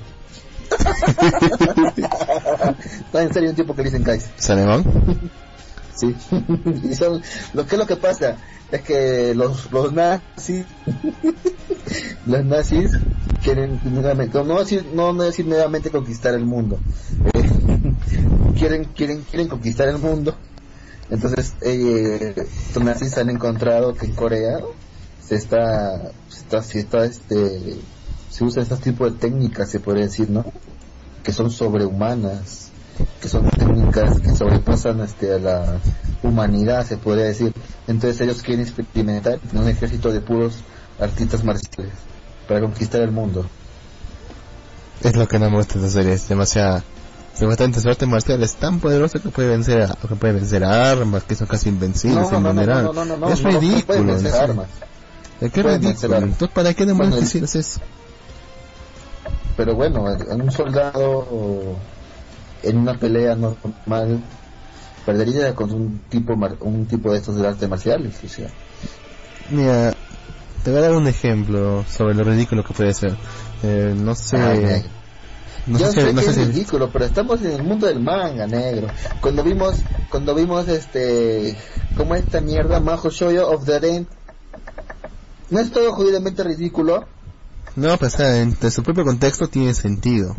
no, 3.13 3.21
en 3.21 3.33
serio, 3.33 3.51
un 3.51 3.57
tipo 3.57 3.75
que 3.75 3.83
le 3.83 3.91
dicen. 3.91 4.09
¿Es 4.09 4.51
alemán? 4.51 4.85
Sí. 5.95 6.15
y 6.85 6.95
son, 6.95 7.23
lo 7.55 7.67
que 7.67 7.75
es 7.75 7.79
lo 7.79 7.87
que 7.87 7.97
pasa 7.97 8.37
es 8.71 8.83
que 8.83 9.35
los, 9.35 9.73
los 9.73 9.93
nazis, 9.93 10.65
los 12.27 12.45
nazis 12.45 12.93
quieren 13.43 13.81
nuevamente, 13.85 14.43
no 14.45 14.61
decir, 14.61 14.87
no, 14.95 15.13
no 15.13 15.25
decir 15.25 15.47
nuevamente 15.47 15.91
conquistar 15.91 16.35
el 16.35 16.45
mundo. 16.45 16.79
Eh, 17.35 17.51
quieren, 18.59 18.85
quieren, 18.85 19.23
quieren 19.23 19.49
conquistar 19.49 19.89
el 19.89 19.99
mundo. 19.99 20.37
Entonces, 21.11 21.55
eh, 21.63 22.35
los 22.75 22.85
nazis 22.85 23.17
han 23.19 23.31
encontrado 23.31 23.95
que 23.95 24.07
en 24.07 24.13
Corea 24.13 24.59
se 25.27 25.37
está, 25.37 26.13
se 26.29 26.41
está, 26.41 26.63
se 26.63 26.81
está, 26.81 27.05
este, 27.05 27.79
se 28.31 28.45
usa 28.45 28.63
este 28.63 28.77
tipo 28.77 29.09
de 29.09 29.17
técnicas, 29.17 29.71
se 29.71 29.81
podría 29.81 30.05
decir, 30.05 30.31
¿no? 30.31 30.45
Que 31.23 31.33
son 31.33 31.51
sobrehumanas, 31.51 32.71
que 33.21 33.29
son 33.29 33.49
técnicas 33.51 34.21
que 34.21 34.35
sobrepasan 34.35 35.01
este, 35.01 35.35
a 35.35 35.39
la 35.39 35.81
humanidad, 36.23 36.87
se 36.87 36.97
podría 36.97 37.25
decir. 37.25 37.53
Entonces 37.87 38.21
ellos 38.21 38.43
quieren 38.43 38.65
experimentar 38.65 39.39
en 39.53 39.59
un 39.59 39.69
ejército 39.69 40.13
de 40.13 40.21
puros 40.21 40.59
artistas 41.01 41.45
marciales 41.45 41.95
para 42.47 42.61
conquistar 42.61 43.03
el 43.03 43.13
mundo. 43.13 43.47
Es 45.03 45.17
lo 45.17 45.29
que 45.29 45.39
no 45.39 45.51
me 45.51 45.57
gusta 45.59 45.79
de 45.79 45.87
esa 45.87 45.95
serie, 46.01 46.13
es 46.15 46.29
demasiada... 46.29 46.83
Supuestamente 47.39 47.81
su 47.81 47.89
arte 47.89 48.05
marcial 48.05 48.43
es 48.43 48.57
tan 48.57 48.81
poderoso 48.81 49.23
que 49.23 49.29
puede 49.29 49.51
vencer 49.51 49.83
a, 49.83 49.95
que 49.95 50.17
puede 50.17 50.33
vencer 50.33 50.65
a 50.65 50.91
armas, 50.91 51.23
que 51.23 51.37
son 51.37 51.47
casi 51.47 51.69
invencibles, 51.69 52.33
no, 52.33 52.41
no, 52.41 52.53
no, 52.53 52.63
es 52.63 52.67
no, 52.67 52.93
no 52.93 53.61
ridículo. 53.61 54.17
Es 55.41 55.53
ridículo. 55.53 56.17
Entonces, 56.17 56.49
¿para 56.53 56.75
qué 56.75 56.85
demonios 56.85 57.33
Bueno, 57.33 57.47
eso? 57.47 57.81
Pero 59.59 59.75
bueno, 59.75 60.07
en 60.09 60.41
un 60.41 60.53
soldado 60.53 61.77
en 62.63 62.79
una 62.79 62.95
pelea 62.95 63.35
normal 63.35 64.23
perdería 65.05 65.53
con 65.57 65.73
un 65.73 65.99
tipo 66.09 66.33
un 66.61 66.87
tipo 66.87 67.11
de 67.11 67.19
estos 67.19 67.35
de 67.35 67.49
artes 67.49 67.69
marciales, 67.69 68.15
o 68.25 68.29
sea. 68.29 68.49
Mira, 69.51 69.95
te 70.63 70.71
voy 70.71 70.79
a 70.79 70.83
dar 70.83 70.93
un 70.95 71.09
ejemplo 71.09 71.85
sobre 71.91 72.15
lo 72.15 72.23
ridículo 72.23 72.63
que 72.63 72.73
puede 72.73 72.95
ser. 72.95 73.17
Eh, 73.65 73.95
no 73.97 74.15
sé... 74.15 74.37
Ay, 74.37 74.65
ay. 74.65 74.85
no 75.67 75.77
Yo 75.77 75.87
sé, 75.89 76.03
sé 76.03 76.13
no 76.13 76.21
que 76.21 76.27
sé 76.27 76.31
es 76.31 76.37
si... 76.47 76.53
ridículo, 76.53 76.91
pero 76.93 77.07
estamos 77.07 77.43
en 77.43 77.51
el 77.55 77.65
mundo 77.65 77.89
del 77.89 77.99
manga, 77.99 78.47
negro. 78.47 78.87
Cuando 79.21 79.43
vimos, 79.43 79.75
cuando 80.09 80.37
vimos 80.37 80.69
este, 80.69 81.57
como 81.97 82.15
esta 82.15 82.41
mierda, 82.41 82.79
Majo 82.79 83.11
Shoyo 83.11 83.51
of 83.51 83.65
the 83.65 83.77
End, 83.79 84.07
¿no 85.51 85.59
es 85.59 85.73
todo 85.73 85.91
jodidamente 85.93 86.45
ridículo? 86.45 87.18
No, 87.79 87.97
pues 87.97 88.15
o 88.15 88.17
sea, 88.17 88.43
en 88.43 88.57
su 88.73 88.83
propio 88.83 89.05
contexto 89.05 89.49
tiene 89.49 89.73
sentido. 89.73 90.35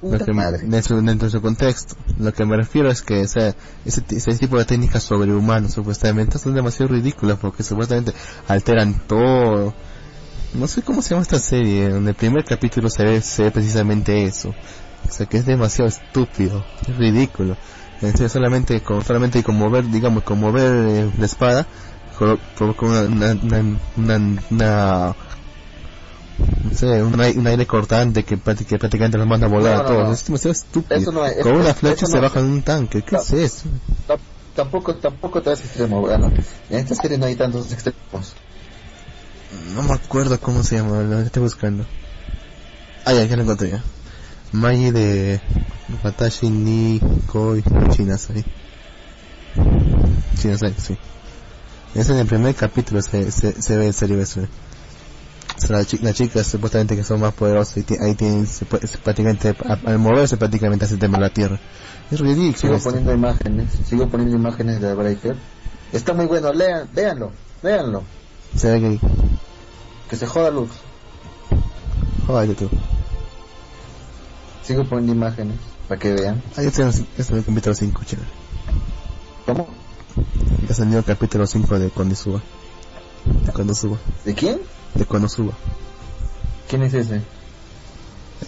lo 0.00 0.16
que, 0.16 0.32
dentro, 0.62 1.02
dentro, 1.02 1.26
de 1.26 1.32
su 1.32 1.42
contexto. 1.42 1.96
Lo 2.20 2.32
que 2.32 2.44
me 2.44 2.56
refiero 2.56 2.88
es 2.88 3.02
que 3.02 3.22
ese, 3.22 3.56
ese 3.84 4.34
tipo 4.38 4.56
de 4.56 4.64
técnicas 4.64 5.02
sobrehumanas 5.02 5.72
supuestamente 5.72 6.38
son 6.38 6.54
demasiado 6.54 6.92
ridículas 6.92 7.38
porque 7.40 7.64
supuestamente 7.64 8.12
alteran 8.46 8.94
todo. 9.08 9.74
No 10.54 10.68
sé 10.68 10.82
cómo 10.82 11.02
se 11.02 11.10
llama 11.10 11.22
esta 11.22 11.40
serie, 11.40 11.86
en 11.86 12.06
el 12.06 12.14
primer 12.14 12.44
capítulo 12.44 12.88
se 12.90 13.02
ve, 13.02 13.20
se 13.22 13.42
ve 13.42 13.50
precisamente 13.50 14.24
eso. 14.24 14.54
O 15.08 15.12
sea 15.12 15.26
que 15.26 15.38
es 15.38 15.46
demasiado 15.46 15.88
estúpido, 15.88 16.64
es 16.88 16.96
ridículo. 16.96 17.56
En 18.02 18.28
solamente, 18.28 18.80
con, 18.82 19.04
solamente 19.04 19.42
mover, 19.48 19.90
digamos, 19.90 20.22
con 20.22 20.38
mover 20.38 20.72
eh, 20.72 21.10
la 21.18 21.26
espada, 21.26 21.66
provoca 22.56 22.86
una, 22.86 23.02
una, 23.02 23.78
una, 23.96 24.40
una 24.50 25.16
un, 26.38 27.46
aire, 27.46 27.66
cortante 27.66 28.24
que, 28.24 28.36
prácticamente 28.36 29.18
los 29.18 29.26
manda 29.26 29.46
a 29.46 29.50
volar 29.50 29.76
a 29.76 29.86
todos. 29.86 30.20
es 30.20 30.26
demasiado 30.26 30.52
estúpido. 30.52 31.12
Con 31.42 31.56
una 31.56 31.74
flecha 31.74 32.06
se 32.06 32.20
baja 32.20 32.40
en 32.40 32.46
un 32.46 32.62
tanque. 32.62 33.02
¿Qué 33.02 33.16
es 33.16 33.32
eso? 33.32 33.68
Tampoco, 34.54 34.94
tampoco 34.94 35.42
te 35.42 35.52
extremo. 35.52 36.00
Bueno, 36.00 36.32
en 36.70 36.78
esta 36.78 36.94
serie 36.94 37.18
no 37.18 37.26
hay 37.26 37.36
tantos 37.36 37.72
extremos. 37.72 38.34
No 39.74 39.82
me 39.82 39.94
acuerdo 39.94 40.40
cómo 40.40 40.62
se 40.62 40.76
llama, 40.76 41.02
lo 41.02 41.20
estoy 41.20 41.42
buscando. 41.42 41.84
Ah, 43.04 43.12
ya, 43.12 43.24
ya 43.24 43.36
lo 43.36 43.42
encontré 43.42 43.70
ya. 43.70 43.82
Magi 44.52 44.90
de 44.90 45.40
Watashi 46.02 46.48
ni 46.50 47.00
Koi 47.26 47.62
Chinasai. 47.90 48.44
Chinasai, 50.38 50.74
sí. 50.78 50.96
Es 51.94 52.08
en 52.08 52.18
el 52.18 52.26
primer 52.26 52.54
capítulo 52.54 53.00
se, 53.02 53.30
se, 53.30 53.60
se 53.60 53.76
ve 53.76 53.88
el 53.88 53.94
serio 53.94 54.18
eso 55.56 55.72
las 55.72 56.14
chicas 56.14 56.46
supuestamente 56.46 56.96
que 56.96 57.02
son 57.02 57.20
más 57.20 57.32
poderosas 57.32 57.78
y 57.78 57.84
ahí 58.00 58.14
tienen 58.14 58.46
prácticamente 59.02 59.54
al 59.86 59.98
moverse 59.98 60.36
prácticamente 60.36 60.84
hace 60.84 60.96
temer 60.96 61.20
la 61.20 61.30
tierra. 61.30 61.58
Es 62.10 62.20
ridículo 62.20 62.78
sigo 62.78 62.78
poniendo 62.78 63.12
imágenes 63.12 63.72
sigo 63.88 64.08
poniendo 64.08 64.36
imágenes 64.36 64.80
de 64.80 64.94
Breaker. 64.94 65.36
Está 65.92 66.12
muy 66.12 66.26
bueno 66.26 66.52
lean 66.52 66.88
véanlo 66.92 67.32
véanlo. 67.62 68.02
Se 68.54 68.70
ve 68.70 68.80
que 68.80 69.00
que 70.10 70.16
se 70.16 70.26
joda 70.26 70.50
luz 70.50 70.70
joda 72.26 72.46
tú 72.54 72.68
sigo 74.62 74.84
poniendo 74.84 75.12
imágenes 75.12 75.56
para 75.88 76.00
que 76.00 76.12
vean. 76.12 76.42
Ahí 76.56 76.66
está, 76.66 76.88
está 76.88 77.36
el 77.36 77.44
capítulo 77.44 77.74
5 77.74 78.02
chévere. 78.04 78.28
¿cómo? 79.46 79.68
ya 80.68 80.74
salió 80.74 80.98
el 80.98 81.04
capítulo 81.04 81.46
5 81.46 81.78
de 81.78 81.90
Konosuba 81.90 82.42
de 83.44 83.52
Konosuba 83.52 83.96
¿de 84.24 84.34
quién? 84.34 84.60
De 84.96 85.04
Konosuba. 85.04 85.52
¿Quién 86.68 86.82
es 86.82 86.94
ese? 86.94 87.22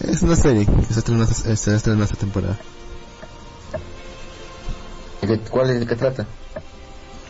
Es 0.01 0.21
una 0.21 0.35
serie 0.35 0.65
que 0.65 0.93
se 0.93 0.99
estrena, 0.99 1.25
se 1.25 1.75
estrena 1.75 2.03
esta 2.03 2.15
temporada. 2.15 2.57
¿Cuál 5.49 5.69
es 5.69 5.81
el 5.81 5.87
que 5.87 5.95
trata? 5.95 6.25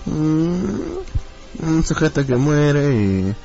Mm, 0.06 1.64
un 1.64 1.84
sujeto 1.84 2.26
que 2.26 2.36
muere 2.36 2.94
y, 2.96 3.36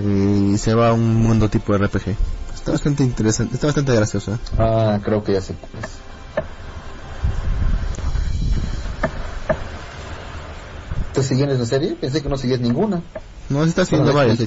y, 0.00 0.58
se 0.58 0.74
va 0.74 0.90
a 0.90 0.92
un 0.92 1.16
mundo 1.16 1.48
tipo 1.48 1.76
RPG. 1.76 2.16
Está 2.54 2.72
bastante 2.72 3.04
interesante, 3.04 3.54
está 3.54 3.66
bastante 3.68 3.94
gracioso. 3.94 4.34
¿eh? 4.34 4.38
Ah, 4.58 4.98
creo 5.04 5.22
que 5.22 5.32
ya 5.34 5.40
sé 5.40 5.54
cuál 5.54 5.84
es. 5.84 5.90
¿Estás 11.08 11.26
siguiendo 11.26 11.54
esa 11.54 11.66
serie? 11.66 11.94
Pensé 11.94 12.22
que 12.22 12.28
no 12.28 12.36
seguías 12.36 12.60
ninguna. 12.60 13.02
No, 13.48 13.62
se 13.62 13.70
está 13.70 13.84
siguiendo 13.84 14.12
varias. 14.12 14.38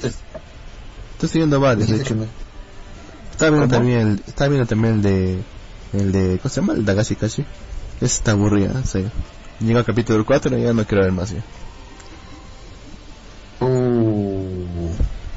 Estoy 1.20 1.28
siguiendo 1.28 1.60
varios, 1.60 1.86
de 1.90 1.96
hecho. 1.96 2.16
Está 3.30 3.50
viendo 3.50 3.68
también 3.68 4.00
el, 4.00 4.22
está 4.26 4.48
viendo 4.48 4.66
también 4.66 4.94
el 4.94 5.02
de, 5.02 5.42
el 5.92 6.12
de, 6.12 6.38
¿cómo 6.38 6.48
se 6.48 6.62
llama? 6.62 6.72
El 6.72 6.86
Dagashi 6.86 7.14
Kashi. 7.14 7.44
Está 8.00 8.32
aburrida, 8.32 8.82
sí. 8.86 9.04
Llega 9.60 9.80
al 9.80 9.84
capítulo 9.84 10.24
4 10.24 10.56
y 10.56 10.62
ya 10.62 10.72
no 10.72 10.86
quiero 10.86 11.04
ver 11.04 11.12
más 11.12 11.28
ya. 11.28 11.42
Uh, 13.60 14.88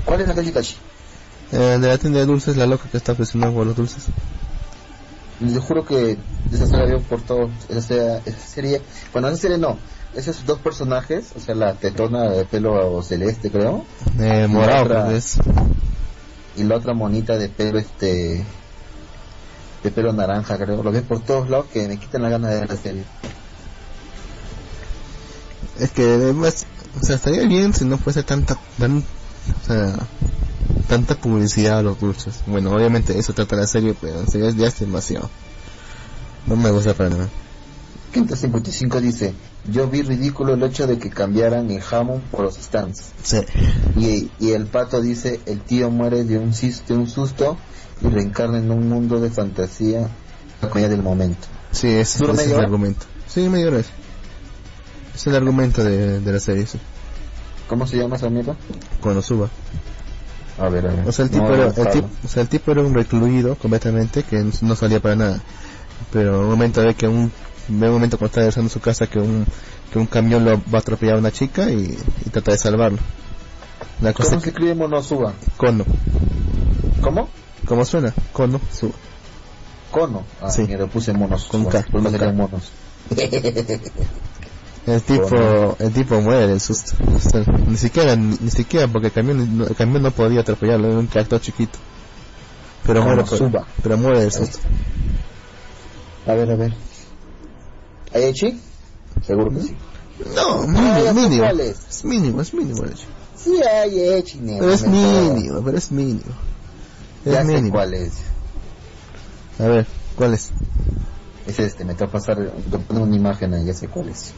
¿Cuál 0.06 0.22
es 0.22 0.28
Dagashi 0.30 0.54
Kashi? 0.54 0.78
Eh, 1.52 1.78
de 1.82 1.88
la 1.90 1.98
tienda 1.98 2.20
de 2.20 2.28
dulces, 2.28 2.56
la 2.56 2.66
loca 2.66 2.88
que 2.90 2.96
está 2.96 3.14
presionando 3.14 3.54
por 3.54 3.68
los 3.68 3.76
dulces. 3.76 4.06
Yo 5.42 5.60
juro 5.60 5.84
que 5.84 6.18
esa 6.50 6.66
serie 6.66 6.98
por 7.00 7.22
todo, 7.24 7.50
esa, 7.68 8.20
esa 8.20 8.40
serie, 8.40 8.82
bueno, 9.12 9.28
esa 9.28 9.36
serie 9.38 9.58
no, 9.58 9.78
esos 10.16 10.46
dos 10.46 10.60
personajes, 10.60 11.34
o 11.36 11.40
sea, 11.40 11.56
la 11.56 11.74
tetona 11.74 12.30
de 12.30 12.46
pelo 12.46 13.02
celeste, 13.02 13.50
creo. 13.50 13.86
Eh, 14.20 14.48
morado, 14.48 15.06
pues, 15.06 15.38
Y 16.56 16.64
la 16.64 16.78
otra 16.78 16.94
monita 16.94 17.38
de 17.38 17.50
pelo, 17.50 17.80
este. 17.80 18.44
de 19.84 19.92
pelo 19.92 20.14
naranja, 20.14 20.58
creo. 20.58 20.84
Lo 20.84 20.92
ves 20.92 21.04
por 21.04 21.22
todos 21.22 21.50
lados 21.50 21.68
que 21.72 21.88
me 21.88 21.98
quitan 21.98 22.22
la 22.22 22.30
gana 22.30 22.50
de 22.50 22.60
ver 22.60 22.70
la 22.70 22.78
serie. 22.78 23.04
Es 25.80 25.92
que 25.92 26.04
además, 26.04 26.66
o 27.02 27.04
sea, 27.04 27.16
estaría 27.16 27.48
bien 27.48 27.74
si 27.74 27.86
no 27.86 27.98
fuese 27.98 28.24
tanta, 28.24 28.58
tan, 28.78 29.00
o 29.00 29.66
sea, 29.66 29.96
tanta 30.88 31.16
publicidad 31.16 31.80
a 31.80 31.84
los 31.84 32.00
dulces. 32.00 32.42
Bueno, 32.46 32.72
obviamente 32.72 33.18
eso 33.18 33.34
trata 33.34 33.56
la 33.56 33.66
serie, 33.66 33.96
pero 34.00 34.24
ya, 34.26 34.52
ya 34.52 34.68
es 34.68 34.80
demasiado. 34.80 35.30
No 36.46 36.56
me 36.56 36.70
gusta 36.70 36.94
para 36.94 37.10
nada. 37.10 37.30
55 38.14 39.02
dice, 39.02 39.34
yo 39.72 39.88
vi 39.88 40.02
ridículo 40.02 40.54
el 40.54 40.64
hecho 40.64 40.88
de 40.88 40.98
que 40.98 41.10
cambiaran 41.10 41.72
el 41.72 41.82
jamón 41.82 42.22
por 42.32 42.42
los 42.42 42.56
stands. 42.56 43.12
Sí. 43.24 43.38
Y, 43.98 44.32
y, 44.40 44.52
el 44.52 44.68
pato 44.68 45.02
dice, 45.02 45.40
el 45.46 45.62
tío 45.62 45.90
muere 45.90 46.24
de 46.24 46.38
un, 46.38 46.52
de 46.52 46.94
un 46.94 47.08
susto 47.08 47.58
y 48.02 48.08
reencarna 48.08 48.60
en 48.60 48.72
un 48.72 48.88
mundo 48.88 49.20
de 49.20 49.30
fantasía, 49.30 50.10
la 50.62 50.70
comedia 50.70 50.90
del 50.90 51.02
momento. 51.02 51.48
Sí, 51.72 51.88
ese, 51.88 52.24
es 52.24 52.48
el 52.48 52.60
argumento. 52.60 53.06
Sí, 53.28 53.50
medio 53.50 53.70
hora 53.70 53.80
es. 53.80 55.28
el 55.28 55.36
argumento 55.36 55.84
de, 55.84 56.20
de 56.20 56.32
la 56.32 56.40
serie, 56.40 56.68
sí. 56.68 56.80
¿Cómo 57.68 57.88
se 57.88 57.98
llama 57.98 58.18
esa 58.18 58.30
mierda? 58.30 58.56
Cuando 59.02 59.22
suba. 59.22 59.50
A 60.60 60.70
ver, 60.70 60.86
a 60.86 60.94
ver. 60.94 61.08
O 61.08 61.12
sea, 61.12 61.26
el 61.26 61.32
tipo, 61.32 61.52
era, 61.52 61.68
el 61.68 61.90
tipo, 61.90 62.10
o 62.24 62.28
sea, 62.28 62.44
el 62.44 62.50
tipo 62.50 62.72
era 62.72 62.82
un 62.82 62.94
recluido 62.94 63.56
completamente 63.56 64.24
que 64.24 64.46
no 64.62 64.76
salía 64.76 65.00
para 65.00 65.16
nada. 65.16 65.42
Pero 66.12 66.36
en 66.36 66.42
un 66.42 66.50
momento 66.50 66.82
de 66.82 66.94
que 66.94 67.08
un 67.08 67.32
ve 67.68 67.88
un 67.88 67.94
momento 67.94 68.18
cuando 68.18 68.30
está 68.30 68.42
regresando 68.42 68.68
a 68.68 68.74
su 68.74 68.80
casa 68.80 69.08
que 69.08 69.20
un, 69.20 69.46
que 69.92 70.00
un 70.00 70.06
camión 70.06 70.46
lo 70.46 70.58
va 70.72 70.80
a 70.80 70.82
atropellar 70.82 71.16
a 71.16 71.20
una 71.20 71.32
chica 71.32 71.70
y, 71.70 71.98
trata 72.32 72.52
de 72.52 72.58
salvarlo. 72.58 73.00
La 74.02 74.14
cosa 74.14 74.32
¿Cómo 74.32 74.42
se 74.42 74.50
escribe 74.50 74.76
Monosuba? 74.76 75.34
Cono. 75.58 75.86
¿Cómo? 77.02 77.30
¿Cómo 77.66 77.86
suena? 77.86 78.14
Cono, 78.32 78.60
suba. 78.72 78.94
Cono. 79.92 80.24
Ah, 80.42 80.50
sí. 80.50 80.64
mira, 80.64 80.88
puse 80.88 81.14
monos. 81.14 81.46
Con 81.46 81.66
K. 81.66 81.86
Con 81.92 82.04
K. 82.12 82.32
monos. 82.32 82.72
el 84.88 85.02
tipo, 85.02 85.78
el 85.80 85.94
tipo 85.94 86.20
muere 86.22 86.48
del 86.48 86.60
susto. 86.60 86.94
ni 87.68 87.78
siquiera, 87.78 88.16
ni, 88.16 88.50
siquiera 88.50 88.88
porque 88.88 89.08
el 89.08 89.14
camión, 89.14 89.66
el 89.68 89.76
camión 89.76 90.02
no 90.02 90.12
podía 90.12 90.42
atropellarlo, 90.42 90.88
era 90.88 90.98
un 90.98 91.08
tractor 91.08 91.40
chiquito. 91.40 91.78
Pero 92.86 93.04
muere, 93.04 93.24
pero 93.82 93.98
muere 93.98 94.20
del 94.22 94.32
susto. 94.32 94.60
A 96.28 96.34
ver, 96.34 96.52
a 96.52 96.56
ver. 96.56 96.74
¿Hay 98.14 98.26
Echi? 98.26 98.60
Seguro 99.26 99.50
que 99.52 99.62
sí. 99.62 99.76
No, 100.36 100.68
mínimo, 100.68 101.14
mínimo. 101.14 101.46
Es? 101.46 102.06
mínimo, 102.06 102.42
es 102.42 102.54
mínimo 102.54 102.84
el 102.84 102.92
Echi. 102.92 103.06
Sí 103.36 103.62
hay 103.64 104.00
Echi, 104.00 104.40
Pero 104.40 104.72
es 104.72 104.88
mínimo, 104.88 105.62
pero 105.64 105.78
es 105.78 105.92
mínimo. 105.92 106.36
Es 107.26 107.34
ya 107.34 107.44
mínimo. 107.44 107.66
Sé 107.66 107.72
cuál 107.72 107.94
es. 107.96 108.14
A 109.60 109.64
ver, 109.64 109.88
¿cuál 110.16 110.34
es? 110.36 110.52
Es 111.48 111.60
este, 111.60 111.84
me 111.84 111.94
a 111.94 112.08
pasar, 112.08 112.38
te 112.38 112.94
una 112.94 113.16
imagen 113.16 113.54
ahí, 113.54 113.66
ya 113.66 113.74
sé 113.74 113.88
cuál 113.88 114.10
es. 114.10 114.32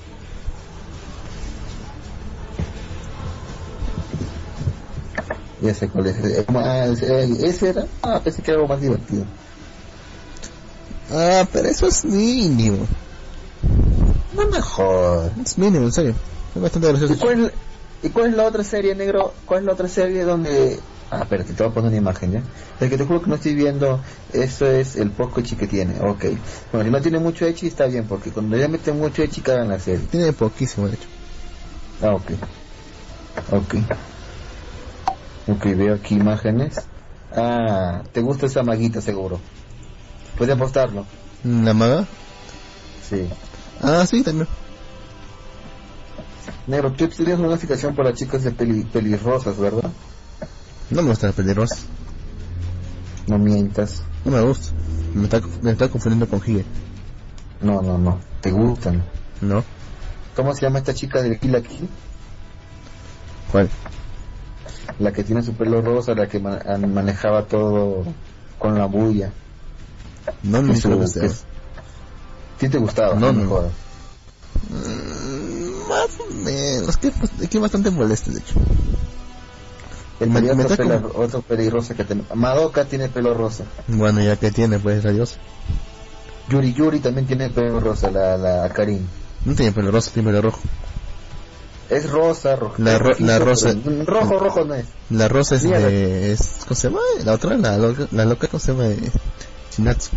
Ya 5.62 5.74
sé 5.74 5.90
cuál 5.90 6.08
es. 6.08 6.18
Eh, 6.18 6.46
ah, 6.50 6.86
ese 6.88 7.70
era. 7.70 7.86
Ah, 8.02 8.22
pensé 8.24 8.42
que 8.42 8.52
era 8.52 8.62
algo 8.62 8.74
más 8.74 8.82
divertido. 8.82 9.26
Ah, 11.12 11.48
pero 11.52 11.68
eso 11.68 11.88
es 11.88 12.06
mínimo. 12.06 12.88
No 14.36 14.50
mejor. 14.50 15.32
Es 15.44 15.58
mínimo, 15.58 15.86
en 15.86 15.92
serio. 15.92 16.16
Es 16.56 16.62
bastante 16.62 16.88
gracioso. 16.90 17.14
¿Y 17.14 17.18
cuál, 17.18 17.54
¿Y 18.04 18.10
cuál 18.10 18.28
es 18.28 18.36
la 18.36 18.44
otra 18.44 18.64
serie, 18.64 18.96
negro? 18.96 19.34
¿Cuál 19.46 19.62
es 19.62 19.66
la 19.66 19.74
otra 19.74 19.88
serie 19.88 20.24
donde... 20.24 20.80
Ah, 21.12 21.22
espérate, 21.22 21.54
te 21.54 21.64
voy 21.64 21.72
a 21.72 21.74
poner 21.74 21.90
una 21.90 21.98
imagen, 21.98 22.32
¿ya? 22.32 22.44
El 22.80 22.90
que 22.90 22.98
te 22.98 23.06
juro 23.06 23.22
que 23.22 23.30
no 23.30 23.36
estoy 23.36 23.54
viendo, 23.54 24.02
eso 24.34 24.66
es 24.66 24.96
el 24.96 25.12
poco 25.12 25.40
echi 25.40 25.56
que 25.56 25.68
tiene, 25.68 26.00
ok. 26.02 26.26
Bueno, 26.72 26.86
si 26.86 26.92
no 26.92 27.02
tiene 27.02 27.20
mucho 27.20 27.46
echi 27.46 27.68
está 27.68 27.86
bien, 27.86 28.08
porque 28.08 28.32
cuando 28.32 28.58
ya 28.58 28.68
meten 28.68 28.98
mucho 28.98 29.22
echi 29.22 29.42
cagan 29.42 29.70
la 29.70 29.80
serie. 29.80 30.08
Tiene 30.08 30.34
poquísimo, 30.34 30.88
de 30.88 30.96
hecho. 30.96 31.08
Ah, 32.02 32.16
ok. 32.16 32.32
Ok. 33.52 33.76
Ok, 35.48 35.66
veo 35.76 35.96
aquí 35.96 36.16
imágenes. 36.16 36.76
Ah, 37.32 38.02
te 38.12 38.22
gusta 38.22 38.48
esa 38.48 38.64
maguita 38.64 39.00
seguro. 39.00 39.40
Puedes 40.38 40.56
apostarlo. 40.56 41.06
¿La 41.44 41.74
maga? 41.74 42.06
Sí. 43.08 43.30
Ah, 43.82 44.06
sí, 44.08 44.24
también. 44.24 44.48
Negro, 46.68 46.92
tú 46.94 47.08
tienes 47.08 47.40
una 47.40 47.58
fijación 47.58 47.96
para 47.96 48.14
chicas 48.14 48.44
de 48.44 48.52
peli, 48.52 48.84
pelirrosas, 48.86 49.58
¿verdad? 49.58 49.92
No 50.90 51.02
me 51.02 51.10
gustan 51.10 51.30
las 51.30 51.36
pelirrosas. 51.36 51.86
No 53.28 53.38
mientas. 53.38 54.02
No 54.24 54.32
me 54.32 54.42
gusta. 54.42 54.72
Me 55.14 55.24
está, 55.26 55.42
me 55.62 55.72
está 55.72 55.90
confundiendo 55.90 56.28
con 56.28 56.40
Hige. 56.40 56.66
No, 57.62 57.82
no, 57.82 57.98
no. 57.98 58.20
Te 58.42 58.52
gustan. 58.52 59.04
¿No? 59.42 59.64
¿Cómo 60.36 60.54
se 60.54 60.62
llama 60.62 60.80
esta 60.80 60.94
chica 60.94 61.22
de 61.22 61.38
Kill 61.40 61.52
la 61.52 61.62
Kill? 61.62 61.88
¿Cuál? 63.52 63.70
La 65.00 65.12
que 65.12 65.24
tiene 65.24 65.42
su 65.44 65.54
pelo 65.54 65.82
rosa, 65.82 66.14
la 66.16 66.28
que 66.28 66.40
ma- 66.40 66.60
an- 66.66 66.94
manejaba 66.94 67.46
todo 67.46 68.04
con 68.58 68.78
la 68.78 68.86
bulla. 68.86 69.32
No 70.44 70.62
me 70.62 70.76
su- 70.76 70.90
gusta. 70.92 71.22
que- 71.22 71.32
¿Sí 72.60 72.70
te 72.70 72.78
gustaba? 72.78 73.16
No, 73.16 73.32
no. 73.32 73.50
jodas. 73.50 73.72
Mm, 74.70 75.90
Más 75.90 76.08
o 76.20 76.34
menos. 76.34 76.98
Que, 77.50 77.60
bastante 77.60 77.92
molesto, 77.92 78.32
de 78.32 78.40
hecho. 78.40 78.56
El 80.20 80.30
me 80.30 80.50
otro, 80.50 80.78
pelo, 80.78 81.02
como- 81.12 81.24
otro 81.26 81.42
pelirrosa 81.42 81.94
que 81.94 82.06
tiene. 82.06 82.24
Madoka 82.34 82.86
tiene 82.86 83.10
pelo 83.10 83.34
rosa. 83.34 83.66
Bueno, 83.88 84.22
ya 84.22 84.38
que 84.38 84.50
tiene, 84.52 84.80
pues 84.80 85.06
adiós. 85.06 85.38
Yuri 86.50 86.74
Yuri 86.74 87.00
también 87.00 87.28
tiene 87.28 87.50
pelo 87.50 87.80
rosa, 87.80 88.10
la, 88.12 88.38
la 88.38 88.70
Karin. 88.70 89.06
No 89.44 89.54
tiene 89.56 89.72
pelo 89.74 89.92
rosa, 89.92 90.12
tiene 90.12 90.30
pelo 90.30 90.42
rojo. 90.42 90.60
Es 91.90 92.10
rosa, 92.10 92.56
rojo. 92.56 92.76
La 92.78 92.98
ro- 92.98 93.16
la 93.20 93.38
rosa- 93.40 93.76
pero 93.84 94.06
Rojo, 94.06 94.40
rojo 94.40 94.64
no 94.66 94.74
es. 94.76 94.86
La 95.10 95.28
rosa 95.28 95.56
es 95.56 95.66
Mira, 95.66 95.80
de... 95.80 96.32
Es, 96.32 96.60
¿Cómo 96.64 96.76
se 96.76 96.88
llama? 96.88 97.00
La 97.26 97.34
otra, 97.34 97.58
la 97.58 97.78
loca, 97.78 98.08
la 98.12 98.26
loca 98.26 98.48
¿cómo 98.48 98.60
se 98.60 98.72
llama? 98.72 98.86
Shinatsu. 99.76 100.10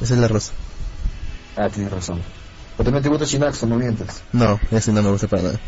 Esa 0.00 0.14
es 0.14 0.20
la 0.20 0.28
rosa. 0.28 0.52
Ah, 1.56 1.68
tienes 1.70 1.90
razón. 1.92 2.20
Pero 2.76 2.84
también 2.84 3.02
te 3.02 3.08
gusta 3.08 3.24
Shinatsu, 3.24 3.66
no 3.66 3.76
mientas. 3.76 4.22
No, 4.32 4.60
ese 4.70 4.92
no 4.92 5.02
me 5.02 5.10
gusta 5.10 5.26
para 5.28 5.42
nada. 5.42 5.60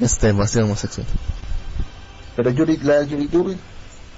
Es 0.00 0.18
demasiado 0.20 0.66
homosexual. 0.66 1.06
Pero 2.36 2.50
Yuri, 2.50 2.76
la 2.78 3.02
Yuri 3.02 3.28
Yuri, 3.28 3.56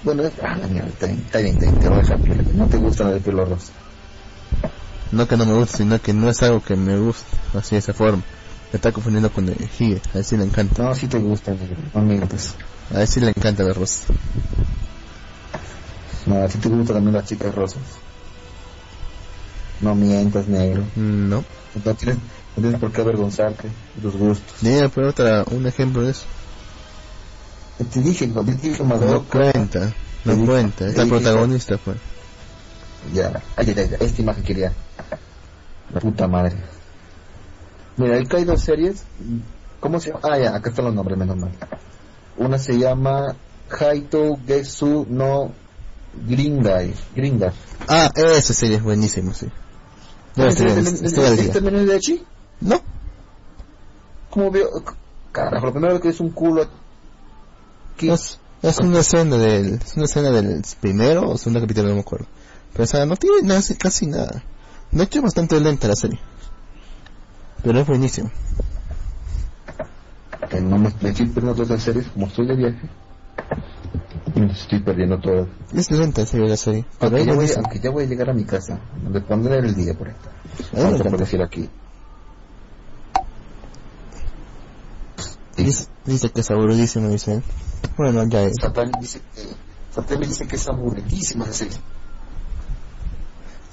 bueno, 0.03 0.23
es- 0.23 0.33
ah, 0.43 0.55
la 0.57 0.67
mierda, 0.67 0.89
está 0.89 1.07
bien, 1.07 1.19
está 1.25 1.39
bien, 1.39 1.53
está 1.55 1.65
bien, 1.65 1.79
te 1.79 1.87
voy 1.89 1.97
a 1.97 2.01
dejar 2.01 2.19
piola, 2.21 2.43
No 2.53 2.67
te 2.67 2.77
gusta 2.77 3.03
la 3.05 3.11
de 3.11 3.19
pelo 3.21 3.45
rosa. 3.45 3.71
No 5.11 5.27
que 5.27 5.37
no 5.37 5.45
me 5.45 5.53
guste, 5.53 5.77
sino 5.77 5.99
que 5.99 6.13
no 6.13 6.29
es 6.29 6.43
algo 6.43 6.61
que 6.61 6.75
me 6.75 6.97
guste, 6.99 7.25
así 7.57 7.75
de 7.75 7.79
esa 7.79 7.93
forma. 7.93 8.21
Me 8.71 8.77
está 8.77 8.91
confundiendo 8.91 9.31
con 9.31 9.47
el 9.49 9.55
Hige, 9.79 9.99
a 10.13 10.17
él 10.19 10.23
sí 10.25 10.37
le 10.37 10.43
encanta. 10.43 10.83
No, 10.83 10.93
sí 10.93 11.07
te 11.07 11.17
gusta, 11.17 11.55
mientas. 11.95 12.53
A 12.93 13.01
él 13.01 13.07
sí 13.07 13.19
le 13.19 13.29
encanta 13.29 13.63
la 13.63 13.73
rosa. 13.73 14.01
No, 16.27 16.43
a 16.43 16.47
ti 16.47 16.59
te 16.59 16.69
gustan 16.69 16.97
también 16.97 17.15
las 17.15 17.25
chicas 17.25 17.55
rosas. 17.55 17.81
No 19.81 19.95
mientas, 19.95 20.47
negro. 20.47 20.83
No. 20.95 21.43
No 21.85 21.95
tienes, 21.95 22.17
no 22.55 22.61
tienes 22.61 22.79
por 22.79 22.91
qué 22.91 23.01
avergonzarte 23.01 23.67
de 23.95 24.01
tus 24.01 24.15
gustos. 24.15 24.55
Dime 24.61 24.89
por 24.89 25.03
otra, 25.05 25.43
un 25.51 25.65
ejemplo 25.67 26.01
de 26.01 26.11
eso. 26.11 26.25
Te 27.93 28.01
dije, 28.01 28.27
no 28.27 28.43
te 28.43 28.53
dije, 28.55 28.77
No 28.83 28.85
Madoka. 28.89 29.39
cuenta, 29.51 29.93
no 30.25 30.33
dije- 30.33 30.45
cuenta. 30.45 30.87
Es 30.87 30.97
la 30.97 31.05
protagonista, 31.05 31.77
pues. 31.77 31.97
Ya, 33.13 33.41
ay, 33.55 33.73
ay, 33.77 33.91
esta 34.01 34.21
imagen 34.21 34.43
quería. 34.43 34.73
La 35.93 36.01
puta 36.01 36.27
madre. 36.27 36.57
Mira, 37.95 38.15
ahí 38.15 38.27
hay 38.29 38.43
dos 38.43 38.61
series. 38.61 39.03
¿Cómo 39.79 39.99
se 40.01 40.09
llama? 40.09 40.19
Ah, 40.23 40.37
ya, 40.37 40.55
acá 40.55 40.69
están 40.69 40.85
los 40.85 40.93
nombres, 40.93 41.17
menos 41.17 41.37
mal. 41.37 41.51
Una 42.35 42.59
se 42.59 42.77
llama 42.77 43.35
Haito 43.79 44.37
Getsu 44.45 45.05
no 45.09 45.53
Gringai. 46.27 46.93
Gringa. 47.15 47.53
Ah, 47.87 48.11
esa 48.15 48.53
serie 48.53 48.77
es 48.77 48.83
buenísima, 48.83 49.33
sí. 49.33 49.47
¿Este 50.47 50.63
estoy 50.63 50.81
viendo, 50.81 51.05
estoy 51.07 51.25
al 51.25 51.35
día. 51.35 51.45
¿Este 51.45 51.61
menú 51.61 51.85
de 51.85 51.95
Echi? 51.95 52.23
No, 52.61 52.81
¿Cómo 54.29 54.51
veo? 54.51 54.69
Carajo, 55.31 55.67
lo 55.67 55.71
primero 55.71 55.99
que 55.99 56.09
es 56.09 56.19
un 56.19 56.29
culo 56.31 56.67
aquí. 57.93 58.09
es, 58.09 58.39
es 58.61 58.79
una 58.79 58.99
escena 58.99 59.37
del, 59.37 59.73
es 59.73 59.95
una 59.95 60.05
escena 60.05 60.31
del 60.31 60.63
primero 60.79 61.29
o 61.29 61.37
segundo 61.37 61.61
capítulo, 61.61 61.89
no 61.89 61.95
me 61.95 62.01
acuerdo. 62.01 62.25
Pero 62.71 62.83
o 62.83 62.87
sea, 62.87 63.05
no 63.05 63.15
tiene 63.15 63.41
nada, 63.43 63.61
casi 63.77 64.05
nada. 64.05 64.43
De 64.91 65.03
hecho 65.03 65.19
es 65.19 65.23
bastante 65.23 65.59
lenta 65.59 65.87
la 65.87 65.95
serie. 65.95 66.19
Pero 67.63 67.79
es 67.79 67.87
buenísima. 67.87 68.31
Que 70.49 70.61
no 70.61 70.77
me, 70.77 70.93
me 71.01 71.09
estoy 71.09 71.27
perdiendo 71.27 71.53
todas 71.53 71.69
las 71.69 71.83
series, 71.83 72.07
como 72.07 72.27
estoy 72.27 72.47
de 72.47 72.55
viaje. 72.55 72.89
Me 74.35 74.51
estoy 74.51 74.79
perdiendo 74.79 75.19
todo. 75.19 75.47
Es 75.73 75.89
lenta 75.91 76.21
en 76.21 76.27
serio 76.27 76.47
la 76.47 76.57
serie. 76.57 76.85
Aunque 76.99 77.25
ya, 77.25 77.33
voy, 77.33 77.49
aunque 77.55 77.79
ya 77.79 77.89
voy 77.89 78.03
a 78.03 78.07
llegar 78.07 78.29
a 78.29 78.33
mi 78.33 78.45
casa, 78.45 78.79
le 79.11 79.21
pondré 79.21 79.57
el 79.59 79.75
día 79.75 79.93
por 79.93 80.07
ahí. 80.09 80.15
A 80.73 80.77
mí 80.77 80.83
me 80.91 80.97
Vamos 80.97 81.13
a 81.13 81.17
decir 81.17 81.41
aquí. 81.41 81.69
Dice, 85.57 85.87
dice 86.05 86.29
que 86.29 86.41
es 86.41 86.51
aburridísimo, 86.51 87.09
dice. 87.09 87.41
Bueno, 87.97 88.23
ya 88.29 88.43
es. 88.43 88.53
Satán 88.61 88.91
dice 89.01 89.21
Satán 89.93 90.19
me 90.19 90.27
dice 90.27 90.47
que 90.47 90.55
es 90.55 90.67
aburridísima 90.69 91.45
la 91.47 91.53
serie. 91.53 91.77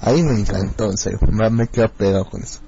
Ahí 0.01 0.21
me 0.23 0.39
encantó, 0.39 0.85
en 0.91 0.97
serio. 0.97 1.19
Me, 1.31 1.49
me 1.49 1.67
quedo 1.67 1.87
pegado 1.89 2.25
con 2.25 2.41
eso. 2.43 2.59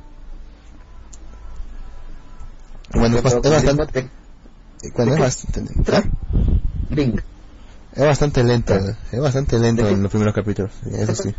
Bueno, 2.94 3.18
es, 3.18 3.23
bast- 3.23 3.45
es 3.45 3.52
bastante, 3.52 4.10
bueno, 4.95 5.14
es 5.14 5.19
bastante 5.19 5.61
lento. 5.61 5.91
¿Ah? 5.95 6.03
Gring. 6.89 7.22
Es 7.93 8.06
bastante 8.06 8.43
lento, 8.43 8.76
es 9.11 9.19
bastante 9.19 9.60
lento 9.60 9.88
en 9.88 10.01
los 10.03 10.11
primeros 10.11 10.34
capítulos, 10.34 10.72
eso 10.85 11.15
sí. 11.15 11.35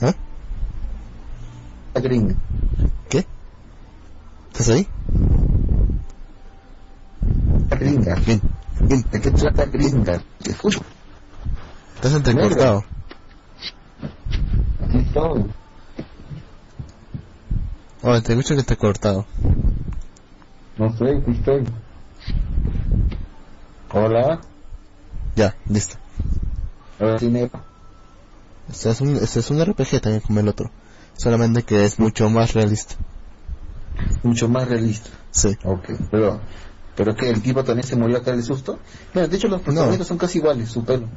¿Ah? 0.00 0.14
Gring. 1.94 2.36
¿Qué? 3.08 3.26
¿Estás 4.52 4.68
ahí? 4.68 4.86
Gringa. 7.78 8.14
Bien, 8.26 8.40
bien. 8.80 9.04
¿De 9.10 9.20
qué 9.20 9.30
trata 9.30 9.64
Gringa? 9.66 10.22
Te 10.42 10.50
escucho. 10.50 10.80
Estás 11.96 12.12
entrecortado. 12.14 12.84
Estoy. 14.92 15.44
Oh, 18.02 18.20
te 18.20 18.32
escucho 18.32 18.54
que 18.54 18.60
está 18.60 18.76
cortado. 18.76 19.26
No 20.76 20.96
sé, 20.96 21.16
aquí 21.16 21.30
estoy. 21.30 21.64
Hola. 23.92 24.40
Ya, 25.36 25.54
listo. 25.68 25.96
Ahora 26.98 27.18
sí. 27.18 27.50
Este 28.70 28.90
es 28.90 29.00
un, 29.00 29.16
este 29.16 29.40
es 29.40 29.50
un 29.50 29.64
RPG 29.64 30.00
también 30.00 30.20
como 30.20 30.40
el 30.40 30.48
otro. 30.48 30.70
Solamente 31.16 31.62
que 31.62 31.84
es 31.84 31.98
mucho 31.98 32.30
más 32.30 32.54
realista. 32.54 32.94
Mucho 34.22 34.48
más 34.48 34.68
realista. 34.68 35.10
Sí. 35.30 35.56
Ok, 35.64 35.90
pero... 36.10 36.40
¿Pero 36.94 37.16
que 37.16 37.30
el 37.30 37.40
tipo 37.40 37.64
también 37.64 37.86
se 37.86 37.96
murió 37.96 38.18
acá 38.18 38.32
del 38.32 38.44
susto? 38.44 38.78
Mira, 39.14 39.26
de 39.26 39.36
hecho 39.36 39.48
los 39.48 39.62
protagonistas 39.62 40.06
son 40.06 40.18
casi 40.18 40.38
iguales, 40.38 40.68
su 40.68 40.84
pelo. 40.84 41.08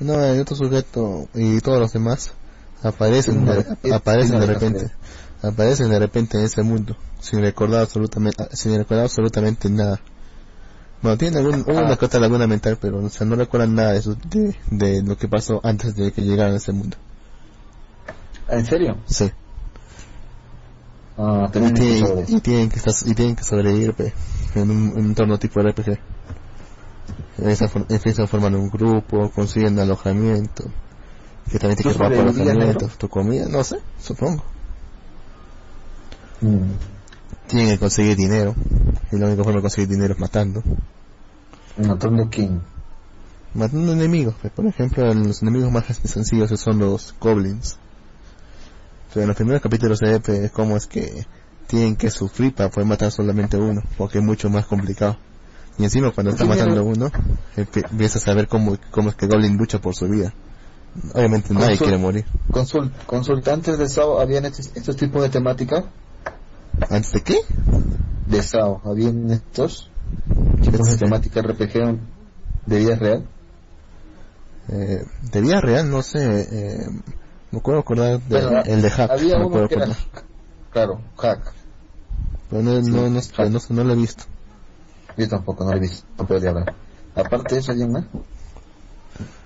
No, 0.00 0.20
el 0.24 0.40
otro 0.40 0.56
sujeto 0.56 1.28
y 1.34 1.60
todos 1.60 1.78
los 1.78 1.92
demás 1.92 2.32
aparecen, 2.82 3.44
de, 3.44 3.64
no, 3.84 3.94
aparecen 3.94 4.32
no, 4.32 4.40
de 4.40 4.46
no, 4.48 4.52
repente. 4.52 4.90
Aparecen 5.40 5.88
de 5.90 5.98
repente 6.00 6.38
en 6.38 6.44
ese 6.44 6.62
mundo, 6.62 6.96
sin 7.20 7.40
recordar 7.40 7.82
absolutamente, 7.82 8.44
sin 8.56 8.76
recordar 8.76 9.04
absolutamente 9.04 9.70
nada. 9.70 10.00
Bueno, 11.04 11.18
tienen 11.18 11.38
algún, 11.44 11.66
Ah. 11.68 11.82
una 11.82 11.96
que 11.98 12.06
otra 12.06 12.18
laguna 12.18 12.46
mental, 12.46 12.78
pero 12.80 13.04
o 13.04 13.08
sea, 13.10 13.26
no 13.26 13.36
recuerdan 13.36 13.74
nada 13.74 13.92
de, 13.92 14.00
su- 14.00 14.16
de, 14.30 14.56
de 14.70 15.02
lo 15.02 15.18
que 15.18 15.28
pasó 15.28 15.60
antes 15.62 15.94
de 15.96 16.12
que 16.12 16.22
llegaran 16.22 16.54
a 16.54 16.56
ese 16.56 16.72
mundo. 16.72 16.96
¿En 18.48 18.64
serio? 18.64 18.96
Sí. 19.04 19.30
Ah, 21.18 21.44
Y, 21.48 21.50
tienen, 21.52 21.76
eso. 21.76 22.24
y 22.26 22.40
tienen 22.40 22.70
que 22.70 22.76
estar, 22.78 22.94
y 23.04 23.14
tienen 23.14 23.36
que 23.36 23.44
sobrevivir 23.44 23.92
pe, 23.92 24.14
en 24.54 24.70
un, 24.70 24.88
en 24.92 24.98
un 24.98 25.04
entorno 25.10 25.38
tipo 25.38 25.60
RPG. 25.60 25.98
Empiezan, 27.36 27.68
a 27.68 27.70
for- 27.70 27.86
empiezan 27.90 28.24
a 28.24 28.28
formar 28.28 28.54
un 28.56 28.70
grupo, 28.70 29.30
consiguen 29.30 29.78
alojamiento, 29.78 30.64
que 31.52 31.58
también 31.58 31.76
¿Tú 31.76 31.82
tienen 31.82 31.92
que 31.92 31.98
pagar 31.98 32.16
por 32.16 32.28
alojamiento, 32.28 32.88
tu 32.96 33.10
comida, 33.10 33.46
no 33.46 33.62
sé, 33.62 33.76
supongo. 34.00 34.42
Mm. 36.40 36.93
Tienen 37.48 37.68
que 37.68 37.78
conseguir 37.78 38.16
dinero, 38.16 38.54
y 39.12 39.18
la 39.18 39.26
única 39.26 39.44
forma 39.44 39.58
de 39.58 39.62
conseguir 39.62 39.88
dinero 39.88 40.14
es 40.14 40.20
matando. 40.20 40.62
¿Matando 41.76 42.28
quién? 42.30 42.62
Matando 43.54 43.92
enemigos, 43.92 44.34
pe. 44.42 44.50
por 44.50 44.66
ejemplo, 44.66 45.12
los 45.14 45.42
enemigos 45.42 45.70
más 45.70 45.84
sencillos 45.86 46.50
son 46.58 46.78
los 46.78 47.14
goblins. 47.20 47.76
Pero 49.12 49.22
en 49.22 49.28
los 49.28 49.36
primeros 49.36 49.62
capítulos 49.62 49.98
se 49.98 50.06
ve 50.06 50.20
pe, 50.20 50.50
cómo 50.50 50.76
es 50.76 50.86
que 50.86 51.26
tienen 51.68 51.96
que 51.96 52.10
sufrir 52.10 52.54
para 52.54 52.70
poder 52.70 52.86
matar 52.88 53.12
solamente 53.12 53.56
uno, 53.56 53.82
porque 53.96 54.18
es 54.18 54.24
mucho 54.24 54.50
más 54.50 54.66
complicado. 54.66 55.16
Y 55.78 55.84
encima 55.84 56.10
cuando 56.12 56.30
está 56.32 56.44
Sí, 56.44 56.48
matando 56.48 56.74
pero- 56.74 56.84
uno, 56.86 57.10
empie- 57.56 57.88
empiezas 57.90 58.26
a 58.28 58.34
ver 58.34 58.48
cómo, 58.48 58.76
cómo 58.90 59.10
es 59.10 59.14
que 59.16 59.26
Goblin 59.26 59.56
lucha 59.56 59.80
por 59.80 59.94
su 59.94 60.08
vida. 60.08 60.32
Obviamente 61.14 61.52
nadie 61.52 61.76
Consul- 61.76 61.78
quiere 61.78 61.98
morir. 61.98 62.24
Consul- 62.50 62.92
¿Consultantes 63.06 63.78
de 63.78 63.88
SAO 63.88 64.20
habían 64.20 64.44
estos, 64.44 64.70
estos 64.76 64.96
tipos 64.96 65.22
de 65.22 65.28
temática? 65.28 65.84
¿Antes 66.90 67.12
de 67.12 67.22
qué? 67.22 67.38
De 68.26 68.42
SAO, 68.42 68.80
¿habían 68.84 69.30
estos 69.30 69.90
tipos 70.62 70.88
de 70.88 70.96
temática 70.96 71.40
RPG 71.42 71.98
de 72.66 72.78
vida 72.78 72.96
real? 72.96 73.26
eh, 74.68 75.04
de 75.30 75.40
vida 75.42 75.60
real, 75.60 75.90
no 75.90 76.02
sé, 76.02 76.18
eh, 76.50 76.86
me 77.50 77.58
acuerdo 77.58 77.80
acordar 77.80 78.18
de, 78.20 78.40
Bueno, 78.42 78.62
el 78.64 78.80
de 78.82 78.90
Hack, 78.90 79.10
Había 79.10 79.34
me 79.38 79.44
uno 79.44 79.46
acuerdo 79.48 79.68
que 79.68 79.74
era, 79.74 79.84
acordar. 79.84 80.02
claro, 80.70 81.00
hack. 81.18 81.52
Pero 82.50 82.62
no, 82.62 82.82
Sí, 82.82 82.90
no, 82.90 83.10
no, 83.10 83.20
Hack. 83.20 83.50
no, 83.50 83.58
no 83.68 83.84
lo 83.84 83.92
he 83.92 83.96
visto. 83.96 84.24
Yo 85.16 85.28
tampoco, 85.28 85.64
no 85.64 85.70
lo 85.72 85.76
he 85.76 85.80
visto, 85.80 86.06
no 86.18 86.26
podía 86.26 86.50
hablar. 86.50 86.74
Aparte 87.14 87.54
de 87.54 87.60
eso, 87.60 87.72
¿hay 87.72 87.86
más? 87.86 88.04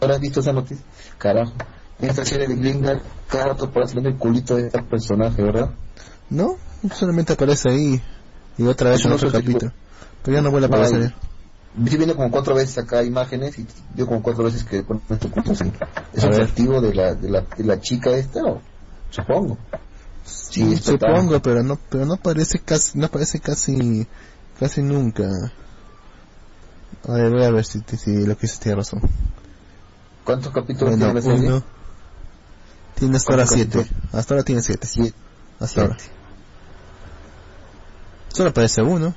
¿Ahora 0.01 0.15
has 0.15 0.21
visto 0.21 0.41
esa 0.41 0.53
noticia? 0.53 0.85
Carajo. 1.19 1.53
Esta 2.01 2.25
serie 2.25 2.47
de 2.47 2.55
Gringa, 2.55 3.01
cada 3.29 3.47
rato 3.49 3.71
parece 3.71 3.99
el 3.99 4.17
culito 4.17 4.57
de 4.57 4.67
este 4.67 4.83
personaje, 4.85 5.43
¿verdad? 5.43 5.71
No, 6.31 6.57
solamente 6.95 7.33
aparece 7.33 7.71
ahí 7.71 8.03
y 8.57 8.67
otra 8.67 8.91
vez 8.91 9.05
en 9.05 9.13
otro 9.13 9.31
capítulo. 9.31 9.73
Pero 10.23 10.37
ya 10.37 10.43
no 10.43 10.51
vuelve 10.51 10.67
a 10.67 10.69
aparecer. 10.69 11.15
Sí 11.87 11.97
viene 11.97 12.15
como 12.15 12.31
cuatro 12.31 12.55
veces 12.55 12.79
acá 12.79 13.05
imágenes 13.05 13.59
y 13.59 13.67
veo 13.95 14.07
como 14.07 14.23
cuatro 14.23 14.45
veces 14.45 14.65
que 14.65 14.83
pone 14.83 15.01
este 15.11 15.29
culto 15.29 15.53
así. 15.53 15.71
¿Es 16.13 16.25
ver. 16.25 16.33
atractivo 16.35 16.81
de 16.81 16.95
la, 16.95 17.15
de, 17.15 17.31
la, 17.31 17.43
de 17.57 17.65
la 17.65 17.81
chica 17.81 18.11
esta 18.11 18.43
o? 18.43 18.61
Supongo. 19.11 19.59
Sí, 20.25 20.73
es 20.73 20.81
Supongo, 20.81 21.41
pero 21.41 21.63
no, 21.63 21.79
pero 21.89 22.05
no 22.05 22.15
aparece 22.15 22.59
casi, 22.59 22.99
no 22.99 23.07
aparece 23.07 23.41
casi, 23.41 24.07
casi 24.59 24.83
nunca. 24.83 25.29
A 27.07 27.13
ver, 27.13 27.31
voy 27.31 27.45
a 27.45 27.51
ver 27.51 27.65
si, 27.65 27.81
si 27.97 28.27
lo 28.27 28.35
que 28.37 28.43
dices 28.43 28.59
tiene 28.59 28.77
razón. 28.77 29.01
¿Cuántos 30.25 30.53
capítulos 30.53 30.97
Bueno, 30.99 31.13
tiene 31.13 31.15
la 31.15 31.23
serie? 31.23 31.49
uno. 31.49 31.63
Tiene 32.97 33.17
hasta 33.17 33.33
ahora 33.33 33.47
¿Cuántos 33.47 33.73
siete. 33.73 33.91
Hasta 34.13 34.35
ahora 34.35 34.45
tiene 34.45 34.63
siete. 34.63 34.87
Siete. 34.87 35.15
Hasta 35.61 35.83
ahora. 35.83 35.97
Solo 38.29 38.51
aparece 38.51 38.83
uno. 38.83 39.15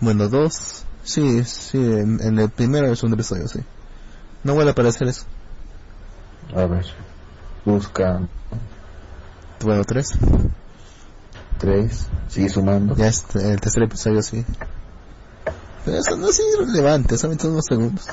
Bueno, 0.00 0.28
dos. 0.28 0.84
Sí, 1.02 1.44
sí, 1.44 1.78
en, 1.78 2.20
en 2.22 2.38
el 2.38 2.50
primero 2.50 2.86
y 2.86 2.90
el 2.90 2.96
segundo 2.96 3.14
episodio, 3.16 3.48
sí. 3.48 3.60
No 4.44 4.54
vuelve 4.54 4.70
a 4.70 4.72
aparecer 4.72 5.08
eso. 5.08 5.24
A 6.54 6.66
ver. 6.66 6.84
Busca 7.64 8.20
Bueno, 9.62 9.84
tres. 9.84 10.10
tres. 11.58 12.06
Sigue 12.28 12.48
sumando. 12.48 12.94
Ya 12.96 13.08
es 13.08 13.24
el 13.34 13.60
tercer 13.60 13.82
episodio, 13.84 14.22
sí. 14.22 14.44
Pero 15.84 15.98
eso 15.98 16.16
no 16.16 16.28
es 16.28 16.40
irrelevante, 16.54 17.16
solamente 17.16 17.48
unos 17.48 17.64
segundos. 17.66 18.06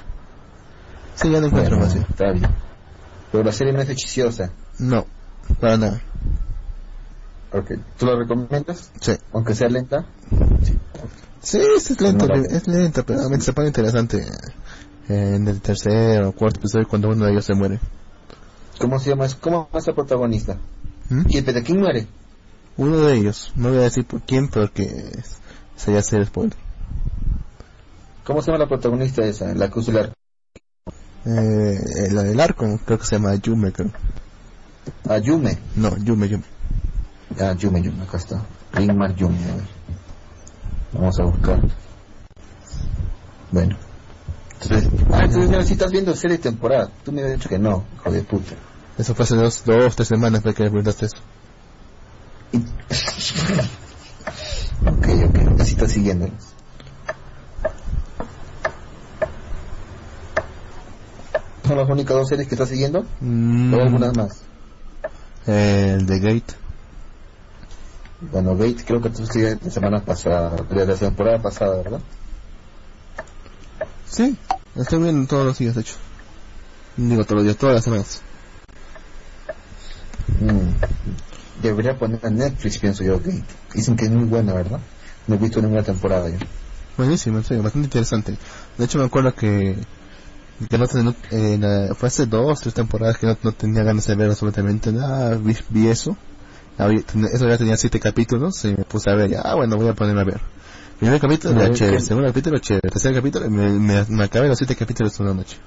Sí, 1.16 1.30
ya 1.32 1.40
no 1.42 1.48
encuentro 1.48 1.78
Bueno, 1.78 1.94
más. 1.94 1.96
está 2.10 2.32
bien. 2.32 2.48
Pero 3.32 3.44
la 3.44 3.52
serie 3.52 3.74
no 3.74 3.82
es 3.82 3.90
hechiciosa. 3.90 4.52
No, 4.80 5.06
para 5.60 5.78
nada. 5.78 6.02
Ok. 7.54 7.72
¿Tú 7.98 8.06
la 8.06 8.16
recomiendas? 8.16 8.92
Sí. 9.00 9.14
Aunque 9.32 9.56
sea 9.56 9.70
lenta. 9.70 10.06
Sí, 10.64 10.78
sí, 11.80 11.94
es 11.94 12.02
No 12.02 12.26
la- 12.28 12.36
es 12.36 12.68
lenta, 12.68 13.04
pero 13.04 13.20
realmente 13.20 13.46
se 13.46 13.54
pone 13.54 13.68
interesante 13.68 14.18
eh, 15.10 15.36
en 15.36 15.48
el 15.48 15.62
tercer 15.62 16.24
o 16.24 16.34
cuarto 16.34 16.60
episodio 16.60 16.88
cuando 16.88 17.10
uno 17.10 17.26
de 17.26 17.32
ellos 17.32 17.46
se 17.46 17.54
muere. 17.54 17.80
¿Cómo 18.80 19.00
se 19.00 19.10
llama? 19.12 19.28
¿Cómo 19.40 19.70
es 19.74 19.88
el 19.88 19.96
protagonista? 19.96 20.58
¿Mm? 21.10 21.22
¿Quién, 21.24 21.80
muere? 21.80 22.08
Uno 22.76 22.98
de 22.98 23.16
ellos, 23.16 23.52
no 23.56 23.70
voy 23.70 23.78
a 23.80 23.82
decir 23.82 24.06
por 24.06 24.22
quién, 24.22 24.50
porque 24.50 25.12
sería 25.76 26.02
hacer 26.02 26.26
spoiler. 26.26 26.58
¿Cómo 28.26 28.42
se 28.42 28.52
llama 28.52 28.66
la 28.66 28.68
protagonista 28.70 29.24
esa? 29.24 29.54
La 29.56 29.70
que 29.70 29.80
usa 29.80 29.92
el 29.94 30.00
arco. 30.00 30.14
Eh, 31.26 32.10
la 32.12 32.24
del 32.24 32.40
arco, 32.40 32.80
creo 32.86 33.00
que 33.00 33.06
se 33.06 33.16
llama 33.16 33.34
Yume, 33.36 33.72
creo. 33.72 33.92
Ah, 35.08 35.18
Yume. 35.18 35.58
No, 35.76 35.98
Yume, 35.98 36.28
Yume. 36.28 36.44
Ah, 37.40 37.54
Yume, 37.54 37.82
Yume, 37.82 38.04
acá 38.04 38.18
está. 38.18 38.42
Ringmar 38.74 39.14
Yume, 39.16 39.38
a 39.44 39.56
ver. 39.56 39.66
Vamos 40.94 41.20
a 41.20 41.24
buscar. 41.24 41.60
Bueno. 43.52 43.78
Entonces, 44.62 44.90
ah, 45.12 45.24
entonces 45.24 45.50
no, 45.50 45.62
si 45.64 45.74
estás 45.74 45.92
viendo 45.92 46.16
serie 46.16 46.38
de 46.38 46.44
temporada. 46.44 46.90
Tú 47.04 47.12
me 47.12 47.22
habías 47.22 47.38
dicho 47.38 47.50
que 47.50 47.60
no, 47.60 47.84
hijo 47.96 48.12
de 48.12 48.24
puta. 48.24 48.54
Eso 48.98 49.14
fue 49.14 49.24
hace 49.24 49.36
dos, 49.36 49.64
dos, 49.66 49.96
tres 49.96 50.08
semanas 50.08 50.42
fue 50.42 50.54
que 50.56 50.64
me 50.64 50.70
preguntaste 50.70 51.06
eso. 51.08 51.18
Ok, 54.86 55.08
ok, 55.26 55.60
así 55.60 55.74
estás 55.74 55.92
siguiéndolos. 55.92 56.54
¿Son 61.66 61.78
las 61.78 61.90
únicas 61.90 62.16
dos 62.16 62.30
series 62.30 62.48
que 62.48 62.56
estás 62.56 62.70
siguiendo? 62.70 63.06
Mm, 63.20 63.74
¿O 63.74 63.82
algunas 63.82 64.16
más? 64.16 64.44
el 65.48 66.06
de 66.06 66.20
Gate. 66.20 66.67
Bueno, 68.20 68.58
Gate 68.58 68.84
creo 68.86 69.02
que 69.02 69.10
tú 69.10 69.26
sigues 69.28 69.62
la 69.64 69.72
semana 69.72 70.04
pasada, 70.04 70.56
de 70.70 70.86
la 70.86 70.96
temporada 70.96 71.40
pasada, 71.40 71.78
¿verdad? 71.78 72.00
Sí, 74.10 74.36
estoy 74.76 75.00
viendo 75.00 75.28
todos 75.28 75.46
los 75.46 75.58
días, 75.60 75.76
de 75.76 75.82
hecho. 75.82 75.96
Digo 76.96 77.24
todos 77.26 77.36
los 77.38 77.44
días, 77.44 77.58
todas 77.58 77.76
las 77.76 77.84
semanas. 77.84 78.22
Mm. 80.40 81.62
Debería 81.62 81.98
poner 81.98 82.26
a 82.26 82.30
Netflix, 82.30 82.80
pienso 82.80 83.04
yo, 83.04 83.20
Gate. 83.20 83.44
Dicen 83.74 83.96
que 83.96 84.06
es 84.06 84.12
muy 84.12 84.26
buena, 84.26 84.54
¿verdad? 84.54 84.80
No 85.28 85.36
he 85.36 85.38
visto 85.38 85.62
ninguna 85.62 85.84
temporada 85.84 86.28
yo. 86.30 86.38
Buenísimo, 86.98 87.38
en 87.38 87.44
serio, 87.44 87.62
bastante 87.62 87.86
interesante. 87.86 88.36
De 88.78 88.86
hecho, 88.86 88.98
me 88.98 89.06
acuerdo 89.06 89.36
que, 89.36 89.78
que 90.68 90.78
no 90.80 90.86
eh, 91.30 91.90
fue 91.96 92.08
hace 92.08 92.26
dos, 92.26 92.62
tres 92.62 92.74
temporadas 92.74 93.20
que 93.20 93.28
no, 93.28 93.38
no 93.44 93.52
tenía 93.52 93.84
ganas 93.84 94.08
de 94.08 94.16
ver 94.16 94.32
absolutamente 94.32 94.92
nada. 94.92 95.36
Vi, 95.36 95.56
vi 95.70 95.88
eso. 95.88 96.18
Eso 96.78 97.48
ya 97.50 97.58
tenía 97.58 97.76
siete 97.78 98.00
capítulos 98.00 98.64
y 98.66 98.70
me 98.70 98.84
puse 98.84 99.10
a 99.10 99.16
ver. 99.16 99.30
Ya, 99.32 99.42
ah, 99.42 99.56
bueno, 99.56 99.78
voy 99.78 99.88
a 99.88 99.94
ponerme 99.94 100.22
a 100.22 100.26
ver. 100.26 100.40
Primer 101.00 101.20
capítulo, 101.20 101.54
A 101.56 101.58
era 101.60 101.70
ver, 101.70 101.78
chévere. 101.78 102.00
Segundo 102.02 102.28
capítulo, 102.28 102.60
chévere. 102.60 102.90
Tercer 102.90 103.14
capítulo, 103.16 103.50
me, 103.50 103.70
me, 103.72 104.06
me 104.10 104.24
acabé 104.24 104.48
los 104.48 104.58
siete 104.58 104.76
capítulos 104.76 105.20
en 105.20 105.26
una 105.26 105.36
noche. 105.36 105.58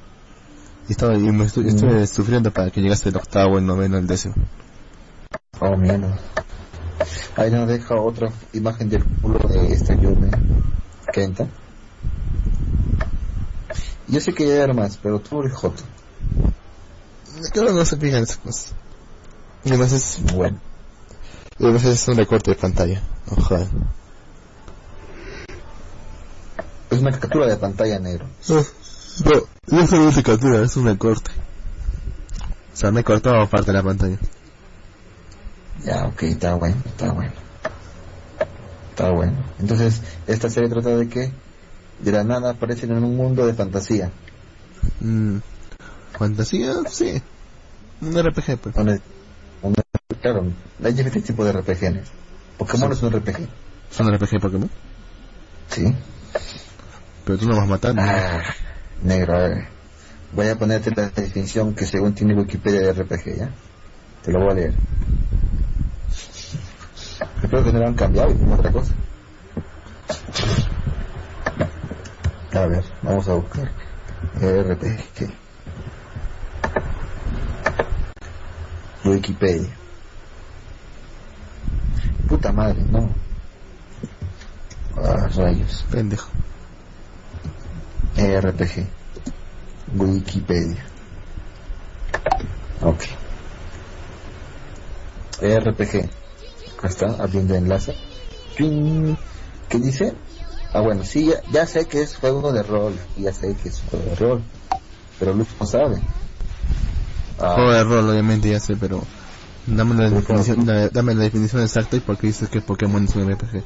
Y 0.89 0.93
estaba, 0.93 1.15
y 1.15 1.21
me 1.21 1.45
estu- 1.45 1.65
estuve 1.67 2.07
sufriendo 2.07 2.53
para 2.53 2.71
que 2.71 2.81
llegase 2.81 3.09
el 3.11 3.17
octavo, 3.17 3.59
el 3.59 3.67
noveno, 3.67 3.99
el 3.99 4.07
décimo. 4.07 4.35
Oh, 5.61 5.77
mierda. 5.77 6.17
Ahí 7.37 7.51
nos 7.51 7.69
deja 7.69 7.95
otra 7.95 8.31
imagen 8.53 8.89
del 8.89 9.05
culo 9.05 9.39
de 9.49 9.73
esta 9.73 9.95
Yume. 9.95 10.31
Kenta. 11.13 11.47
Yo 14.09 14.21
sé 14.21 14.33
que 14.33 14.47
ya 14.49 14.65
era 14.65 14.75
más, 14.75 14.97
pero 14.97 15.21
tú 15.21 15.41
eres 15.41 15.55
Joto. 15.55 15.83
Claro, 17.53 17.73
no 17.73 17.85
se 17.85 17.97
fijan 17.97 18.23
esas 18.25 18.37
cosas. 18.39 18.73
Y 19.65 19.69
además 19.71 19.93
es, 19.93 20.19
Bueno. 20.35 20.59
Y 21.61 21.65
además 21.65 21.85
es 21.85 22.09
un 22.09 22.17
recorte 22.17 22.53
de 22.53 22.57
pantalla. 22.57 23.03
Ojalá. 23.31 23.67
Es 26.91 26.99
una 26.99 27.11
captura 27.21 27.47
de 27.47 27.57
pantalla 27.59 27.99
negro. 27.99 28.27
No, 28.49 28.57
no, 29.27 29.43
no 29.67 29.81
es 29.83 29.93
una 29.93 30.23
captura, 30.23 30.63
es 30.63 30.77
un 30.79 30.87
recorte. 30.87 31.31
O 32.73 32.77
sea, 32.77 32.91
me 32.91 33.05
cortó 33.05 33.31
parte 33.51 33.73
de 33.73 33.77
la 33.77 33.83
pantalla. 33.83 34.17
Ya, 35.85 36.07
ok, 36.07 36.23
está 36.23 36.55
bueno, 36.55 36.77
está 36.87 37.13
bueno. 37.13 37.33
Está 38.91 39.11
bueno. 39.11 39.45
Entonces, 39.59 40.01
esta 40.27 40.49
serie 40.49 40.71
trata 40.71 40.97
de 40.97 41.09
que 41.11 41.31
de 42.01 42.13
la 42.13 42.25
nada 42.25 42.53
aparecen 42.53 42.91
en 42.93 43.05
un 43.05 43.17
mundo 43.17 43.47
de 43.47 43.53
fantasía. 43.53 44.11
Mm, 45.01 45.37
¿Fantasía? 46.19 46.73
Sí. 46.91 47.23
Un 48.01 48.19
RPG, 48.19 48.57
pues. 48.57 48.75
Claro, 50.21 50.45
hay 50.83 50.93
diferentes 50.93 51.25
tipos 51.25 51.47
de 51.47 51.53
RPG. 51.53 52.03
Pokémon 52.59 52.93
es 52.93 53.03
un 53.03 53.13
RPG. 53.13 53.49
Es 53.91 54.01
un 54.01 54.15
RPG 54.15 54.41
Pokémon. 54.41 54.71
Sí. 55.69 55.95
Pero 57.25 57.39
tú 57.39 57.47
no 57.47 57.57
vas 57.57 57.65
a 57.65 57.67
matar. 57.67 57.95
¿no? 57.95 58.03
Ah, 58.03 58.43
negro, 59.03 59.37
a 59.37 59.49
ver. 59.49 59.69
Voy 60.33 60.49
a 60.49 60.57
ponerte 60.57 60.91
la 60.95 61.09
definición 61.09 61.75
que 61.75 61.87
según 61.87 62.15
tiene 62.15 62.35
Wikipedia 62.35 62.81
de 62.81 62.93
RPG, 62.93 63.39
¿ya? 63.39 63.51
Te 64.23 64.33
lo 64.33 64.41
voy 64.41 64.51
a 64.51 64.55
leer. 64.55 64.75
Espero 67.43 67.65
que 67.65 67.73
no 67.73 67.79
lo 67.79 67.87
han 67.87 67.95
cambiado 67.95 68.31
y 68.31 68.35
pongo 68.35 68.55
otra 68.55 68.71
cosa. 68.71 68.95
A 72.53 72.67
ver, 72.67 72.85
vamos 73.03 73.29
a 73.29 73.35
buscar. 73.35 73.71
RPG. 74.37 75.40
Wikipedia. 79.05 79.77
Puta 82.29 82.53
madre, 82.53 82.83
no. 82.91 83.09
Ah, 84.97 85.29
rayos. 85.35 85.85
Pendejo. 85.91 86.29
RPG. 88.17 88.87
Wikipedia. 89.97 90.85
Ok. 92.83 93.05
RPG. 95.41 96.09
Acá 96.77 96.89
está, 96.89 97.07
abriendo 97.23 97.55
enlace. 97.55 97.95
¡Ping! 98.57 99.17
¿Qué 99.69 99.79
dice? 99.79 100.15
Ah, 100.73 100.81
bueno, 100.81 101.05
sí, 101.05 101.27
ya, 101.27 101.43
ya 101.51 101.67
sé 101.67 101.87
que 101.87 102.03
es 102.03 102.17
juego 102.17 102.53
de 102.53 102.63
rol. 102.63 102.95
Ya 103.17 103.33
sé 103.33 103.57
que 103.57 103.71
es 103.71 103.83
juego 103.91 104.05
de 104.05 104.15
rol. 104.17 104.43
Pero 105.19 105.35
Luz 105.35 105.49
no 105.59 105.67
sabe. 105.67 106.01
Ah, 107.41 107.55
Juego 107.55 107.73
de 107.73 107.85
rol, 107.85 108.11
obviamente, 108.11 108.51
ya 108.51 108.61
sé, 108.61 108.77
pero... 108.77 109.03
Dame 109.67 109.95
la 109.95 110.11
definición, 110.11 110.67
la- 110.67 110.89
dame 110.89 111.15
la 111.15 111.25
definición 111.25 111.63
exacta 111.63 111.97
y 111.97 112.01
por 112.01 112.17
qué 112.17 112.29
dices 112.29 112.49
que 112.49 112.61
Pokémon 112.61 113.05
es 113.05 113.15
un 113.15 113.31
RPG. 113.31 113.63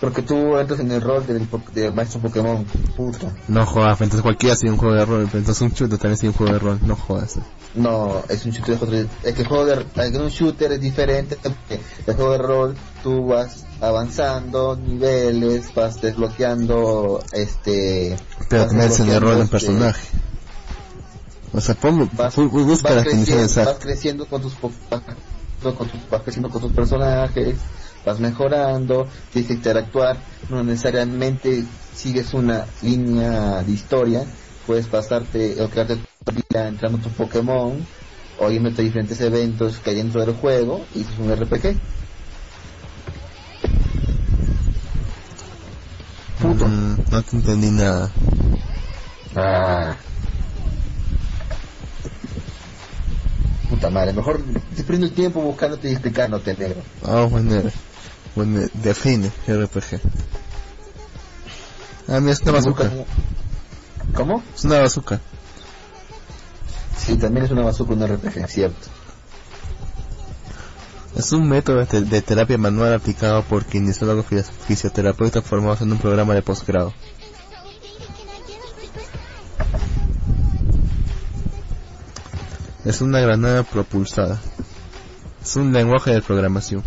Porque 0.00 0.22
tú 0.22 0.58
entras 0.58 0.80
en 0.80 0.90
el 0.92 1.00
rol 1.00 1.26
del, 1.26 1.48
de 1.72 1.90
maestro 1.90 2.20
Pokémon, 2.20 2.64
puta. 2.96 3.32
No 3.48 3.64
jodas, 3.64 4.00
entonces 4.02 4.22
cualquiera 4.22 4.54
sido 4.56 4.74
un 4.74 4.78
juego 4.78 4.94
de 4.94 5.04
rol, 5.06 5.22
entonces 5.22 5.60
un 5.62 5.70
shooter 5.70 5.98
también 5.98 6.18
sido 6.18 6.32
un 6.32 6.36
juego 6.36 6.52
de 6.52 6.58
rol, 6.58 6.78
no 6.82 6.94
jodas. 6.94 7.38
No, 7.74 8.22
es 8.28 8.44
un 8.44 8.52
shooter 8.52 9.08
es 9.22 9.34
que 9.34 9.42
el 9.42 9.48
juego 9.48 9.64
de 9.64 9.72
es 9.96 10.10
que 10.12 10.18
un 10.18 10.28
shooter 10.28 10.72
es 10.72 10.80
diferente 10.80 11.38
porque 11.42 11.80
el 12.06 12.14
juego 12.14 12.32
de 12.32 12.38
rol 12.38 12.76
tú 13.02 13.26
vas 13.28 13.64
avanzando 13.80 14.76
niveles, 14.76 15.72
vas 15.74 16.00
desbloqueando 16.00 17.24
este 17.32 18.16
pero 18.48 18.68
tenés 18.68 19.00
en 19.00 19.08
el 19.10 19.20
rol 19.20 19.40
en 19.40 19.48
personaje. 19.48 20.06
O 21.54 21.60
sea, 21.60 21.76
pongo, 21.76 22.08
vas, 22.14 22.34
busca 22.34 23.00
creciendo, 23.04 23.64
vas 23.64 23.78
creciendo 23.78 24.26
con 24.26 24.42
tus, 24.42 24.54
con 24.54 24.72
tus 25.88 26.10
vas 26.10 26.22
creciendo 26.22 26.50
con 26.50 26.60
tus 26.60 26.72
personajes, 26.72 27.58
vas 28.04 28.18
mejorando, 28.18 29.06
tienes 29.32 29.48
que 29.48 29.54
interactuar, 29.54 30.18
no 30.50 30.64
necesariamente 30.64 31.64
sigues 31.94 32.34
una 32.34 32.66
línea 32.82 33.62
de 33.62 33.70
historia, 33.70 34.26
puedes 34.66 34.88
pasarte 34.88 35.62
o 35.62 35.70
quedarte 35.70 35.94
todo 35.94 36.36
el 36.36 36.42
día 36.50 36.66
entrando 36.66 36.98
a 36.98 37.02
tu 37.02 37.10
Pokémon 37.10 37.86
o 38.40 38.50
yéndote 38.50 38.82
a 38.82 38.84
diferentes 38.84 39.20
eventos 39.20 39.78
que 39.78 39.90
hay 39.90 39.96
dentro 39.96 40.26
del 40.26 40.34
juego 40.34 40.84
y 40.92 41.02
es 41.02 41.18
un 41.20 41.36
RPG. 41.36 41.78
Puto. 46.42 46.66
Mm, 46.66 46.96
no 47.12 47.22
te 47.22 47.36
entendí 47.36 47.70
nada. 47.70 48.10
Ah. 49.36 49.96
Puta 53.74 53.90
madre, 53.90 54.12
mejor 54.12 54.40
te 54.76 54.84
prendo 54.84 55.06
el 55.06 55.12
tiempo 55.12 55.40
buscándote 55.40 55.88
y 55.88 55.92
explicándote, 55.92 56.54
negro. 56.56 56.80
Ah, 57.04 57.26
bueno, 57.28 57.60
bueno, 58.36 58.60
define 58.74 59.32
RPG. 59.48 60.00
Ah, 62.06 62.20
mira, 62.20 62.32
es 62.34 62.40
una 62.42 62.52
bazooka. 62.52 62.90
¿Cómo? 64.14 64.42
Es 64.54 64.64
una 64.64 64.78
bazooka. 64.78 65.20
Sí, 66.96 67.16
también 67.16 67.46
es 67.46 67.50
una 67.50 67.62
bazooka 67.62 67.94
un 67.94 68.06
RPG, 68.06 68.46
cierto. 68.48 68.88
Es 71.16 71.32
un 71.32 71.48
método 71.48 71.84
de, 71.84 72.00
de 72.02 72.22
terapia 72.22 72.58
manual 72.58 72.94
aplicado 72.94 73.42
por 73.42 73.64
kinesiólogos 73.64 74.26
fis- 74.26 74.50
fisioterapeutas 74.66 75.44
formados 75.44 75.80
en 75.80 75.90
un 75.92 75.98
programa 75.98 76.34
de 76.34 76.42
posgrado. 76.42 76.92
Es 82.84 83.00
una 83.00 83.18
granada 83.18 83.62
propulsada. 83.62 84.38
Es 85.42 85.56
un 85.56 85.72
lenguaje 85.72 86.12
de 86.12 86.20
programación. 86.20 86.82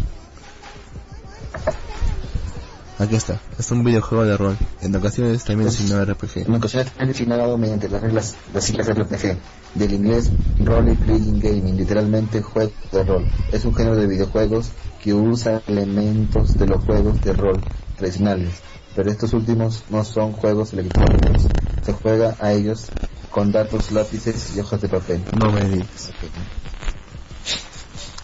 Aquí 3.00 3.16
está. 3.16 3.40
Es 3.58 3.72
un 3.72 3.84
videojuego 3.84 4.24
de 4.24 4.38
rol. 4.38 4.58
En 4.82 4.96
ocasiones 4.96 5.44
también 5.44 5.70
un 5.70 6.06
RPG. 6.06 6.46
En 6.46 6.54
ocasiones 6.54 6.92
es 7.00 7.08
designado 7.08 7.58
mediante 7.58 7.90
las 7.90 8.02
reglas, 8.02 8.36
las 8.54 8.64
siglas 8.64 8.88
RPG, 8.88 9.38
del 9.74 9.94
inglés 9.94 10.30
Role 10.64 10.94
Playing 10.94 11.40
Gaming, 11.40 11.78
literalmente 11.78 12.44
juego 12.44 12.72
de 12.92 13.04
rol. 13.04 13.26
Es 13.52 13.66
un 13.66 13.74
género 13.74 13.96
de 13.96 14.06
videojuegos 14.06 14.70
que 15.04 15.16
usa 15.16 15.64
elementos 15.66 16.58
de 16.58 16.68
los 16.68 16.84
juegos 16.84 17.22
de 17.22 17.34
rol 17.34 17.60
tradicionales, 17.98 18.62
pero 18.96 19.10
estos 19.10 19.34
últimos 19.34 19.84
no 19.90 20.04
son 20.04 20.34
juegos 20.34 20.74
electrónicos. 20.74 21.48
Se 21.84 21.94
juega 21.94 22.36
a 22.40 22.54
ellos 22.54 22.88
con 23.38 23.52
datos, 23.52 23.92
lápices 23.92 24.56
y 24.56 24.60
hojas 24.62 24.82
de 24.82 24.90
papel. 24.90 25.22
No 25.40 25.52
me 25.52 25.64
digas. 25.70 26.10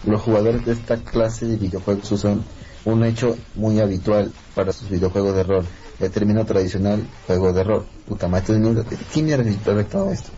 Los 0.04 0.20
jugadores 0.22 0.64
de 0.66 0.72
esta 0.72 0.96
clase 0.96 1.46
de 1.46 1.56
videojuegos 1.56 2.10
usan 2.10 2.42
un 2.84 3.04
hecho 3.04 3.38
muy 3.54 3.78
habitual 3.78 4.32
para 4.56 4.72
sus 4.72 4.90
videojuegos 4.90 5.36
de 5.36 5.44
rol, 5.44 5.64
el 6.00 6.10
término 6.10 6.44
tradicional 6.44 7.06
juego 7.28 7.52
de 7.52 7.62
rol. 7.62 7.86
Puta 8.08 8.26
madre, 8.26 8.44
¿quién- 8.46 8.84
¿quién 9.12 9.28
era 9.30 9.44
el 9.44 9.86
todo 9.86 10.10
esto? 10.10 10.30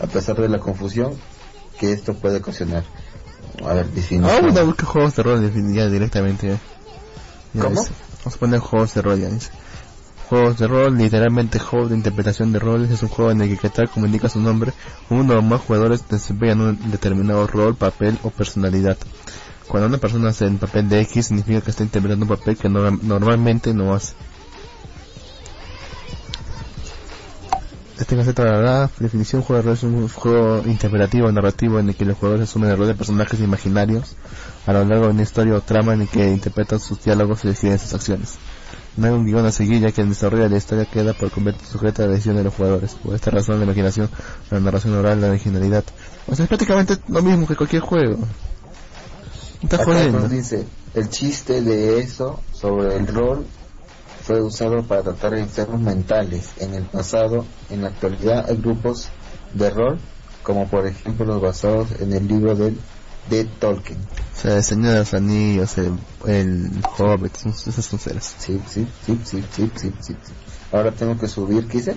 A 0.00 0.08
pesar 0.08 0.34
de 0.40 0.48
la 0.48 0.58
confusión 0.58 1.12
que 1.78 1.92
esto 1.92 2.14
puede 2.14 2.38
ocasionar. 2.38 2.82
A 3.64 3.74
ver, 3.74 3.86
Ah, 3.86 3.94
definición. 3.94 4.42
bueno, 4.42 4.66
busca 4.66 4.86
juegos 4.86 5.14
de 5.14 5.22
rol 5.22 5.52
ya 5.72 5.86
directamente. 5.88 6.48
ya. 6.48 6.58
Ya 7.54 7.62
¿Cómo? 7.62 7.80
dice. 7.80 7.92
Vamos 8.24 8.34
a 8.34 8.38
poner 8.40 8.58
juegos 8.58 8.92
de 8.92 9.02
rol 9.02 9.20
ya 9.20 9.28
dice. 9.28 9.50
Juegos 10.28 10.58
de 10.58 10.66
rol, 10.66 10.98
literalmente 10.98 11.60
juego 11.60 11.88
de 11.88 11.94
interpretación 11.94 12.50
de 12.52 12.58
roles, 12.58 12.90
es 12.90 13.02
un 13.02 13.08
juego 13.08 13.30
en 13.30 13.42
el 13.42 13.56
que 13.58 13.70
tal 13.70 13.88
como 13.88 14.06
indica 14.06 14.28
su 14.28 14.40
nombre, 14.40 14.72
uno 15.08 15.38
o 15.38 15.42
más 15.42 15.60
jugadores 15.60 16.08
desempeñan 16.08 16.60
un 16.60 16.90
determinado 16.90 17.46
rol, 17.46 17.76
papel 17.76 18.18
o 18.24 18.30
personalidad. 18.30 18.96
Cuando 19.68 19.86
una 19.88 19.98
persona 19.98 20.30
hace 20.30 20.46
el 20.46 20.56
papel 20.56 20.88
de 20.88 21.00
X 21.02 21.26
significa 21.26 21.60
que 21.60 21.70
está 21.70 21.84
interpretando 21.84 22.24
un 22.24 22.36
papel 22.36 22.56
que 22.56 22.68
no- 22.68 22.90
normalmente 22.90 23.72
no 23.72 23.94
hace. 23.94 24.14
Este 27.98 28.14
concepto 28.14 28.42
de 28.42 28.50
la 28.62 28.90
definición 28.98 29.42
juego 29.42 29.62
de 29.62 29.66
rol 29.68 29.74
es 29.74 29.82
un 29.84 30.08
juego 30.08 30.62
interpretativo 30.66 31.30
narrativo 31.32 31.78
en 31.78 31.88
el 31.88 31.94
que 31.94 32.04
los 32.04 32.18
jugadores 32.18 32.48
asumen 32.50 32.70
el 32.70 32.76
rol 32.76 32.88
de 32.88 32.94
personajes 32.94 33.40
imaginarios 33.40 34.16
a 34.66 34.72
lo 34.72 34.84
largo 34.84 35.06
de 35.06 35.12
una 35.12 35.22
historia 35.22 35.54
o 35.54 35.60
trama 35.62 35.94
en 35.94 36.02
el 36.02 36.08
que 36.08 36.28
interpretan 36.30 36.80
sus 36.80 37.02
diálogos 37.02 37.44
y 37.44 37.48
deciden 37.48 37.78
sus 37.78 37.94
acciones. 37.94 38.34
No 38.96 39.06
hay 39.06 39.12
un 39.12 39.26
guion 39.26 39.44
a 39.44 39.52
seguir 39.52 39.80
ya 39.80 39.92
que 39.92 40.00
el 40.00 40.08
desarrollo 40.08 40.44
de 40.44 40.50
la 40.50 40.56
historia 40.56 40.86
queda 40.86 41.12
por 41.12 41.30
completo 41.30 41.58
sujeta 41.64 42.04
a 42.04 42.06
la 42.06 42.12
decisión 42.12 42.36
de 42.36 42.44
los 42.44 42.54
jugadores. 42.54 42.94
Por 42.94 43.14
esta 43.14 43.30
razón 43.30 43.58
la 43.58 43.64
imaginación, 43.64 44.08
la 44.50 44.60
narración 44.60 44.94
oral, 44.94 45.20
la 45.20 45.28
originalidad. 45.28 45.84
O 46.26 46.34
sea, 46.34 46.44
es 46.44 46.48
prácticamente 46.48 46.96
lo 47.08 47.22
mismo 47.22 47.46
que 47.46 47.56
cualquier 47.56 47.82
juego. 47.82 48.18
Acá 49.64 49.84
jodiendo. 49.84 50.28
dice, 50.28 50.66
el 50.94 51.08
chiste 51.10 51.60
de 51.62 51.98
eso 51.98 52.40
sobre 52.52 52.96
el 52.96 53.06
rol 53.06 53.46
fue 54.22 54.40
usado 54.40 54.82
para 54.82 55.02
tratar 55.02 55.34
enfermos 55.34 55.80
mentales. 55.80 56.50
En 56.58 56.74
el 56.74 56.84
pasado, 56.84 57.44
en 57.70 57.82
la 57.82 57.88
actualidad 57.88 58.46
hay 58.48 58.56
grupos 58.56 59.08
de 59.54 59.70
rol, 59.70 59.98
como 60.42 60.68
por 60.68 60.86
ejemplo 60.86 61.26
los 61.26 61.40
basados 61.40 61.88
en 62.00 62.12
el 62.12 62.26
libro 62.26 62.54
del 62.54 62.78
de 63.30 63.44
Tolkien. 63.44 63.98
O 63.98 64.40
sea, 64.40 64.56
el 64.56 64.64
Señor 64.64 64.92
de 64.92 64.98
los 65.00 65.14
Anillos, 65.14 65.78
el, 65.78 65.98
el 66.26 66.70
Hobbit, 66.98 67.34
esas 67.46 67.88
tonteras. 67.88 68.34
Sí, 68.38 68.60
sí, 68.68 68.86
sí, 69.04 69.18
sí, 69.24 69.44
sí, 69.54 69.70
sí, 69.76 69.92
sí, 70.00 70.16
sí. 70.24 70.32
Ahora 70.72 70.92
tengo 70.92 71.18
que 71.18 71.28
subir, 71.28 71.66
¿qué 71.68 71.78
hice? 71.78 71.96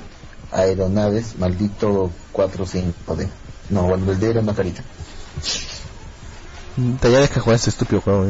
Aeronaves, 0.52 1.38
maldito 1.38 2.12
4-5D. 2.34 3.28
No, 3.70 3.84
bueno, 3.84 4.12
el 4.12 4.20
D 4.20 4.30
era 4.32 4.42
una 4.42 4.56
carita. 4.56 4.84
Te 7.02 7.12
ya 7.12 7.20
deja 7.20 7.42
jugar 7.42 7.56
este 7.58 7.70
estúpido 7.72 8.02
juego, 8.02 8.26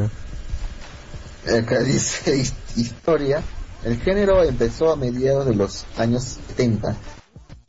ya. 1.45 1.57
Acá 1.57 1.79
dice 1.79 2.35
his- 2.37 2.53
historia. 2.75 3.43
El 3.83 3.99
género 4.01 4.43
empezó 4.43 4.91
a 4.91 4.95
mediados 4.97 5.45
de 5.45 5.55
los 5.55 5.85
años 5.97 6.37
70, 6.49 6.95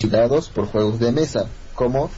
dados 0.09 0.48
por 0.48 0.66
juegos 0.66 0.98
de 0.98 1.12
mesa, 1.12 1.47
como 1.74 2.11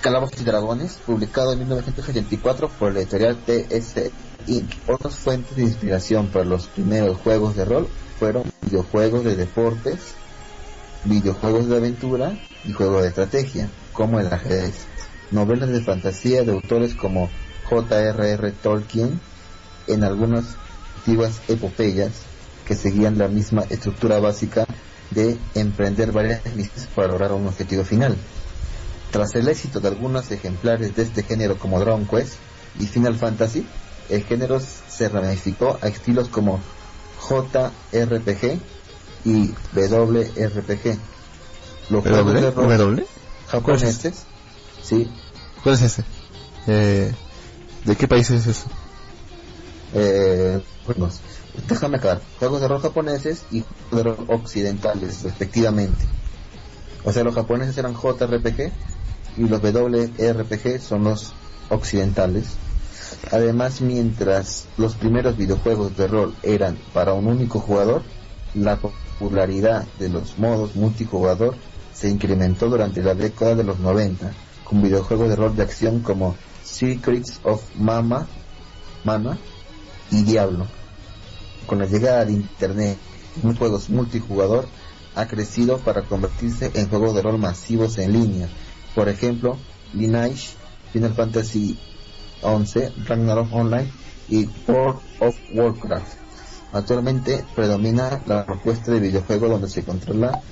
Calabozos 0.00 0.40
y 0.40 0.44
Dragones, 0.44 0.98
publicado 1.04 1.52
en 1.52 1.58
1984 1.58 2.68
por 2.68 2.92
la 2.92 3.00
editorial 3.00 3.36
TS 3.36 4.10
Inc. 4.46 4.72
Otras 4.86 5.16
fuentes 5.16 5.56
de 5.56 5.64
inspiración 5.64 6.28
para 6.28 6.44
los 6.44 6.68
primeros 6.68 7.18
juegos 7.18 7.56
de 7.56 7.64
rol 7.64 7.88
fueron 8.18 8.44
videojuegos 8.62 9.24
de 9.24 9.34
deportes, 9.34 9.98
videojuegos 11.04 11.68
de 11.68 11.76
aventura 11.76 12.38
y 12.64 12.72
juegos 12.72 13.02
de 13.02 13.08
estrategia, 13.08 13.68
como 13.92 14.20
el 14.20 14.32
ajedrez. 14.32 14.86
Novelas 15.32 15.70
de 15.70 15.82
fantasía 15.82 16.44
de 16.44 16.52
autores 16.52 16.94
como 16.94 17.28
J.R.R. 17.68 18.52
Tolkien, 18.62 19.20
en 19.88 20.04
algunas 20.04 20.44
antiguas 20.96 21.40
epopeyas 21.48 22.12
que 22.64 22.74
seguían 22.74 23.18
la 23.18 23.28
misma 23.28 23.64
estructura 23.68 24.20
básica 24.20 24.64
de 25.10 25.38
emprender 25.54 26.12
varias 26.12 26.44
misiones 26.54 26.88
para 26.94 27.08
lograr 27.08 27.32
un 27.32 27.48
objetivo 27.48 27.84
final. 27.84 28.16
Tras 29.10 29.34
el 29.34 29.48
éxito 29.48 29.80
de 29.80 29.88
algunos 29.88 30.30
ejemplares 30.30 30.94
de 30.94 31.02
este 31.02 31.22
género 31.22 31.58
como 31.58 31.80
Dragon 31.80 32.06
Quest 32.06 32.34
y 32.78 32.86
Final 32.86 33.16
Fantasy, 33.16 33.66
el 34.08 34.24
género 34.24 34.60
se 34.60 35.08
ramificó 35.08 35.78
a 35.80 35.88
estilos 35.88 36.28
como 36.28 36.60
JRPG 37.28 38.58
y 39.24 39.54
WRPG. 39.74 40.98
Los 41.90 42.02
juegos 42.02 42.34
de 42.34 42.50
rol 42.50 42.78
¿W? 42.78 43.06
japoneses, 43.48 44.24
sí, 44.82 45.10
¿Cuál 45.62 45.74
es 45.74 45.82
ese? 45.82 46.04
Eh, 46.66 47.12
¿De 47.84 47.96
qué 47.96 48.06
país 48.06 48.30
es 48.30 48.46
eso? 48.46 48.66
eh. 49.94 50.60
Déjame 51.68 51.96
acabar. 51.96 52.20
Juegos 52.38 52.60
de 52.60 52.68
rol 52.68 52.80
japoneses 52.80 53.44
y 53.50 53.64
juegos 53.90 53.90
de 53.90 54.02
rol 54.02 54.26
occidentales, 54.28 55.22
respectivamente. 55.22 56.04
O 57.04 57.12
sea, 57.12 57.24
los 57.24 57.34
japoneses 57.34 57.76
eran 57.78 57.94
JRPG 57.94 58.72
y 59.38 59.48
los 59.48 59.62
WRPG 59.62 60.80
son 60.80 61.04
los 61.04 61.32
occidentales. 61.70 62.56
Además, 63.30 63.80
mientras 63.80 64.66
los 64.76 64.94
primeros 64.94 65.36
videojuegos 65.36 65.96
de 65.96 66.08
rol 66.08 66.34
eran 66.42 66.76
para 66.92 67.14
un 67.14 67.26
único 67.26 67.60
jugador, 67.60 68.02
la 68.54 68.76
popularidad 68.76 69.86
de 69.98 70.08
los 70.08 70.38
modos 70.38 70.76
multijugador 70.76 71.54
se 71.94 72.08
incrementó 72.08 72.68
durante 72.68 73.02
la 73.02 73.14
década 73.14 73.54
de 73.54 73.64
los 73.64 73.78
90 73.78 74.32
con 74.64 74.82
videojuegos 74.82 75.28
de 75.28 75.36
rol 75.36 75.56
de 75.56 75.62
acción 75.62 76.00
como 76.00 76.36
Secrets 76.62 77.40
of 77.42 77.62
Mama, 77.76 78.26
Mana 79.04 79.38
y 80.10 80.22
Diablo. 80.22 80.66
con 81.66 81.78
la 81.78 81.86
llegada 81.86 82.24
de 82.24 82.32
Internet 82.32 82.96
y 83.42 83.56
juegos 83.56 83.90
multijugador, 83.90 84.66
ha 85.14 85.26
crecido 85.26 85.78
para 85.78 86.02
convertirse 86.02 86.70
en 86.74 86.88
juegos 86.88 87.14
de 87.14 87.22
rol 87.22 87.38
masivos 87.38 87.98
en 87.98 88.12
línea. 88.12 88.48
Por 88.94 89.08
ejemplo, 89.08 89.56
Lineage, 89.94 90.50
Final 90.92 91.14
Fantasy 91.14 91.78
XI, 92.40 93.04
Ragnarok 93.06 93.52
Online 93.52 93.90
y 94.28 94.48
World 94.66 95.00
of 95.20 95.36
Warcraft. 95.54 96.18
Actualmente 96.72 97.44
predomina 97.54 98.22
la 98.26 98.44
propuesta 98.44 98.92
de 98.92 99.00
videojuego 99.00 99.48
donde 99.48 99.68
se 99.68 99.84
controla 99.84 100.42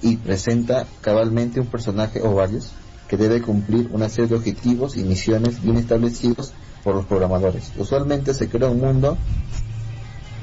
y 0.00 0.16
presenta 0.16 0.86
cabalmente 1.00 1.60
un 1.60 1.66
personaje 1.66 2.22
o 2.22 2.34
varios 2.34 2.70
que 3.08 3.16
debe 3.16 3.42
cumplir 3.42 3.88
una 3.92 4.08
serie 4.08 4.28
de 4.28 4.36
objetivos 4.36 4.96
y 4.96 5.02
misiones 5.02 5.62
bien 5.62 5.76
establecidos 5.76 6.52
por 6.84 6.94
los 6.94 7.06
programadores. 7.06 7.72
Usualmente 7.76 8.34
se 8.34 8.48
crea 8.48 8.68
un 8.68 8.80
mundo 8.80 9.16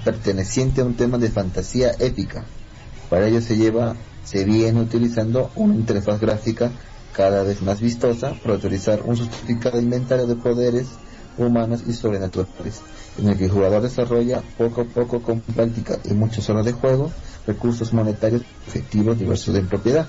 perteneciente 0.04 0.82
a 0.82 0.86
un 0.86 0.96
tema 0.96 1.18
de 1.18 1.30
fantasía 1.30 1.92
épica. 2.00 2.46
Para 3.10 3.28
ello 3.28 3.42
se 3.42 3.56
lleva, 3.56 3.96
se 4.24 4.46
viene 4.46 4.82
utilizando 4.82 5.52
una 5.56 5.76
interfaz 5.76 6.20
gráfica 6.20 6.72
cada 7.16 7.44
vez 7.44 7.62
más 7.62 7.80
vistosa 7.80 8.34
para 8.44 8.56
utilizar 8.56 9.02
un 9.04 9.16
sofisticado 9.16 9.80
inventario 9.80 10.28
de 10.28 10.36
poderes 10.36 10.88
humanos 11.38 11.84
y 11.88 11.94
sobrenaturales, 11.94 12.82
en 13.18 13.30
el 13.30 13.38
que 13.38 13.46
el 13.46 13.52
jugador 13.52 13.82
desarrolla 13.82 14.42
poco 14.58 14.82
a 14.82 14.86
poco 14.86 15.22
con 15.22 15.42
práctica 15.42 16.00
y 16.04 16.14
muchas 16.14 16.50
horas 16.50 16.66
de 16.66 16.74
juego 16.74 17.12
recursos 17.48 17.94
monetarios 17.94 18.42
efectivos 18.68 19.20
diversos 19.20 19.54
de 19.54 19.62
propiedad, 19.62 20.08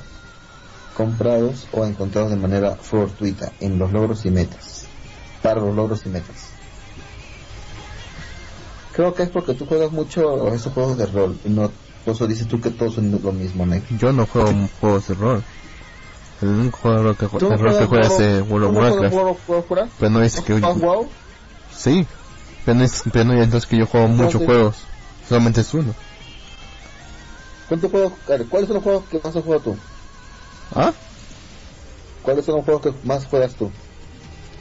comprados 0.96 1.66
o 1.72 1.84
encontrados 1.84 2.30
de 2.30 2.36
manera 2.36 2.76
fortuita 2.76 3.52
en 3.60 3.78
los 3.78 3.92
logros 3.92 4.24
y 4.24 4.30
metas, 4.30 4.86
para 5.42 5.60
los 5.60 5.74
logros 5.74 6.06
y 6.06 6.08
metas. 6.08 6.50
Creo 8.92 9.12
que 9.14 9.24
es 9.24 9.28
porque 9.28 9.54
tú 9.54 9.66
juegas 9.66 9.92
mucho 9.92 10.48
esos 10.54 10.72
juegos 10.72 10.96
de 10.96 11.04
rol 11.06 11.38
no, 11.44 11.70
por 12.04 12.14
eso 12.14 12.26
dices 12.26 12.48
tú 12.48 12.60
que 12.60 12.70
todos 12.70 12.94
son 12.94 13.10
lo 13.22 13.32
mismo, 13.32 13.66
¿no? 13.66 13.76
Yo 13.98 14.12
no 14.12 14.26
juego 14.26 14.50
juegos 14.80 15.08
de 15.08 15.14
rol. 15.14 15.44
El 16.42 16.48
único 16.48 16.78
juego 16.78 17.14
que, 17.16 17.26
¿Tú 17.28 17.52
el 17.52 17.58
rol 17.58 17.78
que 17.78 17.86
juega 17.86 18.06
es 18.06 18.20
eh, 18.20 18.42
World 18.42 18.66
of 18.66 18.74
¿tú 18.74 18.80
no 18.80 19.10
juegas 19.10 19.38
Warcraft. 19.48 19.92
Pero 19.98 20.10
no 20.10 20.22
es 20.22 20.40
que 20.40 20.52
¿Juegas 20.60 20.78
WoW? 20.78 21.08
Sí, 21.74 22.06
pero 22.64 22.78
no 22.78 22.84
es, 22.84 23.02
pero 23.12 23.24
no 23.24 23.32
es 23.34 23.44
entonces 23.44 23.68
que 23.68 23.78
yo 23.78 23.86
juego 23.86 24.08
muchos 24.08 24.42
juegos. 24.44 24.76
Solamente 25.28 25.62
es 25.62 25.72
uno. 25.74 25.94
¿Cuántos 27.68 27.90
juegos, 27.90 28.12
¿Cuáles 28.48 28.66
son 28.68 28.74
los 28.76 28.82
juegos 28.84 29.04
que 29.10 29.18
más 29.22 29.34
has 29.34 29.42
jugado 29.42 29.62
tú? 29.62 29.76
¿Ah? 30.74 30.92
¿Cuáles 32.22 32.44
son 32.44 32.56
los 32.56 32.64
juegos 32.64 32.82
que 32.82 32.92
más 33.06 33.26
juegas 33.26 33.54
tú? 33.54 33.70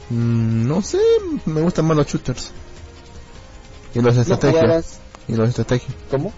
Mm, 0.10 0.68
no 0.68 0.82
sé, 0.82 1.00
me 1.46 1.62
gustan 1.62 1.86
más 1.86 1.98
los 1.98 2.08
shooters. 2.08 2.52
Y 3.94 4.00
los 4.02 4.14
de 4.16 4.18
¿No 4.18 4.22
estrategia. 4.22 4.62
jugabas- 4.62 5.00
Y 5.28 5.32
los 5.36 5.46
de 5.46 5.50
estrategia. 5.50 5.96
¿Cómo? 6.10 6.34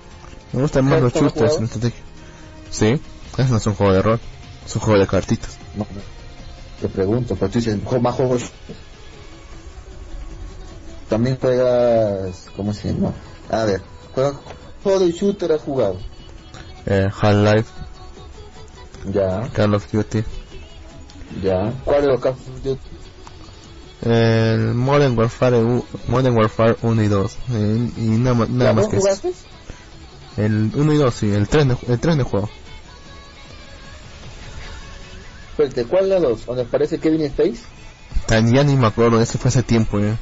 Me 0.53 0.61
gustan 0.61 0.85
más 0.85 1.01
los 1.01 1.13
¿Hearthstone 1.13 1.27
shooters 1.29 1.51
y 1.51 1.55
jugabas? 1.55 1.59
la 1.59 1.65
estrategia. 1.65 2.03
Sí, 2.71 3.01
eso 3.37 3.51
no 3.51 3.57
es 3.57 3.67
un 3.67 3.75
juego 3.75 3.93
de 3.93 4.01
rol. 4.01 4.19
Es 4.67 4.75
un 4.75 4.81
juego 4.81 4.99
de 4.99 5.07
cartitas. 5.07 5.57
No, 5.75 5.87
no. 5.89 6.01
Te 6.81 6.89
pregunto, 6.89 7.35
pero 7.35 7.49
tú 7.49 7.57
dices, 7.59 7.79
"Jo- 7.85 8.01
más 8.01 8.13
juegos. 8.15 8.51
También 11.09 11.37
juegas, 11.39 12.49
¿cómo 12.55 12.73
se 12.73 12.93
llama? 12.93 13.13
A 13.49 13.63
ver, 13.63 13.81
juegas 14.13 14.35
juego 14.83 14.99
de 14.99 15.11
shooter 15.11 15.53
has 15.53 15.61
jugado. 15.61 15.97
Eh, 16.85 17.09
Half-Life, 17.21 17.69
Ya, 19.13 19.49
Call 19.53 19.73
of 19.73 19.89
Duty. 19.91 20.23
ya. 21.41 21.73
¿Cuál 21.85 22.19
Call 22.19 22.33
of 22.33 22.39
Duty? 22.63 22.79
El 24.03 24.73
Modern 24.75 25.17
Warfare, 25.17 25.57
u- 25.63 25.85
Modern 26.07 26.35
Warfare 26.37 26.75
1 26.81 27.01
y 27.03 27.07
2. 27.07 27.37
eh, 27.51 27.89
y 27.97 28.01
nada, 28.01 28.35
más- 28.35 28.49
nada 28.49 28.65
¿La 28.71 28.73
más 28.73 28.87
que 28.87 28.97
eso. 28.97 29.05
jugaste? 29.05 29.31
El 30.35 30.71
1 30.75 30.93
y 30.93 30.97
2, 30.97 31.15
sí, 31.15 31.31
el 31.33 31.47
3 31.47 31.67
de, 31.67 31.77
el 31.87 31.99
3 31.99 32.17
de 32.17 32.23
juego. 32.23 32.49
Espérate, 35.57 35.85
¿cuál 35.85 36.07
de 36.09 36.19
los? 36.19 36.45
¿Donde 36.45 36.61
aparece 36.63 36.99
Kevin 36.99 37.21
Space? 37.23 37.61
Ya 38.29 38.63
ni 38.63 38.75
me 38.75 38.85
acuerdo, 38.87 39.19
ese 39.19 39.39
fue 39.39 39.49
hace 39.49 39.63
tiempo 39.63 39.99
ya. 39.99 40.15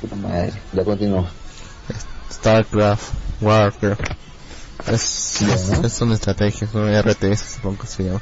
Puta 0.00 0.14
madre, 0.16 0.52
ya 0.74 0.84
continúa. 0.84 1.30
StarCraft, 2.30 3.12
Warcraft. 3.40 4.00
Es, 4.88 5.40
es- 5.40 5.70
es- 5.84 5.92
son 5.92 6.12
estrategias, 6.12 6.70
son 6.70 6.86
RTS, 6.92 7.54
supongo 7.54 7.78
que 7.78 7.86
se 7.86 8.04
llama. 8.04 8.20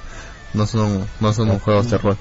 No 0.52 0.66
son, 0.68 1.04
no 1.18 1.32
son 1.32 1.50
Ah. 1.50 1.58
juegos 1.62 1.90
de 1.90 1.98
rol. 1.98 2.16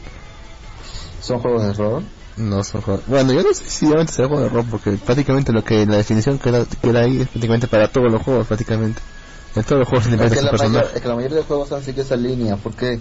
¿Son 1.22 1.40
juegos 1.40 1.61
de 1.64 1.74
rol? 1.74 2.03
No 2.38 2.64
son 2.64 2.82
juegos. 2.82 3.03
Bueno, 3.06 3.32
yo 3.32 3.44
no 3.44 3.53
sé 3.53 3.64
si 3.70 3.86
realmente 3.86 4.14
será 4.14 4.28
juego 4.28 4.41
de 4.44 4.49
rol, 4.49 4.65
porque 4.72 4.91
prácticamente 4.94 5.52
lo 5.53 5.64
que 5.64 5.86
la 5.86 5.98
definición 5.98 6.40
que 6.40 6.49
era, 6.49 6.65
que 6.65 6.90
era 6.90 7.02
ahí 7.02 7.22
es 7.22 7.28
prácticamente 7.28 7.68
para 7.68 7.90
todos 7.90 8.11
los 8.11 8.24
juegos, 8.24 8.48
prácticamente. 8.48 8.99
En 9.56 9.64
todos 9.64 9.82
los 9.82 9.88
juegos 9.88 10.07
Es 10.07 10.32
que, 10.34 10.41
la 10.41 10.52
mayor, 10.52 10.90
es 10.95 11.02
que 11.02 11.07
la 11.07 11.15
mayoría 11.15 11.38
de 11.38 11.44
juegos 11.44 11.72
han 11.72 11.84
seguido 11.84 12.03
esa 12.03 12.15
línea, 12.15 12.57
porque 12.57 12.99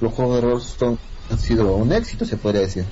los 0.00 0.12
juegos 0.12 0.36
de 0.36 0.40
rol 0.42 0.62
son, 0.62 0.98
han 1.30 1.38
sido 1.38 1.74
un 1.76 1.92
éxito, 1.92 2.24
se 2.24 2.36
podría 2.36 2.62
decir. 2.62 2.84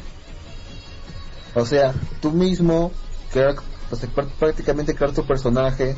O 1.55 1.67
sea, 1.67 1.93
tú 2.21 2.31
mismo, 2.33 2.93
crear, 3.33 3.55
o 3.91 3.97
sea, 3.97 4.09
pr- 4.11 4.29
prácticamente 4.39 4.95
crear 4.95 5.13
tu 5.13 5.25
personaje, 5.27 5.97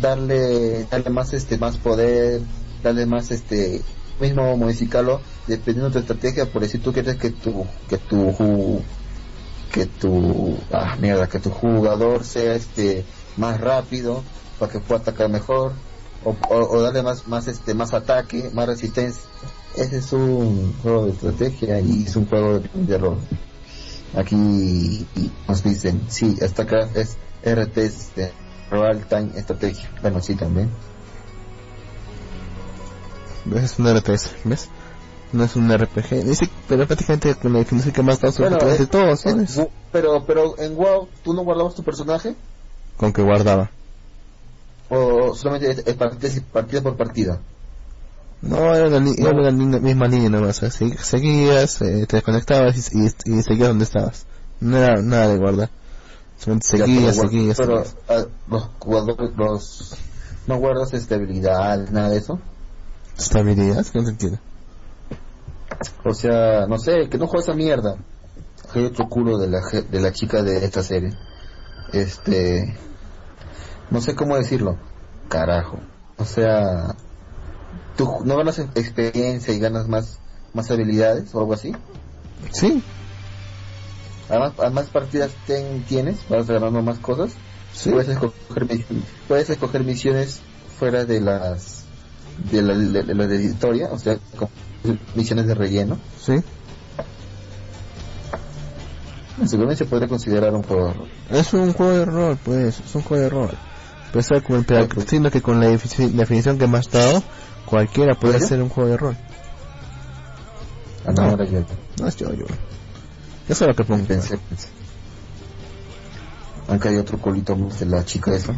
darle, 0.00 0.84
darle 0.90 1.10
más 1.10 1.32
este, 1.32 1.58
más 1.58 1.76
poder, 1.76 2.40
darle 2.82 3.06
más 3.06 3.30
este, 3.30 3.82
mismo 4.20 4.56
modificarlo, 4.56 5.20
dependiendo 5.46 5.88
de 5.88 5.92
tu 5.94 5.98
estrategia, 6.00 6.46
por 6.46 6.62
decir 6.62 6.82
tú 6.82 6.92
quieres 6.92 7.16
que 7.16 7.30
tu, 7.30 7.66
que 7.88 7.98
tu, 7.98 8.82
que 9.72 9.86
tu, 9.86 10.58
ah, 10.72 10.96
mierda, 11.00 11.28
que 11.28 11.38
tu 11.38 11.50
jugador 11.50 12.24
sea 12.24 12.54
este, 12.54 13.04
más 13.36 13.60
rápido, 13.60 14.24
para 14.58 14.72
que 14.72 14.80
pueda 14.80 15.00
atacar 15.00 15.28
mejor, 15.28 15.72
o, 16.24 16.30
o- 16.50 16.68
o 16.76 16.82
darle 16.82 17.02
más 17.02 17.26
más 17.28 17.46
este 17.48 17.72
más 17.74 17.94
ataque 17.94 18.50
más 18.52 18.66
resistencia 18.66 19.22
ese 19.76 19.98
es 19.98 20.12
un 20.12 20.74
juego 20.82 21.06
de 21.06 21.12
estrategia 21.12 21.80
y 21.80 22.04
es 22.04 22.16
un 22.16 22.26
juego 22.26 22.58
de, 22.60 22.68
de 22.74 22.98
rol 22.98 23.18
aquí 24.16 25.06
nos 25.48 25.62
dicen 25.62 26.02
sí 26.08 26.36
hasta 26.42 26.62
acá 26.64 26.88
es 26.94 27.16
RTS 27.44 28.14
de 28.16 28.32
Real 28.70 29.04
Time 29.06 29.30
Strategy 29.40 29.82
bueno 30.02 30.20
sí 30.20 30.34
también 30.34 30.68
Es 33.54 33.78
un 33.78 33.86
RTS, 33.88 34.30
¿ves? 34.44 34.68
No 35.32 35.44
es 35.44 35.56
un 35.56 35.70
RPG. 35.72 36.24
Dice, 36.24 36.48
pero 36.68 36.86
prácticamente 36.86 37.34
con 37.36 37.52
la 37.52 37.60
definición 37.60 37.92
que 37.94 38.02
más 38.02 38.20
da 38.20 38.30
Bueno, 38.30 38.58
prácticamente 38.58 38.82
es- 38.84 38.90
todos 38.90 39.20
son 39.20 39.40
es- 39.40 39.50
eso. 39.50 39.70
pero 39.90 40.24
pero 40.26 40.58
en 40.58 40.76
WoW 40.76 41.08
tú 41.24 41.32
no 41.32 41.42
guardabas 41.42 41.74
tu 41.74 41.82
personaje 41.82 42.34
Con 42.96 43.12
que 43.12 43.22
guardaba. 43.22 43.70
o 44.90 45.34
solamente 45.34 45.70
es, 45.70 45.78
es 45.86 45.94
partida, 45.94 46.30
partida 46.52 46.82
por 46.82 46.96
partida 46.96 47.40
No, 48.42 48.74
era 48.74 48.88
la, 48.88 49.10
era 49.10 49.32
la 49.32 49.50
misma 49.50 50.08
línea 50.08 50.30
nomás. 50.30 50.62
así, 50.62 50.92
seguías, 50.98 51.82
eh, 51.82 52.06
te 52.06 52.16
desconectabas 52.16 52.94
y, 52.94 52.98
y, 52.98 53.38
y 53.38 53.42
seguías 53.42 53.68
donde 53.68 53.84
estabas. 53.84 54.26
No 54.60 54.76
era 54.76 55.02
nada 55.02 55.28
de 55.28 55.38
guardar. 55.38 55.70
Solamente 56.38 56.68
seguías, 56.68 57.16
pero, 57.16 57.28
seguías, 57.28 57.56
pero 57.58 57.84
ah, 58.08 58.24
los 58.48 58.70
jugadores 58.78 59.30
los 59.36 59.94
no 60.46 60.56
guardas 60.56 60.94
estabilidad 60.94 61.90
nada 61.90 62.08
de 62.08 62.16
eso 62.16 62.40
Estabilidad, 63.20 63.84
no 63.94 64.04
te 64.04 64.10
entiendo. 64.10 64.38
O 66.04 66.14
sea, 66.14 66.66
no 66.66 66.78
sé, 66.78 67.08
que 67.10 67.18
no 67.18 67.26
juega 67.26 67.44
esa 67.44 67.54
mierda. 67.54 67.96
Hay 68.74 68.84
otro 68.84 69.08
culo 69.08 69.36
de 69.38 69.48
la, 69.48 69.60
de 69.90 70.00
la 70.00 70.12
chica 70.12 70.42
de 70.42 70.64
esta 70.64 70.82
serie. 70.82 71.10
Este. 71.92 72.76
No 73.90 74.00
sé 74.00 74.14
cómo 74.14 74.36
decirlo. 74.36 74.78
Carajo. 75.28 75.80
O 76.16 76.24
sea. 76.24 76.94
Tú 78.00 78.24
no 78.24 78.36
ganas 78.38 78.58
ex- 78.58 78.70
experiencia 78.76 79.52
y 79.52 79.58
ganas 79.58 79.86
más, 79.86 80.16
más 80.54 80.70
habilidades 80.70 81.34
o 81.34 81.40
algo 81.40 81.52
así. 81.52 81.72
Sí, 82.50 82.82
Además, 84.30 84.52
a 84.58 84.70
más 84.70 84.86
partidas 84.86 85.32
ten- 85.46 85.82
tienes, 85.84 86.16
vas 86.30 86.46
ganando 86.46 86.80
más 86.80 86.98
cosas. 86.98 87.32
sí. 87.74 87.90
Puedes, 87.90 88.08
escoger, 88.08 88.66
puedes 89.28 89.50
escoger 89.50 89.84
misiones 89.84 90.40
fuera 90.78 91.04
de 91.04 91.20
las. 91.20 91.84
de 92.50 92.62
la, 92.62 92.74
de, 92.74 93.02
de 93.02 93.14
la 93.14 93.26
de 93.26 93.44
historia, 93.44 93.88
o 93.92 93.98
sea, 93.98 94.18
misiones 95.14 95.46
de 95.46 95.54
relleno. 95.54 95.98
Sí. 96.24 96.36
Seguramente 99.46 99.84
se 99.84 99.90
podría 99.90 100.08
considerar 100.08 100.54
un 100.54 100.62
juego 100.62 100.86
de 100.86 100.92
rol. 100.94 101.08
Es 101.30 101.52
un 101.52 101.72
juego 101.74 101.92
de 101.92 102.04
rol, 102.06 102.38
pues, 102.42 102.80
es 102.80 102.94
un 102.94 103.02
juego 103.02 103.22
de 103.24 103.28
rol. 103.28 103.50
El 104.12 104.64
pero 104.64 104.84
Ok. 104.84 104.98
siendo 105.06 105.30
que 105.30 105.40
con 105.40 105.60
la 105.60 105.68
defi- 105.68 106.10
definición 106.10 106.58
que 106.58 106.66
me 106.66 106.78
has 106.78 106.90
dado, 106.90 107.22
cualquiera 107.70 108.14
puede 108.14 108.34
¿Serio? 108.34 108.48
ser 108.48 108.62
un 108.62 108.68
juego 108.68 108.90
de 108.90 108.96
rol. 108.96 109.16
Ah, 111.06 111.12
no, 111.12 111.36
No. 111.36 111.44
yo 111.44 111.64
No 112.00 112.06
es 112.08 112.16
yo, 112.16 112.32
yo. 112.34 112.44
Eso 113.48 113.64
es 113.64 113.68
lo 113.68 113.74
que 113.74 113.84
pensé, 113.84 114.36
pensé. 114.38 114.68
Aunque 116.68 116.88
hay 116.88 116.96
otro 116.98 117.18
colito 117.18 117.56
más 117.56 117.80
de 117.80 117.86
la 117.86 118.04
chica 118.04 118.32
esa. 118.34 118.52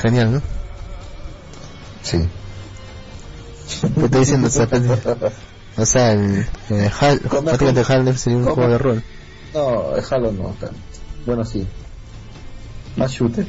Genial, 0.00 0.32
¿no? 0.34 0.42
Sí. 2.02 2.18
¿Qué 3.94 4.08
te 4.08 4.18
diciendo? 4.18 4.48
O 4.48 4.50
sea, 4.50 4.68
o 5.76 5.86
sea, 5.86 6.12
el, 6.12 6.46
eh, 6.70 6.90
Hal, 7.00 7.20
¿Cómo- 7.28 7.42
prácticamente 7.44 7.80
Half-Life 7.92 8.18
sería 8.18 8.38
un 8.38 8.44
cómo- 8.44 8.54
juego 8.56 8.70
de 8.72 8.78
rol. 8.78 9.02
No, 9.54 9.94
el 9.96 10.04
Halo 10.10 10.32
no. 10.32 10.54
Bueno, 11.26 11.44
sí. 11.44 11.66
Más 12.96 13.12
shooter. 13.12 13.46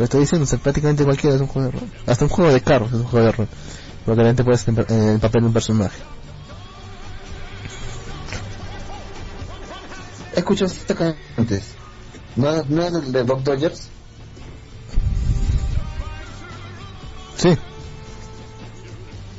Pero 0.00 0.06
estoy 0.06 0.20
diciendo, 0.20 0.44
o 0.44 0.46
sea, 0.46 0.58
prácticamente 0.58 1.04
cualquiera 1.04 1.36
es 1.36 1.42
un 1.42 1.46
juego 1.46 1.70
de 1.70 1.78
rol. 1.78 1.90
Hasta 2.06 2.24
un 2.24 2.30
juego 2.30 2.50
de 2.50 2.62
carros 2.62 2.88
es 2.88 3.00
un 3.00 3.04
juego 3.04 3.26
de 3.26 3.32
rol. 3.32 3.48
Porque 4.06 4.16
realmente 4.22 4.42
puedes 4.44 4.66
en 4.66 4.78
en 4.88 5.08
el 5.10 5.20
papel 5.20 5.42
de 5.42 5.46
un 5.48 5.52
personaje. 5.52 5.98
¿Escuchas 10.34 10.72
esta 10.72 10.94
canción 10.94 11.22
antes? 11.36 11.64
¿No, 12.34 12.64
¿No 12.70 12.82
es 12.82 12.94
el 12.94 13.12
de 13.12 13.22
Bob 13.24 13.42
Dodgers? 13.42 13.90
Sí, 17.36 17.58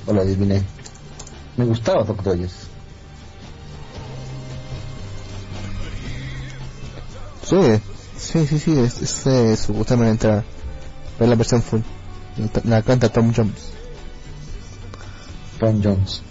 O 0.06 0.14
lo 0.14 0.22
adiviné. 0.22 0.64
Me 1.58 1.66
gustaba 1.66 2.04
Bob 2.04 2.22
Dodgers. 2.22 2.54
sí, 7.44 7.82
sí, 8.22 8.48
sí, 8.48 8.60
sí, 8.60 8.80
es, 8.80 9.02
es, 9.02 9.28
eh, 9.28 9.58
su 9.58 9.74
gustarme 9.74 10.06
la. 10.22 10.44
Ver 11.20 11.30
la 11.30 11.36
versión 11.36 11.62
full. 11.62 11.82
La, 12.38 12.62
la 12.78 12.82
canta 12.82 13.10
Tom 13.10 13.34
Jones. 13.36 13.72
Tom 15.60 15.82
Jones. 15.84 16.22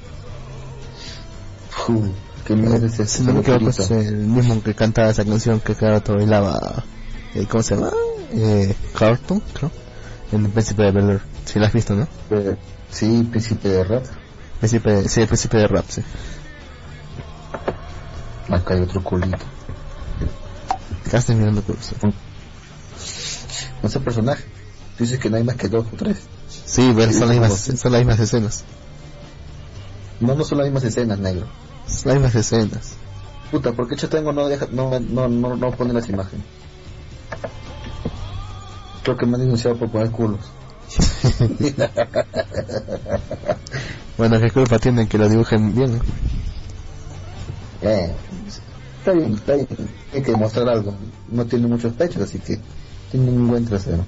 Fu, 1.71 2.13
qué 2.45 2.55
mierda 2.57 2.87
es 2.87 3.21
no 3.21 3.33
me 3.35 3.41
equivoco 3.41 3.69
es 3.71 3.91
el 3.91 4.17
mismo 4.17 4.63
que 4.63 4.75
cantaba 4.75 5.11
esa 5.11 5.25
canción 5.25 5.61
que 5.61 5.75
claro 5.75 6.01
todo 6.03 6.17
bailaba. 6.17 6.85
Eh, 7.35 7.47
¿Cómo 7.49 7.63
se 7.63 7.75
llama? 7.77 7.91
Eh, 8.33 8.75
Carlton, 8.99 9.41
creo. 9.53 9.71
En 10.33 10.45
el 10.47 10.51
Príncipe 10.51 10.83
de 10.83 10.91
Bel 10.93 11.11
Air. 11.11 11.21
Si 11.45 11.59
la 11.59 11.67
has 11.69 11.73
visto, 11.73 11.95
¿no? 11.95 12.07
Eh, 12.31 12.57
Sí, 12.91 13.23
príncipe 13.31 13.69
de 13.69 13.85
rap. 13.85 14.05
Príncipe, 14.59 14.91
de- 14.91 15.09
sí, 15.09 15.21
el 15.21 15.29
Príncipe 15.29 15.57
de 15.59 15.69
Rap, 15.69 15.85
sí. 15.89 16.03
Acá 18.49 18.75
hay 18.75 18.81
otro 18.81 19.03
culito. 19.03 19.39
Quedaste 21.11 21.35
mirando 21.35 21.61
por 21.63 21.77
eso. 21.77 21.95
No 23.83 23.89
sé 23.89 24.01
personaje. 24.01 24.45
Dices 24.99 25.19
que 25.19 25.29
no 25.31 25.37
hay 25.39 25.45
más 25.45 25.57
que 25.57 25.69
dos 25.69 25.87
o 25.93 25.97
tres. 25.97 26.19
Sí, 26.67 26.93
pero 26.95 27.11
Sí, 27.13 27.19
son 27.19 27.29
las 27.29 27.39
como- 27.39 27.49
mismas, 27.55 27.81
son 27.81 27.93
las 27.93 28.01
mismas 28.01 28.21
escenas. 28.21 28.65
No, 30.21 30.35
no 30.35 30.45
son 30.45 30.59
las 30.59 30.67
mismas 30.67 30.85
escenas, 30.85 31.19
negro. 31.19 31.47
Son 31.87 32.03
las 32.13 32.15
mismas 32.17 32.35
escenas. 32.35 32.93
Puta, 33.51 33.73
¿por 33.73 33.89
qué 33.89 33.97
Chatango 33.97 34.33
no 34.33 34.47
deja, 34.47 34.69
no, 34.71 35.01
no, 35.01 35.29
no, 35.29 35.57
no 35.57 35.71
pone 35.73 35.93
las 35.93 36.09
imágenes? 36.09 36.45
Creo 39.03 39.17
que 39.17 39.27
me 39.27 39.35
han 39.35 39.41
denunciado 39.41 39.77
por 39.77 39.91
poner 39.91 40.11
culos. 40.11 40.41
Bueno, 44.19 44.39
¿qué 44.39 44.51
culpa 44.51 44.79
tienen 44.79 45.09
que 45.09 45.17
lo 45.17 45.29
dibujen 45.31 45.75
bien? 45.75 45.99
Eh, 47.81 48.13
está 49.01 49.13
bien, 49.13 49.35
está 49.35 49.55
bien. 49.55 49.69
Hay 50.15 50.23
que 50.23 50.37
mostrar 50.37 50.69
algo. 50.69 50.95
No 51.33 51.45
tiene 51.47 51.67
muchos 51.67 51.93
pechos, 51.95 52.23
así 52.23 52.39
que 52.39 52.59
tiene 53.11 53.31
un 53.31 53.49
buen 53.49 53.65
trasero. 53.65 54.05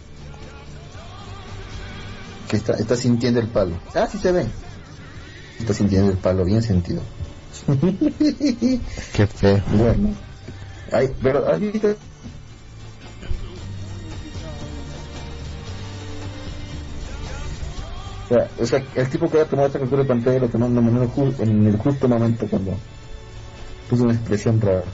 Que 2.48 2.56
está, 2.56 2.74
está 2.74 2.96
sintiendo 2.96 3.40
el 3.40 3.48
palo. 3.48 3.74
Ah, 3.94 4.06
sí 4.10 4.18
se 4.18 4.30
ve. 4.32 4.46
Está 5.58 5.74
sintiendo 5.74 6.10
el 6.10 6.18
palo, 6.18 6.44
bien 6.44 6.62
sentido. 6.62 7.00
Qué 9.14 9.26
feo. 9.26 9.60
bueno. 9.76 10.10
Ay, 10.92 11.10
pero, 11.22 11.46
¿has 11.50 11.58
visto? 11.60 11.94
O 18.58 18.66
sea, 18.66 18.82
el 18.94 19.10
tipo 19.10 19.28
que 19.30 19.44
tomó 19.44 19.66
esta 19.66 19.78
captura 19.78 20.02
de 20.02 20.08
pantalla 20.08 20.38
lo 20.38 20.48
ju- 21.10 21.34
en 21.40 21.66
el 21.66 21.76
justo 21.76 22.08
momento 22.08 22.46
cuando 22.48 22.72
puso 23.92 24.04
una 24.04 24.14
expresión 24.14 24.58
rara. 24.58 24.84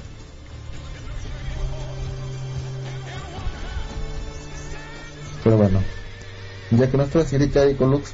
Pero 5.45 5.57
bueno, 5.57 5.81
ya 6.73 6.91
que 6.91 6.97
nuestra 6.97 7.25
señorita 7.25 7.61
con 7.77 7.93
Lux, 7.93 8.11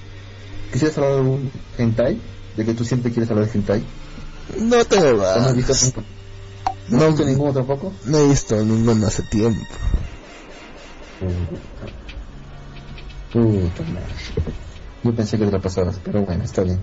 ¿quisieras 0.70 0.98
hablar 0.98 1.12
de 1.14 1.18
algún 1.20 1.50
hentai? 1.78 2.20
De 2.58 2.64
que 2.66 2.74
tú 2.74 2.84
siempre 2.84 3.10
quieres 3.10 3.30
hablar 3.30 3.46
de 3.46 3.52
hentai. 3.58 3.82
No 4.60 4.84
te 4.84 4.98
¿O 4.98 5.16
¿No 5.16 5.22
has 5.24 5.56
vas. 5.56 5.56
visto, 5.56 6.02
¿no 6.90 7.00
has 7.02 7.08
visto 7.08 7.24
ninguno 7.24 7.52
tampoco? 7.54 7.94
No 8.04 8.18
he 8.18 8.28
visto 8.28 8.62
ninguno 8.62 9.06
hace 9.06 9.22
tiempo. 9.22 9.64
Puta 13.32 13.82
madre. 13.84 14.14
Yo 15.02 15.14
pensé 15.14 15.38
que 15.38 15.46
te 15.46 15.50
la 15.50 15.60
pasabas, 15.60 15.98
pero 16.04 16.20
bueno, 16.26 16.44
está 16.44 16.62
bien. 16.62 16.78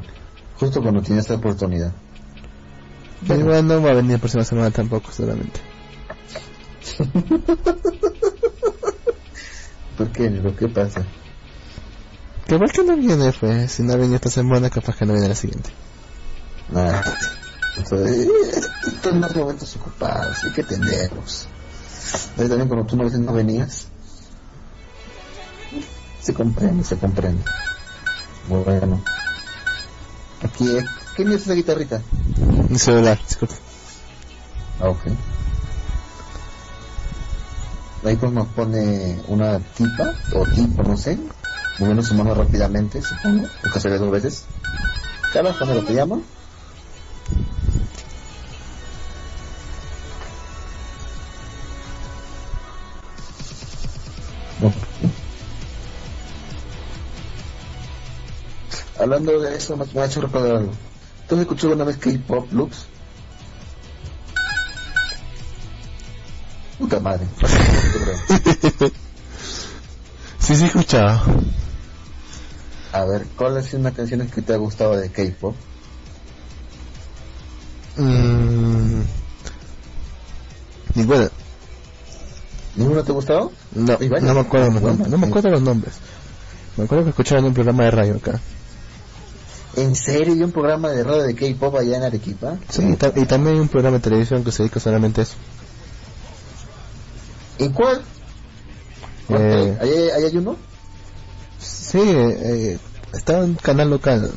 Justo 0.60 0.82
cuando 0.82 1.04
tienes 1.04 1.26
esta 1.26 1.36
oportunidad. 1.36 1.94
Pero 3.28 3.40
igual 3.40 3.68
no 3.68 3.82
va 3.82 3.92
a 3.92 3.96
venir 3.96 4.14
la 4.14 4.18
próxima 4.18 4.44
semana 4.44 4.72
tampoco, 4.72 5.12
seguramente. 5.12 5.60
¿Por 9.98 10.12
qué? 10.12 10.30
¿Lo 10.30 10.56
que 10.56 10.68
pasa? 10.68 11.06
Que 12.48 12.56
igual 12.56 12.72
que 12.72 12.84
no 12.84 12.96
viene, 12.98 13.32
pues. 13.40 13.72
Si 13.72 13.84
no 13.84 13.98
viene 13.98 14.16
esta 14.16 14.30
semana, 14.30 14.70
capaz 14.70 14.98
que 14.98 15.06
no 15.06 15.14
viene 15.14 15.30
la 15.30 15.36
siguiente. 15.36 15.70
Nada. 16.70 17.04
Entonces, 17.78 18.28
estos 18.88 19.16
más 19.16 19.36
momentos 19.36 19.76
ocupados, 19.76 20.44
hay 20.44 20.52
que 20.52 20.62
atenderlos. 20.62 21.48
Ahí 22.38 22.48
también 22.48 22.68
cuando 22.68 22.86
tú 22.86 22.98
no 22.98 23.04
no 23.10 23.34
venías. 23.34 23.88
Se 26.20 26.34
comprende, 26.34 26.84
se 26.84 26.98
comprende. 26.98 27.44
Bueno. 28.48 29.02
Aquí, 30.44 30.66
¿qué 31.16 31.24
mierda 31.24 31.38
es 31.38 31.44
esa 31.44 31.54
guitarrita? 31.54 32.02
Mi 32.70 32.78
celular, 32.80 33.20
disculpa. 33.28 33.56
Ah, 34.80 34.90
ok. 34.90 35.00
Ahí 38.04 38.16
pues 38.16 38.32
nos 38.32 38.48
pone 38.48 39.22
una 39.28 39.60
tipa, 39.60 40.12
o 40.34 40.46
tipo, 40.46 40.82
no 40.84 40.98
sé, 40.98 41.20
moviendo 41.78 42.02
su 42.02 42.16
mano 42.16 42.34
rápidamente, 42.34 43.02
supongo, 43.02 43.48
porque 43.62 43.80
se 43.80 43.90
ve 43.90 43.98
dos 44.00 44.12
veces. 44.12 44.46
Carlos, 45.34 45.56
¿cómo 45.58 45.76
lo 45.76 45.84
te 45.84 45.94
llama? 45.94 46.20
No. 54.60 54.74
Hablando 59.00 59.40
de 59.40 59.56
eso, 59.56 59.78
me 59.78 59.86
me 59.86 60.02
ha 60.02 60.06
hecho 60.06 60.22
recordar 60.22 60.58
algo. 60.58 60.91
¿Tú 61.32 61.36
has 61.36 61.42
escuchado 61.44 61.74
una 61.74 61.86
vez 61.86 61.96
K-pop, 61.96 62.52
Lux? 62.52 62.88
Puta 66.78 67.00
madre. 67.00 67.26
sí, 70.40 70.58
sí, 70.58 70.64
he 70.64 70.66
escuchado. 70.66 71.22
A 72.92 73.06
ver, 73.06 73.28
¿cuál 73.38 73.56
es 73.56 73.74
una 73.74 73.92
canción 73.94 74.28
que 74.28 74.42
te 74.42 74.54
ha 74.54 74.58
gustado 74.58 74.98
de 74.98 75.10
K-pop? 75.10 75.56
Mm. 77.96 79.04
Ninguna. 80.96 81.32
¿Ninguna 82.76 83.04
te 83.04 83.12
ha 83.12 83.16
gustado? 83.16 83.54
No, 83.74 83.98
no 84.22 84.34
me 84.34 84.42
acuerdo 84.42 84.70
los 84.70 84.82
nombres. 84.82 85.08
No 85.08 85.18
me 85.18 85.28
acuerdo 85.28 85.50
los 85.50 85.62
nombres. 85.62 85.94
Me 86.76 86.84
acuerdo 86.84 87.06
que 87.06 87.12
escuchaba 87.12 87.40
en 87.40 87.46
un 87.46 87.54
programa 87.54 87.86
de 87.86 87.92
radio 87.92 88.18
acá. 88.18 88.42
¿En 89.76 89.96
serio? 89.96 90.36
¿Y 90.36 90.44
un 90.44 90.52
programa 90.52 90.90
de 90.90 91.04
radio 91.04 91.24
de 91.24 91.34
K-pop 91.36 91.76
allá 91.78 91.98
en 91.98 92.04
Arequipa? 92.04 92.58
Sí, 92.70 92.84
y, 92.84 92.96
ta- 92.96 93.14
y 93.16 93.26
también 93.26 93.56
hay 93.56 93.62
un 93.62 93.70
programa 93.70 93.98
de 93.98 94.04
televisión 94.04 94.44
que 94.44 94.52
se 94.52 94.64
dedica 94.64 94.80
solamente 94.80 95.22
a 95.22 95.24
eso. 95.24 95.36
¿Y 97.58 97.70
cuál? 97.70 98.02
Eh. 99.30 99.78
¿Ahí, 99.80 99.90
hay- 99.90 100.10
ahí 100.10 100.24
hay 100.26 100.38
uno? 100.38 100.58
Sí, 101.60 102.02
eh, 102.04 102.80
estaba 103.14 103.40
en 103.44 103.52
un 103.52 103.56
canal 103.56 103.90
local. 103.90 104.32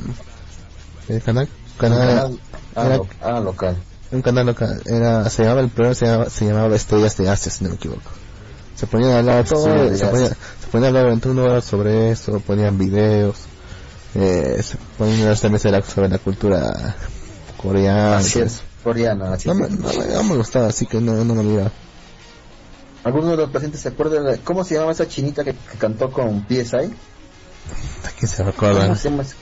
El 1.09 1.23
canal, 1.23 1.49
canal, 1.79 1.99
Canal- 2.09 2.39
ah, 2.77 2.87
era- 2.87 3.01
ah, 3.23 3.41
local. 3.41 3.77
un 4.13 4.23
canal 4.23 4.47
local. 4.47 4.83
Era, 4.85 5.29
se 5.31 5.43
llamaba, 5.43 5.63
el 5.63 5.69
programa 5.71 5.95
se 5.95 6.07
llamaba, 6.07 6.31
se 6.31 6.45
llamaba 6.47 6.77
Estrellas 6.77 7.17
de 7.17 7.29
Asia, 7.29 7.51
si 7.51 7.65
no 7.65 7.71
me 7.71 7.77
equivoco. 7.77 8.03
Se 8.77 8.87
ponían 8.87 9.13
a 9.13 9.19
hablar 9.19 9.45
todo, 9.45 9.67
de 9.91 9.97
se, 9.97 10.07
ponía, 10.07 10.27
Asia. 10.27 10.37
se 10.61 10.67
ponían 10.71 10.97
a 10.97 11.01
hablar 11.01 11.19
una 11.29 11.43
hora 11.43 11.61
sobre 11.61 12.11
eso, 12.11 12.41
ponían 12.41 12.77
videos, 12.79 13.37
eh, 14.15 14.61
se 14.63 14.77
ponían 14.99 15.19
a 15.19 15.23
hablar 15.23 15.39
también 15.39 15.61
sobre 15.61 16.09
la, 16.09 16.09
la 16.17 16.19
cultura 16.19 16.97
coreana. 17.57 18.11
y 18.13 18.15
Así 18.25 18.33
todo 18.35 18.45
es. 18.45 18.61
Coreana, 18.83 19.33
así 19.33 19.49
No 19.49 19.65
es. 19.65 19.71
no, 19.71 19.89
me- 19.93 20.07
no 20.15 20.23
me 20.25 20.37
gustaba, 20.37 20.67
así 20.69 20.87
que 20.87 21.01
no, 21.01 21.13
no 21.25 21.35
me 21.35 21.41
olvidaba. 21.41 21.71
¿Alguno 23.05 23.31
de 23.33 23.37
los 23.37 23.51
pacientes 23.51 23.81
se 23.81 23.89
acuerda 23.89 24.21
de 24.23 24.39
cómo 24.39 24.65
se 24.65 24.75
llama 24.77 24.93
esa 24.93 25.07
chinita 25.09 25.45
que, 25.45 25.53
que 25.53 25.79
cantó 25.79 26.11
con 26.11 26.47
PSI? 26.49 26.77
¿A 28.05 28.11
quién 28.19 28.29
se 28.29 28.37
¿Cómo 28.39 28.51
recuerda? 28.53 28.97
se 28.97 29.11
llama? 29.11 29.23
esa- 29.23 29.37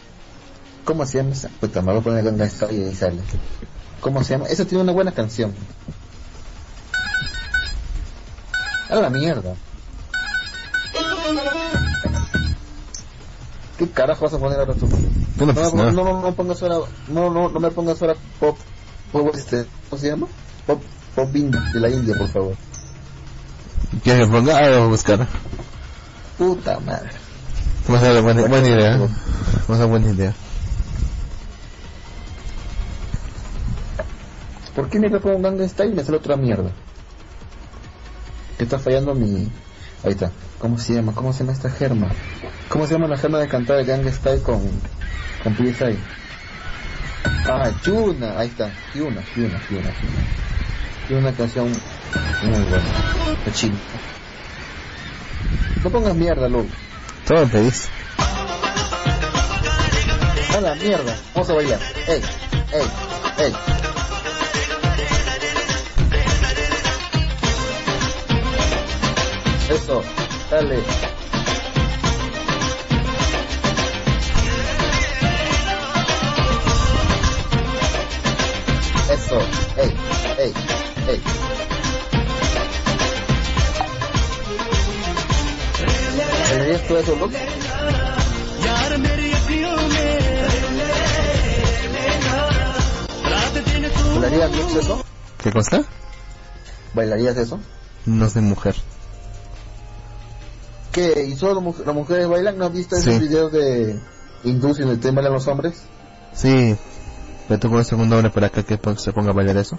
¿Cómo 0.84 1.06
se 1.06 1.18
llama 1.18 1.32
esa? 1.32 1.48
Puta, 1.60 1.80
me 1.82 1.92
voy 1.92 2.00
a 2.00 2.04
poner 2.04 2.24
Ganga 2.24 2.48
Style 2.48 2.72
y 2.80 2.84
ahí 2.88 2.94
sale. 2.94 3.20
¿Cómo 4.00 4.24
se 4.24 4.30
llama? 4.34 4.46
Esa 4.46 4.64
tiene 4.64 4.82
una 4.82 4.92
buena 4.92 5.12
canción. 5.12 5.54
A 8.88 8.96
la 8.96 9.10
mierda. 9.10 9.54
¿Qué 13.82 13.90
carajo 13.90 14.26
vas 14.26 14.34
a 14.34 14.38
poner 14.38 14.60
ahora 14.60 14.74
tú? 14.74 14.86
Yo 14.88 15.44
no, 15.44 15.52
No, 15.52 15.54
pues, 15.54 15.74
no, 15.74 15.90
no, 15.90 16.04
no, 16.04 16.20
no 16.20 16.34
pongas 16.36 16.62
ahora, 16.62 16.76
no, 17.08 17.30
no, 17.30 17.48
no 17.48 17.58
me 17.58 17.68
pongas 17.72 18.00
ahora 18.00 18.14
pop, 18.38 18.56
pop 19.10 19.34
este, 19.34 19.66
¿cómo 19.90 20.00
se 20.00 20.08
llama? 20.08 20.28
Pop, 20.68 20.80
pop 21.16 21.28
de 21.30 21.80
la 21.80 21.90
India, 21.90 22.14
por 22.16 22.28
favor. 22.28 22.54
¿Quieres 24.04 24.26
que 24.26 24.32
ponga? 24.32 24.56
Ah, 24.56 24.68
voy 24.68 24.78
a 24.82 24.86
buscar. 24.86 25.26
Puta 26.38 26.78
madre. 26.78 27.10
Vamos 27.88 28.04
a 28.04 28.20
buena, 28.20 28.46
buena 28.46 28.68
idea. 28.68 28.98
Vamos 29.66 29.82
a 29.82 29.86
buena 29.86 30.10
idea. 30.12 30.32
¿Por 34.76 34.88
qué 34.90 35.00
me 35.00 35.10
pongo 35.10 35.34
un 35.34 35.42
Gangnam 35.42 35.68
Style 35.68 35.90
y 35.90 35.96
me 35.96 36.04
sale 36.04 36.18
otra 36.18 36.36
mierda? 36.36 36.70
Que 38.56 38.62
está 38.62 38.78
fallando 38.78 39.12
mi... 39.12 39.50
Ahí 40.04 40.12
está. 40.12 40.30
¿Cómo 40.58 40.78
se 40.78 40.94
llama? 40.94 41.12
¿Cómo 41.14 41.32
se 41.32 41.40
llama 41.40 41.52
esta 41.52 41.70
germa? 41.70 42.08
¿Cómo 42.68 42.86
se 42.86 42.94
llama 42.94 43.06
la 43.06 43.16
germa 43.16 43.38
de 43.38 43.48
cantar 43.48 43.78
el 43.78 43.86
Gangnam 43.86 44.12
Style 44.12 44.42
con, 44.42 44.60
con 45.42 45.54
PSI? 45.54 45.98
Ah, 47.46 47.70
Yuna. 47.84 48.38
Ahí 48.38 48.48
está. 48.48 48.70
Yuna, 48.94 49.22
Yuna, 49.36 49.60
Yuna, 49.70 49.90
Yuna. 51.10 51.20
Una 51.20 51.32
canción 51.32 51.68
muy 52.42 52.60
buena. 52.60 52.84
De 53.44 53.52
chino. 53.52 53.76
No 55.84 55.90
pongas 55.90 56.14
mierda, 56.14 56.48
Lu. 56.48 56.66
Todo 57.26 57.40
lo 57.40 57.48
pedís. 57.48 57.88
A 60.56 60.60
la 60.60 60.74
mierda. 60.74 61.16
Vamos 61.34 61.50
a 61.50 61.54
bailar. 61.54 61.80
Ey, 62.08 62.22
ey, 62.72 62.86
ey. 63.38 63.52
Eso, 69.72 70.02
dale. 70.50 70.76
Eso, 79.10 79.38
ey, 79.78 79.94
ey, 80.38 80.52
ey. 81.08 81.22
¿Tendrías 86.50 86.86
tú 86.86 86.96
eso, 86.98 87.16
¿Bailarías 94.20 94.74
eso? 94.76 95.04
¿Qué 95.42 95.50
cosa? 95.50 95.82
¿Bailarías 96.92 97.38
eso? 97.38 97.58
No 98.04 98.28
sé, 98.28 98.42
mujer. 98.42 98.74
¿Qué? 100.92 101.26
¿Y 101.28 101.36
solo 101.36 101.60
mu- 101.60 101.74
las 101.84 101.94
mujeres 101.94 102.28
bailan? 102.28 102.58
¿No 102.58 102.66
has 102.66 102.72
visto 102.72 102.96
esos 102.96 103.20
videos 103.20 103.52
de 103.52 103.98
hindús 104.44 104.78
en 104.80 104.88
el 104.88 105.00
tema 105.00 105.22
bailan 105.22 105.30
los 105.30 105.46
hombres? 105.48 105.82
Sí. 106.34 106.76
Pero 107.48 107.60
tú 107.60 107.70
conoces 107.70 107.92
un 107.94 108.12
hombre 108.12 108.30
por 108.30 108.44
acá 108.44 108.62
que 108.62 108.76
pon- 108.78 108.98
se 108.98 109.12
ponga 109.12 109.30
a 109.30 109.34
bailar 109.34 109.56
eso. 109.56 109.78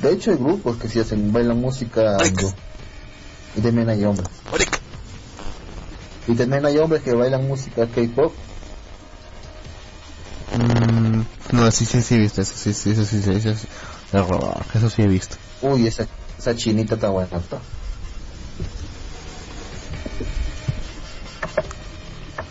De 0.00 0.12
hecho 0.12 0.30
hay 0.30 0.38
grupos 0.38 0.78
que 0.78 0.88
sí 0.88 0.98
hacen, 1.00 1.30
bailan 1.32 1.60
música 1.60 2.16
hindú. 2.26 2.52
Y 3.56 3.60
también 3.60 3.88
hay 3.90 4.04
hombres. 4.04 4.28
Y 6.26 6.34
también 6.34 6.64
hay 6.64 6.78
hombres 6.78 7.02
que 7.02 7.12
bailan 7.12 7.46
música 7.46 7.86
K-pop. 7.86 8.32
Mm, 10.56 11.22
no, 11.52 11.70
sí, 11.70 11.84
sí, 11.84 12.02
sí 12.02 12.14
he 12.14 12.18
visto 12.18 12.40
eso. 12.42 12.54
Sí, 12.56 12.72
sí, 12.72 12.90
eso 12.90 13.04
sí, 13.04 13.22
sí, 13.22 13.30
eso, 13.32 13.54
sí, 13.54 13.66
eso 14.74 14.90
sí 14.90 15.02
he 15.02 15.06
visto. 15.06 15.36
Uy, 15.62 15.86
esa, 15.86 16.06
esa 16.38 16.54
chinita 16.54 16.94
está 16.94 17.10
buena. 17.10 17.36
está. 17.36 17.60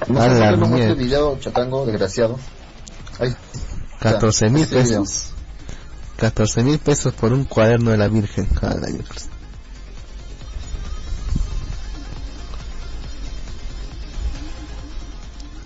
No 0.09 0.19
A 0.19 0.29
sé 0.29 0.57
por 0.57 0.75
qué 0.75 0.93
video, 0.95 1.39
chatango, 1.39 1.85
desgraciado. 1.85 2.39
Ahí. 3.19 3.35
14 3.99 4.49
mil 4.49 4.67
pesos. 4.67 5.33
14 6.17 6.63
mil 6.63 6.79
pesos 6.79 7.13
por 7.13 7.31
un 7.31 7.45
cuaderno 7.45 7.91
de 7.91 7.97
la 7.97 8.07
Virgen. 8.07 8.49
A 8.61 8.73
la 8.73 8.87
miércoles. 8.87 9.29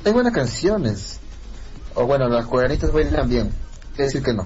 Hay 0.06 0.12
buenas 0.12 0.34
canciones. 0.34 1.20
O 1.96 2.06
bueno, 2.06 2.28
las 2.28 2.46
coreanistas 2.46 2.92
bailan 2.92 3.30
bien. 3.30 3.50
Quiere 3.96 4.06
decir 4.06 4.24
que 4.24 4.34
no. 4.34 4.46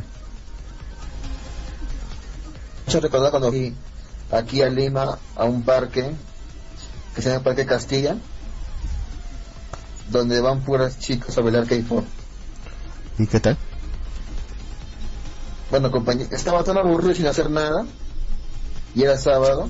Yo 2.87 2.99
recordar 2.99 3.31
cuando 3.31 3.49
fui 3.49 3.73
aquí 4.31 4.61
a 4.61 4.69
Lima 4.69 5.17
a 5.35 5.45
un 5.45 5.63
parque 5.63 6.11
que 7.15 7.21
se 7.21 7.29
llama 7.29 7.43
Parque 7.43 7.65
Castilla, 7.65 8.15
donde 10.09 10.39
van 10.41 10.61
puras 10.61 10.99
chicas 10.99 11.37
a 11.37 11.41
bailar 11.41 11.67
K-pop. 11.67 12.03
¿Y 13.17 13.27
qué 13.27 13.39
tal? 13.39 13.57
Bueno, 15.69 15.91
compañía, 15.91 16.27
estaba 16.31 16.63
tan 16.63 16.77
aburrido 16.77 17.13
sin 17.13 17.27
hacer 17.27 17.49
nada 17.49 17.85
y 18.95 19.03
era 19.03 19.17
sábado. 19.17 19.69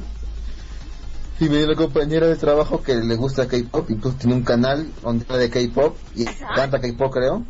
Y 1.39 1.49
me 1.49 1.57
dio 1.57 1.67
la 1.67 1.75
compañera 1.75 2.27
de 2.27 2.35
trabajo 2.35 2.81
que 2.81 2.95
le 2.95 3.15
gusta 3.15 3.47
K-pop, 3.47 3.89
incluso 3.89 4.17
tiene 4.17 4.35
un 4.35 4.43
canal 4.43 4.91
donde 5.03 5.25
habla 5.25 5.37
de 5.37 5.49
K-pop 5.49 5.95
y 6.15 6.25
canta 6.25 6.79
K-pop, 6.79 7.13
creo. 7.13 7.43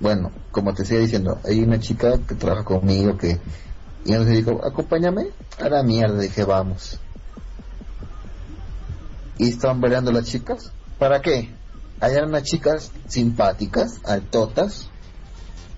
Bueno, 0.00 0.30
como 0.50 0.74
te 0.74 0.84
sigue 0.84 1.00
diciendo, 1.00 1.38
hay 1.44 1.62
una 1.62 1.78
chica 1.78 2.18
que 2.26 2.34
trabaja 2.34 2.64
conmigo 2.64 3.16
que 3.18 3.38
y 4.04 4.12
nos 4.12 4.26
dijo, 4.26 4.60
acompáñame 4.64 5.26
a 5.58 5.68
la 5.68 5.82
mierda, 5.82 6.20
dije, 6.20 6.44
vamos. 6.44 6.98
Y 9.40 9.48
estaban 9.48 9.80
bailando 9.80 10.12
las 10.12 10.26
chicas. 10.26 10.70
¿Para 10.98 11.22
qué? 11.22 11.50
Hay 11.98 12.14
unas 12.16 12.42
chicas 12.42 12.92
simpáticas, 13.08 14.00
altotas, 14.04 14.90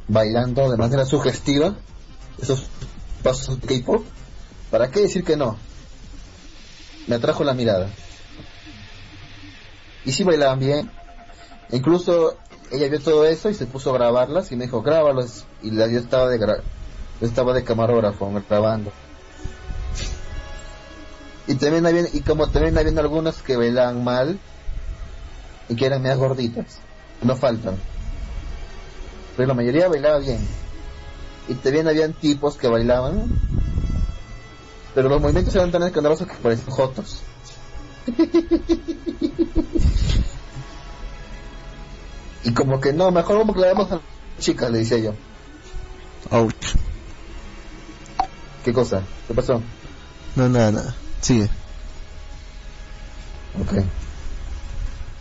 bailando 0.09 0.69
de 0.69 0.77
manera 0.77 1.05
sugestiva 1.05 1.77
esos 2.41 2.67
pasos 3.23 3.61
de 3.61 3.81
K-pop. 3.81 4.05
¿Para 4.69 4.91
qué 4.91 5.03
decir 5.03 5.23
que 5.23 5.37
no? 5.37 5.57
Me 7.07 7.15
atrajo 7.15 7.45
la 7.45 7.55
mirada. 7.55 7.89
Y 10.05 10.11
sí 10.11 10.25
bailaban 10.25 10.59
bien. 10.59 10.91
Incluso 11.71 12.37
ella 12.73 12.89
vio 12.89 13.01
todo 13.01 13.27
eso 13.27 13.49
y 13.49 13.55
se 13.55 13.67
puso 13.67 13.91
a 13.91 13.95
grabarlas 13.95 14.51
y 14.51 14.57
me 14.57 14.65
dijo, 14.65 14.83
grábalas. 14.83 15.45
Y 15.63 15.71
la 15.71 15.87
yo 15.87 16.01
estaba 16.01 16.29
de 16.29 16.41
gra- 16.41 16.63
yo 17.21 17.27
estaba 17.29 17.53
de 17.55 17.63
camarógrafo 17.63 18.29
grabando. 18.49 18.91
Y 21.47 21.55
también 21.57 21.87
había, 21.87 22.05
y 22.13 22.21
como 22.21 22.49
también 22.49 22.79
habían 22.79 22.99
algunas 22.99 23.43
que 23.43 23.57
bailaban 23.57 24.05
mal 24.05 24.39
y 25.69 25.77
que 25.77 25.87
eran 25.87 26.03
más 26.03 26.17
gorditas. 26.17 26.79
No 27.23 27.37
faltan. 27.37 27.77
Pero 29.37 29.49
la 29.49 29.55
mayoría 29.55 29.89
bailaba 29.89 30.19
bien. 30.19 30.47
Y 31.49 31.55
también 31.55 31.89
habían 31.89 32.13
tipos 32.13 32.57
que 32.57 32.69
bailaban. 32.69 33.25
Pero 34.95 35.09
los 35.09 35.21
movimientos 35.21 35.55
eran 35.55 35.73
tan 35.73 35.83
escandalosos 35.83 36.29
que 36.29 36.35
parecían 36.35 36.71
jotos. 36.71 37.23
y 42.45 42.53
como 42.53 42.81
que 42.81 42.93
no, 42.93 43.11
mejor 43.11 43.39
vamos 43.39 43.55
que 43.55 43.63
le 43.63 43.69
damos 43.69 43.91
a 43.91 44.01
chicas, 44.39 44.71
le 44.71 44.79
decía 44.79 44.99
yo. 44.99 45.15
Ouch. 46.31 46.75
¿Qué 48.65 48.73
cosa? 48.73 49.03
¿Qué 49.27 49.35
pasó? 49.35 49.61
No, 50.37 50.49
nada, 50.49 50.71
nada. 50.71 50.97
Sigue. 51.23 51.49
Ok. 53.61 53.85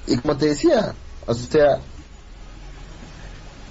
Y 0.08 0.18
como 0.18 0.36
te 0.36 0.48
decía, 0.48 0.94
o 1.28 1.34
sea, 1.34 1.80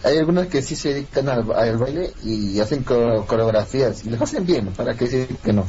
hay 0.04 0.16
algunas 0.18 0.46
que 0.46 0.62
sí 0.62 0.76
se 0.76 0.94
dedican 0.94 1.28
al, 1.28 1.44
baile 1.44 2.12
y 2.22 2.58
hacen 2.60 2.84
coreo- 2.84 3.26
coreografías 3.26 4.04
y 4.04 4.10
las 4.10 4.22
hacen 4.22 4.46
bien, 4.46 4.72
para 4.72 4.94
que 4.94 5.06
decir 5.06 5.36
que 5.38 5.52
no. 5.52 5.66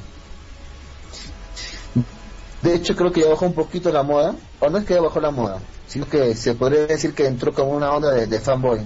De 2.62 2.76
hecho, 2.76 2.96
creo 2.96 3.12
que 3.12 3.22
ya 3.22 3.30
bajó 3.30 3.48
un 3.48 3.56
poquito 3.56 3.92
la 3.92 4.04
moda, 4.04 4.36
o 4.60 4.70
no 4.70 4.78
es 4.78 4.86
que 4.86 4.94
ya 4.94 5.02
bajó 5.02 5.20
la 5.20 5.32
moda, 5.32 5.60
sino 5.88 6.08
que 6.08 6.36
se 6.36 6.54
podría 6.54 6.86
decir 6.86 7.14
que 7.14 7.26
entró 7.26 7.54
como 7.54 7.72
una 7.72 7.92
onda 7.92 8.12
de, 8.12 8.40
fanboy, 8.40 8.82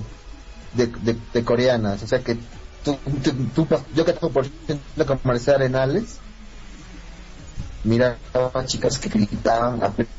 de, 0.74 0.88
de, 1.34 1.44
coreanas. 1.44 2.02
O 2.02 2.08
sea 2.08 2.20
que 2.20 2.38
tú, 2.84 2.98
tú, 3.22 3.34
tú 3.54 3.68
yo 3.94 4.06
que 4.06 4.14
tengo 4.14 4.32
por 4.32 4.48
la 4.96 5.06
comercial 5.06 5.58
Arenales, 5.58 6.20
mira 7.86 8.18
a 8.34 8.66
chicas 8.66 9.00
que 9.00 9.10
gritaban 9.10 9.82
apenas 9.84 10.12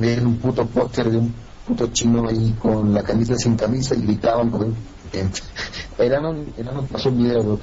veían 0.00 0.26
un 0.26 0.38
puto 0.38 0.66
póster 0.66 1.10
de 1.10 1.18
un 1.18 1.34
puto 1.66 1.86
chino 1.88 2.28
ahí 2.28 2.54
con 2.60 2.92
la 2.92 3.02
camisa 3.02 3.36
sin 3.36 3.56
camisa 3.56 3.94
y 3.94 4.02
gritaban 4.02 4.50
con 4.50 4.74
era 5.98 6.20
no 6.20 6.34
era 6.56 6.72
no 6.72 6.82
pasó 6.84 7.10
un 7.10 7.18
video 7.18 7.60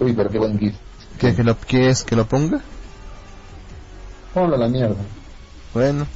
uy 0.00 0.12
pero 0.12 0.30
qué 0.30 0.38
buen 0.38 0.58
gif. 0.58 0.74
¿Quieres 1.18 1.36
que 1.36 1.44
lo, 1.44 1.56
¿Quieres 1.56 2.02
que 2.04 2.16
lo 2.16 2.26
ponga? 2.26 2.60
ponlo 4.32 4.56
a 4.56 4.58
la 4.58 4.68
mierda. 4.68 4.96
Bueno. 5.72 6.06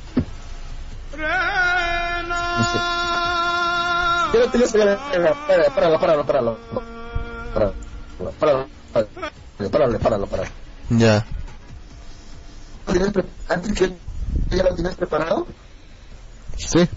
no 2.29 2.65
sé. 2.65 2.79
Tienes 4.51 4.73
que 4.73 4.79
páralo 5.75 5.99
páralo 6.01 6.27
páralo 6.27 6.27
páralo 6.27 6.59
páralo 7.55 7.75
páralo 8.41 8.67
páralo 9.71 9.99
páralo 9.99 10.27
páralo 10.27 10.51
Ya. 10.91 11.25
¿Lo 12.89 12.93
tienes 12.95 13.13
pre- 13.13 13.25
antes 13.49 13.73
que 13.79 13.97
ya 14.57 14.63
lo 14.65 14.75
tienes 14.75 14.95
preparado 14.97 15.47
Sí. 16.57 16.89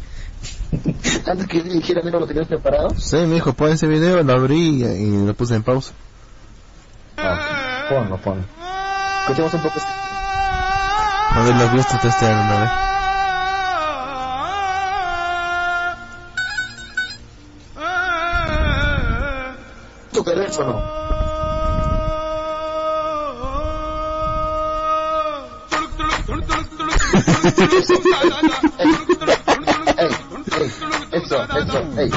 antes 1.27 1.47
que 1.47 1.61
dijera 1.63 2.01
mira 2.03 2.19
lo 2.19 2.25
tienes 2.25 2.47
preparado 2.47 2.89
Sí, 2.97 3.17
me 3.17 3.35
dijo, 3.35 3.53
pon 3.53 3.69
ese 3.71 3.87
video, 3.87 4.23
lo 4.23 4.33
abrí 4.33 4.81
y, 4.81 4.85
y 4.85 5.25
lo 5.25 5.33
puse 5.33 5.55
en 5.55 5.63
pausa. 5.63 5.91
ah, 7.17 7.85
ponlo 7.89 8.17
ponlo 8.21 8.43
Escuchemos 9.21 9.53
un 9.53 9.61
poco. 9.61 9.77
este- 9.77 9.91
A 11.33 11.43
ver, 11.43 11.55
los 11.55 11.71
gustos 11.73 12.01
de 12.01 12.09
este 12.09 12.25
álbum, 12.25 12.51
a 12.51 12.59
ver. 12.61 12.69
tu 20.11 20.23
teléfono. 20.23 21.00
eso, 31.11 31.43
eso, 31.43 31.83
hey. 31.97 32.09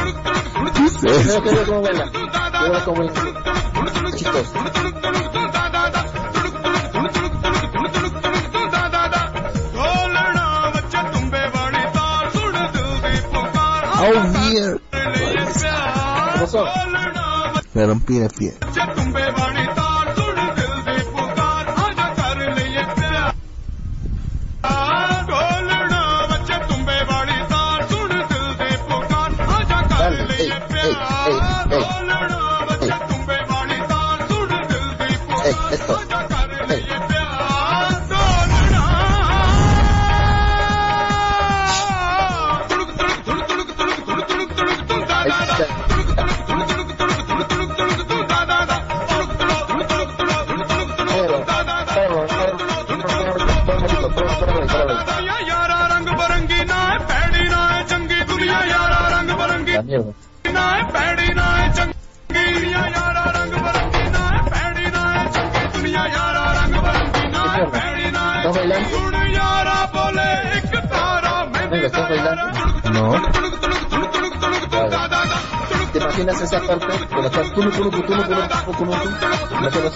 Yo 17.74 17.86
no 17.86 17.94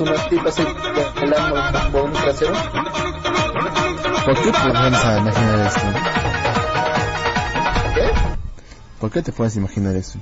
unas 0.01 0.29
tipas 0.29 0.57
bailando 1.15 1.91
por 1.93 2.03
un 2.03 2.13
trasero? 2.13 2.53
¿Por 4.25 4.35
qué 4.43 4.53
te 4.53 4.59
a 5.07 5.19
imaginar 5.19 5.59
esto? 5.67 5.81
¿Qué? 7.95 8.11
¿Por 9.01 9.11
qué 9.11 9.23
te 9.23 9.33
puedes 9.33 9.57
imaginar 9.57 9.97
eso? 9.97 10.19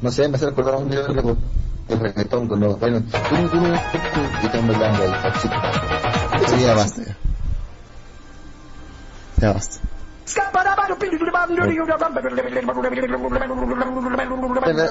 No 0.00 0.10
sé, 0.10 0.28
me 0.28 0.36
hace 0.36 0.46
recordar 0.46 0.76
un 0.76 0.88
video 0.88 1.06
de 1.06 1.22
reg- 1.22 1.36
de 1.88 1.96
reggaetón 1.96 2.48
cuando 2.48 2.76
bailan 2.76 3.02
tú, 3.04 3.18
tú, 3.30 3.36
tú, 3.48 3.58
tú, 3.58 3.60
y 4.42 4.46
están 4.46 4.66
bailando 4.68 5.02
ahí, 5.02 5.10
la 5.10 5.32
chica. 5.40 5.62
Sí, 6.48 6.60
ya 6.60 6.74
basta. 6.74 7.02
Ya, 7.02 7.16
ya 9.38 9.52
basta. 9.52 9.78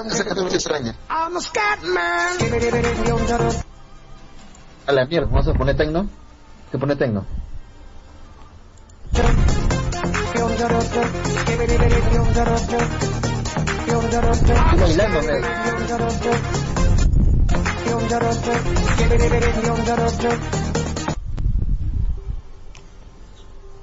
Esa 0.08 0.24
canción 0.24 0.46
es 0.48 0.54
extraña. 0.54 0.94
A 4.86 4.92
la 4.92 5.06
mierda, 5.06 5.28
vamos 5.28 5.48
a 5.48 5.54
poner 5.54 5.76
tecno. 5.76 6.06
¿Qué 6.70 6.78
pone 6.78 6.94
tecno? 6.96 7.24
Estoy 14.42 14.78
bailando. 14.78 15.20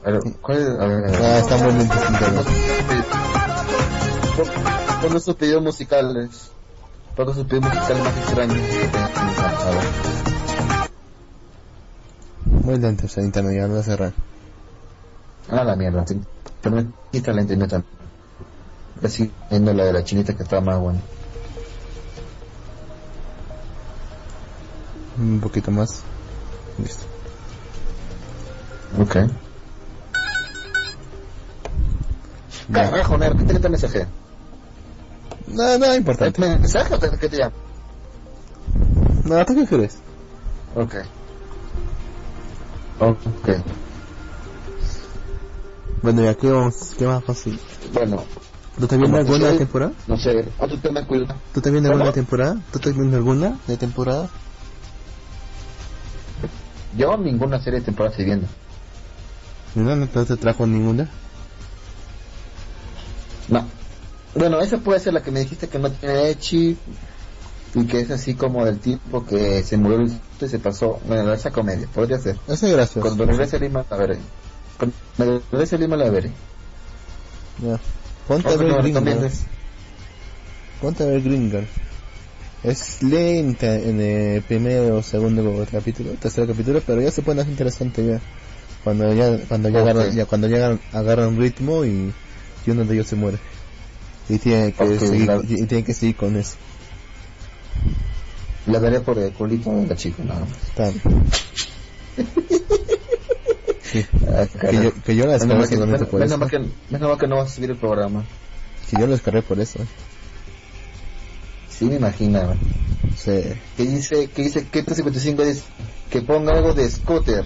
A 0.02 0.12
¿cuál 0.42 0.58
es? 0.58 0.68
A 0.68 0.86
ver, 0.86 1.06
a 1.06 1.12
ver. 1.12 1.22
Ah, 1.22 1.40
está 1.40 1.58
muy 1.58 1.74
lento 1.74 1.96
Pon 5.02 5.18
esos 5.18 5.36
pedidos 5.36 5.64
musicales. 5.64 6.52
Pon 7.16 7.30
esos 7.30 7.46
pedidos 7.46 7.74
musicales 7.74 8.04
más 8.04 8.14
ver. 9.72 9.84
Muy 12.46 12.78
lento 12.78 13.06
ese 13.06 13.22
internet, 13.22 13.56
ya 13.56 13.64
lo 13.64 13.70
voy 13.70 13.80
a 13.80 13.84
cerrar. 13.84 14.14
Ah, 15.50 15.64
la 15.64 15.76
mierda. 15.76 16.06
sí. 16.08 16.22
Pero 16.62 16.76
me 16.76 16.88
quita 17.12 17.34
la 17.34 17.42
internet 17.42 17.70
también. 17.70 17.94
Así 19.04 19.32
viendo 19.50 19.74
la 19.74 19.86
de 19.86 19.94
la 19.94 20.04
chinita 20.04 20.36
que 20.36 20.44
está 20.44 20.62
más 20.62 20.80
buena. 20.80 21.00
Un 25.18 25.40
poquito 25.40 25.72
más. 25.72 26.02
Listo. 26.78 27.06
Ok. 29.00 29.18
Carajo, 32.72 33.18
¿qué 33.20 33.44
te 33.46 33.54
el 33.54 33.70
mensaje? 33.70 34.08
No, 35.50 35.78
nada 35.78 35.96
importante. 35.96 36.42
¿El 36.46 36.60
mensaje 36.60 36.94
o 36.94 37.00
te- 37.00 37.10
qué 37.18 37.30
te 37.30 37.38
llama? 37.38 37.54
No, 39.26 39.46
¿tú 39.46 39.56
qué 39.56 39.66
crees? 39.66 39.98
Ok. 40.76 40.96
Ok. 43.00 43.50
Bueno, 46.02 46.24
ya, 46.24 46.34
¿qué, 46.36 46.50
vamos, 46.50 46.74
qué 46.98 47.06
más 47.06 47.24
fácil? 47.26 47.60
Bueno, 47.94 48.26
¿Tú 48.78 48.88
te 48.88 48.98
viendo 48.98 49.18
alguna 49.18 49.50
soy- 49.50 49.58
temporada? 49.58 49.92
no 50.08 50.18
sé, 50.18 50.46
¿cuánto 50.58 50.80
te 50.80 50.92
me 50.92 51.06
cuida? 51.06 51.36
¿Tú 51.54 51.62
te 51.62 51.72
viendo 51.72 51.90
alguna 51.90 52.12
temporada? 52.14 52.56
¿Tú 52.72 52.80
te 52.80 52.92
viendo 52.92 53.18
alguna 53.18 53.60
de 53.68 53.78
temporada? 53.78 54.30
Yo 56.96 57.18
ninguna 57.18 57.60
serie 57.62 57.80
de 57.80 57.86
temporada 57.86 58.12
estoy 58.12 58.26
viendo. 58.26 58.48
No, 59.76 59.96
no 59.96 60.08
te 60.08 60.38
trajo 60.38 60.66
ninguna. 60.66 61.10
No. 63.48 63.70
Bueno, 64.36 64.60
esa 64.62 64.78
puede 64.78 65.00
ser 65.00 65.14
la 65.14 65.22
que 65.24 65.32
me 65.32 65.40
dijiste 65.42 65.68
que 65.68 65.80
no 65.80 65.92
tiene 65.92 66.30
Echi 66.30 66.78
y 67.76 67.86
que 67.86 68.02
es 68.02 68.12
así 68.12 68.36
como 68.36 68.66
del 68.66 68.80
tipo 68.80 69.26
que 69.26 69.64
se 69.64 69.78
murió 69.78 70.02
y 70.04 70.48
se 70.48 70.60
pasó. 70.60 71.00
Bueno, 71.08 71.34
esa 71.34 71.52
comedia, 71.52 71.88
podría 71.94 72.18
ser. 72.20 72.38
Ese 72.48 72.68
es 72.68 72.74
gracioso. 72.74 73.02
Cuando 73.02 73.26
regrese 73.26 73.56
a 73.58 73.60
Lima 73.60 73.86
la 73.90 73.98
veré. 73.98 74.18
Cuando 74.78 75.42
regrese 75.52 75.76
a 75.76 75.80
Lima 75.80 75.96
la 75.98 76.10
veré. 76.10 76.32
Ya. 77.62 77.80
Ponte 78.28 78.48
a 78.48 78.56
ver 78.58 78.72
recomiendes. 78.84 79.42
Ponte 80.82 81.04
a 81.04 81.08
ver 81.08 81.22
Green 81.22 81.50
Girls. 81.52 81.70
Es 82.64 83.02
lenta 83.02 83.76
en 83.76 84.02
el 84.02 84.42
primero 84.44 84.98
o 84.98 85.04
segundo 85.04 85.66
capítulo, 85.72 86.12
tercer 86.12 86.46
capítulo, 86.46 86.82
pero 86.86 87.02
ya 87.02 87.10
se 87.12 87.22
pone 87.22 87.42
más 87.42 87.50
interesante 87.50 88.06
ya. 88.06 88.20
Cuando 88.84 89.14
ya, 89.14 89.38
cuando 89.48 89.70
ya 89.70 89.82
Ok. 89.82 89.90
agarran, 89.90 90.16
ya 90.16 90.26
cuando 90.26 90.48
ya 90.48 90.58
agarran, 90.58 90.80
agarran 90.94 91.38
ritmo 91.38 91.86
y, 91.86 92.14
y 92.66 92.72
uno 92.72 92.84
de 92.86 92.94
ellos 92.94 93.08
se 93.08 93.16
muere. 93.16 93.40
Y 94.30 94.38
tiene 94.38 94.72
que 94.74 95.00
seguir, 95.00 95.28
la- 95.28 95.42
y, 95.44 95.66
tiene 95.66 95.84
que 95.84 95.94
seguir 95.94 96.16
con 96.16 96.36
eso. 96.38 96.56
La 98.68 98.78
veré 98.80 99.00
por 99.00 99.18
el 99.18 99.32
culito 99.34 99.72
de 99.72 99.88
la 99.88 99.96
chica, 99.96 100.24
nada 100.24 100.42
más. 100.42 100.94
Sí. 103.82 104.06
Ah, 104.28 104.46
Que 104.62 104.84
yo, 104.84 104.94
que 105.04 105.16
yo 105.16 105.26
la 105.26 105.40
Menos 105.40 105.68
descargué 105.68 105.86
mal 105.88 106.00
que- 106.00 106.06
por 106.06 106.20
menos 106.20 106.32
eso. 106.32 106.38
mal 106.38 106.50
que, 106.50 106.60
menos 106.92 107.10
mal 107.10 107.18
que 107.18 107.28
no 107.28 107.38
vas 107.38 107.52
a 107.52 107.56
subir 107.56 107.72
el 107.72 107.78
programa. 107.78 108.24
Que 108.88 108.98
yo 109.00 109.08
lo 109.08 109.14
descargué 109.14 109.42
por 109.42 109.60
eso. 109.60 109.80
Sí, 111.70 111.86
me 111.86 111.96
imaginaba. 111.96 112.56
Sí. 113.18 113.42
Que 113.78 113.84
dice, 113.88 114.28
que 114.28 114.44
dice, 114.44 114.60
que 114.68 114.84
355 114.84 115.44
dice 115.44 115.64
que 116.12 116.22
ponga 116.22 116.54
algo 116.54 116.74
de 116.76 116.88
Scooter. 116.88 117.46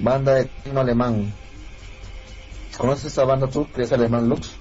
Banda 0.00 0.34
de 0.34 0.44
tecno 0.46 0.80
alemán. 0.80 1.34
¿Conoces 2.78 3.06
esa 3.12 3.24
banda 3.24 3.48
tú, 3.48 3.66
que 3.70 3.82
es 3.82 3.92
alemán 3.92 4.28
Lux? 4.30 4.52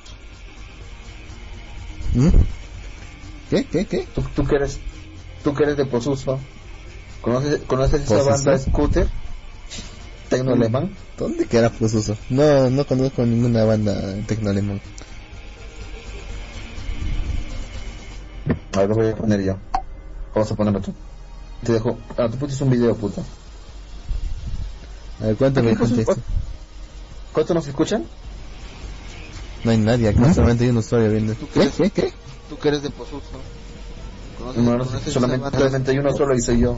¿Mm? 2.18 2.30
¿Qué? 3.52 3.64
¿Qué? 3.66 3.86
¿Qué? 3.86 4.08
¿Tú, 4.16 4.24
tú 4.36 4.44
que 4.46 4.56
eres, 4.56 4.80
tú 5.44 5.54
que 5.54 5.64
eres 5.64 5.78
de 5.78 5.86
Posuso? 5.86 6.40
¿Conoces, 7.22 7.62
¿conoces 7.68 8.02
esa 8.02 8.16
¿Posuso? 8.16 8.30
banda 8.32 8.58
Scooter? 8.58 9.08
Tecno 10.30 10.54
alemán. 10.54 10.96
¿Dónde 11.18 11.46
queda 11.46 11.70
Prosuso? 11.70 12.18
No, 12.30 12.70
no 12.72 12.86
conozco 12.86 13.24
ninguna 13.24 13.64
banda 13.66 13.94
tecno 14.26 14.50
alemán. 14.50 14.82
A 18.74 18.80
ver, 18.80 18.90
lo 18.90 18.96
voy 18.96 19.08
a 19.10 19.16
poner 19.16 19.44
yo. 19.44 19.58
Vamos 20.34 20.52
a 20.52 20.56
ponerlo 20.56 20.82
tú. 20.82 20.94
te 21.64 21.74
dejo. 21.74 21.98
Ah, 22.18 22.28
tú 22.32 22.38
pusiste 22.38 22.64
un 22.64 22.72
video, 22.72 22.96
puta. 22.96 23.22
A 25.22 25.26
ver, 25.28 25.36
cuéntame 25.36 25.72
el 25.72 25.78
contexto. 25.78 26.16
¿Cuántos 27.32 27.56
nos 27.56 27.68
escuchan? 27.68 28.06
No 29.64 29.72
hay 29.72 29.78
nadie, 29.78 30.10
aquí 30.10 30.20
solamente 30.34 30.64
hay 30.64 30.70
un 30.70 30.78
usuario 30.78 31.12
viendo. 31.12 31.36
qué? 31.54 31.70
¿Qué? 31.78 31.90
¿Qué? 31.90 32.14
Tú 32.50 32.58
que 32.58 32.68
eres 32.70 32.82
de 32.84 32.90
Pozuzo. 32.90 33.22
¿Conoces- 34.40 34.58
No, 34.64 34.78
no, 34.78 34.86
conoces 34.86 35.14
solamente, 35.14 35.58
solamente 35.58 35.92
hay 35.92 36.00
uno 36.00 36.14
solo 36.14 36.36
y 36.36 36.42
soy 36.42 36.60
yo. 36.60 36.78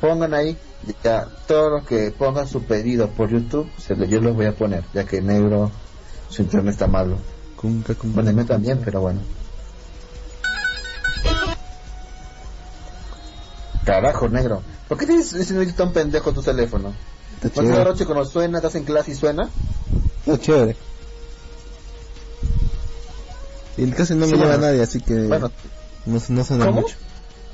Pongan 0.00 0.34
ahí, 0.34 0.56
ya, 1.02 1.26
todos 1.48 1.72
los 1.72 1.86
que 1.86 2.12
pongan 2.12 2.46
su 2.46 2.62
pedido 2.64 3.08
por 3.08 3.30
YouTube, 3.30 3.68
se 3.78 3.96
lo- 3.96 4.04
yo 4.04 4.20
los 4.20 4.36
voy 4.36 4.46
a 4.46 4.52
poner, 4.54 4.84
ya 4.94 5.04
que 5.04 5.20
negro, 5.20 5.72
su 6.28 6.42
internet 6.42 6.74
está 6.74 6.86
malo. 6.86 7.16
Cunca, 7.56 7.94
cunca. 7.94 8.14
Bueno, 8.14 8.30
el 8.30 8.36
mío 8.36 8.46
también, 8.46 8.80
pero 8.84 9.00
bueno. 9.00 9.20
Carajo, 13.84 14.28
negro. 14.28 14.62
¿Por 14.86 14.98
qué 14.98 15.06
tienes 15.06 15.32
ese 15.32 15.72
tan 15.72 15.92
pendejo 15.92 16.32
tu 16.32 16.42
teléfono? 16.42 16.92
Está 17.42 17.48
¿No 17.48 17.54
te 17.54 17.60
da 17.62 17.72
chévere. 17.74 17.90
noche 17.90 18.04
cuando 18.06 18.24
suena, 18.26 18.58
estás 18.58 18.74
en 18.74 18.84
clase 18.84 19.12
y 19.12 19.14
suena? 19.14 19.48
Está 20.26 20.38
chévere. 20.38 20.76
Y 23.78 23.90
casi 23.92 24.14
no 24.14 24.26
me 24.26 24.32
Sí, 24.32 24.32
llama 24.32 24.46
bueno. 24.56 24.62
nadie, 24.66 24.82
así 24.82 25.00
que 25.00 25.14
Bueno, 25.14 25.50
no, 26.06 26.20
no 26.28 26.44
suena 26.44 26.66
¿Cómo? 26.66 26.80
mucho. 26.82 26.96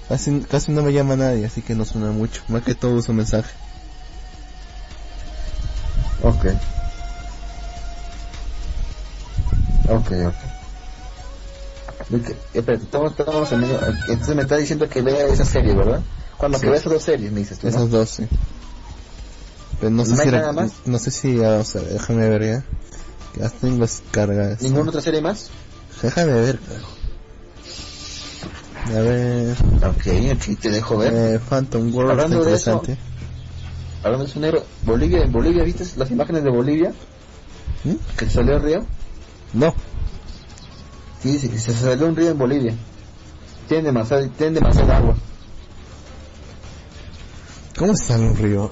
Casi, 0.09 0.41
casi 0.41 0.73
no 0.73 0.83
me 0.83 0.93
llama 0.93 1.17
nadie, 1.17 1.45
así 1.47 1.63
que 1.63 1.75
no 1.75 1.85
suena 1.85 2.11
mucho. 2.11 2.43
Más 2.49 2.63
que 2.63 2.75
todo 2.75 2.95
uso 2.97 3.13
mensaje. 3.13 3.53
ok. 6.23 6.47
Ok, 9.89 10.11
ok. 10.27 10.35
Ok, 12.11 12.31
Espérate, 12.55 12.85
estamos, 12.85 13.13
estamos 13.19 13.53
en 13.53 13.61
medio- 13.61 13.81
Entonces 14.09 14.35
me 14.37 14.43
está 14.43 14.57
diciendo 14.57 14.89
que 14.89 15.03
vea 15.03 15.27
esa 15.27 15.45
serie, 15.45 15.75
¿verdad? 15.75 16.03
Cuando 16.39 16.59
Sí. 16.59 16.65
que 16.65 16.71
vea 16.71 16.81
esas 16.81 16.93
dos 16.93 17.03
series, 17.03 17.33
me 17.33 17.41
dices 17.41 17.59
tú, 17.59 17.67
¿no? 17.67 17.71
Esas 17.77 17.91
dos, 17.91 18.11
sí. 18.11 18.27
Pero 19.79 19.91
no 19.91 20.05
sé 20.05 20.11
¿No 20.15 20.23
si 20.23 20.29
era- 20.29 20.41
nada 20.41 20.53
más? 20.53 20.73
no 20.87 20.99
sé 20.99 21.11
si, 21.11 21.43
ah, 21.43 21.59
o 21.61 21.65
sea, 21.65 21.83
déjame 21.83 22.29
ver 22.29 22.45
ya. 22.47 22.65
Las 23.37 23.55
tengo 23.55 23.79
descargadas. 23.85 24.63
¿Ninguna 24.63 24.89
otra 24.91 25.01
serie 25.03 25.21
más? 25.21 25.51
Déjame 26.05 26.33
ver. 26.35 26.59
A 28.95 29.01
ver, 29.01 29.57
Ok, 29.83 30.07
aquí 30.35 30.55
te 30.57 30.71
dejo 30.71 30.99
ver. 30.99 31.15
eh, 31.15 31.41
Phantom 31.49 31.95
World 31.95 32.11
está 32.11 32.25
Hablando 32.25 32.45
de 32.45 32.55
eso, 32.55 32.71
interesante. 32.73 32.99
Hablando 34.03 34.25
de 34.27 34.31
eso 34.31 34.41
negro, 34.41 34.67
Bolivia, 34.83 35.23
en 35.23 35.33
Bolivia, 35.33 35.65
¿viste 35.65 35.87
las 35.97 36.11
imágenes 36.11 36.45
de 36.45 36.51
Bolivia? 36.51 36.93
¿Mm? 37.85 37.95
Que 38.19 38.29
salió 38.29 38.57
el 38.57 38.63
río. 38.63 38.87
No, 39.55 39.75
Sí, 41.23 41.39
se 41.39 41.73
salió 41.73 42.07
un 42.07 42.17
río 42.17 42.29
en 42.33 42.37
Bolivia. 42.39 42.75
Tiene 43.67 43.85
demasiada, 43.85 44.29
tiene 44.29 44.61
demasiada 44.61 44.99
agua. 44.99 45.17
¿cómo 47.79 47.97
se 47.97 48.05
sale 48.05 48.25
un 48.29 48.37
río? 48.37 48.71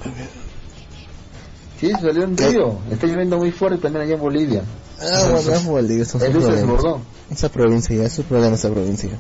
Sí, 1.81 1.91
se 1.95 2.01
salió 2.03 2.25
un 2.25 2.37
río. 2.37 2.79
Está 2.91 3.07
lloviendo 3.07 3.39
muy 3.39 3.53
fuerte 3.53 3.79
también 3.79 4.05
allá 4.05 4.15
en 4.17 4.21
Bolivia. 4.21 4.63
Ah, 5.03 5.29
bueno, 5.31 5.53
es 5.53 5.65
Bolivia, 5.65 6.05
son 6.05 6.21
se 6.21 6.31
problemas. 6.31 6.85
Esa 7.31 7.49
provincia 7.49 7.97
ya, 7.97 8.05
es 8.05 8.19
un 8.19 8.25
problema 8.25 8.55
esa 8.55 8.71
provincia. 8.71 9.11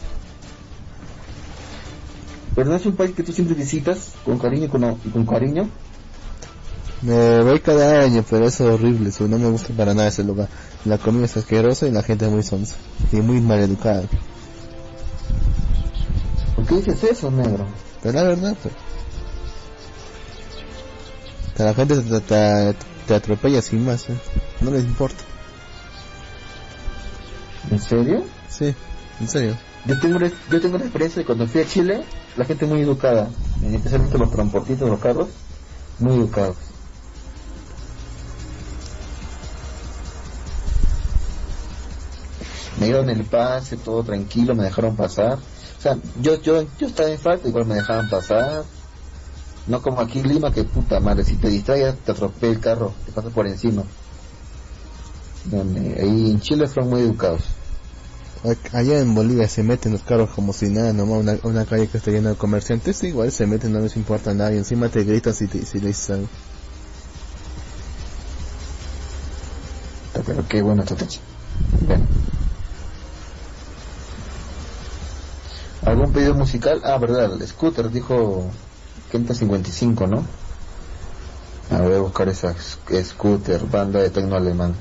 Pero 2.55 2.71
no 2.71 2.77
es 2.77 2.87
un 2.87 2.95
país 2.95 3.15
que 3.15 3.23
tú 3.23 3.33
siempre 3.33 3.55
visitas 3.55 4.11
con 4.25 4.39
cariño 4.39 4.67
y 4.67 4.69
con, 4.69 4.85
y 5.05 5.11
con 5.11 5.27
cariño. 5.27 5.69
Me 7.01 7.43
voy 7.43 7.59
cada 7.61 8.03
año, 8.03 8.25
pero 8.29 8.47
es 8.47 8.61
horrible, 8.61 9.09
eso, 9.09 9.27
no 9.27 9.39
me 9.39 9.51
gusta 9.51 9.73
para 9.75 9.95
nada 9.95 10.09
ese 10.09 10.23
lugar. 10.23 10.49
La 10.85 10.99
comida 10.99 11.25
es 11.25 11.37
asquerosa 11.37 11.87
y 11.89 11.91
la 11.91 12.03
gente 12.03 12.27
es 12.27 12.31
muy 12.31 12.43
sonsa. 12.43 12.77
Y 13.11 13.17
muy 13.17 13.41
mal 13.41 13.59
educada. 13.59 14.05
¿Por 16.55 16.67
qué 16.67 16.77
dices 16.77 17.03
eso, 17.03 17.31
negro? 17.31 17.67
Pero 18.03 18.15
la 18.15 18.23
verdad, 18.25 18.57
pues. 18.63 18.75
La 21.59 21.75
gente 21.75 21.97
te, 21.97 22.21
te, 22.21 22.75
te 23.07 23.15
atropella 23.15 23.63
sin 23.63 23.85
más, 23.85 24.09
¿eh? 24.11 24.15
No 24.61 24.71
les 24.71 24.85
importa. 24.85 25.25
¿En 27.71 27.81
serio? 27.81 28.25
Sí, 28.49 28.75
en 29.21 29.29
serio. 29.29 29.57
Yo 29.85 29.99
tengo, 29.99 30.17
una, 30.17 30.31
yo 30.51 30.61
tengo 30.61 30.77
una 30.77 30.85
experiencia 30.85 31.21
de 31.21 31.27
cuando 31.27 31.47
fui 31.47 31.61
a 31.61 31.67
Chile, 31.67 32.05
la 32.37 32.45
gente 32.45 32.67
muy 32.67 32.81
educada, 32.83 33.29
especialmente 33.63 34.17
los 34.17 34.31
transportistas, 34.31 34.89
los 34.89 35.01
carros, 35.01 35.29
muy 35.99 36.15
educados. 36.15 36.57
Me 42.79 42.87
dieron 42.87 43.11
el 43.11 43.25
pase, 43.25 43.77
todo 43.77 44.03
tranquilo, 44.03 44.55
me 44.55 44.65
dejaron 44.65 44.97
pasar. 44.97 45.35
O 45.35 45.81
sea, 45.83 45.97
yo, 46.21 46.41
yo, 46.41 46.65
yo 46.79 46.87
estaba 46.87 47.11
en 47.11 47.19
falta, 47.19 47.49
igual 47.49 47.67
me 47.67 47.75
dejaban 47.75 48.09
pasar. 48.09 48.65
No 49.67 49.81
como 49.83 50.01
aquí 50.01 50.21
en 50.21 50.29
Lima, 50.29 50.53
que 50.53 50.65
puta 50.65 51.01
madre, 51.01 51.25
si 51.25 51.37
te 51.37 51.49
distraes 51.49 51.99
te 52.01 52.13
atropella 52.13 52.53
el 52.53 52.61
carro, 52.61 52.95
te 53.07 53.13
pasa 53.13 53.31
por 53.31 53.47
encima. 53.47 53.85
Donde- 55.45 56.01
Ahí 56.01 56.31
en 56.31 56.41
Chile 56.41 56.67
fueron 56.69 56.91
muy 56.91 57.01
educados. 57.03 57.43
Allá 58.73 58.99
en 58.99 59.15
Bolivia 59.15 59.49
se 59.49 59.63
meten 59.63 59.93
los 59.93 60.03
carros 60.03 60.31
como 60.31 60.53
si 60.53 60.69
nada, 60.69 60.93
nomás 60.93 61.21
una, 61.21 61.39
una 61.45 61.65
calle 61.65 61.87
que 61.87 61.99
está 61.99 62.11
llena 62.11 62.31
de 62.31 62.35
comerciantes, 62.37 63.03
igual 63.05 63.31
se 63.31 63.47
meten, 63.47 63.73
no 63.73 63.79
les 63.79 63.95
importa 63.97 64.35
nada 64.35 64.53
y 64.53 64.57
encima 64.59 64.89
te 64.89 65.05
gritan 65.05 65.33
si, 65.33 65.47
te, 65.47 65.65
si 65.65 65.79
le 65.79 65.89
dices 65.89 66.11
algo. 66.11 66.29
Pero 70.27 70.47
qué 70.49 70.61
bueno 70.63 70.83
estrategia. 70.83 71.21
Bueno. 71.87 72.05
¿Algún 75.85 76.13
pedido 76.13 76.35
musical? 76.35 76.81
Ah, 76.85 76.99
verdad, 76.99 77.33
el 77.41 77.47
Scooter 77.47 77.91
dijo 77.91 78.51
Kenta 79.11 79.35
55, 79.35 80.07
¿no? 80.07 80.25
A 81.71 81.79
ver, 81.79 81.89
voy 81.89 81.97
a 81.97 82.01
buscar 82.03 82.29
esa 82.29 82.55
sc- 82.55 83.03
Scooter, 83.05 83.63
banda 83.67 84.01
de 84.01 84.11
tecno 84.11 84.37
alemán. 84.37 84.75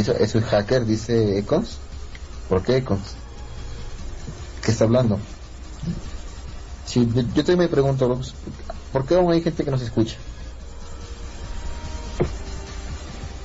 ¿Eso 0.00 0.38
es 0.38 0.44
hacker? 0.44 0.84
Dice 0.84 1.38
Econs. 1.38 1.78
¿Por 2.48 2.62
qué 2.62 2.78
Econs? 2.78 3.14
¿Qué 4.62 4.72
está 4.72 4.84
hablando? 4.84 5.18
Sí, 6.84 7.08
yo, 7.14 7.22
yo 7.22 7.44
también 7.44 7.58
me 7.58 7.68
pregunto, 7.68 8.20
¿por 8.92 9.06
qué 9.06 9.14
aún 9.14 9.32
hay 9.32 9.42
gente 9.42 9.64
que 9.64 9.70
nos 9.70 9.82
escucha? 9.82 10.16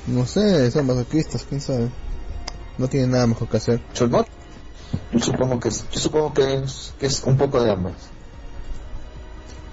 No 0.07 0.25
sé, 0.25 0.71
son 0.71 0.87
masoquistas, 0.87 1.45
quién 1.47 1.61
sabe. 1.61 1.89
No 2.77 2.87
tienen 2.87 3.11
nada 3.11 3.27
mejor 3.27 3.47
que 3.47 3.57
hacer. 3.57 3.81
Yo 3.93 4.07
no. 4.07 4.25
Yo 5.11 5.19
supongo 5.19 5.59
que 5.59 5.69
es, 5.69 5.85
yo 5.91 5.99
supongo 5.99 6.33
que 6.33 6.55
es, 6.55 6.93
que 6.99 7.05
es 7.05 7.23
un 7.23 7.37
poco 7.37 7.61
de 7.61 7.71
ambas. 7.71 7.93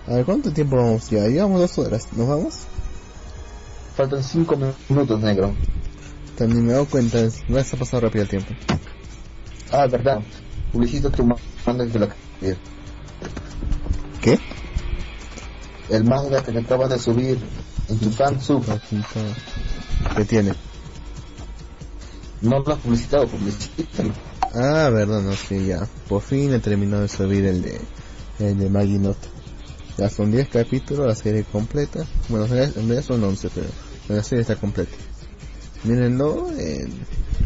A 0.06 0.14
ver, 0.14 0.24
¿cuánto 0.24 0.52
tiempo 0.52 0.76
vamos 0.76 1.08
ya? 1.08 1.26
Llevamos 1.26 1.60
dos 1.60 1.78
horas, 1.78 2.06
¿nos 2.12 2.28
vamos? 2.28 2.54
Faltan 3.96 4.22
cinco 4.22 4.56
minutos, 4.88 5.20
negro. 5.20 5.54
Ni 6.44 6.60
me 6.60 6.70
he 6.70 6.72
dado 6.72 6.86
cuenta, 6.86 7.18
no 7.48 7.58
está 7.58 7.76
pasando 7.76 8.06
rápido 8.06 8.22
el 8.24 8.28
tiempo. 8.28 8.52
Ah, 9.72 9.86
verdad. 9.86 10.20
Publicita 10.72 11.10
tu 11.10 11.24
manga 11.24 11.86
que 11.90 11.98
la 11.98 12.08
que- 12.08 12.56
¿Qué? 14.20 14.38
El 15.88 16.04
manga 16.04 16.42
que 16.42 16.58
acabas 16.58 16.90
de 16.90 16.98
subir 16.98 17.38
en 17.88 17.98
tu 17.98 18.10
fan 18.10 18.40
sub. 18.42 18.64
¿Qué 20.16 20.24
tiene? 20.24 20.52
No 22.42 22.58
lo 22.58 22.72
has 22.74 22.80
publicitado, 22.80 23.26
publicítalo. 23.26 24.12
Ah, 24.54 24.90
verdad, 24.90 25.22
no, 25.22 25.32
sí, 25.32 25.66
ya. 25.66 25.86
Por 26.08 26.22
fin 26.22 26.52
he 26.52 26.58
terminado 26.58 27.02
de 27.02 27.08
subir 27.08 27.44
el 27.46 27.62
de, 27.62 27.80
el 28.40 28.58
de 28.58 28.68
Maggie 28.68 28.98
Note. 28.98 29.28
Ya 29.96 30.10
son 30.10 30.30
10 30.30 30.48
capítulos, 30.48 31.06
la 31.06 31.14
serie 31.14 31.44
completa. 31.44 32.04
Bueno, 32.28 32.44
en 32.46 32.74
realidad 32.74 33.02
son 33.02 33.24
11, 33.24 33.48
pero 33.54 33.66
la 34.08 34.22
serie 34.22 34.42
está 34.42 34.56
completa. 34.56 34.94
Mírenlo 35.86 36.50
en, 36.58 36.92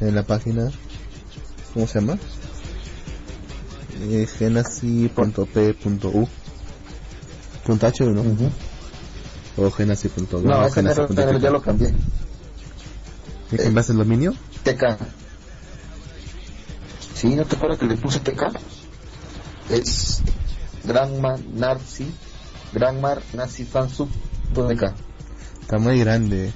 en 0.01 0.15
la 0.15 0.23
página, 0.23 0.71
¿cómo 1.75 1.87
se 1.87 2.01
llama? 2.01 2.19
Eh, 4.01 4.27
genasi.p.u 4.39 6.29
punto 7.67 7.87
H 7.87 8.05
¿no? 8.07 8.23
O 9.59 9.71
genasi.u 9.71 10.41
No, 10.41 10.71
genasi.p. 10.71 11.15
negro 11.15 11.39
ya 11.39 11.51
lo 11.51 11.61
cambié. 11.61 11.95
¿Y 13.53 13.57
cambiaste 13.57 13.93
el 13.93 13.99
dominio? 13.99 14.33
TK. 14.65 14.97
Sí, 17.15 17.35
¿no 17.35 17.45
te 17.45 17.57
acuerdas 17.57 17.79
que 17.79 17.87
le 17.87 17.97
puse 17.97 18.21
TK? 18.21 18.43
Es 19.69 20.23
Granmar 20.85 21.39
Nazi, 21.53 22.07
Granmar 22.73 23.21
Nazi 23.35 23.65
Fan 23.65 23.91
Sub 23.91 24.09
TK. 24.55 24.95
Está 25.61 25.79
muy 25.79 25.99
grande. 26.01 26.53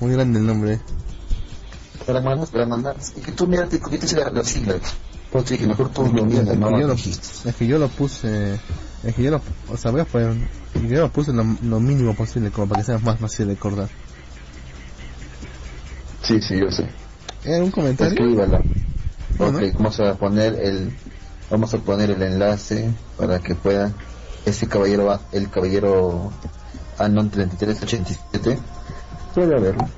Muy 0.00 0.12
grande 0.12 0.38
el 0.40 0.46
nombre. 0.46 0.80
Granmar 2.06 2.36
Nazi, 2.38 2.52
Granmar 2.52 2.78
Nazi. 2.80 3.12
Y 3.16 3.20
que 3.22 3.32
tú 3.32 3.46
mira, 3.46 3.66
te 3.68 3.78
cogiste 3.80 4.16
las 4.32 4.46
siglas. 4.48 4.80
Pues 5.30 5.48
dije, 5.48 5.66
mejor 5.66 5.88
tú 5.90 6.02
lo 6.12 6.20
Es 6.20 6.24
miras, 6.26 6.48
que, 6.48 6.56
no 6.56 6.70
lo, 6.70 6.94
dijiste. 6.94 7.48
es 7.48 7.56
que 7.56 7.66
yo 7.66 7.78
lo 7.78 7.88
puse, 7.88 8.54
es 9.02 9.14
que 9.14 9.22
yo 9.22 9.30
lo, 9.32 9.40
o 9.68 9.76
sea, 9.76 9.90
voy 9.90 10.00
a 10.02 10.04
poner, 10.04 10.36
yo 10.88 11.00
lo 11.00 11.10
puse 11.10 11.32
lo, 11.32 11.44
lo 11.62 11.80
mínimo 11.80 12.14
posible 12.14 12.50
como 12.52 12.68
para 12.68 12.82
que 12.82 12.86
sea 12.86 12.98
más 12.98 13.18
fácil 13.18 13.48
de 13.48 13.54
recordar. 13.54 13.88
Sí, 16.22 16.40
sí, 16.40 16.58
yo 16.58 16.70
sé. 16.70 16.88
¿Hay 17.44 17.54
algún 17.54 17.70
comentario? 17.70 18.12
Escríbala. 18.14 18.62
Bueno. 19.38 19.58
Ok, 19.58 19.64
vamos 19.74 20.00
a 20.00 20.14
poner 20.14 20.54
el, 20.54 20.92
Vamos 21.50 21.74
a 21.74 21.78
poner 21.78 22.10
el 22.10 22.22
enlace 22.22 22.90
para 23.18 23.38
que 23.40 23.54
pueda 23.54 23.92
ese 24.46 24.66
caballero, 24.66 25.04
va- 25.06 25.20
el 25.32 25.50
caballero 25.50 26.32
Anon 26.98 27.28
3387 27.30 28.58
puede 29.34 29.58
verlo. 29.58 29.88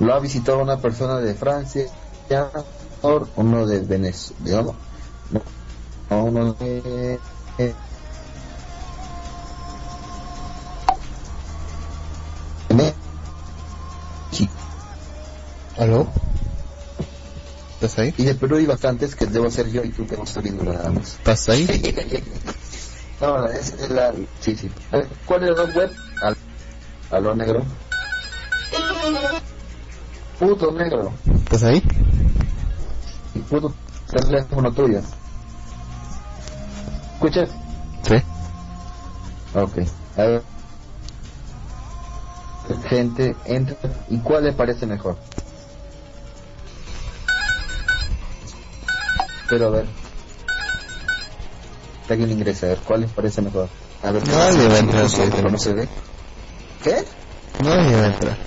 Lo 0.00 0.14
ha 0.14 0.20
visitado 0.20 0.58
una 0.60 0.76
persona 0.78 1.18
de 1.18 1.34
Francia, 1.34 1.86
uno 3.36 3.66
de 3.66 3.80
Venezuela, 3.80 4.62
no, 5.30 5.42
no, 6.10 6.24
uno 6.24 6.52
de 6.52 7.18
eh, 7.58 7.74
México. 12.74 14.52
¿Aló? 15.78 16.06
¿Estás 17.74 17.98
ahí? 17.98 18.14
Y 18.18 18.24
de 18.24 18.34
Perú 18.34 18.56
hay 18.56 18.66
bastantes 18.66 19.14
que 19.14 19.26
debo 19.26 19.50
ser 19.50 19.70
yo 19.70 19.82
y 19.82 19.90
tú 19.90 20.06
que 20.06 20.16
no 20.16 20.24
estoy 20.24 20.44
viendo 20.44 20.64
nada 20.64 20.90
más. 20.90 21.14
¿Estás 21.14 21.48
ahí? 21.48 21.66
No, 23.20 23.46
es, 23.48 23.90
la... 23.90 24.14
Sí, 24.40 24.54
sí. 24.54 24.70
¿Cuál 25.26 25.42
es 25.42 25.56
la 25.56 25.64
web? 25.64 25.90
Al, 27.10 27.18
aló 27.18 27.34
negro. 27.34 27.64
Puto 30.38 30.72
negro. 30.72 31.12
¿Estás 31.42 31.62
ahí? 31.64 31.82
Y 33.34 33.38
puto 33.40 33.74
teléfono 34.10 34.72
tuyo. 34.72 35.00
¿Escuchas? 37.14 37.48
Sí. 38.06 38.14
Ok. 39.54 39.78
A 40.16 40.22
ver. 40.22 40.42
Gente, 42.88 43.36
entra. 43.46 43.76
¿Y 44.08 44.18
cuál 44.18 44.44
le 44.44 44.52
parece 44.52 44.86
mejor? 44.86 45.16
Pero 49.48 49.68
a 49.68 49.70
ver. 49.70 49.86
Alguien 52.08 52.30
ingrese 52.30 52.66
a 52.66 52.68
ver 52.70 52.78
cuál 52.86 53.00
les 53.02 53.12
parece 53.12 53.42
mejor. 53.42 53.68
A 54.02 54.10
ver. 54.10 54.26
Nadie 54.28 54.68
va 54.68 54.74
a 54.74 54.78
entrar, 54.78 55.02
no, 55.02 55.08
se- 55.08 55.30
sí. 55.30 55.42
no 55.50 55.58
se 55.58 55.72
ve. 55.74 55.88
¿Qué? 56.82 57.04
Va 57.64 57.74
a 57.74 58.06
entrar. 58.06 58.38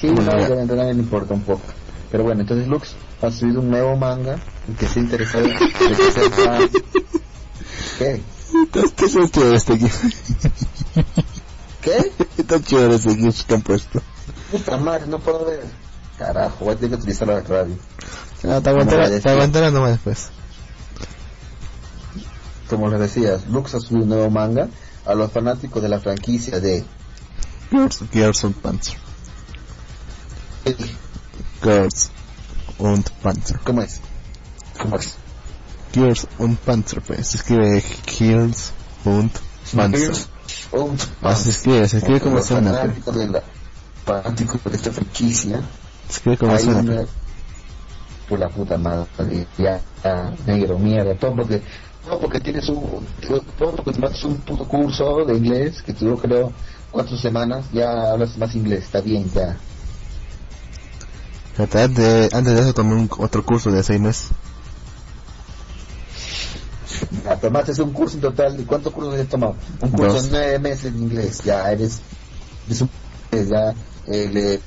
Sí, 0.00 0.08
no, 0.08 0.22
ya. 0.22 0.48
de 0.48 0.66
verdad 0.66 0.84
me 0.84 1.02
importa 1.02 1.34
un 1.34 1.42
poco. 1.42 1.62
Pero 2.10 2.24
bueno, 2.24 2.42
entonces 2.42 2.68
Lux 2.68 2.94
ha 3.22 3.30
subido 3.30 3.60
un 3.60 3.70
nuevo 3.70 3.96
manga 3.96 4.38
que 4.78 4.84
esté 4.84 5.00
interesado 5.00 5.46
en 5.46 6.32
fan. 6.32 6.70
¿Qué? 7.98 8.22
Está 8.64 8.80
está 8.80 9.06
chido 9.06 9.54
este 9.54 9.78
GIF. 9.78 10.04
¿Qué? 11.80 12.12
Está 12.36 12.62
chido 12.62 12.92
ese 12.92 13.14
GIF 13.16 13.42
que 13.44 13.54
han 13.54 13.62
puesto. 13.62 14.02
Puta 14.50 14.76
madre, 14.76 15.06
no 15.06 15.18
puedo 15.18 15.44
ver. 15.44 15.64
Carajo, 16.18 16.64
voy 16.64 16.74
a 16.74 16.76
tener 16.76 16.90
que 16.90 16.96
utilizar 16.96 17.28
la 17.28 17.40
radio. 17.40 17.76
Ah, 18.48 18.60
te 18.62 18.70
aguantará, 18.70 19.08
Como 19.08 19.20
te 19.20 19.30
aguantará 19.30 19.70
nomás 19.70 19.90
después. 19.92 20.28
Como 22.68 22.88
les 22.88 23.00
decías, 23.00 23.46
Lux 23.48 23.74
ha 23.74 23.80
subido 23.80 24.02
un 24.02 24.08
nuevo 24.10 24.30
manga 24.30 24.68
a 25.06 25.14
los 25.14 25.30
fanáticos 25.32 25.82
de 25.82 25.88
la 25.88 26.00
franquicia 26.00 26.60
de 26.60 26.84
Girls, 28.12 28.44
und 28.44 28.56
Panzer. 28.56 28.96
Girls 31.62 32.10
und 32.78 33.08
Panzer. 33.22 33.58
¿Cómo 33.64 33.82
es? 33.82 34.00
¿Cómo 34.80 34.96
es? 34.96 35.14
Girls 35.92 36.26
und 36.38 36.58
Panzer, 36.60 37.00
pues. 37.02 37.28
Se 37.28 37.36
escribe 37.38 37.82
Girls 38.06 38.72
und 39.04 39.32
Panzer. 39.74 40.12
Así 41.22 41.44
se 41.44 41.50
escribe, 41.50 41.88
se 41.88 41.98
escribe 41.98 42.20
como 42.20 42.42
suena. 42.42 42.70
pues. 42.70 42.80
fanáticos 42.82 43.14
de 43.16 43.26
la 43.28 43.42
de 44.70 44.76
esta 44.76 44.92
franquicia 44.92 45.60
Se 46.08 46.12
escribe 46.14 46.38
como 46.38 46.58
suena. 46.58 46.80
una- 46.80 47.06
por 48.28 48.38
la 48.40 48.48
puta 48.48 48.76
madre, 48.76 49.46
ya, 49.56 49.80
ya, 50.02 50.34
negro, 50.46 50.78
mierda, 50.80 51.14
todo 51.16 51.36
porque, 51.36 51.62
todo 52.06 52.20
porque 52.20 52.40
tienes 52.40 52.68
un, 52.68 53.06
todo 53.58 53.74
porque 53.76 53.92
tomaste 53.92 54.26
un 54.26 54.36
puto 54.38 54.66
curso 54.66 55.24
de 55.24 55.36
inglés 55.36 55.82
que 55.82 55.92
duró 55.92 56.16
creo 56.16 56.52
cuatro 56.90 57.16
semanas, 57.16 57.66
ya 57.72 58.12
hablas 58.12 58.38
más 58.38 58.54
inglés, 58.54 58.84
está 58.84 59.00
bien, 59.00 59.30
ya. 59.34 59.58
Antes, 61.58 62.32
antes 62.32 62.54
de 62.54 62.60
eso 62.60 62.74
tomé 62.74 62.94
un, 62.94 63.10
otro 63.18 63.44
curso 63.44 63.70
de 63.70 63.82
seis 63.82 64.00
meses. 64.00 64.28
Ya, 67.24 67.36
tomaste 67.36 67.82
un 67.82 67.92
curso 67.92 68.14
en 68.16 68.20
total, 68.20 68.60
¿y 68.60 68.64
cuántos 68.64 68.92
cursos 68.92 69.18
has 69.18 69.28
tomado? 69.28 69.56
Un 69.80 69.90
curso 69.90 70.14
Dos. 70.14 70.22
de 70.24 70.30
nueve 70.30 70.58
meses 70.60 70.92
de 70.94 70.98
inglés, 70.98 71.40
ya 71.44 71.70
eres, 71.72 72.00
eres 72.66 72.80
un, 72.82 72.90
ya, 73.32 73.74
eh, 74.06 74.30
le- 74.32 74.60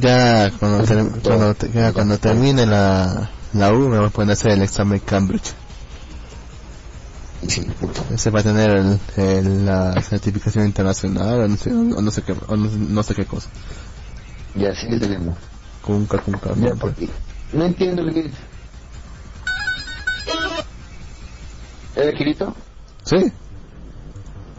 Ya 0.00 0.50
cuando, 0.58 0.84
ter- 0.84 1.20
cuando, 1.22 1.54
ya 1.72 1.92
cuando 1.92 2.18
termine 2.18 2.66
la, 2.66 3.30
la 3.52 3.72
U 3.72 3.88
me 3.88 3.98
voy 3.98 4.06
a 4.06 4.10
poner 4.10 4.30
a 4.30 4.32
hacer 4.34 4.52
el 4.52 4.62
examen 4.62 5.00
Cambridge. 5.00 5.52
Ese 8.12 8.30
va 8.30 8.40
a 8.40 8.42
tener 8.42 8.70
el, 8.70 8.98
el- 9.16 9.66
la 9.66 10.00
certificación 10.02 10.64
internacional 10.66 11.40
o 11.40 11.48
no 11.48 11.56
sé, 11.56 11.70
o 11.72 12.00
no 12.00 12.10
sé 12.10 12.22
qué, 12.22 12.32
o 12.32 12.56
no, 12.56 12.70
no 12.70 13.02
sé 13.02 13.14
qué 13.14 13.24
cosa. 13.26 13.48
ya, 14.54 14.74
sí 14.74 14.86
tenemos. 14.98 15.36
Kunka, 15.82 16.18
kunka, 16.18 16.50
Ya, 16.56 16.74
porque 16.76 17.08
no 17.52 17.64
entiendo 17.64 18.02
lo 18.02 18.12
que... 18.12 18.30
¿Eres 21.96 22.14
Kirito? 22.16 22.54
Sí, 23.04 23.16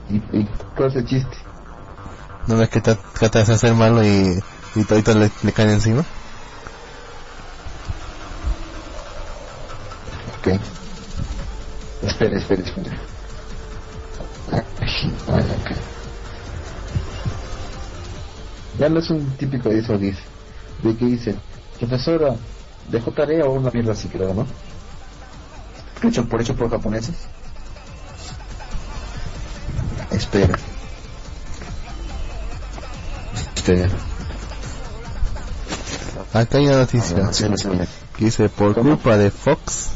¿Y, 0.10 0.16
y 0.38 0.48
cuál 0.76 0.90
es 0.90 0.96
el 0.98 1.06
chiste? 1.08 1.38
no 2.48 2.58
ves 2.58 2.70
que 2.70 2.82
tratas 2.82 3.48
de 3.48 3.54
hacer 3.54 3.74
malo 3.74 4.04
y, 4.04 4.38
y 4.76 4.84
todito 4.84 5.14
le, 5.18 5.32
le 5.42 5.54
caen 5.54 5.70
encima. 5.72 6.04
Ok. 10.40 10.83
Espera, 12.24 12.40
espera, 12.40 12.64
espera. 12.64 12.98
Ya 18.80 18.90
no 18.90 19.00
es 19.00 19.10
un 19.10 19.30
típico 19.32 19.68
de 19.68 19.80
eso, 19.80 19.98
dice. 19.98 20.22
De 20.84 20.96
que 20.96 21.06
dice, 21.06 21.36
profesora, 21.80 22.36
dejó 22.90 23.12
tarea 23.12 23.46
o 23.46 23.52
una 23.52 23.72
mierda 23.72 23.92
así, 23.92 24.08
creo, 24.08 24.34
¿no? 24.34 24.48
Hecho 26.02 26.26
por 26.28 26.42
hecho 26.42 26.56
por 26.56 26.70
japoneses. 26.70 27.16
Espera. 30.12 30.58
Espera. 33.56 33.90
Acá 36.34 36.58
hay 36.58 36.68
una 36.68 36.78
noticia 36.78 37.34
sí, 37.34 37.46
sí, 37.56 37.70
que 38.18 38.26
dice 38.26 38.50
por 38.50 38.74
culpa 38.76 39.18
de 39.18 39.30
Fox 39.30 39.92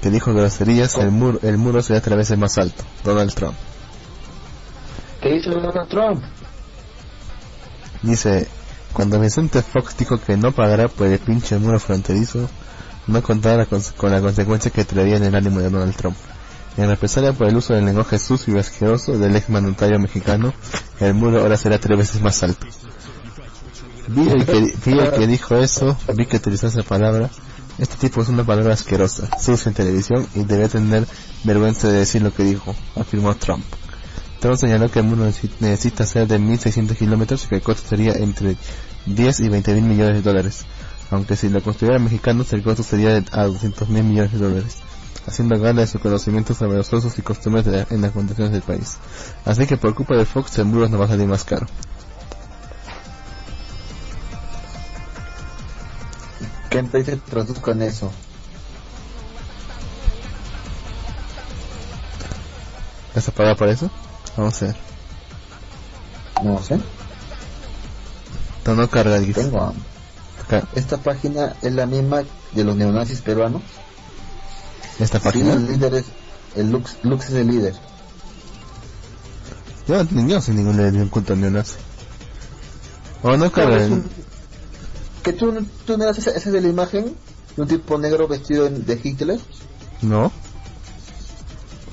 que 0.00 0.10
dijo 0.10 0.32
groserías 0.32 0.96
el 0.96 1.10
muro, 1.10 1.38
el 1.42 1.58
muro 1.58 1.82
será 1.82 2.00
tres 2.00 2.16
veces 2.16 2.38
más 2.38 2.56
alto. 2.58 2.84
Donald 3.04 3.34
Trump. 3.34 3.54
¿Qué 5.20 5.36
hizo 5.36 5.50
Donald 5.50 5.88
Trump? 5.88 6.22
Dice, 8.02 8.48
cuando 8.92 9.20
Vicente 9.20 9.62
Fox 9.62 9.96
dijo 9.96 10.18
que 10.18 10.36
no 10.36 10.52
pagará 10.52 10.88
por 10.88 11.06
el 11.06 11.18
pinche 11.18 11.58
muro 11.58 11.78
fronterizo, 11.78 12.48
no 13.06 13.22
contaba 13.22 13.66
con 13.66 14.10
la 14.10 14.20
consecuencia 14.20 14.70
que 14.70 14.84
traería 14.84 15.16
en 15.16 15.24
el 15.24 15.34
ánimo 15.34 15.60
de 15.60 15.68
Donald 15.68 15.94
Trump. 15.96 16.16
En 16.76 16.88
represalia 16.88 17.32
por 17.32 17.48
el 17.48 17.56
uso 17.56 17.74
del 17.74 17.84
lenguaje 17.84 18.18
sucio 18.18 18.54
y 18.54 18.58
asqueroso 18.58 19.18
del 19.18 19.36
ex 19.36 19.50
mandatario 19.50 19.98
mexicano, 19.98 20.54
el 21.00 21.14
muro 21.14 21.40
ahora 21.40 21.56
será 21.56 21.78
tres 21.78 21.98
veces 21.98 22.22
más 22.22 22.42
alto. 22.42 22.66
Vi 24.08 24.28
el 24.28 24.46
que, 24.46 24.74
vi 24.84 24.98
el 24.98 25.10
que 25.12 25.26
dijo 25.26 25.56
eso, 25.56 25.96
vi 26.14 26.26
que 26.26 26.38
utilizó 26.38 26.68
esa 26.68 26.82
palabra. 26.82 27.28
Este 27.80 27.96
tipo 27.96 28.20
es 28.20 28.28
una 28.28 28.44
palabra 28.44 28.74
asquerosa, 28.74 29.30
sucia 29.40 29.70
en 29.70 29.74
televisión 29.74 30.26
y 30.34 30.44
debe 30.44 30.68
tener 30.68 31.06
vergüenza 31.44 31.88
de 31.88 31.94
decir 32.00 32.20
lo 32.20 32.30
que 32.32 32.42
dijo, 32.44 32.74
afirmó 32.94 33.34
Trump. 33.36 33.64
Trump 34.38 34.56
señaló 34.58 34.90
que 34.90 34.98
el 34.98 35.06
muro 35.06 35.24
necesi- 35.26 35.50
necesita 35.60 36.04
ser 36.04 36.28
de 36.28 36.38
1.600 36.38 36.94
kilómetros 36.96 37.44
y 37.44 37.48
que 37.48 37.54
el 37.56 37.62
costo 37.62 37.88
sería 37.88 38.12
entre 38.12 38.56
10 39.06 39.40
y 39.40 39.48
20 39.48 39.74
mil 39.74 39.84
millones 39.84 40.16
de 40.16 40.22
dólares. 40.22 40.66
Aunque 41.10 41.36
si 41.36 41.48
lo 41.48 41.62
construyeran 41.62 42.04
mexicanos 42.04 42.52
el 42.52 42.62
costo 42.62 42.82
sería 42.82 43.14
de 43.18 43.24
a 43.32 43.44
200 43.46 43.88
mil 43.88 44.04
millones 44.04 44.32
de 44.32 44.38
dólares, 44.38 44.76
haciendo 45.26 45.58
gala 45.58 45.80
de 45.80 45.86
sus 45.86 46.02
conocimientos 46.02 46.58
sobre 46.58 46.76
los 46.76 46.92
usos 46.92 47.18
y 47.18 47.22
costumbres 47.22 47.64
de 47.64 47.72
la- 47.72 47.86
en 47.88 48.02
las 48.02 48.12
condiciones 48.12 48.52
del 48.52 48.62
país. 48.62 48.98
Así 49.46 49.66
que 49.66 49.78
por 49.78 49.94
culpa 49.94 50.16
de 50.16 50.26
Fox 50.26 50.58
el 50.58 50.66
muro 50.66 50.86
nos 50.86 51.00
va 51.00 51.06
a 51.06 51.08
salir 51.08 51.26
más 51.26 51.44
caro. 51.44 51.66
¿Qué 56.70 56.82
país 56.84 57.06
se 57.06 57.16
traduzca 57.16 57.72
en 57.72 57.82
eso? 57.82 58.10
¿Vas 63.14 63.28
a 63.28 63.32
pagar 63.32 63.56
por 63.56 63.68
eso? 63.68 63.90
Vamos 64.36 64.62
a 64.62 64.66
ver. 64.66 64.76
No 66.44 66.62
sé. 66.62 66.78
No, 68.66 68.76
no 68.76 68.88
carga 68.88 69.16
el 69.16 69.26
GIF. 69.26 69.36
Tengo. 69.36 69.74
Acá, 70.44 70.62
Esta 70.74 70.96
página 70.98 71.56
es 71.60 71.72
la 71.72 71.86
misma 71.86 72.22
de 72.52 72.64
los 72.64 72.76
neonazis 72.76 73.20
peruanos. 73.20 73.62
Esta 75.00 75.18
Sí, 75.18 75.24
página. 75.24 75.54
el 75.54 75.66
líder 75.66 75.94
es, 75.94 76.04
el 76.54 76.70
Lux, 76.70 76.96
Lux 77.02 77.24
es 77.26 77.34
el 77.34 77.48
líder. 77.48 77.74
Yo, 79.88 80.04
no 80.04 80.40
soy 80.40 80.54
ningún 80.54 80.76
ningún 80.76 81.08
culto 81.08 81.34
neonazi. 81.34 81.74
O 83.22 83.36
no 83.36 83.50
carga 83.50 83.76
¿Qué 83.76 83.80
es 83.84 83.86
el... 83.86 83.92
un- 83.94 84.02
¿Qué 84.02 84.29
que 85.22 85.32
tú, 85.32 85.52
tú 85.86 85.96
no 85.96 86.04
eras 86.04 86.18
esa, 86.18 86.30
esa 86.30 86.50
de 86.50 86.60
la 86.60 86.68
imagen 86.68 87.14
de 87.56 87.62
un 87.62 87.68
tipo 87.68 87.98
negro 87.98 88.28
vestido 88.28 88.68
de 88.68 89.00
Hitler. 89.02 89.38
No, 90.02 90.32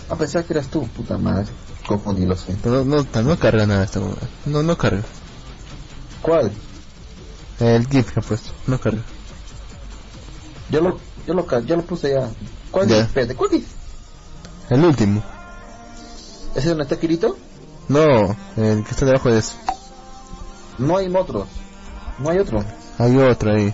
A 0.09 0.15
pesar 0.15 0.45
que 0.45 0.53
eras 0.53 0.67
tú, 0.67 0.87
puta 0.87 1.17
madre. 1.17 1.47
Confundí, 1.85 2.25
lo 2.25 2.35
sé. 2.35 2.55
no, 2.63 2.83
no, 2.83 3.03
no 3.03 3.39
carga 3.39 3.65
nada 3.65 3.83
esta. 3.83 4.01
No, 4.45 4.63
no 4.63 4.77
carga. 4.77 5.03
¿Cuál? 6.21 6.51
El 7.59 7.87
GIF 7.87 8.11
que 8.11 8.19
ha 8.19 8.23
puesto, 8.23 8.51
no 8.67 8.79
carga. 8.79 9.01
Yo 10.69 10.81
lo, 10.81 10.97
yo 11.25 11.33
lo, 11.33 11.61
yo 11.61 11.75
lo 11.75 11.81
puse 11.83 12.11
ya. 12.13 12.29
¿Cuál 12.71 12.87
Ya. 12.87 12.99
Espérate, 12.99 13.35
¿cuál 13.35 13.53
es? 13.53 13.63
El 14.69 14.83
último. 14.83 15.23
¿Ese 16.55 16.69
donde 16.69 16.83
está 16.83 16.99
Kirito? 16.99 17.37
No, 17.87 18.35
el 18.57 18.83
que 18.83 18.91
está 18.91 19.05
debajo 19.05 19.29
de 19.31 19.39
eso. 19.39 19.53
No 20.77 20.97
hay 20.97 21.07
otros. 21.07 21.47
No 22.19 22.29
hay 22.29 22.39
otro. 22.39 22.63
Hay 22.97 23.17
otro 23.17 23.53
ahí. 23.53 23.73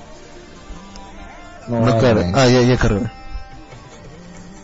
No, 1.68 1.86
No 1.86 2.00
carga. 2.00 2.32
Ah, 2.34 2.48
ya, 2.48 2.62
ya 2.62 2.78
cargó. 2.78 3.02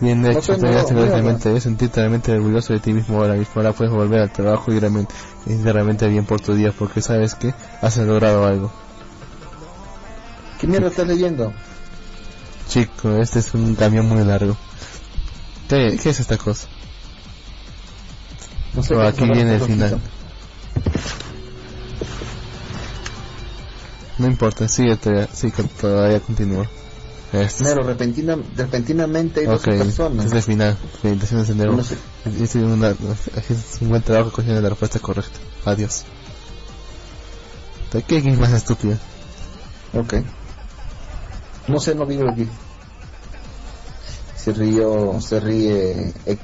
Bien 0.02 0.26
hecho, 0.26 0.57
te 0.57 0.68
hace 0.69 0.94
mira, 0.94 1.07
realmente, 1.07 1.49
debes 1.49 1.64
sentirte 1.64 1.99
realmente 1.99 2.31
orgulloso 2.31 2.72
de 2.72 2.80
ti 2.80 2.94
mismo 2.94 3.18
ahora 3.18 3.34
mismo. 3.34 3.53
Ahora 3.56 3.73
puedes 3.73 3.94
volver 3.94 4.22
al 4.22 4.31
trabajo 4.31 4.72
y 4.72 4.80
realmente, 4.80 5.14
y 5.45 5.61
realmente 5.61 6.07
bien 6.07 6.26
por 6.26 6.40
tu 6.40 6.53
día 6.53 6.72
porque 6.72 7.02
sabes 7.02 7.36
que 7.36 7.53
has 7.81 7.98
logrado 7.98 8.45
algo. 8.45 8.72
¿Qué 10.60 10.68
mierda 10.68 10.88
estás 10.88 11.07
leyendo? 11.07 11.53
Chico, 12.69 13.18
este 13.18 13.40
es 13.40 13.53
un 13.53 13.76
camión 13.76 14.07
muy 14.07 14.23
largo. 14.23 14.56
¿Qué, 15.68 15.99
qué 16.02 16.10
es 16.10 16.19
esta 16.19 16.38
cosa? 16.38 16.68
No 18.73 18.84
sé. 18.84 18.95
Oh, 18.95 19.02
aquí 19.02 19.23
viene 19.26 19.56
el 19.56 19.61
final. 19.61 19.99
No 24.20 24.28
importa, 24.28 24.68
sigue 24.68 24.96
todavía, 24.98 25.28
sí, 25.34 25.52
todavía 25.80 26.20
continúa. 26.20 26.68
Este. 27.32 27.64
Nero, 27.64 27.84
repentina, 27.84 28.38
repentinamente 28.56 29.41
hay 29.41 29.46
dos 29.46 29.62
Ok, 29.62 29.68
este 29.68 29.86
personas. 29.86 30.26
es 30.26 30.32
el 30.34 30.44
final. 30.44 30.78
Felicitaciones, 31.02 31.48
Sendero. 31.48 31.74
No 31.74 31.84
sé. 31.84 31.96
Es 32.41 32.56
una- 32.56 32.90
es 32.90 33.82
un 33.82 33.90
buen 33.90 34.02
trabajo 34.02 34.32
cogiendo 34.32 34.62
la 34.62 34.70
respuesta 34.70 35.00
correcta. 35.00 35.40
Adiós. 35.66 36.04
¿Qué 37.91 38.02
qué 38.04 38.18
es 38.18 38.40
más 38.40 38.52
estúpido? 38.52 38.98
Ok. 39.94 40.16
No 41.68 41.80
sé, 41.80 41.96
no 41.96 42.06
vivo 42.06 42.30
aquí. 42.30 42.48
Se 44.36 44.52
rió, 44.54 45.20
se 45.22 45.40
ríe. 45.40 46.14
Eh, 46.26 46.38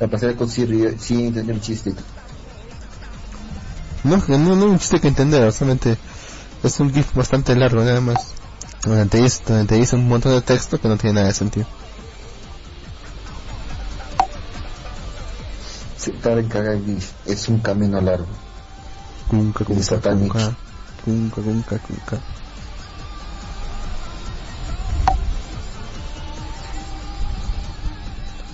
a 0.00 0.06
pesar 0.06 0.30
de 0.30 0.36
que 0.36 0.48
sí 0.48 0.64
ríe, 0.64 0.96
sí 0.98 1.26
entendió 1.26 1.54
el 1.54 1.60
chiste. 1.60 1.92
No, 4.04 4.22
no, 4.28 4.38
no 4.56 4.64
un 4.66 4.78
chiste 4.78 5.00
que 5.00 5.08
entender, 5.08 5.52
solamente 5.52 5.96
es 6.62 6.80
un 6.80 6.92
GIF 6.92 7.14
bastante 7.14 7.56
largo 7.56 7.82
nada 7.82 8.00
más. 8.00 8.32
Donde 8.84 9.06
te 9.06 9.22
dice, 9.22 9.42
donde 9.46 9.66
te 9.66 9.74
dice 9.76 9.96
un 9.96 10.08
montón 10.08 10.32
de 10.32 10.42
texto 10.42 10.80
que 10.80 10.88
no 10.88 10.96
tiene 10.96 11.14
nada 11.14 11.28
de 11.28 11.34
sentido. 11.34 11.66
Se 15.96 16.10
tarda 16.12 16.40
en 16.40 16.48
cagar 16.48 16.76
y 16.76 16.98
es 17.26 17.48
un 17.48 17.58
camino 17.60 18.00
largo. 18.00 18.26
Satanich. 19.80 20.32
kunka. 20.32 20.56
Kunka, 21.04 21.42
kunka, 21.42 21.78
kunka. 21.78 22.18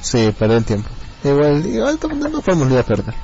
Sí, 0.02 0.32
perder 0.38 0.58
el 0.58 0.64
tiempo. 0.64 0.88
Igual, 1.24 1.66
igual 1.66 1.98
no 2.00 2.28
no 2.28 2.40
podemos 2.40 2.70
ir 2.70 2.78
a 2.78 2.82
perder. 2.82 3.14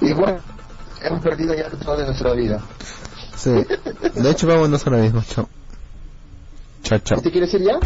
Igual, 0.00 0.42
hemos 1.06 1.22
perdido 1.22 1.54
ya 1.54 1.68
toda 1.70 1.98
de 1.98 2.06
nuestra 2.06 2.32
vida. 2.34 2.60
Sí. 3.36 3.50
De 3.50 4.30
hecho, 4.30 4.46
vámonos 4.46 4.86
ahora 4.86 4.98
mismo. 5.02 5.22
Chao. 5.22 5.48
Chao, 6.82 6.98
chao. 7.00 7.18
¿Qué 7.18 7.24
te 7.24 7.30
quieres 7.32 7.52
ir 7.54 7.62
ya? 7.62 7.78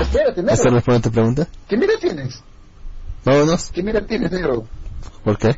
Espérate, 0.00 0.40
¿Esta 0.40 0.54
negro. 0.64 0.70
responde 0.76 0.98
a 0.98 1.02
tu 1.02 1.10
pregunta? 1.10 1.48
¿Qué 1.68 1.76
mira 1.76 1.94
tienes? 2.00 2.42
Vámonos. 3.24 3.70
¿Qué 3.72 3.82
mira 3.82 4.00
tienes, 4.06 4.30
negro? 4.32 4.66
¿Por 5.24 5.38
qué? 5.38 5.56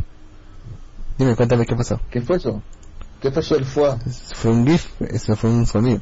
Dime, 1.19 1.37
cuéntame 1.37 1.67
qué 1.67 1.77
pasó. 1.77 2.01
¿Qué 2.11 2.21
fue 2.23 2.37
eso? 2.37 2.63
¿Qué 3.21 3.31
pasó 3.31 3.55
el 3.57 3.67
foie? 3.67 3.97
Fue 4.35 4.51
un 4.51 4.67
GIF, 4.67 4.87
eso 5.03 5.37
fue 5.37 5.51
un 5.51 5.67
sonido. 5.67 6.01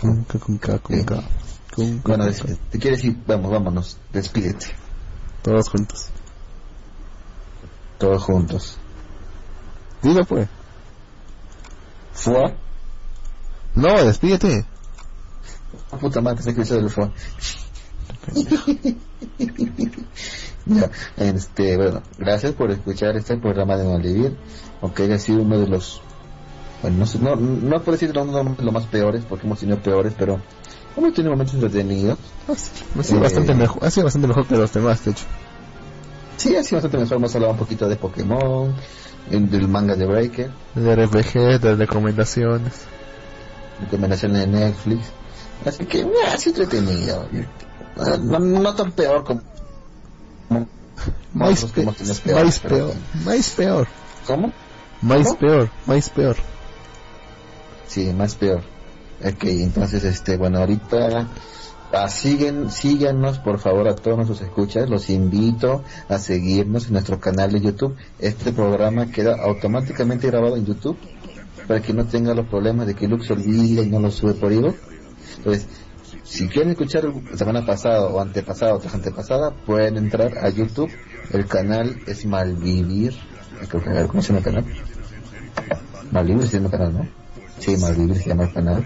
Kunka, 0.00 0.38
kunka, 0.38 0.78
kunka. 0.78 1.22
Kunka, 1.74 2.16
Bueno, 2.16 2.26
¿te 2.70 2.78
quieres 2.78 3.02
ir? 3.04 3.16
Vamos, 3.26 3.50
vámonos. 3.50 3.98
Despídete. 4.12 4.66
Todos 5.42 5.68
juntos. 5.68 6.08
Todos 8.02 8.24
juntos. 8.24 8.78
Dilo 10.02 10.24
pues. 10.24 10.48
¿Foie? 12.12 12.52
No, 13.76 14.04
despídete. 14.04 14.66
Ah, 15.92 15.98
Puta 15.98 16.20
madre, 16.20 16.42
se 16.42 16.52
cruzó 16.52 16.74
del 16.74 16.90
foie. 16.90 17.12
ya, 20.66 20.90
este, 21.16 21.76
bueno, 21.76 22.02
gracias 22.18 22.52
por 22.54 22.72
escuchar 22.72 23.16
este 23.16 23.36
programa 23.36 23.76
de 23.76 23.84
Malvivir, 23.84 24.36
aunque 24.80 25.04
haya 25.04 25.20
sido 25.20 25.42
uno 25.42 25.60
de 25.60 25.68
los, 25.68 26.00
bueno, 26.82 27.04
no 27.20 27.36
no, 27.36 27.36
no 27.36 27.78
puedo 27.82 27.92
decir 27.92 28.10
uno 28.18 28.54
de 28.56 28.64
los 28.64 28.74
más 28.74 28.86
peores, 28.86 29.24
porque 29.28 29.46
hemos 29.46 29.60
tenido 29.60 29.78
peores, 29.80 30.12
pero 30.18 30.40
hemos 30.96 31.14
tenido 31.14 31.30
momentos 31.34 31.54
entretenidos. 31.54 32.18
Ha 32.48 33.02
sido 33.04 33.18
Eh, 33.18 33.22
bastante 33.22 33.54
mejor, 33.54 33.84
ha 33.84 33.90
sido 33.92 34.04
bastante 34.06 34.26
mejor 34.26 34.44
que 34.48 34.56
los 34.56 34.72
demás, 34.72 35.04
de 35.04 35.12
hecho. 35.12 35.24
Sí, 36.42 36.56
sido 36.64 36.78
bastante 36.78 36.98
mejor, 36.98 37.16
hemos 37.18 37.34
hablado 37.36 37.52
un 37.52 37.58
poquito 37.58 37.88
de 37.88 37.94
Pokémon, 37.94 38.74
del 39.30 39.68
manga 39.68 39.94
de 39.94 40.06
Breaker, 40.06 40.50
De 40.74 40.96
RPG, 41.06 41.60
de 41.60 41.76
recomendaciones. 41.76 42.72
recomendaciones 43.80 44.40
de 44.40 44.46
Netflix, 44.48 45.06
así 45.64 45.86
que, 45.86 46.04
mira, 46.04 46.36
sido 46.38 46.62
entretenido. 46.64 47.28
Ah, 47.96 48.16
No, 48.20 48.40
no 48.40 48.74
tan 48.74 48.90
peor 48.90 49.22
como... 49.22 49.40
como 50.48 50.66
Más 51.32 51.64
pe- 51.70 51.84
peor, 52.68 52.92
más 53.24 53.50
peor, 53.50 53.86
¿Cómo? 54.26 54.52
más 55.00 55.22
¿Cómo? 55.28 55.38
peor, 55.38 55.70
más 55.86 56.10
peor. 56.10 56.36
Sí, 57.86 58.12
más 58.12 58.34
peor. 58.34 58.62
Ok, 59.24 59.44
entonces, 59.44 60.02
este, 60.02 60.36
bueno, 60.36 60.58
ahorita 60.58 61.28
ah, 61.92 62.08
siguen, 62.08 62.70
síganos 62.70 63.38
por 63.38 63.58
favor 63.58 63.88
a 63.88 63.94
todos 63.94 64.16
nuestros 64.16 64.40
escuchas. 64.42 64.88
Los 64.88 65.10
invito 65.10 65.84
a 66.08 66.18
seguirnos 66.18 66.86
en 66.86 66.94
nuestro 66.94 67.20
canal 67.20 67.52
de 67.52 67.60
YouTube. 67.60 67.96
Este 68.18 68.52
programa 68.52 69.10
queda 69.10 69.36
automáticamente 69.42 70.28
grabado 70.28 70.56
en 70.56 70.66
YouTube 70.66 70.98
para 71.66 71.80
que 71.80 71.92
no 71.92 72.06
tenga 72.06 72.34
los 72.34 72.46
problemas 72.46 72.86
de 72.86 72.94
que 72.94 73.08
Lux 73.08 73.30
olvida 73.30 73.82
y 73.82 73.88
no 73.88 74.00
lo 74.00 74.10
sube 74.10 74.34
por 74.34 74.52
Ivo. 74.52 74.74
Entonces, 75.38 75.66
si 76.24 76.48
quieren 76.48 76.70
escuchar 76.70 77.04
semana 77.34 77.64
pasada 77.64 78.06
o 78.06 78.20
antepasada 78.20 78.74
o 78.74 78.78
tras 78.78 78.94
antepasada, 78.94 79.50
pueden 79.50 79.96
entrar 79.96 80.38
a 80.38 80.48
YouTube. 80.48 80.90
El 81.30 81.46
canal 81.46 82.00
es 82.06 82.26
Malvivir. 82.26 83.14
¿cómo 84.08 84.22
se 84.22 84.28
llama 84.28 84.38
el 84.38 84.44
canal? 84.44 84.64
Malvivir 86.10 86.46
se 86.46 86.56
llama 86.56 86.66
el 86.66 86.72
canal, 86.72 86.92
¿no? 86.94 87.08
Sí, 87.58 87.76
Malvivir 87.76 88.16
se 88.16 88.28
llama 88.28 88.44
el 88.44 88.52
canal. 88.52 88.84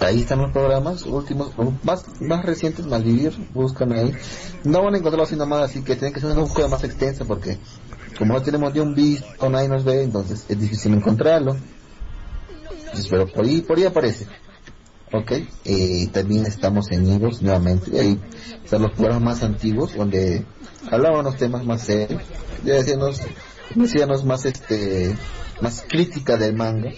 Ahí 0.00 0.20
están 0.20 0.38
los 0.40 0.52
programas 0.52 1.02
últimos, 1.04 1.52
más, 1.82 2.04
más 2.20 2.44
recientes, 2.44 2.86
Malvivir, 2.86 3.32
buscan 3.52 3.92
ahí. 3.92 4.14
No 4.64 4.82
van 4.82 4.94
a 4.94 4.98
encontrarlo 4.98 5.24
así 5.24 5.34
nomás, 5.34 5.70
así 5.70 5.82
que 5.82 5.96
tienen 5.96 6.12
que 6.12 6.20
hacer 6.20 6.30
una 6.30 6.42
búsqueda 6.42 6.68
más 6.68 6.84
extensa 6.84 7.24
porque 7.24 7.58
como 8.16 8.34
no 8.34 8.42
tenemos 8.42 8.74
ni 8.74 8.80
un 8.80 8.94
visto, 8.94 9.48
nadie 9.48 9.68
nos 9.68 9.84
ve, 9.84 10.02
entonces 10.02 10.44
es 10.48 10.60
difícil 10.60 10.94
encontrarlo. 10.94 11.56
Entonces, 12.78 13.06
pero 13.08 13.26
por 13.26 13.44
ahí, 13.44 13.60
por 13.60 13.78
ahí 13.78 13.84
aparece. 13.84 14.26
Ok, 15.12 15.32
eh, 15.64 16.08
también 16.12 16.44
estamos 16.44 16.90
en 16.90 17.06
Ivos 17.06 17.40
nuevamente, 17.40 17.98
ahí 17.98 18.20
están 18.62 18.82
los 18.82 18.92
programas 18.92 19.22
más 19.22 19.42
antiguos 19.42 19.96
donde 19.96 20.44
hablábamos 20.90 21.36
temas 21.36 21.64
más 21.64 21.80
serios, 21.80 22.20
decíamos, 22.62 23.22
decíamos 23.74 24.24
más 24.26 24.44
este, 24.44 25.16
más 25.62 25.82
crítica 25.88 26.36
del 26.36 26.54
manga. 26.54 26.90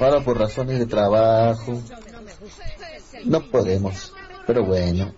Ahora 0.00 0.24
por 0.24 0.38
razones 0.38 0.78
de 0.78 0.86
trabajo 0.86 1.78
no 3.26 3.42
podemos, 3.50 4.14
pero 4.46 4.64
bueno, 4.64 5.12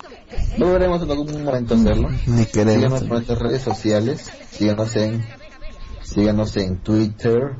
lograremos 0.58 1.02
en 1.02 1.10
algún 1.10 1.44
momento 1.44 1.74
hacerlo. 1.74 2.08
Ni 2.26 2.46
queremos. 2.46 2.74
Síganos 2.74 3.00
por 3.02 3.10
nuestras 3.10 3.38
redes 3.38 3.62
sociales, 3.62 4.32
síganos 4.50 4.96
en, 4.96 5.24
síganos 6.02 6.56
en 6.56 6.78
Twitter, 6.78 7.54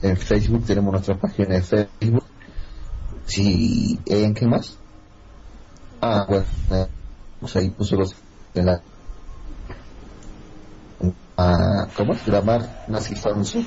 en 0.00 0.16
Facebook, 0.16 0.64
tenemos 0.64 0.92
nuestra 0.92 1.18
página 1.18 1.56
de 1.56 1.62
Facebook. 1.62 2.24
Sí, 3.26 3.98
¿en 4.06 4.34
qué 4.34 4.46
más? 4.46 4.78
Ah, 6.00 6.24
bueno, 6.28 6.46
pues 7.40 7.56
ahí 7.56 7.70
puso 7.70 7.96
los 7.96 8.14
en 8.54 8.66
la 8.66 8.80
ah, 11.36 11.88
¿cómo? 11.96 12.14
Gramar 12.24 12.84
Nazi 12.86 13.16
Fansu 13.16 13.64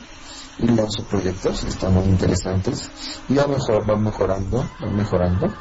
y 0.59 0.67
los 0.67 0.97
proyectos 1.09 1.63
están 1.63 1.93
muy 1.93 2.05
interesantes 2.05 2.89
y 3.29 3.35
va 3.35 3.47
mejor, 3.47 3.89
va 3.89 3.95
mejorando, 3.95 4.69
va 4.83 4.89
mejorando. 4.89 5.53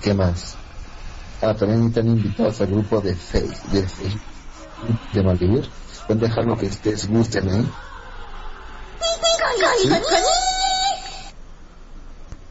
¿Qué 0.00 0.14
más? 0.14 0.56
Ah, 1.42 1.54
también 1.54 1.88
están 1.88 2.08
invitados 2.08 2.60
al 2.60 2.68
grupo 2.68 3.00
de 3.00 3.14
Facebook, 3.14 3.70
de 3.70 3.88
Facebook 3.88 4.34
de 5.12 5.22
Malvivir. 5.22 5.68
pueden 6.06 6.20
dejar 6.20 6.44
lo 6.44 6.56
que 6.56 6.66
ustedes 6.66 7.08
gusten, 7.08 7.48
¿eh? 7.48 7.64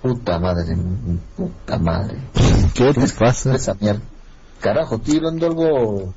Puta 0.02 0.40
madre, 0.40 0.76
puta 1.38 1.80
madre. 1.80 2.18
¿Qué 2.74 2.94
te 2.94 3.08
pasa? 3.08 3.56
Esa 3.56 3.74
mierda. 3.80 4.02
Carajo, 4.60 4.96
estoy 4.96 5.18
hablando 5.18 5.46
algo 5.48 6.14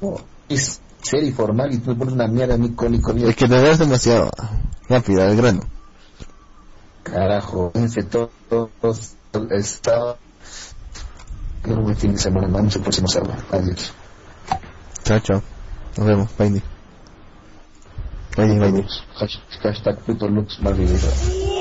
oh, 0.00 0.20
es 0.48 0.80
serio 1.04 1.28
y 1.28 1.32
formal 1.32 1.72
y 1.72 1.78
tú 1.78 1.90
me 1.90 1.96
pones 1.96 2.14
una 2.14 2.26
mierda 2.26 2.54
a 2.54 2.58
mí 2.58 2.70
con 2.70 2.90
mierda. 2.90 3.30
Es 3.30 3.36
que 3.36 3.48
te 3.48 3.60
das 3.60 3.78
demasiado 3.78 4.30
rápido 4.88 5.22
al 5.22 5.36
grano. 5.36 5.60
Carajo, 7.02 7.70
fíjense 7.72 8.02
todos, 8.04 8.30
todos 8.50 9.16
está 9.50 10.16
Qué 11.64 11.72
buen 11.72 11.96
fin 11.96 12.12
de 12.12 12.18
semana, 12.18 12.46
nos 12.46 12.56
vemos 12.56 12.76
el 12.76 12.82
próximo 12.82 13.08
sábado. 13.08 13.34
Adiós. 13.50 13.92
Chao, 15.02 15.18
chao. 15.20 15.42
Nos 15.96 16.06
vemos. 16.06 16.36
Bye. 16.36 16.62
Bye, 18.36 18.58
bye. 18.58 18.86
Hashtag 19.62 19.98
puto 20.00 20.28
looks 20.28 20.58
vivido. 20.60 21.53